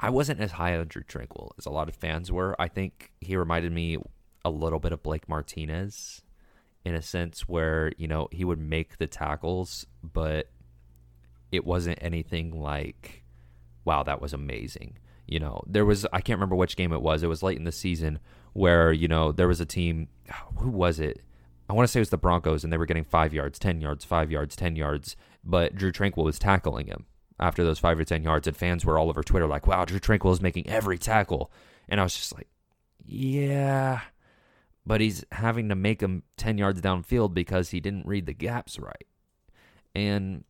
I 0.00 0.10
wasn't 0.10 0.40
as 0.40 0.52
high 0.52 0.76
on 0.76 0.86
Drue 0.88 1.02
Tranquill 1.02 1.50
as 1.58 1.66
a 1.66 1.70
lot 1.70 1.88
of 1.88 1.96
fans 1.96 2.32
were. 2.32 2.56
I 2.58 2.68
think 2.68 3.12
he 3.20 3.36
reminded 3.36 3.72
me 3.72 3.98
a 4.44 4.50
little 4.50 4.78
bit 4.78 4.92
of 4.92 5.02
Blake 5.02 5.28
Martinez 5.28 6.22
in 6.84 6.94
a 6.94 7.02
sense 7.02 7.42
where 7.42 7.92
you 7.98 8.08
know 8.08 8.28
he 8.32 8.44
would 8.44 8.58
make 8.58 8.98
the 8.98 9.06
tackles, 9.06 9.86
but 10.12 10.48
it 11.50 11.64
wasn't 11.64 11.98
anything 12.02 12.60
like 12.60 13.24
wow, 13.84 14.02
that 14.02 14.20
was 14.20 14.34
amazing. 14.34 14.98
You 15.26 15.40
know, 15.40 15.62
there 15.66 15.84
was 15.84 16.06
I 16.12 16.20
can't 16.20 16.38
remember 16.38 16.56
which 16.56 16.76
game 16.76 16.92
it 16.92 17.00
was. 17.00 17.22
It 17.22 17.28
was 17.28 17.42
late 17.42 17.58
in 17.58 17.64
the 17.64 17.72
season 17.72 18.18
where 18.52 18.92
you 18.92 19.08
know 19.08 19.32
there 19.32 19.48
was 19.48 19.60
a 19.60 19.66
team. 19.66 20.08
Who 20.58 20.70
was 20.70 21.00
it? 21.00 21.22
I 21.68 21.72
want 21.72 21.86
to 21.86 21.92
say 21.92 22.00
it 22.00 22.02
was 22.02 22.10
the 22.10 22.18
Broncos, 22.18 22.64
and 22.64 22.72
they 22.72 22.78
were 22.78 22.86
getting 22.86 23.04
five 23.04 23.34
yards, 23.34 23.58
ten 23.58 23.80
yards, 23.80 24.04
five 24.04 24.30
yards, 24.30 24.56
ten 24.56 24.76
yards. 24.76 25.16
But 25.44 25.74
Drue 25.74 25.92
Tranquill 25.92 26.24
was 26.24 26.38
tackling 26.38 26.86
him 26.86 27.06
after 27.40 27.64
those 27.64 27.78
five 27.78 27.98
or 27.98 28.04
ten 28.04 28.22
yards, 28.22 28.46
and 28.46 28.56
fans 28.56 28.84
were 28.84 28.98
all 28.98 29.08
over 29.08 29.22
Twitter 29.22 29.46
like, 29.46 29.66
"Wow, 29.66 29.84
Drue 29.84 30.00
Tranquill 30.00 30.32
is 30.32 30.40
making 30.40 30.66
every 30.68 30.98
tackle," 30.98 31.50
and 31.88 32.00
I 32.00 32.04
was 32.04 32.14
just 32.14 32.34
like, 32.34 32.48
"Yeah." 33.04 34.00
But 34.86 35.02
he's 35.02 35.22
having 35.32 35.68
to 35.68 35.74
make 35.74 36.00
him 36.00 36.22
10 36.38 36.56
yards 36.56 36.80
downfield 36.80 37.34
because 37.34 37.68
he 37.68 37.78
didn't 37.78 38.06
read 38.06 38.24
the 38.24 38.32
gaps 38.32 38.78
right. 38.78 39.06
And 39.94 40.44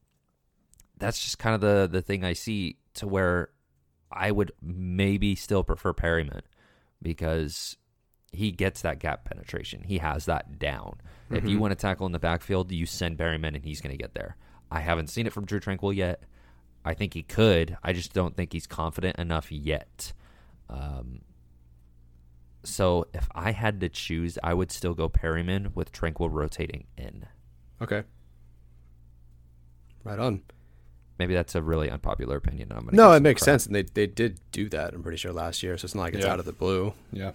that's 0.98 1.22
just 1.22 1.38
kind 1.38 1.54
of 1.54 1.60
the 1.60 1.88
the 1.90 2.02
thing 2.02 2.24
I 2.24 2.32
see 2.32 2.76
to 2.94 3.06
where 3.06 3.50
I 4.10 4.30
would 4.30 4.52
maybe 4.60 5.34
still 5.34 5.62
prefer 5.62 5.92
Perryman 5.92 6.42
because 7.02 7.76
he 8.32 8.50
gets 8.50 8.82
that 8.82 8.98
gap 8.98 9.24
penetration. 9.24 9.84
He 9.84 9.98
has 9.98 10.26
that 10.26 10.58
down. 10.58 11.00
If 11.30 11.46
you 11.46 11.58
want 11.58 11.72
to 11.72 11.76
tackle 11.76 12.06
in 12.06 12.12
the 12.12 12.18
backfield, 12.18 12.72
you 12.72 12.86
send 12.86 13.18
Perryman 13.18 13.54
and 13.54 13.64
he's 13.64 13.80
going 13.80 13.90
to 13.90 14.02
get 14.02 14.14
there. 14.14 14.36
I 14.70 14.80
haven't 14.80 15.08
seen 15.08 15.26
it 15.26 15.32
from 15.32 15.44
Drue 15.44 15.60
Tranquill 15.60 15.94
yet. 15.94 16.22
I 16.84 16.94
think 16.94 17.14
he 17.14 17.22
could. 17.22 17.76
I 17.82 17.92
just 17.92 18.12
don't 18.12 18.36
think 18.36 18.52
he's 18.52 18.66
confident 18.66 19.18
enough 19.18 19.52
yet. 19.52 20.12
Um, 20.70 21.20
so 22.64 23.06
if 23.12 23.28
I 23.34 23.52
had 23.52 23.80
to 23.80 23.88
choose, 23.88 24.38
I 24.42 24.54
would 24.54 24.70
still 24.70 24.94
go 24.94 25.08
Perryman 25.08 25.72
with 25.74 25.92
Tranquill 25.92 26.30
rotating 26.30 26.86
in. 26.96 27.26
Okay. 27.80 28.04
Right 30.08 30.18
on. 30.18 30.42
Maybe 31.18 31.34
that's 31.34 31.54
a 31.56 31.62
really 31.62 31.90
unpopular 31.90 32.36
opinion. 32.36 32.70
I'm 32.72 32.88
No, 32.92 33.12
it 33.12 33.20
makes 33.20 33.40
crap. 33.42 33.46
sense, 33.54 33.66
and 33.66 33.74
they 33.74 33.82
they 33.82 34.06
did 34.06 34.40
do 34.52 34.68
that. 34.68 34.94
I'm 34.94 35.02
pretty 35.02 35.18
sure 35.18 35.32
last 35.32 35.62
year, 35.62 35.76
so 35.76 35.84
it's 35.86 35.94
not 35.94 36.02
like 36.02 36.14
it's 36.14 36.24
Yeah. 36.24 36.32
out 36.32 36.38
of 36.38 36.44
the 36.44 36.52
blue. 36.52 36.94
Yeah. 37.12 37.32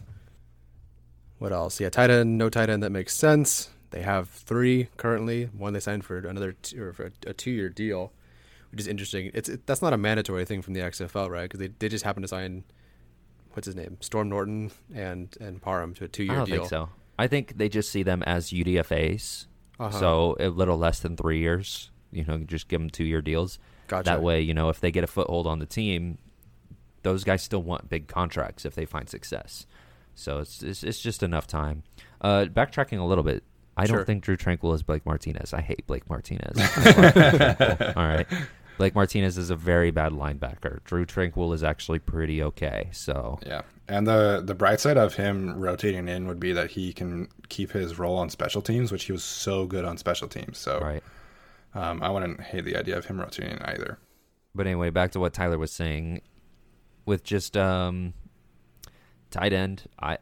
What 1.40 1.52
else? 1.52 1.80
Yeah, 1.80 1.90
tight 1.90 2.10
end, 2.10 2.38
no 2.38 2.50
tight 2.50 2.70
end. 2.70 2.82
That 2.84 2.92
makes 2.92 3.14
sense. 3.14 3.70
They 3.92 4.02
have 4.02 4.30
three 4.30 4.88
currently. 4.98 5.46
One 5.46 5.74
they 5.74 5.80
signed 5.80 6.06
for 6.06 6.18
another 6.18 6.54
two, 6.54 6.82
or 6.82 6.94
for 6.94 7.06
a, 7.08 7.12
a 7.28 7.34
two-year 7.34 7.70
deal, 7.70 8.14
which 8.72 8.80
is 8.80 8.88
interesting. 8.88 9.30
It's 9.34 9.50
it, 9.50 9.68
that's 9.68 9.82
not 9.82 9.94
a 9.94 9.98
mandatory 9.98 10.46
thing 10.46 10.62
from 10.62 10.74
the 10.74 10.80
XFL, 10.82 11.30
right? 11.30 11.44
Because 11.44 11.60
they, 11.60 11.68
they 11.80 11.90
just 11.90 12.06
happen 12.06 12.22
to 12.22 12.28
sign 12.28 12.64
what's 13.52 13.66
his 13.66 13.76
name, 13.76 13.98
Storm 14.00 14.30
Norton 14.30 14.72
and 14.94 15.36
and 15.42 15.62
Parham 15.62 15.94
to 15.96 16.06
a 16.06 16.08
two-year 16.08 16.36
don't 16.38 16.46
deal. 16.48 16.58
think 16.62 16.70
so. 16.70 16.90
I 17.20 17.28
think 17.28 17.58
they 17.58 17.70
just 17.70 17.92
see 17.92 18.02
them 18.04 18.24
as 18.24 18.50
UDFA's, 18.50 19.48
Uh-huh. 19.80 20.00
so 20.00 20.36
a 20.40 20.48
little 20.50 20.78
less 20.78 21.00
than 21.02 21.16
three 21.18 21.40
years. 21.40 21.92
You 22.16 22.24
know, 22.26 22.38
just 22.40 22.68
give 22.68 22.80
them 22.80 22.90
two-year 22.90 23.22
deals. 23.22 23.60
Gotcha. 23.88 24.06
That 24.06 24.22
way, 24.22 24.42
you 24.42 24.54
know, 24.54 24.70
if 24.70 24.80
they 24.80 24.92
get 24.92 25.04
a 25.04 25.08
foothold 25.08 25.48
on 25.48 25.60
the 25.60 25.66
team, 25.66 26.18
those 27.04 27.24
guys 27.24 27.42
still 27.44 27.62
want 27.62 27.90
big 27.90 28.08
contracts 28.08 28.66
if 28.66 28.76
they 28.76 28.86
find 28.86 29.10
success. 29.10 29.66
So 30.16 30.40
it's 30.40 30.62
it's, 30.64 30.84
it's 30.84 31.00
just 31.02 31.24
enough 31.24 31.48
time. 31.48 31.84
Uh, 32.22 32.46
backtracking 32.46 33.00
a 33.00 33.04
little 33.04 33.24
bit, 33.24 33.44
I 33.76 33.86
Sure. 33.86 33.98
don't 33.98 34.06
think 34.06 34.24
Drue 34.24 34.38
Tranquill 34.38 34.74
is 34.76 34.84
Blake 34.84 35.06
Martinez. 35.06 35.54
I 35.54 35.62
hate 35.62 35.86
Blake 35.88 36.10
Martinez. 36.10 36.56
I 36.58 36.62
love 36.62 37.14
Drue 37.14 37.22
Tranquill. 37.24 37.98
All 37.98 38.08
right. 38.08 38.28
Blake 38.78 38.96
Martinez 38.96 39.38
is 39.38 39.50
a 39.52 39.56
very 39.56 39.92
bad 39.92 40.14
linebacker. 40.14 40.84
Drue 40.84 41.06
Tranquill 41.06 41.54
is 41.54 41.64
actually 41.64 42.00
pretty 42.00 42.42
okay. 42.42 42.90
So 42.92 43.40
Yeah. 43.46 43.62
And 43.88 44.08
the 44.08 44.42
the 44.44 44.56
bright 44.56 44.80
side 44.80 44.98
of 44.98 45.16
him 45.16 45.60
rotating 45.60 46.08
in 46.08 46.28
would 46.28 46.40
be 46.40 46.54
that 46.54 46.72
he 46.72 46.94
can 46.94 47.28
keep 47.50 47.72
his 47.72 48.00
role 48.00 48.18
on 48.18 48.30
special 48.30 48.62
teams, 48.62 48.92
which 48.92 49.04
he 49.04 49.12
was 49.12 49.24
so 49.24 49.66
good 49.66 49.84
on 49.84 49.98
special 49.98 50.28
teams. 50.28 50.58
So 50.58 50.80
right. 50.80 51.04
Um, 51.76 52.02
I 52.04 52.10
wouldn't 52.10 52.42
hate 52.42 52.66
the 52.66 52.76
idea 52.78 52.98
of 52.98 53.06
him 53.06 53.20
rotating 53.20 53.60
either. 53.62 53.98
But 54.56 54.68
anyway, 54.68 54.90
back 54.92 55.12
to 55.12 55.20
what 55.20 55.34
Tyler 55.34 55.58
was 55.58 55.72
saying 55.72 56.22
with 57.06 57.24
just 57.24 57.58
um 57.58 58.14
tight 59.32 59.54
end, 59.54 59.84
I 60.00 60.18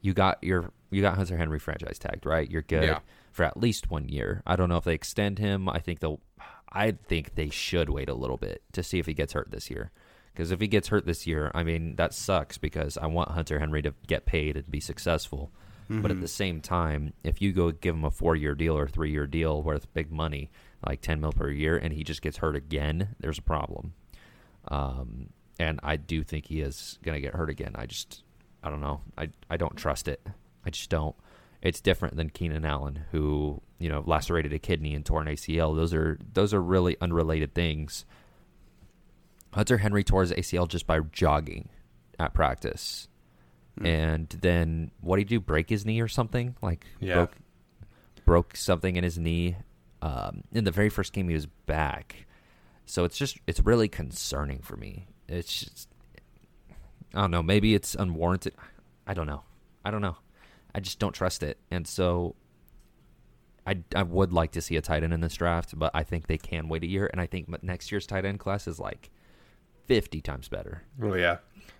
you 0.00 0.12
got 0.12 0.42
your 0.42 0.72
you 0.90 1.00
got 1.02 1.16
Hunter 1.16 1.36
Henry 1.36 1.58
franchise 1.58 1.98
tagged, 1.98 2.26
right? 2.26 2.50
You're 2.50 2.62
good 2.62 2.84
Yeah. 2.84 2.98
for 3.32 3.44
at 3.44 3.56
least 3.56 3.90
one 3.90 4.08
year. 4.08 4.42
I 4.46 4.56
don't 4.56 4.68
know 4.68 4.76
if 4.76 4.84
they 4.84 4.94
extend 4.94 5.38
him. 5.38 5.68
I 5.68 5.78
think 5.78 6.00
they'll 6.00 6.20
I 6.72 6.92
think 6.92 7.34
they 7.34 7.48
should 7.50 7.88
wait 7.90 8.08
a 8.08 8.14
little 8.14 8.36
bit 8.36 8.62
to 8.72 8.82
see 8.82 8.98
if 8.98 9.06
he 9.06 9.14
gets 9.14 9.32
hurt 9.32 9.50
this 9.50 9.70
year. 9.70 9.90
Because 10.32 10.50
if 10.52 10.60
he 10.60 10.68
gets 10.68 10.88
hurt 10.88 11.06
this 11.06 11.26
year, 11.26 11.50
I 11.54 11.62
mean 11.64 11.96
that 11.96 12.14
sucks 12.14 12.58
because 12.58 12.96
I 12.98 13.06
want 13.06 13.30
Hunter 13.30 13.58
Henry 13.58 13.82
to 13.82 13.94
get 14.06 14.26
paid 14.26 14.56
and 14.56 14.70
be 14.70 14.80
successful. 14.80 15.50
But 15.98 16.12
at 16.12 16.20
the 16.20 16.28
same 16.28 16.60
time, 16.60 17.14
if 17.24 17.42
you 17.42 17.52
go 17.52 17.72
give 17.72 17.96
him 17.96 18.04
a 18.04 18.12
four 18.12 18.36
year 18.36 18.54
deal 18.54 18.78
or 18.78 18.86
three 18.86 19.10
year 19.10 19.26
deal 19.26 19.62
worth 19.62 19.92
big 19.92 20.12
money, 20.12 20.50
like 20.86 21.00
ten 21.00 21.20
mil 21.20 21.32
per 21.32 21.50
year, 21.50 21.76
and 21.76 21.92
he 21.92 22.04
just 22.04 22.22
gets 22.22 22.36
hurt 22.36 22.54
again, 22.54 23.16
there's 23.18 23.38
a 23.38 23.42
problem. 23.42 23.94
Um, 24.68 25.30
and 25.58 25.80
I 25.82 25.96
do 25.96 26.22
think 26.22 26.46
he 26.46 26.60
is 26.60 26.98
gonna 27.02 27.20
get 27.20 27.34
hurt 27.34 27.50
again. 27.50 27.72
I 27.74 27.86
just 27.86 28.22
I 28.62 28.70
don't 28.70 28.80
know. 28.80 29.00
I 29.18 29.30
I 29.50 29.56
don't 29.56 29.76
trust 29.76 30.06
it. 30.06 30.24
I 30.64 30.70
just 30.70 30.90
don't. 30.90 31.16
It's 31.62 31.80
different 31.80 32.16
than 32.16 32.30
Keenan 32.30 32.64
Allen, 32.64 33.04
who 33.10 33.60
you 33.78 33.88
know 33.88 34.04
lacerated 34.06 34.52
a 34.52 34.58
kidney 34.58 34.94
and 34.94 35.04
tore 35.04 35.20
an 35.20 35.26
ACL. 35.26 35.74
Those 35.74 35.92
are 35.92 36.18
those 36.32 36.54
are 36.54 36.62
really 36.62 36.96
unrelated 37.00 37.54
things. 37.54 38.04
Hunter 39.52 39.78
Henry 39.78 40.04
tore 40.04 40.22
his 40.22 40.32
ACL 40.32 40.68
just 40.68 40.86
by 40.86 41.00
jogging 41.12 41.68
at 42.18 42.32
practice, 42.32 43.08
and 43.84 44.28
then 44.28 44.90
what 45.00 45.16
did 45.16 45.28
he 45.30 45.36
do? 45.36 45.40
Break 45.40 45.68
his 45.70 45.84
knee 45.86 46.00
or 46.00 46.08
something? 46.08 46.56
Like 46.62 46.84
Yeah. 47.00 47.14
broke 47.14 47.36
broke 48.24 48.56
something 48.56 48.96
in 48.96 49.04
his 49.04 49.18
knee. 49.18 49.56
Um, 50.02 50.44
in 50.52 50.64
the 50.64 50.70
very 50.70 50.88
first 50.88 51.12
game, 51.12 51.28
he 51.28 51.34
was 51.34 51.46
back, 51.46 52.26
so 52.86 53.04
it's 53.04 53.18
just 53.18 53.38
it's 53.46 53.60
really 53.60 53.88
concerning 53.88 54.60
for 54.60 54.76
me. 54.76 55.06
It's 55.28 55.60
just 55.64 55.88
I 57.14 57.20
don't 57.22 57.30
know. 57.30 57.42
Maybe 57.42 57.74
it's 57.74 57.94
unwarranted. 57.94 58.54
I 59.06 59.14
don't 59.14 59.26
know. 59.26 59.42
I 59.84 59.90
don't 59.90 60.00
know. 60.02 60.16
I 60.74 60.80
just 60.80 60.98
don't 60.98 61.12
trust 61.12 61.42
it, 61.42 61.58
and 61.70 61.86
so 61.86 62.34
I, 63.66 63.78
I 63.94 64.02
would 64.04 64.32
like 64.32 64.52
to 64.52 64.62
see 64.62 64.76
a 64.76 64.80
tight 64.80 65.02
end 65.02 65.12
in 65.12 65.20
this 65.20 65.34
draft, 65.34 65.78
but 65.78 65.90
I 65.94 66.02
think 66.02 66.26
they 66.28 66.38
can 66.38 66.68
wait 66.68 66.82
a 66.82 66.86
year, 66.86 67.08
and 67.12 67.20
I 67.20 67.26
think 67.26 67.62
next 67.62 67.90
year's 67.92 68.06
tight 68.06 68.24
end 68.24 68.38
class 68.38 68.66
is 68.66 68.78
like 68.78 69.10
fifty 69.86 70.20
times 70.20 70.48
better. 70.48 70.82
Oh 71.02 71.14
yeah. 71.14 71.38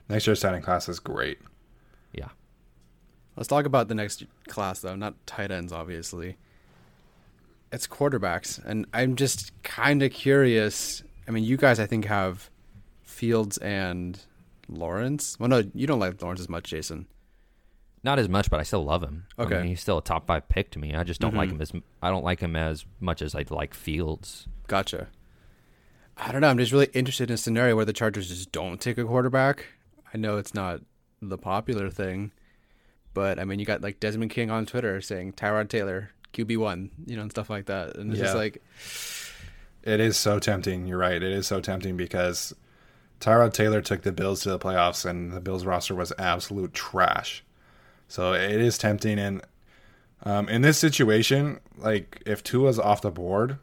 Next 0.09 0.27
year's 0.27 0.41
tight 0.41 0.55
end 0.55 0.65
class 0.65 0.89
is 0.89 0.99
great. 0.99 1.39
Yeah, 2.13 2.29
Let's 3.37 3.49
talk 3.49 3.65
about 3.65 3.89
the 3.89 3.95
next 3.95 4.25
class, 4.49 4.81
though. 4.81 4.97
Not 4.97 5.15
tight 5.27 5.51
ends, 5.51 5.73
obviously. 5.73 6.37
It's 7.73 7.87
quarterbacks, 7.87 8.63
and 8.65 8.87
I'm 8.93 9.15
just 9.17 9.53
kind 9.63 10.03
of 10.03 10.11
curious. 10.11 11.03
I 11.29 11.31
mean, 11.31 11.45
you 11.45 11.57
guys, 11.57 11.79
I 11.79 11.87
think, 11.87 12.07
have 12.07 12.51
Fields 13.05 13.59
and 13.59 14.19
Lawrence. 14.69 15.39
Well, 15.39 15.49
no, 15.49 15.63
you 15.75 15.87
don't 15.87 16.01
like 16.01 16.21
Lawrence 16.21 16.41
as 16.41 16.49
much, 16.49 16.65
Jason. 16.65 17.07
not 18.03 18.19
as 18.19 18.29
much, 18.31 18.51
but 18.51 18.59
I 18.59 18.63
still 18.65 18.83
love 18.85 19.03
him. 19.03 19.27
I 19.39 19.43
Okay. 19.43 19.59
mean, 19.59 19.67
he's 19.69 19.81
still 19.83 19.99
a 19.99 20.03
top 20.03 20.27
five 20.27 20.49
pick 20.49 20.71
to 20.73 20.79
me. 20.79 20.95
I 20.95 21.05
just 21.05 21.21
don't 21.21 21.35
like 21.35 21.51
mm-hmm. 21.51 21.57
him 21.57 21.63
as 21.63 21.73
I 22.03 22.09
don't 22.11 22.25
like 22.25 22.41
him 22.41 22.57
as 22.57 22.87
much 22.99 23.21
as 23.23 23.35
I'd 23.35 23.51
like 23.51 23.75
Fields. 23.75 24.49
Gotcha. 24.69 25.09
I 26.17 26.33
don't 26.33 26.41
know. 26.41 26.49
I'm 26.49 26.57
just 26.59 26.73
really 26.73 26.89
interested 26.95 27.31
in 27.31 27.35
a 27.35 27.39
scenario 27.39 27.77
where 27.77 27.85
the 27.85 27.93
Chargers 27.93 28.29
just 28.29 28.53
don't 28.53 28.81
take 28.81 28.97
a 28.99 29.05
quarterback. 29.05 29.67
I 30.13 30.19
know 30.19 30.39
it's 30.39 30.55
not 30.55 30.81
the 31.23 31.39
popular 31.39 31.91
thing, 31.91 32.33
but 33.15 33.39
I 33.39 33.45
mean, 33.45 33.59
you 33.59 33.67
got 33.67 33.83
like 33.83 34.01
Desmond 34.01 34.31
King 34.31 34.51
on 34.51 34.67
Twitter 34.67 35.01
saying 35.01 35.35
Tyrod 35.35 35.69
Taylor 35.69 36.11
QB 36.33 36.57
one, 36.59 36.91
you 37.07 37.17
know, 37.17 37.23
and 37.23 37.31
stuff 37.31 37.51
like 37.51 37.67
that, 37.67 37.97
and 37.97 38.11
it's 38.11 38.21
just 38.21 38.37
like, 38.37 38.63
It 39.83 40.01
is 40.01 40.17
so 40.17 40.39
tempting. 40.39 40.87
You're 40.87 40.99
right. 40.99 41.23
It 41.23 41.33
is 41.33 41.47
so 41.47 41.61
tempting 41.61 41.97
because 41.97 42.55
Tyrod 43.21 43.53
Taylor 43.53 43.81
took 43.81 44.03
the 44.03 44.13
Bills 44.13 44.43
to 44.43 44.51
the 44.51 44.59
playoffs, 44.59 45.05
and 45.05 45.33
the 45.33 45.41
Bills 45.41 45.65
roster 45.65 45.95
was 45.95 46.13
absolute 46.19 46.73
trash. 46.73 47.45
So 48.09 48.33
it 48.33 48.61
is 48.61 48.79
tempting. 48.79 49.19
And 49.19 49.43
um, 50.25 50.49
in 50.49 50.63
this 50.63 50.79
situation, 50.79 51.61
like 51.77 52.23
if 52.27 52.43
Tua's 52.43 52.79
off 52.79 53.03
the 53.03 53.11
board, 53.11 53.59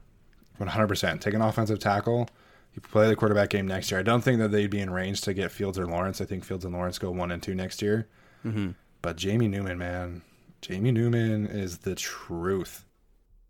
100%, 0.59 1.21
take 1.21 1.33
an 1.33 1.41
offensive 1.41 1.79
tackle. 1.79 2.29
You 2.77 2.81
play 2.81 3.07
the 3.07 3.15
quarterback 3.15 3.49
game 3.49 3.65
next 3.67 3.89
year. 3.89 3.99
I 3.99 4.03
don't 4.03 4.21
think 4.21 4.37
that 4.37 4.51
they'd 4.51 4.69
be 4.69 4.79
in 4.79 4.91
range 4.91 5.21
to 5.21 5.33
get 5.33 5.51
Fields 5.51 5.79
or 5.79 5.87
Lawrence. 5.87 6.21
I 6.21 6.25
think 6.25 6.43
Fields 6.45 6.63
and 6.63 6.75
Lawrence 6.75 6.99
go 6.99 7.09
one 7.09 7.31
and 7.31 7.41
two 7.41 7.55
next 7.55 7.81
year. 7.81 8.07
Mm-hmm. 8.45 8.69
But 9.01 9.15
Jamie 9.17 9.47
Newman, 9.47 9.79
man, 9.79 10.21
Jamie 10.61 10.91
Newman 10.91 11.47
is 11.47 11.79
the 11.79 11.95
truth. 11.95 12.85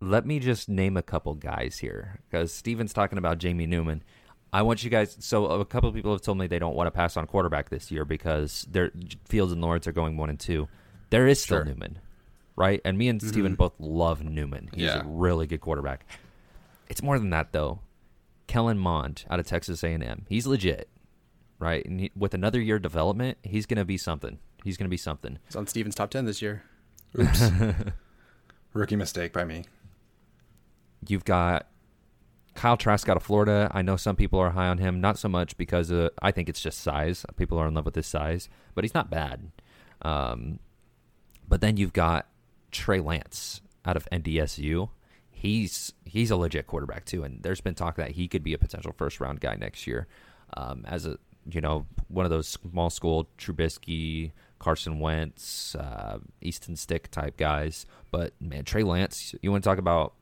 Let 0.00 0.24
me 0.24 0.38
just 0.38 0.70
name 0.70 0.96
a 0.96 1.02
couple 1.02 1.34
guys 1.34 1.76
here 1.76 2.20
because 2.30 2.54
Steven's 2.54 2.94
talking 2.94 3.18
about 3.18 3.36
Jamie 3.36 3.66
Newman. 3.66 4.02
I 4.50 4.62
want 4.62 4.82
you 4.82 4.88
guys. 4.88 5.14
So 5.20 5.44
a 5.44 5.64
couple 5.66 5.90
of 5.90 5.94
people 5.94 6.12
have 6.12 6.22
told 6.22 6.38
me 6.38 6.46
they 6.46 6.58
don't 6.58 6.74
want 6.74 6.86
to 6.86 6.90
pass 6.90 7.18
on 7.18 7.26
quarterback 7.26 7.68
this 7.68 7.90
year 7.90 8.06
because 8.06 8.66
their 8.70 8.92
Fields 9.26 9.52
and 9.52 9.60
Lawrence 9.60 9.86
are 9.86 9.92
going 9.92 10.16
one 10.16 10.30
and 10.30 10.40
two. 10.40 10.68
There 11.10 11.26
is 11.26 11.38
still 11.38 11.58
Sure. 11.58 11.64
Newman, 11.66 11.98
right? 12.56 12.80
And 12.82 12.96
me 12.96 13.08
and 13.08 13.20
Steven 13.20 13.56
both 13.56 13.74
love 13.78 14.24
Newman. 14.24 14.70
He's 14.72 14.84
Yeah. 14.84 15.02
a 15.02 15.06
really 15.06 15.46
good 15.46 15.60
quarterback. 15.60 16.06
It's 16.88 17.02
more 17.02 17.18
than 17.18 17.28
that 17.30 17.52
though. 17.52 17.80
Kellen 18.48 18.78
Mond 18.78 19.24
out 19.30 19.38
of 19.38 19.46
Texas 19.46 19.84
A&M. 19.84 20.26
He's 20.28 20.46
legit, 20.46 20.88
right? 21.60 21.84
And 21.86 22.00
he, 22.00 22.10
with 22.16 22.34
another 22.34 22.60
year 22.60 22.76
of 22.76 22.82
development, 22.82 23.38
he's 23.44 23.66
going 23.66 23.78
to 23.78 23.84
be 23.84 23.96
something. 23.96 24.38
He's 24.64 24.76
going 24.76 24.86
to 24.86 24.90
be 24.90 24.96
something. 24.96 25.38
He's 25.46 25.54
on 25.54 25.68
Steven's 25.68 25.94
top 25.94 26.10
ten 26.10 26.24
this 26.24 26.42
year. 26.42 26.64
Oops. 27.18 27.50
Rookie 28.72 28.96
mistake 28.96 29.32
by 29.32 29.44
me. 29.44 29.64
You've 31.06 31.24
got 31.24 31.68
Kyle 32.54 32.76
Trask 32.76 33.08
out 33.08 33.16
of 33.16 33.22
Florida. 33.22 33.70
I 33.72 33.82
know 33.82 33.96
some 33.96 34.16
people 34.16 34.40
are 34.40 34.50
high 34.50 34.66
on 34.66 34.78
him, 34.78 35.00
not 35.00 35.16
so 35.16 35.28
much 35.28 35.56
because 35.56 35.92
uh, 35.92 36.08
I 36.20 36.32
think 36.32 36.48
it's 36.48 36.60
just 36.60 36.80
size. 36.80 37.24
People 37.36 37.56
are 37.58 37.68
in 37.68 37.74
love 37.74 37.84
with 37.84 37.94
his 37.94 38.06
size, 38.06 38.48
but 38.74 38.82
he's 38.82 38.94
not 38.94 39.10
bad. 39.10 39.52
Um, 40.02 40.58
but 41.46 41.60
then 41.60 41.76
you've 41.76 41.92
got 41.92 42.26
Trey 42.72 43.00
Lance 43.00 43.60
out 43.84 43.96
of 43.96 44.08
NDSU. 44.10 44.90
He's 45.40 45.92
he's 46.04 46.30
a 46.30 46.36
legit 46.36 46.66
quarterback 46.66 47.04
too, 47.04 47.22
and 47.22 47.42
there's 47.42 47.60
been 47.60 47.74
talk 47.74 47.96
that 47.96 48.10
he 48.12 48.26
could 48.28 48.42
be 48.42 48.54
a 48.54 48.58
potential 48.58 48.92
first 48.96 49.20
round 49.20 49.40
guy 49.40 49.54
next 49.54 49.86
year, 49.86 50.08
um, 50.56 50.84
as 50.88 51.06
a 51.06 51.16
you 51.50 51.60
know 51.60 51.86
one 52.08 52.24
of 52.26 52.30
those 52.30 52.48
small 52.48 52.90
school 52.90 53.28
Trubisky, 53.38 54.32
Carson 54.58 54.98
Wentz, 54.98 55.74
uh, 55.76 56.18
Easton 56.40 56.74
Stick 56.74 57.10
type 57.10 57.36
guys. 57.36 57.86
But 58.10 58.32
man, 58.40 58.64
Trey 58.64 58.82
Lance, 58.82 59.34
you 59.40 59.52
want 59.52 59.62
to 59.62 59.68
talk 59.70 59.78
about 59.78 60.14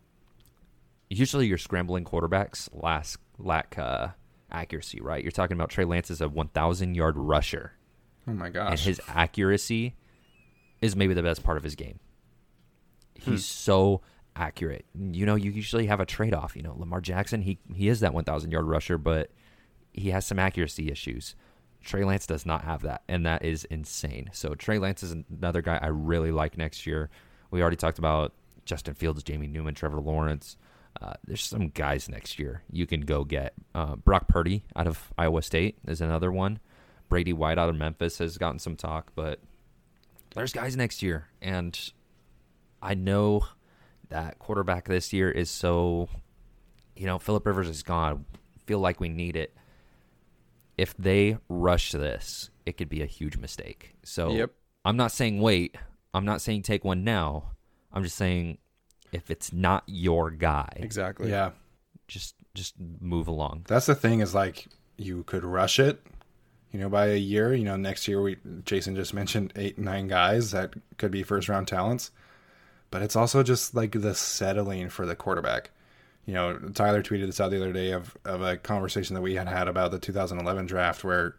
usually 1.09 1.47
your 1.47 1.59
scrambling 1.59 2.05
quarterbacks 2.05 2.69
last 2.73 3.17
lack 3.39 3.79
uh, 3.79 4.09
accuracy, 4.51 5.01
right? 5.01 5.23
You're 5.23 5.31
talking 5.31 5.57
about 5.57 5.71
Trey 5.71 5.85
Lance 5.85 6.11
is 6.11 6.21
a 6.21 6.29
1,000 6.29 6.95
yard 6.95 7.17
rusher, 7.17 7.73
Oh 8.29 8.33
my 8.33 8.51
gosh! 8.51 8.71
and 8.73 8.81
his 8.81 9.01
accuracy 9.09 9.95
is 10.83 10.95
maybe 10.95 11.15
the 11.15 11.23
best 11.23 11.43
part 11.43 11.57
of 11.57 11.63
his 11.63 11.75
game. 11.75 12.01
He's 13.15 13.47
so 13.47 14.03
accurate. 14.37 14.85
You 14.95 15.27
know, 15.27 15.35
you 15.35 15.51
usually 15.51 15.87
have 15.87 16.01
a 16.01 16.07
trade 16.07 16.35
off. 16.35 16.55
You 16.55 16.63
know, 16.63 16.75
Lamar 16.77 17.01
Jackson, 17.01 17.43
he 17.43 17.59
he 17.75 17.89
is 17.89 18.01
that 18.01 18.15
1,000 18.15 18.51
yard 18.51 18.67
rusher, 18.67 18.99
but 18.99 19.31
he 19.93 20.11
has 20.11 20.27
some 20.27 20.39
accuracy 20.39 20.91
issues. 20.91 21.35
Trey 21.83 22.05
Lance 22.05 22.27
does 22.27 22.45
not 22.45 22.65
have 22.65 22.83
that, 22.83 23.03
and 23.09 23.25
that 23.27 23.45
is 23.45 23.65
insane. 23.65 24.31
So 24.33 24.55
Trey 24.55 24.79
Lance 24.79 25.03
is 25.03 25.15
another 25.31 25.63
guy 25.63 25.79
I 25.81 25.87
really 25.87 26.33
like 26.33 26.59
next 26.59 26.87
year. 26.87 27.11
We 27.51 27.63
already 27.63 27.77
talked 27.77 27.99
about 27.99 28.33
Justin 28.65 28.95
Fields, 28.95 29.23
Jamie 29.23 29.47
Newman, 29.47 29.75
Trevor 29.75 30.01
Lawrence. 30.01 30.57
Uh, 31.01 31.13
there's 31.27 31.45
some 31.45 31.69
guys 31.69 32.09
next 32.09 32.39
year 32.39 32.63
you 32.71 32.87
can 32.87 33.03
go 33.03 33.23
get. 33.25 33.55
Uh, 33.75 33.97
Brock 33.97 34.29
Purdy 34.29 34.65
out 34.75 34.87
of 34.87 35.13
Iowa 35.17 35.43
State 35.43 35.79
is 35.87 36.01
another 36.01 36.33
one. 36.33 36.59
Brady 37.09 37.33
White 37.33 37.59
out 37.59 37.69
of 37.69 37.77
Memphis 37.77 38.19
has 38.19 38.37
gotten 38.37 38.59
some 38.59 38.77
talk, 38.77 39.13
but 39.15 39.41
there's 40.35 40.53
guys 40.53 40.77
next 40.77 41.03
year, 41.03 41.29
and 41.41 41.79
I 42.83 42.95
know 42.95 43.47
that 44.09 44.39
quarterback 44.39 44.87
this 44.87 45.13
year 45.13 45.31
is 45.31 45.51
so. 45.51 46.09
You 46.97 47.05
know, 47.07 47.19
Philip 47.19 47.45
Rivers 47.45 47.69
is 47.69 47.83
gone. 47.83 48.25
Feel 48.67 48.79
like 48.79 49.01
we 49.01 49.09
need 49.11 49.37
it. 49.37 49.55
If 50.79 50.97
they 50.97 51.37
rush 51.49 51.93
this, 51.93 52.51
it 52.65 52.77
could 52.77 52.89
be 52.89 53.03
a 53.03 53.07
huge 53.07 53.37
mistake. 53.37 53.95
So 54.03 54.31
Yep. 54.31 54.51
I'm 54.85 54.97
not 54.97 55.13
saying 55.13 55.41
wait. 55.41 55.77
I'm 56.15 56.25
not 56.25 56.41
saying 56.41 56.63
take 56.63 56.85
one 56.85 57.05
now. 57.05 57.51
I'm 57.93 58.03
just 58.03 58.17
saying 58.17 58.59
if 59.13 59.31
it's 59.31 59.53
not 59.53 59.85
your 59.87 60.31
guy, 60.31 60.71
Exactly. 60.77 61.31
yeah. 61.31 61.51
just 62.09 62.35
just 62.55 62.75
move 63.01 63.29
along. 63.29 63.65
That's 63.69 63.87
the 63.87 63.95
thing 63.95 64.21
is 64.21 64.35
like 64.35 64.67
you 64.97 65.23
could 65.25 65.45
rush 65.45 65.79
it, 65.79 66.01
you 66.73 66.81
know, 66.81 66.89
by 66.89 67.09
a 67.09 67.17
year. 67.17 67.53
You 67.55 67.65
know, 67.65 67.77
next 67.77 68.09
year 68.09 68.23
we 68.23 68.37
Jason 68.65 68.97
just 68.97 69.13
mentioned 69.13 69.53
eight, 69.57 69.79
nine 69.79 70.09
guys 70.09 70.51
that 70.53 70.73
could 70.97 71.11
be 71.11 71.23
first 71.23 71.49
round 71.51 71.69
talents. 71.69 72.11
But 72.91 73.03
it's 73.03 73.17
also 73.17 73.43
just 73.43 73.75
like 73.75 73.93
the 73.93 74.15
settling 74.15 74.89
for 74.89 75.07
the 75.07 75.17
quarterback. 75.17 75.71
You 76.25 76.35
know, 76.35 76.59
Tyler 76.75 77.03
tweeted 77.03 77.27
this 77.27 77.41
out 77.41 77.51
the 77.51 77.57
other 77.57 77.73
day 77.73 77.93
of, 77.93 78.17
of 78.25 78.43
a 78.43 78.57
conversation 78.57 79.15
that 79.15 79.23
we 79.23 79.35
had 79.35 79.49
had 79.49 79.69
about 79.69 79.91
the 79.93 79.99
2011 79.99 80.67
draft 80.67 81.05
where, 81.05 81.37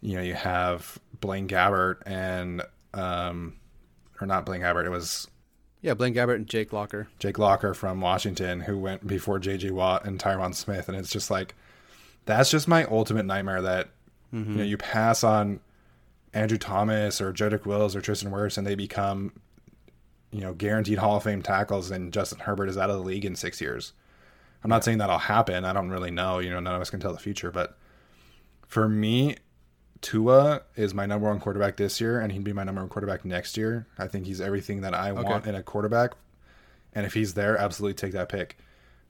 you 0.00 0.16
know, 0.16 0.22
you 0.22 0.34
have 0.34 0.98
Blaine 1.20 1.48
Gabbert 1.48 2.02
and, 2.04 2.62
um, 2.92 3.56
or 4.20 4.26
not 4.26 4.44
Blaine 4.44 4.60
Gabbert, 4.60 4.84
it 4.84 4.90
was 4.90 5.26
Yeah, 5.80 5.94
Blaine 5.94 6.14
Gabbert 6.14 6.34
and 6.36 6.46
Jake 6.46 6.72
Locker. 6.72 7.08
Jake 7.18 7.38
Locker 7.38 7.72
from 7.72 8.00
Washington, 8.02 8.60
who 8.60 8.78
went 8.78 9.06
before 9.06 9.38
J.J. 9.38 9.70
Watt 9.70 10.04
and 10.04 10.18
Tyron 10.18 10.54
Smith, 10.54 10.88
and 10.88 10.96
it's 10.98 11.10
just 11.10 11.30
like 11.30 11.54
that's 12.26 12.50
just 12.50 12.68
my 12.68 12.84
ultimate 12.84 13.24
nightmare. 13.24 13.62
That 13.62 13.88
you 14.32 14.56
know 14.58 14.64
you 14.64 14.76
pass 14.76 15.24
on 15.24 15.60
Andrew 16.34 16.58
Thomas 16.58 17.20
or 17.22 17.32
Jedrick 17.32 17.64
Wills 17.64 17.96
or 17.96 18.02
Tristan 18.02 18.30
Wirfs, 18.30 18.58
and 18.58 18.66
they 18.66 18.74
become 18.74 19.32
you 20.30 20.40
know 20.40 20.54
guaranteed 20.54 20.98
Hall 20.98 21.16
of 21.16 21.22
Fame 21.22 21.42
tackles, 21.42 21.90
and 21.90 22.12
Justin 22.12 22.40
Herbert 22.40 22.68
is 22.68 22.78
out 22.78 22.90
of 22.90 22.96
the 22.96 23.02
league 23.02 23.24
in 23.24 23.36
six 23.36 23.60
years. 23.60 23.92
I'm 24.62 24.70
not 24.70 24.84
saying 24.84 24.98
that'll 24.98 25.18
happen. 25.18 25.64
I 25.64 25.72
don't 25.72 25.90
really 25.90 26.10
know. 26.10 26.38
You 26.38 26.50
know, 26.50 26.60
none 26.60 26.74
of 26.74 26.80
us 26.80 26.90
can 26.90 27.00
tell 27.00 27.12
the 27.12 27.18
future, 27.18 27.50
but 27.50 27.78
for 28.66 28.88
me, 28.88 29.36
Tua 30.00 30.62
is 30.76 30.94
my 30.94 31.06
number 31.06 31.28
one 31.28 31.40
quarterback 31.40 31.76
this 31.76 32.00
year, 32.00 32.20
and 32.20 32.32
he'd 32.32 32.44
be 32.44 32.52
my 32.52 32.64
number 32.64 32.80
one 32.80 32.88
quarterback 32.88 33.24
next 33.24 33.56
year. 33.56 33.86
I 33.98 34.06
think 34.06 34.26
he's 34.26 34.40
everything 34.40 34.82
that 34.82 34.94
I 34.94 35.12
want 35.12 35.46
in 35.46 35.54
a 35.54 35.62
quarterback. 35.62 36.12
And 36.94 37.06
if 37.06 37.14
he's 37.14 37.34
there, 37.34 37.56
absolutely 37.56 37.94
take 37.94 38.12
that 38.12 38.28
pick. 38.28 38.56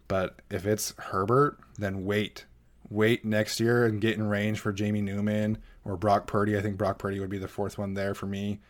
But 0.09 0.41
if 0.51 0.67
it's 0.67 0.95
Herbert, 0.99 1.59
then 1.79 2.05
wait. 2.05 2.47
Wait 2.89 3.25
next 3.25 3.61
year 3.61 3.87
and 3.87 4.01
get 4.01 4.17
in 4.17 4.29
range 4.29 4.59
for 4.59 4.73
Jamie 4.73 5.01
Newman 5.01 5.59
or 5.85 5.97
Brock 5.97 6.27
Purdy. 6.27 6.59
I 6.59 6.61
think 6.61 6.77
Brock 6.77 6.99
Purdy 6.99 7.21
would 7.21 7.31
be 7.31 7.39
the 7.39 7.49
fourth 7.49 7.79
one 7.79 7.95
there 7.95 8.15
for 8.15 8.27
me. 8.27 8.61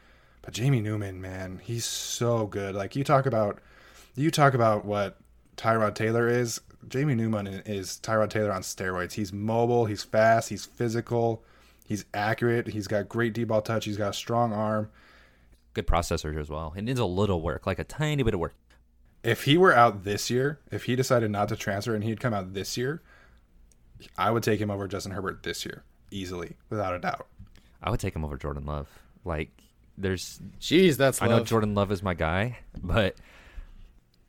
But 0.42 0.54
Jamie 0.54 0.80
Newman, 0.80 1.20
man, 1.20 1.60
he's 1.62 1.84
so 1.84 2.46
good. 2.46 2.74
Like 2.74 2.96
you 2.96 3.04
talk 3.04 3.26
about 3.26 3.60
you 4.14 4.30
talk 4.30 4.54
about 4.54 4.84
what 4.84 5.18
Tyrod 5.56 5.94
Taylor 5.94 6.28
is. 6.28 6.60
Jamie 6.88 7.14
Newman 7.14 7.46
is 7.46 8.00
Tyrod 8.02 8.30
Taylor 8.30 8.52
on 8.52 8.62
steroids. 8.62 9.12
He's 9.12 9.32
mobile, 9.32 9.84
he's 9.84 10.02
fast, 10.02 10.48
he's 10.48 10.64
physical, 10.64 11.44
he's 11.86 12.06
accurate, 12.14 12.68
he's 12.68 12.86
got 12.86 13.08
great 13.08 13.34
deep 13.34 13.48
ball 13.48 13.60
touch, 13.60 13.84
he's 13.84 13.98
got 13.98 14.10
a 14.10 14.14
strong 14.14 14.52
arm. 14.52 14.88
Good 15.74 15.86
processor 15.86 16.38
as 16.40 16.48
well. 16.48 16.72
It 16.74 16.82
needs 16.82 16.98
a 16.98 17.04
little 17.04 17.42
work, 17.42 17.66
like 17.66 17.78
a 17.78 17.84
tiny 17.84 18.22
bit 18.22 18.34
of 18.34 18.40
work. 18.40 18.54
if 19.22 19.44
he 19.44 19.58
were 19.58 19.74
out 19.74 20.04
this 20.04 20.30
year, 20.30 20.58
if 20.72 20.84
he 20.84 20.96
decided 20.96 21.30
not 21.30 21.48
to 21.50 21.56
transfer 21.56 21.94
and 21.94 22.02
he'd 22.02 22.20
come 22.20 22.32
out 22.32 22.54
this 22.54 22.76
year, 22.76 23.02
I 24.16 24.30
would 24.30 24.42
take 24.42 24.60
him 24.60 24.70
over 24.70 24.88
Justin 24.88 25.12
Herbert 25.12 25.42
this 25.42 25.64
year 25.64 25.84
easily, 26.10 26.56
without 26.70 26.94
a 26.94 26.98
doubt. 26.98 27.26
I 27.82 27.90
would 27.90 28.00
take 28.00 28.16
him 28.16 28.24
over 28.24 28.36
Jordan 28.36 28.64
Love. 28.64 28.88
Like, 29.24 29.50
there's 30.01 30.40
Jeez, 30.60 30.97
that's 30.97 31.20
I 31.22 31.27
love. 31.27 31.39
know 31.39 31.44
Jordan 31.44 31.74
Love 31.74 31.93
is 31.93 32.02
my 32.02 32.14
guy, 32.14 32.59
but 32.82 33.16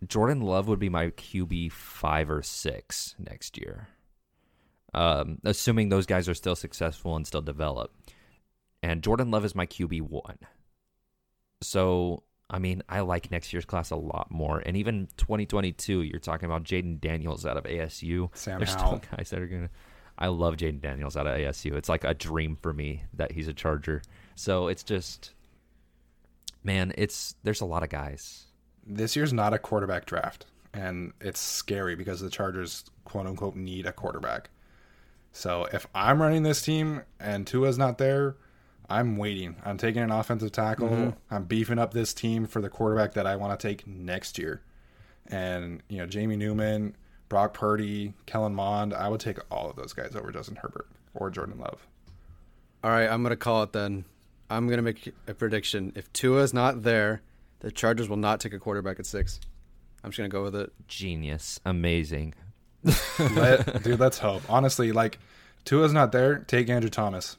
Jordan 0.07 0.41
Love 0.41 0.67
would 0.67 0.79
be 0.79 0.89
my 0.89 1.07
QB 1.07 1.71
five 1.71 2.29
or 2.29 2.41
six 2.41 3.15
next 3.19 3.57
year. 3.57 3.87
Um, 4.93 5.37
assuming 5.43 5.89
those 5.89 6.05
guys 6.05 6.27
are 6.27 6.33
still 6.33 6.55
successful 6.55 7.15
and 7.15 7.25
still 7.25 7.41
develop. 7.41 7.93
And 8.83 9.01
Jordan 9.01 9.31
Love 9.31 9.45
is 9.45 9.55
my 9.55 9.65
QB 9.65 10.01
one. 10.01 10.37
So 11.61 12.23
I 12.51 12.59
mean, 12.59 12.83
I 12.89 12.99
like 12.99 13.31
next 13.31 13.53
year's 13.53 13.63
class 13.63 13.91
a 13.91 13.95
lot 13.95 14.29
more. 14.29 14.61
And 14.65 14.75
even 14.75 15.07
2022, 15.15 16.01
you're 16.01 16.19
talking 16.19 16.45
about 16.47 16.63
Jayden 16.63 16.99
Daniels 16.99 17.45
out 17.45 17.55
of 17.55 17.63
ASU. 17.63 18.29
Sam 18.35 18.59
There's 18.59 18.73
Howell. 18.73 19.01
still 19.01 19.17
guys 19.17 19.29
that 19.29 19.39
are 19.39 19.47
gonna. 19.47 19.69
I 20.17 20.27
love 20.27 20.57
Jayden 20.57 20.81
Daniels 20.81 21.15
out 21.15 21.25
of 21.25 21.33
ASU. 21.33 21.73
It's 21.75 21.87
like 21.87 22.03
a 22.03 22.13
dream 22.13 22.57
for 22.61 22.73
me 22.73 23.05
that 23.13 23.31
he's 23.31 23.47
a 23.47 23.53
Charger. 23.53 24.01
So 24.35 24.67
it's 24.67 24.83
just, 24.83 25.31
man, 26.63 26.93
it's 26.97 27.35
there's 27.43 27.61
a 27.61 27.65
lot 27.65 27.83
of 27.83 27.89
guys. 27.89 28.45
This 28.85 29.15
year's 29.15 29.33
not 29.33 29.53
a 29.53 29.59
quarterback 29.59 30.05
draft, 30.05 30.45
and 30.73 31.13
it's 31.21 31.39
scary 31.39 31.95
because 31.95 32.19
the 32.19 32.29
Chargers, 32.29 32.85
quote 33.05 33.27
unquote, 33.27 33.55
need 33.55 33.85
a 33.85 33.91
quarterback. 33.93 34.49
So 35.31 35.67
if 35.71 35.87
I'm 35.95 36.21
running 36.21 36.43
this 36.43 36.61
team 36.61 37.03
and 37.19 37.47
Tua's 37.47 37.77
not 37.77 37.97
there, 37.97 38.35
I'm 38.89 39.15
waiting. 39.15 39.55
I'm 39.63 39.77
taking 39.77 40.01
an 40.01 40.11
offensive 40.11 40.51
tackle. 40.51 40.89
Mm-hmm. 40.89 41.33
I'm 41.33 41.45
beefing 41.45 41.79
up 41.79 41.93
this 41.93 42.13
team 42.13 42.45
for 42.45 42.61
the 42.61 42.69
quarterback 42.69 43.13
that 43.13 43.25
I 43.25 43.37
want 43.37 43.57
to 43.57 43.67
take 43.67 43.87
next 43.87 44.37
year. 44.37 44.61
And, 45.27 45.81
you 45.87 45.99
know, 45.99 46.05
Jamie 46.05 46.35
Newman, 46.35 46.97
Brock 47.29 47.53
Purdy, 47.53 48.13
Kellen 48.25 48.53
Mond. 48.53 48.93
I 48.93 49.07
would 49.07 49.21
take 49.21 49.37
all 49.49 49.69
of 49.69 49.77
those 49.77 49.93
guys 49.93 50.15
over 50.17 50.31
Justin 50.31 50.57
Herbert 50.57 50.89
or 51.13 51.29
Jordan 51.29 51.59
Love. 51.59 51.87
All 52.83 52.91
right, 52.91 53.07
I'm 53.07 53.23
gonna 53.23 53.37
call 53.37 53.63
it 53.63 53.73
then. 53.73 54.05
I'm 54.51 54.67
gonna 54.67 54.81
make 54.81 55.13
a 55.27 55.33
prediction. 55.33 55.93
If 55.95 56.11
Tua 56.11 56.41
is 56.41 56.53
not 56.53 56.83
there, 56.83 57.21
the 57.61 57.71
Chargers 57.71 58.09
will 58.09 58.17
not 58.17 58.41
take 58.41 58.53
a 58.53 58.59
quarterback 58.59 58.99
at 58.99 59.05
six. 59.05 59.39
I'm 60.03 60.11
just 60.11 60.17
gonna 60.17 60.29
go 60.29 60.43
with 60.43 60.55
it. 60.55 60.73
Genius, 60.87 61.59
amazing. 61.65 62.33
Let, 63.19 63.83
dude, 63.83 63.99
let's 63.99 64.17
hope. 64.17 64.43
Honestly, 64.49 64.91
like 64.91 65.19
Tua's 65.63 65.93
not 65.93 66.11
there. 66.11 66.39
Take 66.39 66.69
Andrew 66.69 66.89
Thomas. 66.89 67.37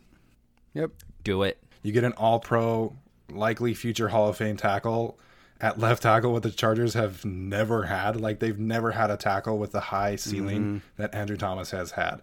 Yep. 0.75 0.93
Do 1.23 1.43
it. 1.43 1.63
You 1.83 1.93
get 1.93 2.05
an 2.05 2.13
All 2.15 2.41
Pro, 2.41 2.97
likely 3.31 3.75
future 3.75 4.09
Hall 4.09 4.29
of 4.29 4.37
Fame 4.39 4.57
tackle 4.57 5.19
at 5.61 5.79
left 5.79 6.03
tackle. 6.03 6.33
What 6.33 6.43
the 6.43 6.51
Chargers 6.51 6.95
have 6.95 7.25
never 7.27 7.85
had. 7.85 8.19
Like 8.19 8.39
they've 8.39 8.59
never 8.59 8.93
had 8.93 9.11
a 9.11 9.19
tackle 9.19 9.59
with 9.59 9.73
the 9.73 9.81
high 9.81 10.17
ceiling 10.17 10.61
mm-hmm. 10.61 10.79
that 10.97 11.15
Andrew 11.15 11.37
Thomas 11.37 11.73
has 11.73 11.91
had. 11.91 12.23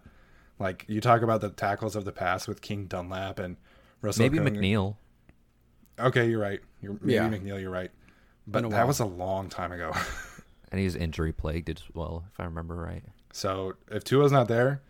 Like 0.58 0.84
you 0.88 1.00
talk 1.00 1.22
about 1.22 1.40
the 1.40 1.50
tackles 1.50 1.94
of 1.94 2.04
the 2.04 2.12
past 2.12 2.48
with 2.48 2.60
King 2.60 2.86
Dunlap 2.86 3.38
and 3.38 3.56
Russell. 4.02 4.22
Maybe 4.22 4.38
Okung. 4.38 4.56
McNeill. 4.56 4.96
Okay, 5.98 6.28
you're 6.30 6.40
right. 6.40 6.60
You're, 6.80 6.94
maybe 7.00 7.12
Yeah. 7.14 7.28
McNeill. 7.28 7.60
You're 7.60 7.70
right. 7.70 7.90
But 8.46 8.62
that 8.62 8.70
while. 8.70 8.86
was 8.86 9.00
a 9.00 9.04
long 9.04 9.48
time 9.48 9.72
ago. 9.72 9.92
And 10.72 10.78
he's 10.78 10.94
injury 10.94 11.32
plagued 11.32 11.68
as 11.68 11.82
well, 11.94 12.22
if 12.32 12.38
I 12.38 12.44
remember 12.44 12.76
right. 12.76 13.02
So 13.32 13.74
if 13.90 14.04
Tua's 14.04 14.30
not 14.30 14.46
there, 14.46 14.80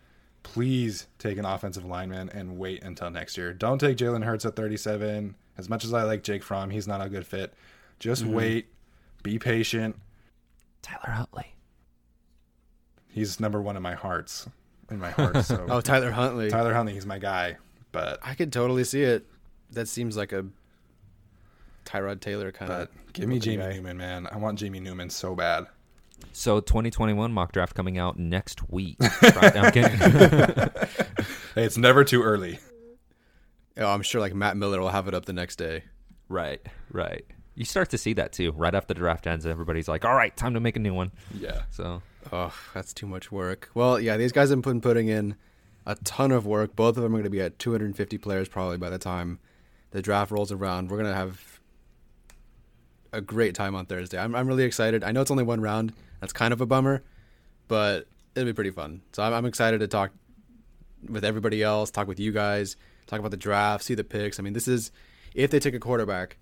please 0.43 1.07
take 1.17 1.39
an 1.39 1.45
offensive 1.45 1.83
lineman 1.83 2.29
and 2.29 2.59
wait 2.59 2.83
until 2.83 3.09
next 3.09 3.35
year. 3.35 3.51
Don't 3.51 3.79
take 3.79 3.97
Jalen 3.97 4.23
Hurts 4.23 4.45
at 4.45 4.55
37. 4.55 5.33
As 5.57 5.69
much 5.69 5.83
as 5.83 5.91
I 5.91 6.03
like 6.03 6.21
Jake 6.21 6.43
Fromm, 6.43 6.69
he's 6.69 6.87
not 6.87 7.03
a 7.03 7.09
good 7.09 7.25
fit. 7.25 7.55
Just 7.97 8.21
Mm-hmm. 8.23 8.33
wait, 8.33 8.67
be 9.23 9.39
patient. 9.39 9.95
Tyler 10.83 11.15
Huntley. 11.15 11.55
He's 13.07 13.39
number 13.39 13.59
one 13.59 13.75
in 13.75 13.81
my 13.81 13.95
hearts. 13.95 14.47
In 14.91 14.99
my 14.99 15.09
heart. 15.09 15.43
So 15.45 15.65
Oh, 15.69 15.81
Tyler 15.81 16.11
Huntley. 16.11 16.51
Tyler 16.51 16.75
Huntley, 16.75 16.93
he's 16.93 17.07
my 17.07 17.17
guy. 17.17 17.57
But 17.91 18.19
I 18.23 18.33
could 18.35 18.51
totally 18.53 18.83
see 18.83 19.01
it. 19.03 19.25
That 19.71 19.87
seems 19.87 20.15
like 20.17 20.31
a 20.33 20.45
Tyrod 21.85 22.21
Taylor 22.21 22.51
kind 22.51 22.71
of. 22.71 22.89
but 22.89 23.13
give 23.13 23.27
me 23.27 23.39
Jamie 23.39 23.63
Newman, 23.75 23.97
man. 23.97 24.27
I 24.31 24.37
want 24.37 24.59
Jamie 24.59 24.79
Newman 24.79 25.09
so 25.09 25.35
bad. 25.35 25.65
So 26.33 26.59
2021 26.59 27.33
mock 27.33 27.51
draft 27.51 27.73
coming 27.75 27.97
out 27.97 28.17
next 28.19 28.69
week. 28.69 28.97
Right, 29.21 29.55
I'm 29.55 29.71
kidding. 29.71 29.99
Hey, 31.53 31.65
it's 31.65 31.77
never 31.77 32.05
too 32.05 32.23
early. 32.23 32.59
Oh, 33.75 33.87
I'm 33.87 34.03
sure 34.03 34.21
like 34.21 34.33
Matt 34.33 34.55
Miller 34.55 34.79
will 34.79 34.87
have 34.89 35.09
it 35.09 35.13
up 35.13 35.25
the 35.25 35.33
next 35.33 35.57
day. 35.57 35.83
right, 36.29 36.61
right. 36.91 37.25
You 37.55 37.65
start 37.65 37.89
to 37.89 37.97
see 37.97 38.13
that 38.13 38.31
too. 38.31 38.51
Right 38.53 38.73
after 38.73 38.93
the 38.93 38.99
draft 38.99 39.27
ends, 39.27 39.45
everybody's 39.45 39.89
like, 39.89 40.05
"All 40.05 40.15
right, 40.15 40.35
time 40.37 40.53
to 40.53 40.61
make 40.61 40.77
a 40.77 40.79
new 40.79 40.93
one." 40.93 41.11
Yeah. 41.37 41.63
So 41.71 42.01
Oh, 42.31 42.53
that's 42.73 42.93
too 42.93 43.05
much 43.05 43.31
work. 43.33 43.69
Well, 43.73 43.99
yeah, 43.99 44.15
these 44.15 44.31
guys 44.31 44.49
have 44.49 44.61
been 44.61 44.79
putting 44.79 45.09
in 45.09 45.35
a 45.85 45.95
ton 45.95 46.31
of 46.31 46.45
work. 46.45 46.75
Both 46.75 46.97
of 46.97 47.03
them 47.03 47.13
are 47.13 47.17
going 47.17 47.23
to 47.23 47.29
be 47.29 47.41
at 47.41 47.59
250 47.59 48.17
players 48.17 48.47
probably 48.47 48.77
by 48.77 48.89
the 48.89 48.99
time 48.99 49.39
the 49.91 50.01
draft 50.01 50.31
rolls 50.31 50.51
around. 50.51 50.89
We're 50.89 50.97
going 50.97 51.09
to 51.09 51.15
have 51.15 51.59
a 53.13 53.21
great 53.21 53.55
time 53.55 53.75
on 53.75 53.85
Thursday. 53.85 54.17
I'm, 54.17 54.35
I'm 54.35 54.47
really 54.47 54.63
excited. 54.63 55.03
I 55.03 55.11
know 55.11 55.21
it's 55.21 55.31
only 55.31 55.43
one 55.43 55.61
round. 55.61 55.93
That's 56.19 56.33
kind 56.33 56.53
of 56.53 56.61
a 56.61 56.65
bummer, 56.65 57.03
but 57.67 58.07
it'll 58.35 58.45
be 58.45 58.53
pretty 58.53 58.71
fun. 58.71 59.01
So 59.11 59.23
I'm, 59.23 59.33
I'm 59.33 59.45
excited 59.45 59.79
to 59.79 59.87
talk 59.87 60.11
with 61.09 61.25
everybody 61.25 61.63
else, 61.63 61.91
talk 61.91 62.07
with 62.07 62.19
you 62.19 62.31
guys, 62.31 62.75
talk 63.07 63.19
about 63.19 63.31
the 63.31 63.37
draft, 63.37 63.83
see 63.83 63.95
the 63.95 64.03
picks. 64.03 64.39
I 64.39 64.43
mean, 64.43 64.53
this 64.53 64.67
is 64.67 64.91
if 65.33 65.51
they 65.51 65.59
take 65.59 65.73
a 65.73 65.79
quarterback, 65.79 66.37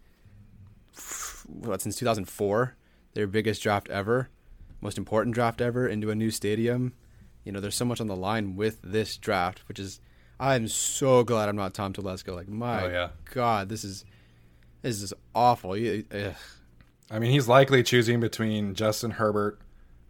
since 0.94 1.96
2004, 1.96 2.76
their 3.14 3.28
biggest 3.28 3.64
draft 3.64 3.90
ever, 3.90 4.30
most 4.82 4.98
important 4.98 5.34
draft 5.34 5.62
ever 5.62 5.88
into 5.88 6.12
a 6.12 6.16
new 6.16 6.32
stadium. 6.32 6.94
You 7.50 7.54
know, 7.54 7.62
there's 7.62 7.74
so 7.74 7.84
much 7.84 8.00
on 8.00 8.06
the 8.06 8.16
line 8.16 8.56
with 8.56 8.80
this 8.84 9.18
draft, 9.18 9.64
which 9.68 9.80
is 9.80 10.00
I'm 10.40 10.68
so 10.68 11.24
glad 11.24 11.50
I'm 11.50 11.56
not 11.56 11.74
Tom 11.74 11.94
Telesco. 11.94 12.36
Like 12.36 12.48
my 12.48 12.84
Oh, 12.84 12.88
yeah. 12.88 13.10
God, 13.34 13.70
this 13.70 13.84
is 13.84 14.06
this 14.84 15.02
is 15.02 15.16
awful. 15.34 15.76
You- 15.76 16.06
ugh. 16.14 16.36
I 17.10 17.18
mean, 17.18 17.32
he's 17.32 17.48
likely 17.48 17.82
choosing 17.82 18.20
between 18.20 18.76
Justin 18.76 19.10
Herbert, 19.10 19.58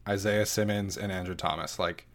Isaiah 0.06 0.46
Simmons, 0.46 0.98
and 0.98 1.14
Andrew 1.14 1.34
Thomas. 1.34 1.80
Like, 1.80 2.08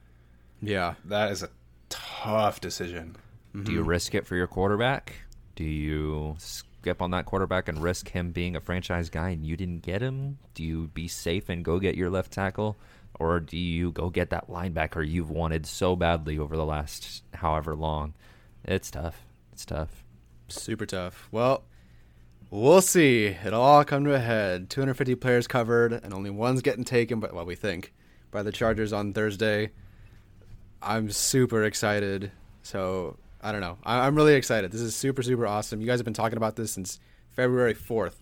Yeah, 0.60 0.96
that 1.06 1.32
is 1.32 1.42
a 1.42 1.48
tough 1.88 2.60
decision. 2.60 3.16
Do 3.54 3.72
you 3.72 3.80
mm-hmm. 3.80 3.88
risk 3.88 4.14
it 4.14 4.26
for 4.26 4.36
your 4.36 4.46
quarterback? 4.46 5.14
Do 5.56 5.64
you 5.64 6.36
skip 6.36 7.00
on 7.00 7.12
that 7.12 7.24
quarterback 7.24 7.68
and 7.68 7.82
risk 7.82 8.10
him 8.10 8.30
being 8.30 8.56
a 8.56 8.60
franchise 8.60 9.08
guy 9.08 9.30
and 9.30 9.46
you 9.46 9.56
didn't 9.56 9.80
get 9.80 10.02
him? 10.02 10.36
Do 10.52 10.62
you 10.62 10.88
be 10.88 11.08
safe 11.08 11.48
and 11.48 11.64
go 11.64 11.78
get 11.78 11.94
your 11.94 12.10
left 12.10 12.30
tackle? 12.30 12.76
Or 13.18 13.40
do 13.40 13.56
you 13.56 13.92
go 13.92 14.10
get 14.10 14.30
that 14.30 14.48
linebacker 14.48 15.06
you've 15.06 15.30
wanted 15.30 15.66
so 15.66 15.94
badly 15.94 16.38
over 16.38 16.56
the 16.56 16.64
last 16.64 17.22
however 17.34 17.74
long? 17.74 18.14
It's 18.64 18.90
tough. 18.90 19.24
It's 19.52 19.64
tough. 19.64 20.04
super 20.48 20.86
tough. 20.86 21.28
Well, 21.30 21.64
we'll 22.50 22.80
see. 22.80 23.26
It'll 23.26 23.60
all 23.60 23.84
come 23.84 24.04
to 24.04 24.14
a 24.14 24.18
head. 24.18 24.68
250 24.70 25.14
players 25.16 25.46
covered, 25.46 25.92
and 25.92 26.12
only 26.12 26.30
one's 26.30 26.62
getting 26.62 26.84
taken. 26.84 27.20
But 27.20 27.34
well, 27.34 27.44
we 27.44 27.54
think 27.54 27.92
by 28.30 28.42
the 28.42 28.52
Chargers 28.52 28.92
on 28.92 29.12
Thursday. 29.12 29.70
I'm 30.82 31.10
super 31.10 31.64
excited. 31.64 32.32
So 32.62 33.16
I 33.40 33.52
don't 33.52 33.60
know. 33.60 33.78
I, 33.84 34.06
I'm 34.06 34.16
really 34.16 34.34
excited. 34.34 34.72
This 34.72 34.80
is 34.80 34.96
super 34.96 35.22
super 35.22 35.46
awesome. 35.46 35.80
You 35.80 35.86
guys 35.86 35.98
have 36.00 36.04
been 36.04 36.14
talking 36.14 36.36
about 36.36 36.56
this 36.56 36.72
since 36.72 36.98
February 37.30 37.74
4th. 37.74 38.16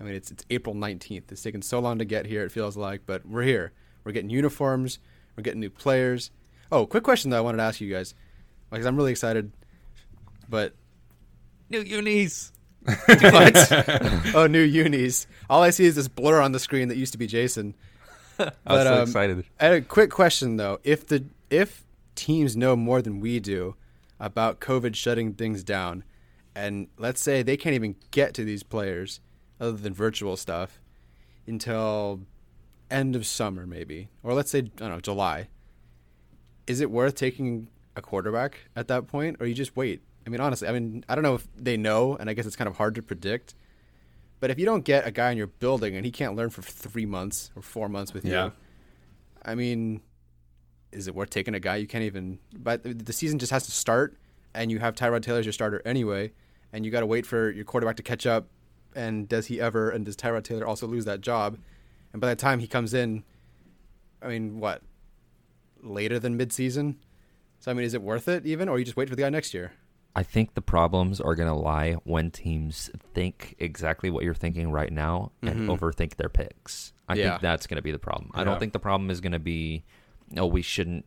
I 0.00 0.04
mean, 0.04 0.14
it's 0.14 0.30
it's 0.30 0.44
April 0.50 0.74
19th. 0.74 1.30
It's 1.30 1.42
taken 1.42 1.62
so 1.62 1.78
long 1.78 1.98
to 1.98 2.04
get 2.04 2.26
here. 2.26 2.42
It 2.42 2.52
feels 2.52 2.76
like, 2.76 3.02
but 3.06 3.24
we're 3.24 3.42
here. 3.42 3.72
We're 4.06 4.12
getting 4.12 4.30
uniforms. 4.30 5.00
We're 5.36 5.42
getting 5.42 5.60
new 5.60 5.68
players. 5.68 6.30
Oh, 6.70 6.86
quick 6.86 7.02
question 7.02 7.32
that 7.32 7.38
I 7.38 7.40
wanted 7.40 7.58
to 7.58 7.64
ask 7.64 7.80
you 7.80 7.92
guys, 7.92 8.14
because 8.70 8.86
I'm 8.86 8.96
really 8.96 9.10
excited. 9.10 9.50
But 10.48 10.74
New 11.68 11.80
unis. 11.80 12.52
what? 12.84 14.34
oh, 14.34 14.46
new 14.48 14.62
unis. 14.62 15.26
All 15.50 15.62
I 15.62 15.70
see 15.70 15.84
is 15.84 15.96
this 15.96 16.06
blur 16.06 16.40
on 16.40 16.52
the 16.52 16.60
screen 16.60 16.88
that 16.88 16.96
used 16.96 17.12
to 17.12 17.18
be 17.18 17.26
Jason. 17.26 17.74
I 18.38 18.52
was 18.68 18.84
so 18.84 18.94
um, 18.94 19.02
excited. 19.02 19.44
I 19.58 19.64
had 19.64 19.72
a 19.74 19.80
quick 19.80 20.10
question 20.10 20.56
though. 20.56 20.78
If 20.84 21.06
the 21.06 21.24
if 21.50 21.84
teams 22.14 22.56
know 22.56 22.76
more 22.76 23.02
than 23.02 23.18
we 23.18 23.40
do 23.40 23.74
about 24.20 24.60
COVID 24.60 24.94
shutting 24.94 25.34
things 25.34 25.64
down, 25.64 26.04
and 26.54 26.86
let's 26.96 27.20
say 27.20 27.42
they 27.42 27.56
can't 27.56 27.74
even 27.74 27.96
get 28.12 28.34
to 28.34 28.44
these 28.44 28.62
players 28.62 29.20
other 29.60 29.76
than 29.76 29.92
virtual 29.92 30.36
stuff 30.36 30.80
until 31.46 32.20
end 32.90 33.16
of 33.16 33.26
summer 33.26 33.66
maybe, 33.66 34.08
or 34.22 34.34
let's 34.34 34.50
say 34.50 34.58
I 34.58 34.62
don't 34.62 34.90
know 34.90 35.00
July. 35.00 35.48
Is 36.66 36.80
it 36.80 36.90
worth 36.90 37.14
taking 37.14 37.68
a 37.94 38.02
quarterback 38.02 38.58
at 38.74 38.88
that 38.88 39.06
point, 39.06 39.36
or 39.40 39.46
you 39.46 39.54
just 39.54 39.76
wait? 39.76 40.02
I 40.26 40.30
mean, 40.30 40.40
honestly, 40.40 40.66
I 40.68 40.72
mean, 40.72 41.04
I 41.08 41.14
don't 41.14 41.22
know 41.22 41.34
if 41.36 41.46
they 41.56 41.76
know, 41.76 42.16
and 42.16 42.28
I 42.28 42.34
guess 42.34 42.46
it's 42.46 42.56
kind 42.56 42.68
of 42.68 42.76
hard 42.76 42.96
to 42.96 43.02
predict. 43.02 43.54
But 44.40 44.50
if 44.50 44.58
you 44.58 44.66
don't 44.66 44.84
get 44.84 45.06
a 45.06 45.10
guy 45.12 45.30
in 45.30 45.38
your 45.38 45.46
building 45.46 45.94
and 45.96 46.04
he 46.04 46.10
can't 46.10 46.34
learn 46.34 46.50
for 46.50 46.60
three 46.62 47.06
months 47.06 47.50
or 47.56 47.62
four 47.62 47.88
months 47.88 48.12
with 48.12 48.24
Yeah. 48.24 48.46
you, 48.46 48.52
I 49.44 49.54
mean, 49.54 50.02
is 50.92 51.06
it 51.06 51.14
worth 51.14 51.30
taking 51.30 51.54
a 51.54 51.60
guy 51.60 51.76
you 51.76 51.86
can't 51.86 52.02
even? 52.04 52.38
But 52.56 52.82
the 53.06 53.12
season 53.12 53.38
just 53.38 53.52
has 53.52 53.64
to 53.66 53.70
start, 53.72 54.16
and 54.52 54.70
you 54.70 54.78
have 54.80 54.94
Tyrod 54.94 55.22
Taylor 55.22 55.38
as 55.38 55.46
your 55.46 55.52
starter 55.52 55.80
anyway, 55.84 56.32
and 56.72 56.84
you 56.84 56.90
got 56.90 57.00
to 57.00 57.06
wait 57.06 57.24
for 57.24 57.50
your 57.50 57.64
quarterback 57.64 57.96
to 57.96 58.02
catch 58.02 58.26
up. 58.26 58.48
And 58.96 59.28
does 59.28 59.46
he 59.46 59.60
ever? 59.60 59.90
And 59.90 60.04
does 60.04 60.16
Tyrod 60.16 60.42
Taylor 60.42 60.66
also 60.66 60.86
lose 60.86 61.04
that 61.04 61.20
job? 61.20 61.58
And 62.16 62.20
by 62.22 62.28
the 62.28 62.36
time 62.36 62.60
he 62.60 62.66
comes 62.66 62.94
in, 62.94 63.24
I 64.22 64.28
mean, 64.28 64.58
what? 64.58 64.80
Later 65.82 66.18
than 66.18 66.38
midseason. 66.38 66.94
So 67.58 67.70
I 67.70 67.74
mean, 67.74 67.84
is 67.84 67.92
it 67.92 68.00
worth 68.00 68.26
it 68.26 68.46
even, 68.46 68.70
or 68.70 68.78
you 68.78 68.86
just 68.86 68.96
wait 68.96 69.10
for 69.10 69.14
the 69.14 69.20
guy 69.20 69.28
next 69.28 69.52
year? 69.52 69.72
I 70.14 70.22
think 70.22 70.54
the 70.54 70.62
problems 70.62 71.20
are 71.20 71.34
going 71.34 71.50
to 71.50 71.54
lie 71.54 71.92
when 72.04 72.30
teams 72.30 72.88
think 73.12 73.54
exactly 73.58 74.08
what 74.08 74.24
you're 74.24 74.32
thinking 74.32 74.72
right 74.72 74.90
now 74.90 75.32
and 75.42 75.68
mm-hmm. 75.68 75.70
overthink 75.70 76.16
their 76.16 76.30
picks. 76.30 76.94
I 77.06 77.16
Yeah. 77.16 77.32
think 77.32 77.42
that's 77.42 77.66
going 77.66 77.76
to 77.76 77.82
be 77.82 77.92
the 77.92 77.98
problem. 77.98 78.30
I 78.32 78.44
don't 78.44 78.58
think 78.58 78.72
the 78.72 78.78
problem 78.78 79.10
is 79.10 79.20
going 79.20 79.32
to 79.32 79.38
be, 79.38 79.84
no, 80.30 80.46
we 80.46 80.62
shouldn't, 80.62 81.04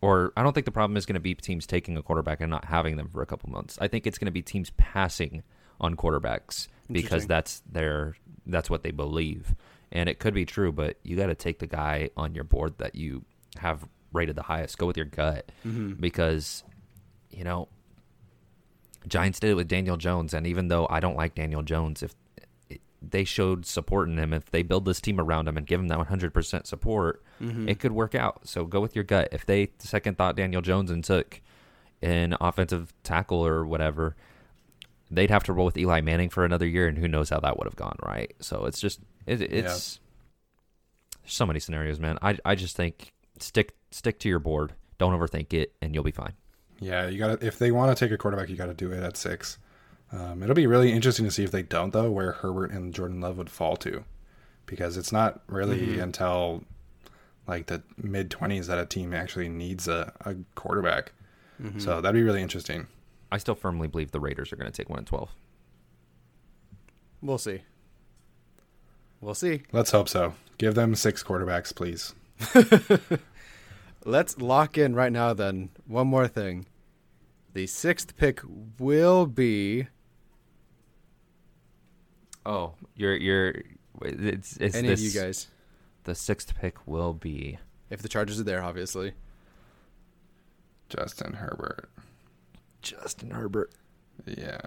or 0.00 0.32
I 0.36 0.42
don't 0.42 0.54
think 0.54 0.66
the 0.66 0.72
problem 0.72 0.96
is 0.96 1.06
going 1.06 1.14
to 1.14 1.20
be 1.20 1.36
teams 1.36 1.68
taking 1.68 1.96
a 1.96 2.02
quarterback 2.02 2.40
and 2.40 2.50
not 2.50 2.64
having 2.64 2.96
them 2.96 3.08
for 3.10 3.22
a 3.22 3.26
couple 3.26 3.48
months. 3.48 3.78
I 3.80 3.86
think 3.86 4.08
it's 4.08 4.18
going 4.18 4.26
to 4.26 4.32
be 4.32 4.42
teams 4.42 4.70
passing 4.70 5.44
on 5.80 5.94
quarterbacks 5.94 6.66
because 6.90 7.28
that's 7.28 7.62
their 7.70 8.16
that's 8.44 8.68
what 8.68 8.82
they 8.82 8.90
believe, 8.90 9.54
and 9.92 10.08
it 10.08 10.18
could 10.18 10.34
be 10.34 10.44
true. 10.44 10.72
But 10.72 10.98
you 11.02 11.16
got 11.16 11.26
to 11.26 11.34
take 11.34 11.58
the 11.58 11.66
guy 11.66 12.10
on 12.16 12.34
your 12.34 12.44
board 12.44 12.78
that 12.78 12.94
you 12.94 13.24
have 13.58 13.86
rated 14.12 14.36
the 14.36 14.42
highest. 14.42 14.78
Go 14.78 14.86
with 14.86 14.96
your 14.96 15.06
gut 15.06 15.50
mm-hmm. 15.66 15.92
because 15.94 16.64
you 17.30 17.44
know 17.44 17.68
Giants 19.06 19.40
did 19.40 19.50
it 19.50 19.54
with 19.54 19.68
Daniel 19.68 19.96
Jones, 19.96 20.34
and 20.34 20.46
even 20.46 20.68
though 20.68 20.86
I 20.90 21.00
don't 21.00 21.16
like 21.16 21.34
Daniel 21.34 21.62
Jones, 21.62 22.02
if 22.02 22.14
they 23.00 23.24
showed 23.24 23.64
support 23.64 24.08
in 24.08 24.18
him, 24.18 24.32
if 24.32 24.50
they 24.50 24.62
build 24.62 24.84
this 24.84 25.00
team 25.00 25.20
around 25.20 25.48
him 25.48 25.56
and 25.56 25.66
give 25.66 25.80
him 25.80 25.88
that 25.88 25.98
100% 25.98 26.66
support, 26.66 27.22
mm-hmm. 27.40 27.68
it 27.68 27.78
could 27.78 27.92
work 27.92 28.14
out. 28.14 28.40
So 28.46 28.64
go 28.64 28.80
with 28.80 28.94
your 28.94 29.04
gut. 29.04 29.28
If 29.32 29.46
they 29.46 29.70
second 29.78 30.18
thought 30.18 30.36
Daniel 30.36 30.62
Jones 30.62 30.90
and 30.90 31.04
took 31.04 31.40
an 32.02 32.36
offensive 32.40 32.92
tackle 33.04 33.44
or 33.44 33.64
whatever, 33.64 34.16
they'd 35.10 35.30
have 35.30 35.44
to 35.44 35.52
roll 35.52 35.66
with 35.66 35.76
Eli 35.76 36.00
Manning 36.00 36.28
for 36.28 36.44
another 36.44 36.66
year, 36.66 36.86
and 36.88 36.98
who 36.98 37.08
knows 37.08 37.30
how 37.30 37.40
that 37.40 37.58
would 37.58 37.66
have 37.66 37.76
gone, 37.76 37.96
right? 38.02 38.34
So 38.40 38.64
it's 38.66 38.80
just 38.80 39.00
it, 39.26 39.40
it's 39.42 40.00
there's 41.22 41.32
so 41.32 41.46
many 41.46 41.60
scenarios, 41.60 41.98
man. 41.98 42.18
I 42.22 42.38
I 42.44 42.54
just 42.54 42.76
think 42.76 43.12
stick 43.38 43.74
stick 43.90 44.18
to 44.20 44.28
your 44.28 44.38
board. 44.38 44.72
Don't 44.98 45.18
overthink 45.18 45.52
it, 45.52 45.74
and 45.80 45.94
you'll 45.94 46.04
be 46.04 46.10
fine. 46.10 46.32
Yeah, 46.80 47.08
you 47.08 47.18
got 47.18 47.40
to 47.40 47.46
if 47.46 47.58
they 47.58 47.70
want 47.70 47.96
to 47.96 48.04
take 48.04 48.12
a 48.12 48.18
quarterback, 48.18 48.48
you 48.48 48.56
got 48.56 48.66
to 48.66 48.74
do 48.74 48.92
it 48.92 49.02
at 49.02 49.16
six. 49.16 49.58
Um, 50.10 50.42
it'll 50.42 50.54
be 50.54 50.66
really 50.66 50.92
interesting 50.92 51.24
to 51.26 51.30
see 51.30 51.44
if 51.44 51.50
they 51.50 51.62
don't 51.62 51.92
though, 51.92 52.10
where 52.10 52.32
Herbert 52.32 52.70
and 52.70 52.94
Jordan 52.94 53.20
Love 53.20 53.36
would 53.38 53.50
fall 53.50 53.76
to, 53.78 54.04
because 54.66 54.96
it's 54.96 55.12
not 55.12 55.42
really 55.48 55.98
until 56.00 56.64
like 57.46 57.66
the 57.66 57.82
mid 57.96 58.30
twenties 58.30 58.66
that 58.68 58.78
a 58.78 58.86
team 58.86 59.12
actually 59.12 59.48
needs 59.48 59.86
a, 59.88 60.12
a 60.24 60.36
quarterback. 60.54 61.12
So 61.78 62.00
that'd 62.00 62.14
be 62.14 62.22
really 62.22 62.40
interesting. 62.42 62.86
I 63.30 63.38
still 63.38 63.54
firmly 63.54 63.88
believe 63.88 64.10
the 64.10 64.20
Raiders 64.20 64.52
are 64.52 64.56
going 64.56 64.70
to 64.70 64.76
take 64.76 64.88
one 64.88 64.98
and 64.98 65.06
twelve. 65.06 65.30
We'll 67.20 67.38
see. 67.38 67.62
We'll 69.20 69.34
see. 69.34 69.62
Let's 69.72 69.90
hope 69.90 70.08
so. 70.08 70.34
Give 70.58 70.74
them 70.74 70.94
six 70.94 71.22
quarterbacks, 71.22 71.74
please. 71.74 72.14
Let's 74.04 74.38
lock 74.38 74.78
in 74.78 74.94
right 74.94 75.12
now. 75.12 75.34
Then 75.34 75.70
one 75.86 76.06
more 76.06 76.28
thing. 76.28 76.66
The 77.52 77.66
sixth 77.66 78.16
pick 78.16 78.40
will 78.78 79.26
be 79.26 79.88
Oh, 82.48 82.72
you're 82.96 83.14
you're. 83.14 83.54
It's 84.00 84.56
it's 84.56 84.74
any 84.74 84.88
this, 84.88 85.00
of 85.00 85.06
you 85.06 85.20
guys. 85.20 85.48
The 86.04 86.14
sixth 86.14 86.54
pick 86.58 86.86
will 86.86 87.12
be 87.12 87.58
If 87.90 88.00
the 88.00 88.08
Chargers 88.08 88.40
are 88.40 88.44
there, 88.44 88.62
obviously. 88.62 89.12
Justin 90.88 91.34
Herbert. 91.34 91.90
Justin 92.82 93.30
Herbert. 93.30 93.70
Yeah. 94.26 94.60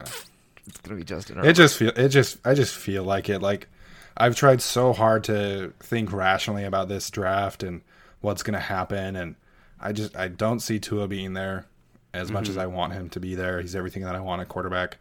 It's 0.68 0.78
gonna 0.84 0.98
be 0.98 1.04
Justin 1.04 1.38
Herbert. 1.38 1.50
It 1.50 1.54
just 1.54 1.78
feel 1.78 1.92
it 1.96 2.10
just 2.10 2.38
I 2.46 2.54
just 2.54 2.76
feel 2.76 3.04
like 3.04 3.30
it. 3.30 3.40
Like 3.40 3.68
I've 4.16 4.36
tried 4.36 4.62
so 4.62 4.94
hard 4.94 5.24
to 5.26 5.74
think 5.80 6.12
rationally 6.12 6.66
about 6.66 6.88
this 6.88 7.10
draft 7.10 7.64
and 7.64 7.82
what's 8.22 8.44
gonna 8.44 8.60
happen 8.60 9.16
and 9.16 9.36
I 9.80 9.94
just 9.94 10.16
I 10.16 10.28
don't 10.28 10.60
see 10.60 10.80
Tua 10.80 11.08
being 11.08 11.34
there 11.34 11.66
as 12.14 12.32
much 12.32 12.50
as 12.50 12.56
mm-hmm. 12.56 12.64
I 12.64 12.68
want 12.68 12.94
him 12.94 13.10
to 13.10 13.20
be 13.20 13.36
there. 13.36 13.62
He's 13.62 13.76
everything 13.76 14.04
that 14.04 14.16
I 14.16 14.20
want 14.20 14.42
a 14.42 14.46
quarterback. 14.46 14.98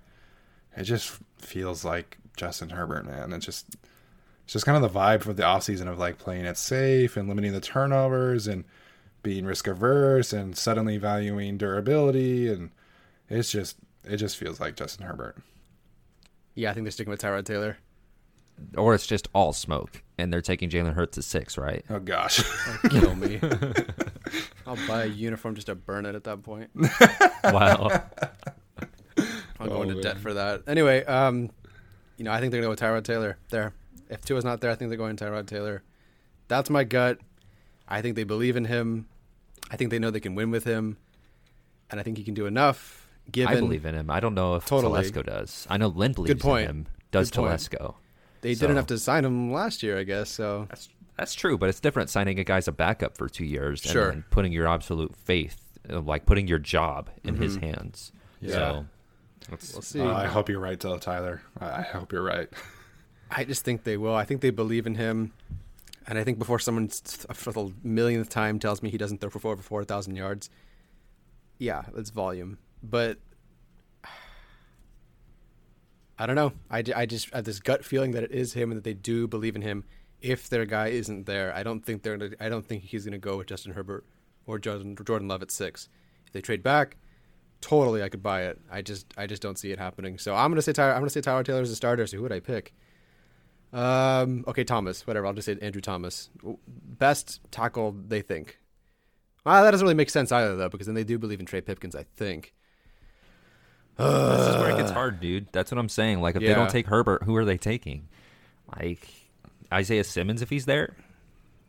It 0.76 0.84
just 0.84 1.18
feels 1.38 1.84
like 1.84 2.18
Justin 2.36 2.70
Herbert, 2.70 3.04
man. 3.06 3.32
It's 3.32 3.44
just 3.44 3.76
it's 4.44 4.52
just 4.54 4.64
kind 4.64 4.82
of 4.82 4.92
the 4.92 4.98
vibe 4.98 5.22
for 5.22 5.32
the 5.32 5.42
offseason 5.42 5.86
of 5.86 5.98
like 5.98 6.18
playing 6.18 6.44
it 6.44 6.56
safe 6.56 7.16
and 7.16 7.28
limiting 7.28 7.52
the 7.52 7.60
turnovers 7.60 8.46
and 8.46 8.64
being 9.22 9.44
risk 9.44 9.66
averse 9.66 10.32
and 10.32 10.56
suddenly 10.56 10.96
valuing 10.96 11.58
durability 11.58 12.48
and 12.48 12.70
it's 13.30 13.50
just 13.50 13.76
it 14.04 14.16
just 14.18 14.36
feels 14.36 14.60
like 14.60 14.76
Justin 14.76 15.06
Herbert. 15.06 15.36
Yeah, 16.54 16.70
I 16.70 16.74
think 16.74 16.84
they're 16.84 16.90
sticking 16.90 17.10
with 17.10 17.20
Tyrod 17.22 17.44
Taylor. 17.44 17.78
or 18.76 18.94
it's 18.94 19.06
just 19.06 19.28
all 19.34 19.52
smoke, 19.54 20.02
and 20.18 20.30
they're 20.32 20.42
taking 20.42 20.68
Jalen 20.68 20.92
Hurts 20.92 21.16
at 21.16 21.24
six, 21.24 21.56
right? 21.56 21.84
Oh 21.88 21.98
gosh. 22.00 22.42
Kill 22.90 23.14
me. 23.14 23.40
I'll 24.66 24.76
buy 24.86 25.04
a 25.04 25.06
uniform 25.06 25.54
just 25.54 25.68
to 25.68 25.74
burn 25.74 26.04
it 26.06 26.14
at 26.14 26.24
that 26.24 26.42
point. 26.42 26.70
wow. 27.44 28.02
I'll 29.58 29.68
go 29.68 29.76
Oh, 29.78 29.82
into 29.82 30.00
debt 30.00 30.18
for 30.18 30.34
that. 30.34 30.62
Anyway, 30.66 31.04
um, 31.04 31.50
you 32.16 32.24
know, 32.24 32.32
I 32.32 32.40
think 32.40 32.50
they're 32.52 32.60
gonna 32.60 32.66
go 32.66 32.70
with 32.70 32.80
Tyrod 32.80 33.04
Taylor. 33.04 33.38
There. 33.50 33.72
If 34.08 34.22
Tua's 34.22 34.44
not 34.44 34.60
there, 34.60 34.70
I 34.70 34.74
think 34.74 34.88
they're 34.90 34.98
going 34.98 35.16
Tyrod 35.16 35.46
Taylor. 35.46 35.82
That's 36.48 36.68
my 36.70 36.84
gut. 36.84 37.18
I 37.88 38.02
think 38.02 38.16
they 38.16 38.24
believe 38.24 38.56
in 38.56 38.64
him. 38.64 39.06
I 39.70 39.76
think 39.76 39.90
they 39.90 39.98
know 39.98 40.10
they 40.10 40.20
can 40.20 40.34
win 40.34 40.50
with 40.50 40.64
him, 40.64 40.96
and 41.90 42.00
I 42.00 42.02
think 42.02 42.18
he 42.18 42.24
can 42.24 42.34
do 42.34 42.46
enough. 42.46 42.99
Given 43.32 43.56
I 43.56 43.60
believe 43.60 43.84
in 43.86 43.94
him. 43.94 44.10
I 44.10 44.20
don't 44.20 44.34
know 44.34 44.54
if 44.56 44.64
Totally. 44.66 45.02
Telesco 45.02 45.24
does. 45.24 45.66
I 45.70 45.76
know 45.76 45.88
Lynn 45.88 46.12
believes 46.12 46.40
point. 46.42 46.64
in 46.64 46.70
him. 46.70 46.86
Does 47.10 47.30
Good 47.30 47.40
point. 47.40 47.52
Telesco? 47.60 47.94
they 48.42 48.54
so- 48.54 48.66
did 48.66 48.72
enough 48.72 48.86
to 48.86 48.98
sign 48.98 49.24
him 49.24 49.52
last 49.52 49.82
year, 49.82 49.98
I 49.98 50.04
guess. 50.04 50.30
So 50.30 50.66
That's 50.68 50.88
that's 51.16 51.34
true, 51.34 51.58
but 51.58 51.68
it's 51.68 51.80
different 51.80 52.08
signing 52.08 52.38
a 52.38 52.44
guy 52.44 52.56
as 52.56 52.66
a 52.68 52.72
backup 52.72 53.16
for 53.16 53.28
two 53.28 53.44
years 53.44 53.80
Sure. 53.82 54.08
and 54.08 54.12
then 54.22 54.24
putting 54.30 54.52
your 54.52 54.66
absolute 54.66 55.14
faith, 55.14 55.60
uh, 55.90 56.00
like 56.00 56.24
putting 56.24 56.48
your 56.48 56.58
job 56.58 57.10
in 57.24 57.36
his 57.36 57.56
hands. 57.56 58.12
Yeah. 58.40 58.52
So 58.52 58.86
that's- 59.50 59.72
we'll 59.74 59.82
see. 59.82 60.00
Uh, 60.00 60.14
I 60.14 60.26
hope 60.26 60.48
you're 60.48 60.60
right, 60.60 60.80
Tyler. 60.80 60.98
Tyler. 60.98 61.42
I 61.60 61.66
I 61.78 61.82
hope 61.82 62.12
you're 62.12 62.22
right. 62.22 62.48
I 63.30 63.44
just 63.44 63.64
think 63.64 63.84
they 63.84 63.96
will. 63.98 64.14
I 64.14 64.24
think 64.24 64.40
they 64.40 64.50
believe 64.50 64.86
in 64.86 64.94
him. 64.94 65.32
And 66.06 66.18
I 66.18 66.24
think 66.24 66.38
before 66.38 66.58
someone 66.58 66.86
s- 66.86 67.26
for 67.34 67.52
the 67.52 67.72
millionth 67.84 68.30
time 68.30 68.58
tells 68.58 68.82
me 68.82 68.90
he 68.90 68.96
doesn't 68.98 69.20
throw 69.20 69.30
for 69.30 69.52
over 69.52 69.62
4,000 69.62 70.16
yards, 70.16 70.48
yeah, 71.58 71.82
it's 71.96 72.10
volume. 72.10 72.58
But 72.82 73.18
I 76.18 76.26
don't 76.26 76.36
know. 76.36 76.52
I, 76.70 76.84
I 76.94 77.06
just 77.06 77.32
have 77.32 77.44
this 77.44 77.60
gut 77.60 77.82
feeling 77.82 78.10
that 78.10 78.24
it 78.24 78.30
is 78.30 78.52
him 78.52 78.70
and 78.70 78.76
that 78.76 78.84
they 78.84 78.92
do 78.92 79.26
believe 79.26 79.56
in 79.56 79.62
him. 79.62 79.84
If 80.20 80.50
their 80.50 80.66
guy 80.66 80.88
isn't 80.88 81.24
there, 81.24 81.54
I 81.54 81.62
don't 81.62 81.84
think 81.84 82.02
they're. 82.02 82.18
Gonna, 82.18 82.36
I 82.38 82.50
don't 82.50 82.66
think 82.66 82.82
he's 82.82 83.04
going 83.04 83.12
to 83.12 83.18
go 83.18 83.38
with 83.38 83.46
Justin 83.46 83.72
Herbert 83.72 84.04
or 84.46 84.58
Jordan, 84.58 84.94
Jordan 85.02 85.28
Love 85.28 85.40
at 85.40 85.50
six. 85.50 85.88
If 86.26 86.34
they 86.34 86.42
trade 86.42 86.62
back, 86.62 86.98
totally, 87.62 88.02
I 88.02 88.10
could 88.10 88.22
buy 88.22 88.42
it. 88.42 88.60
I 88.70 88.82
just, 88.82 89.06
I 89.16 89.26
just 89.26 89.40
don't 89.40 89.58
see 89.58 89.72
it 89.72 89.78
happening. 89.78 90.18
So 90.18 90.34
I'm 90.34 90.50
going 90.50 90.56
to 90.56 90.62
say 90.62 90.74
Tyler. 90.74 90.92
I'm 90.92 90.98
going 90.98 91.08
to 91.08 91.12
say 91.12 91.22
Tyler 91.22 91.42
Taylor's 91.42 91.70
a 91.70 91.76
starter. 91.76 92.06
So 92.06 92.18
who 92.18 92.22
would 92.24 92.32
I 92.32 92.40
pick? 92.40 92.74
Um. 93.72 94.44
Okay, 94.46 94.64
Thomas. 94.64 95.06
Whatever. 95.06 95.26
I'll 95.26 95.32
just 95.32 95.46
say 95.46 95.56
Andrew 95.62 95.80
Thomas. 95.80 96.28
Best 96.68 97.40
tackle 97.50 97.96
they 98.08 98.20
think. 98.20 98.58
Well, 99.46 99.64
that 99.64 99.70
doesn't 99.70 99.86
really 99.86 99.94
make 99.94 100.10
sense 100.10 100.30
either, 100.32 100.54
though, 100.54 100.68
because 100.68 100.86
then 100.86 100.94
they 100.94 101.04
do 101.04 101.18
believe 101.18 101.40
in 101.40 101.46
Trey 101.46 101.62
Pipkins. 101.62 101.96
I 101.96 102.04
think. 102.16 102.52
This 104.00 104.48
is 104.48 104.56
where 104.56 104.70
it 104.70 104.76
gets 104.76 104.90
hard, 104.90 105.20
dude. 105.20 105.46
That's 105.52 105.70
what 105.70 105.78
I'm 105.78 105.88
saying. 105.88 106.20
Like 106.20 106.36
if 106.36 106.42
they 106.42 106.54
don't 106.54 106.70
take 106.70 106.86
Herbert, 106.86 107.22
who 107.24 107.36
are 107.36 107.44
they 107.44 107.58
taking? 107.58 108.08
Like 108.78 109.08
Isaiah 109.72 110.04
Simmons 110.04 110.42
if 110.42 110.50
he's 110.50 110.66
there. 110.66 110.96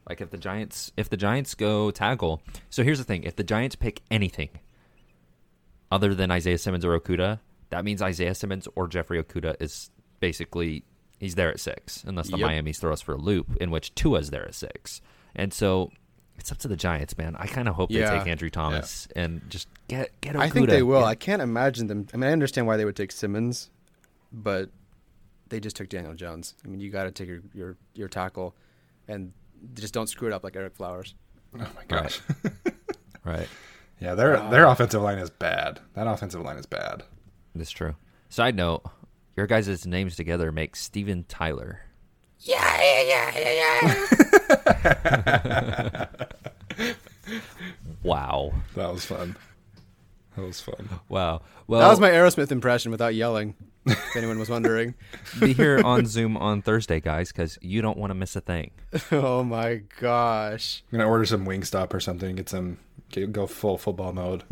Like 0.08 0.22
if 0.22 0.30
the 0.30 0.38
Giants 0.38 0.92
if 0.98 1.10
the 1.10 1.18
Giants 1.18 1.56
go 1.56 1.92
tackle. 1.92 2.42
So 2.70 2.84
here's 2.84 2.98
the 2.98 3.04
thing: 3.04 3.24
if 3.24 3.36
the 3.36 3.44
Giants 3.44 3.76
pick 3.76 4.02
anything 4.10 4.50
other 5.92 6.16
than 6.16 6.32
Isaiah 6.32 6.58
Simmons 6.58 6.86
or 6.86 6.98
Okudah, 7.00 7.40
that 7.70 7.86
means 7.86 8.02
Isaiah 8.02 8.36
Simmons 8.36 8.68
or 8.76 8.88
Jeffrey 8.88 9.22
Okudah 9.22 9.62
is 9.62 9.90
basically 10.20 10.84
he's 11.20 11.36
there 11.36 11.50
at 11.50 11.60
six, 11.60 12.04
unless 12.06 12.30
the 12.30 12.38
Yep. 12.38 12.48
Miami's 12.48 12.80
throw 12.80 12.94
us 12.94 13.02
for 13.02 13.14
a 13.14 13.18
loop, 13.18 13.58
in 13.58 13.72
which 13.72 13.94
Tua's 13.96 14.30
there 14.32 14.46
at 14.46 14.56
six. 14.56 15.02
And 15.36 15.54
so 15.54 15.92
it's 16.42 16.52
up 16.52 16.58
to 16.60 16.68
the 16.68 16.76
Giants, 16.76 17.18
man. 17.18 17.36
I 17.38 17.48
kind 17.48 17.70
of 17.70 17.76
hope 17.76 17.92
Yeah. 17.92 18.10
they 18.12 18.18
take 18.20 18.28
Andrew 18.28 18.50
Thomas 18.50 19.08
and 19.16 19.42
just 19.50 19.68
get 19.88 20.10
get 20.22 20.36
Okudah. 20.36 20.40
I 20.40 20.50
think 20.50 20.70
they 20.70 20.84
will. 20.84 21.00
Get- 21.02 21.08
I 21.08 21.16
can't 21.16 21.42
imagine 21.42 21.88
them. 21.88 22.08
I 22.14 22.18
mean, 22.18 22.30
I 22.30 22.34
understand 22.34 22.68
why 22.68 22.78
they 22.78 22.84
would 22.86 22.96
take 22.96 23.12
Simmons, 23.12 23.70
but 24.34 24.70
they 25.50 25.60
just 25.60 25.76
took 25.76 25.88
Daniel 25.88 26.14
Jones. 26.14 26.56
I 26.66 26.68
mean, 26.68 26.80
you 26.80 26.90
got 26.90 27.04
to 27.04 27.12
take 27.12 27.28
your, 27.28 27.42
your 27.54 27.78
your 27.94 28.08
tackle, 28.08 28.56
and 29.08 29.32
just 29.76 29.94
don't 29.94 30.08
screw 30.08 30.28
it 30.28 30.34
up 30.34 30.44
like 30.44 30.54
Ereck 30.54 30.74
Flowers. 30.74 31.14
Oh 31.56 31.60
my 31.60 31.84
gosh. 31.88 32.20
right. 33.24 33.48
yeah, 34.00 34.16
their 34.16 34.38
their 34.50 34.68
uh, 34.68 34.72
offensive 34.72 35.02
line 35.02 35.20
is 35.20 35.30
bad. 35.30 35.80
That 35.94 36.08
offensive 36.08 36.42
line 36.42 36.58
is 36.58 36.66
bad. 36.66 37.04
That's 37.54 37.72
true. 37.72 37.96
Side 38.30 38.56
note, 38.56 38.84
your 39.36 39.46
guys' 39.46 39.86
names 39.86 40.16
together 40.16 40.52
make 40.52 40.76
Steven 40.76 41.26
Tyler. 41.28 41.82
Yeah, 42.44 42.82
yeah, 42.82 43.38
yeah, 43.38 43.52
yeah. 43.52 44.08
yeah. 46.80 46.96
wow. 48.04 48.52
That 48.76 48.92
was 48.92 49.06
fun. 49.06 49.36
That 50.36 50.46
was 50.46 50.60
fun. 50.60 50.90
Wow. 51.08 51.42
Well, 51.68 51.82
that 51.82 51.90
was 51.90 52.00
my 52.00 52.10
Aerosmith 52.10 52.52
impression 52.52 52.92
without 52.92 53.14
yelling. 53.14 53.56
If 53.86 54.16
anyone 54.16 54.40
was 54.40 54.50
wondering. 54.50 54.96
be 55.40 55.54
here 55.54 55.82
on 55.84 56.06
Zoom 56.06 56.38
on 56.38 56.62
Thursday, 56.62 57.00
guys, 57.00 57.32
because 57.32 57.58
you 57.62 57.82
don't 57.82 57.98
want 57.98 58.12
to 58.12 58.16
miss 58.16 58.36
a 58.36 58.42
thing. 58.42 58.72
oh 59.12 59.44
my 59.44 59.82
gosh. 60.00 60.84
I'm 60.92 61.00
gonna 61.00 61.10
order 61.10 61.26
some 61.26 61.46
Wingstop 61.46 61.94
or 61.94 62.00
something. 62.00 62.36
Get 62.36 62.50
some 62.50 62.78
get, 63.10 63.32
go 63.32 63.48
full 63.48 63.78
football 63.78 64.14
mode. 64.14 64.44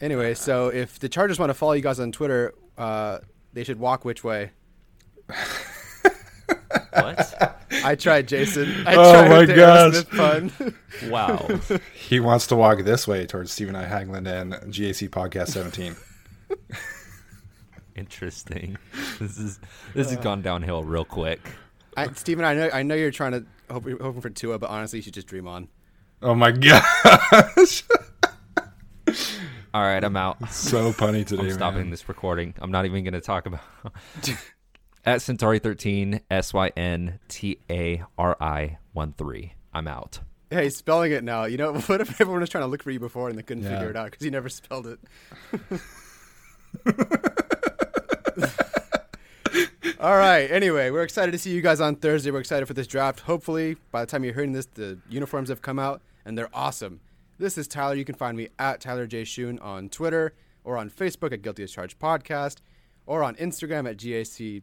Anyway, 0.00 0.34
so 0.34 0.68
if 0.68 0.98
the 0.98 1.08
Chargers 1.08 1.38
want 1.38 1.50
to 1.50 1.54
follow 1.54 1.72
you 1.72 1.82
guys 1.82 2.00
on 2.00 2.10
Twitter, 2.10 2.54
uh, 2.76 3.18
they 3.52 3.62
should 3.62 3.78
walk 3.78 4.04
which 4.04 4.24
way? 4.24 4.50
What? 6.92 7.58
I 7.84 7.94
tried, 7.94 8.28
Jason. 8.28 8.86
I 8.86 8.94
Oh 8.94 9.12
tried 9.12 9.28
my 9.30 9.38
with 9.40 9.56
gosh. 9.56 9.94
Aerosmith 9.94 10.50
pun. 11.00 11.10
wow. 11.10 11.78
He 11.94 12.20
wants 12.20 12.46
to 12.48 12.56
walk 12.56 12.80
this 12.84 13.08
way 13.08 13.26
towards 13.26 13.50
Stephen 13.52 13.74
I. 13.74 13.84
Hagland 13.86 14.26
and 14.28 14.52
GAC 14.72 15.08
Podcast 15.08 15.48
17. 15.48 15.96
Interesting. 17.94 18.78
This 19.20 19.38
is 19.38 19.60
this 19.94 20.10
has 20.10 20.18
gone 20.18 20.40
downhill 20.42 20.82
real 20.82 21.04
quick. 21.04 21.40
I, 21.96 22.10
Steven, 22.12 22.44
I 22.44 22.54
know, 22.54 22.70
I 22.72 22.82
know 22.82 22.94
you're 22.94 23.10
trying 23.10 23.32
to 23.32 23.44
hope, 23.70 23.86
you're 23.86 24.02
hoping 24.02 24.22
for 24.22 24.30
Tua, 24.30 24.58
but 24.58 24.70
honestly, 24.70 24.98
you 24.98 25.02
should 25.02 25.12
just 25.14 25.26
dream 25.26 25.46
on. 25.46 25.68
oh 26.22 26.34
my 26.34 26.52
gosh. 26.52 27.84
All 29.74 29.82
right, 29.82 30.02
I'm 30.04 30.16
out. 30.16 30.50
so 30.50 30.92
punny 30.92 31.26
today, 31.26 31.40
I'm 31.42 31.46
man. 31.48 31.54
stopping 31.56 31.90
this 31.90 32.08
recording. 32.08 32.54
I'm 32.60 32.70
not 32.70 32.84
even 32.86 33.04
going 33.04 33.14
to 33.14 33.20
talk 33.20 33.46
about 33.46 33.60
at 35.04 35.22
Centauri 35.22 35.58
13 35.58 36.20
S 36.30 36.52
Y 36.54 36.70
N 36.76 37.18
T 37.28 37.58
A 37.70 38.02
R 38.18 38.36
I 38.40 38.78
1 38.92 39.14
3. 39.18 39.54
I'm 39.74 39.88
out. 39.88 40.20
Hey, 40.50 40.68
spelling 40.68 41.12
it 41.12 41.24
now. 41.24 41.44
You 41.44 41.56
know, 41.56 41.74
what 41.86 42.00
if 42.00 42.20
everyone 42.20 42.40
was 42.40 42.50
trying 42.50 42.62
to 42.64 42.68
look 42.68 42.82
for 42.82 42.90
you 42.90 43.00
before 43.00 43.28
and 43.28 43.38
they 43.38 43.42
couldn't 43.42 43.62
Yeah. 43.64 43.70
figure 43.78 43.90
it 43.90 43.96
out 43.96 44.10
because 44.10 44.24
you 44.24 44.30
never 44.30 44.48
spelled 44.48 44.86
it? 44.86 44.98
All 50.00 50.16
right. 50.16 50.50
Anyway, 50.50 50.90
we're 50.90 51.02
excited 51.04 51.30
to 51.32 51.38
see 51.38 51.50
you 51.54 51.60
guys 51.62 51.80
on 51.80 51.94
Thursday. 51.96 52.30
We're 52.32 52.40
excited 52.40 52.66
for 52.66 52.74
this 52.74 52.86
draft. 52.88 53.20
Hopefully, 53.20 53.76
by 53.92 54.00
the 54.00 54.06
time 54.06 54.24
you're 54.24 54.34
hearing 54.34 54.52
this, 54.52 54.66
the 54.66 54.98
uniforms 55.08 55.48
have 55.48 55.62
come 55.62 55.78
out 55.78 56.02
and 56.24 56.36
they're 56.36 56.48
awesome. 56.52 57.00
This 57.38 57.56
is 57.56 57.68
Tyler. 57.68 57.94
You 57.94 58.04
can 58.04 58.14
find 58.16 58.36
me 58.36 58.48
at 58.58 58.80
Tyler 58.80 59.06
J. 59.06 59.22
Shun 59.24 59.58
on 59.60 59.88
Twitter 59.88 60.34
or 60.64 60.76
on 60.76 60.90
Facebook 60.90 61.32
at 61.32 61.42
Guilty 61.42 61.62
as 61.62 61.70
Charged 61.72 61.98
Podcast 62.00 62.56
or 63.06 63.22
on 63.22 63.36
Instagram 63.36 63.88
at 63.88 63.96
GAC 63.96 64.62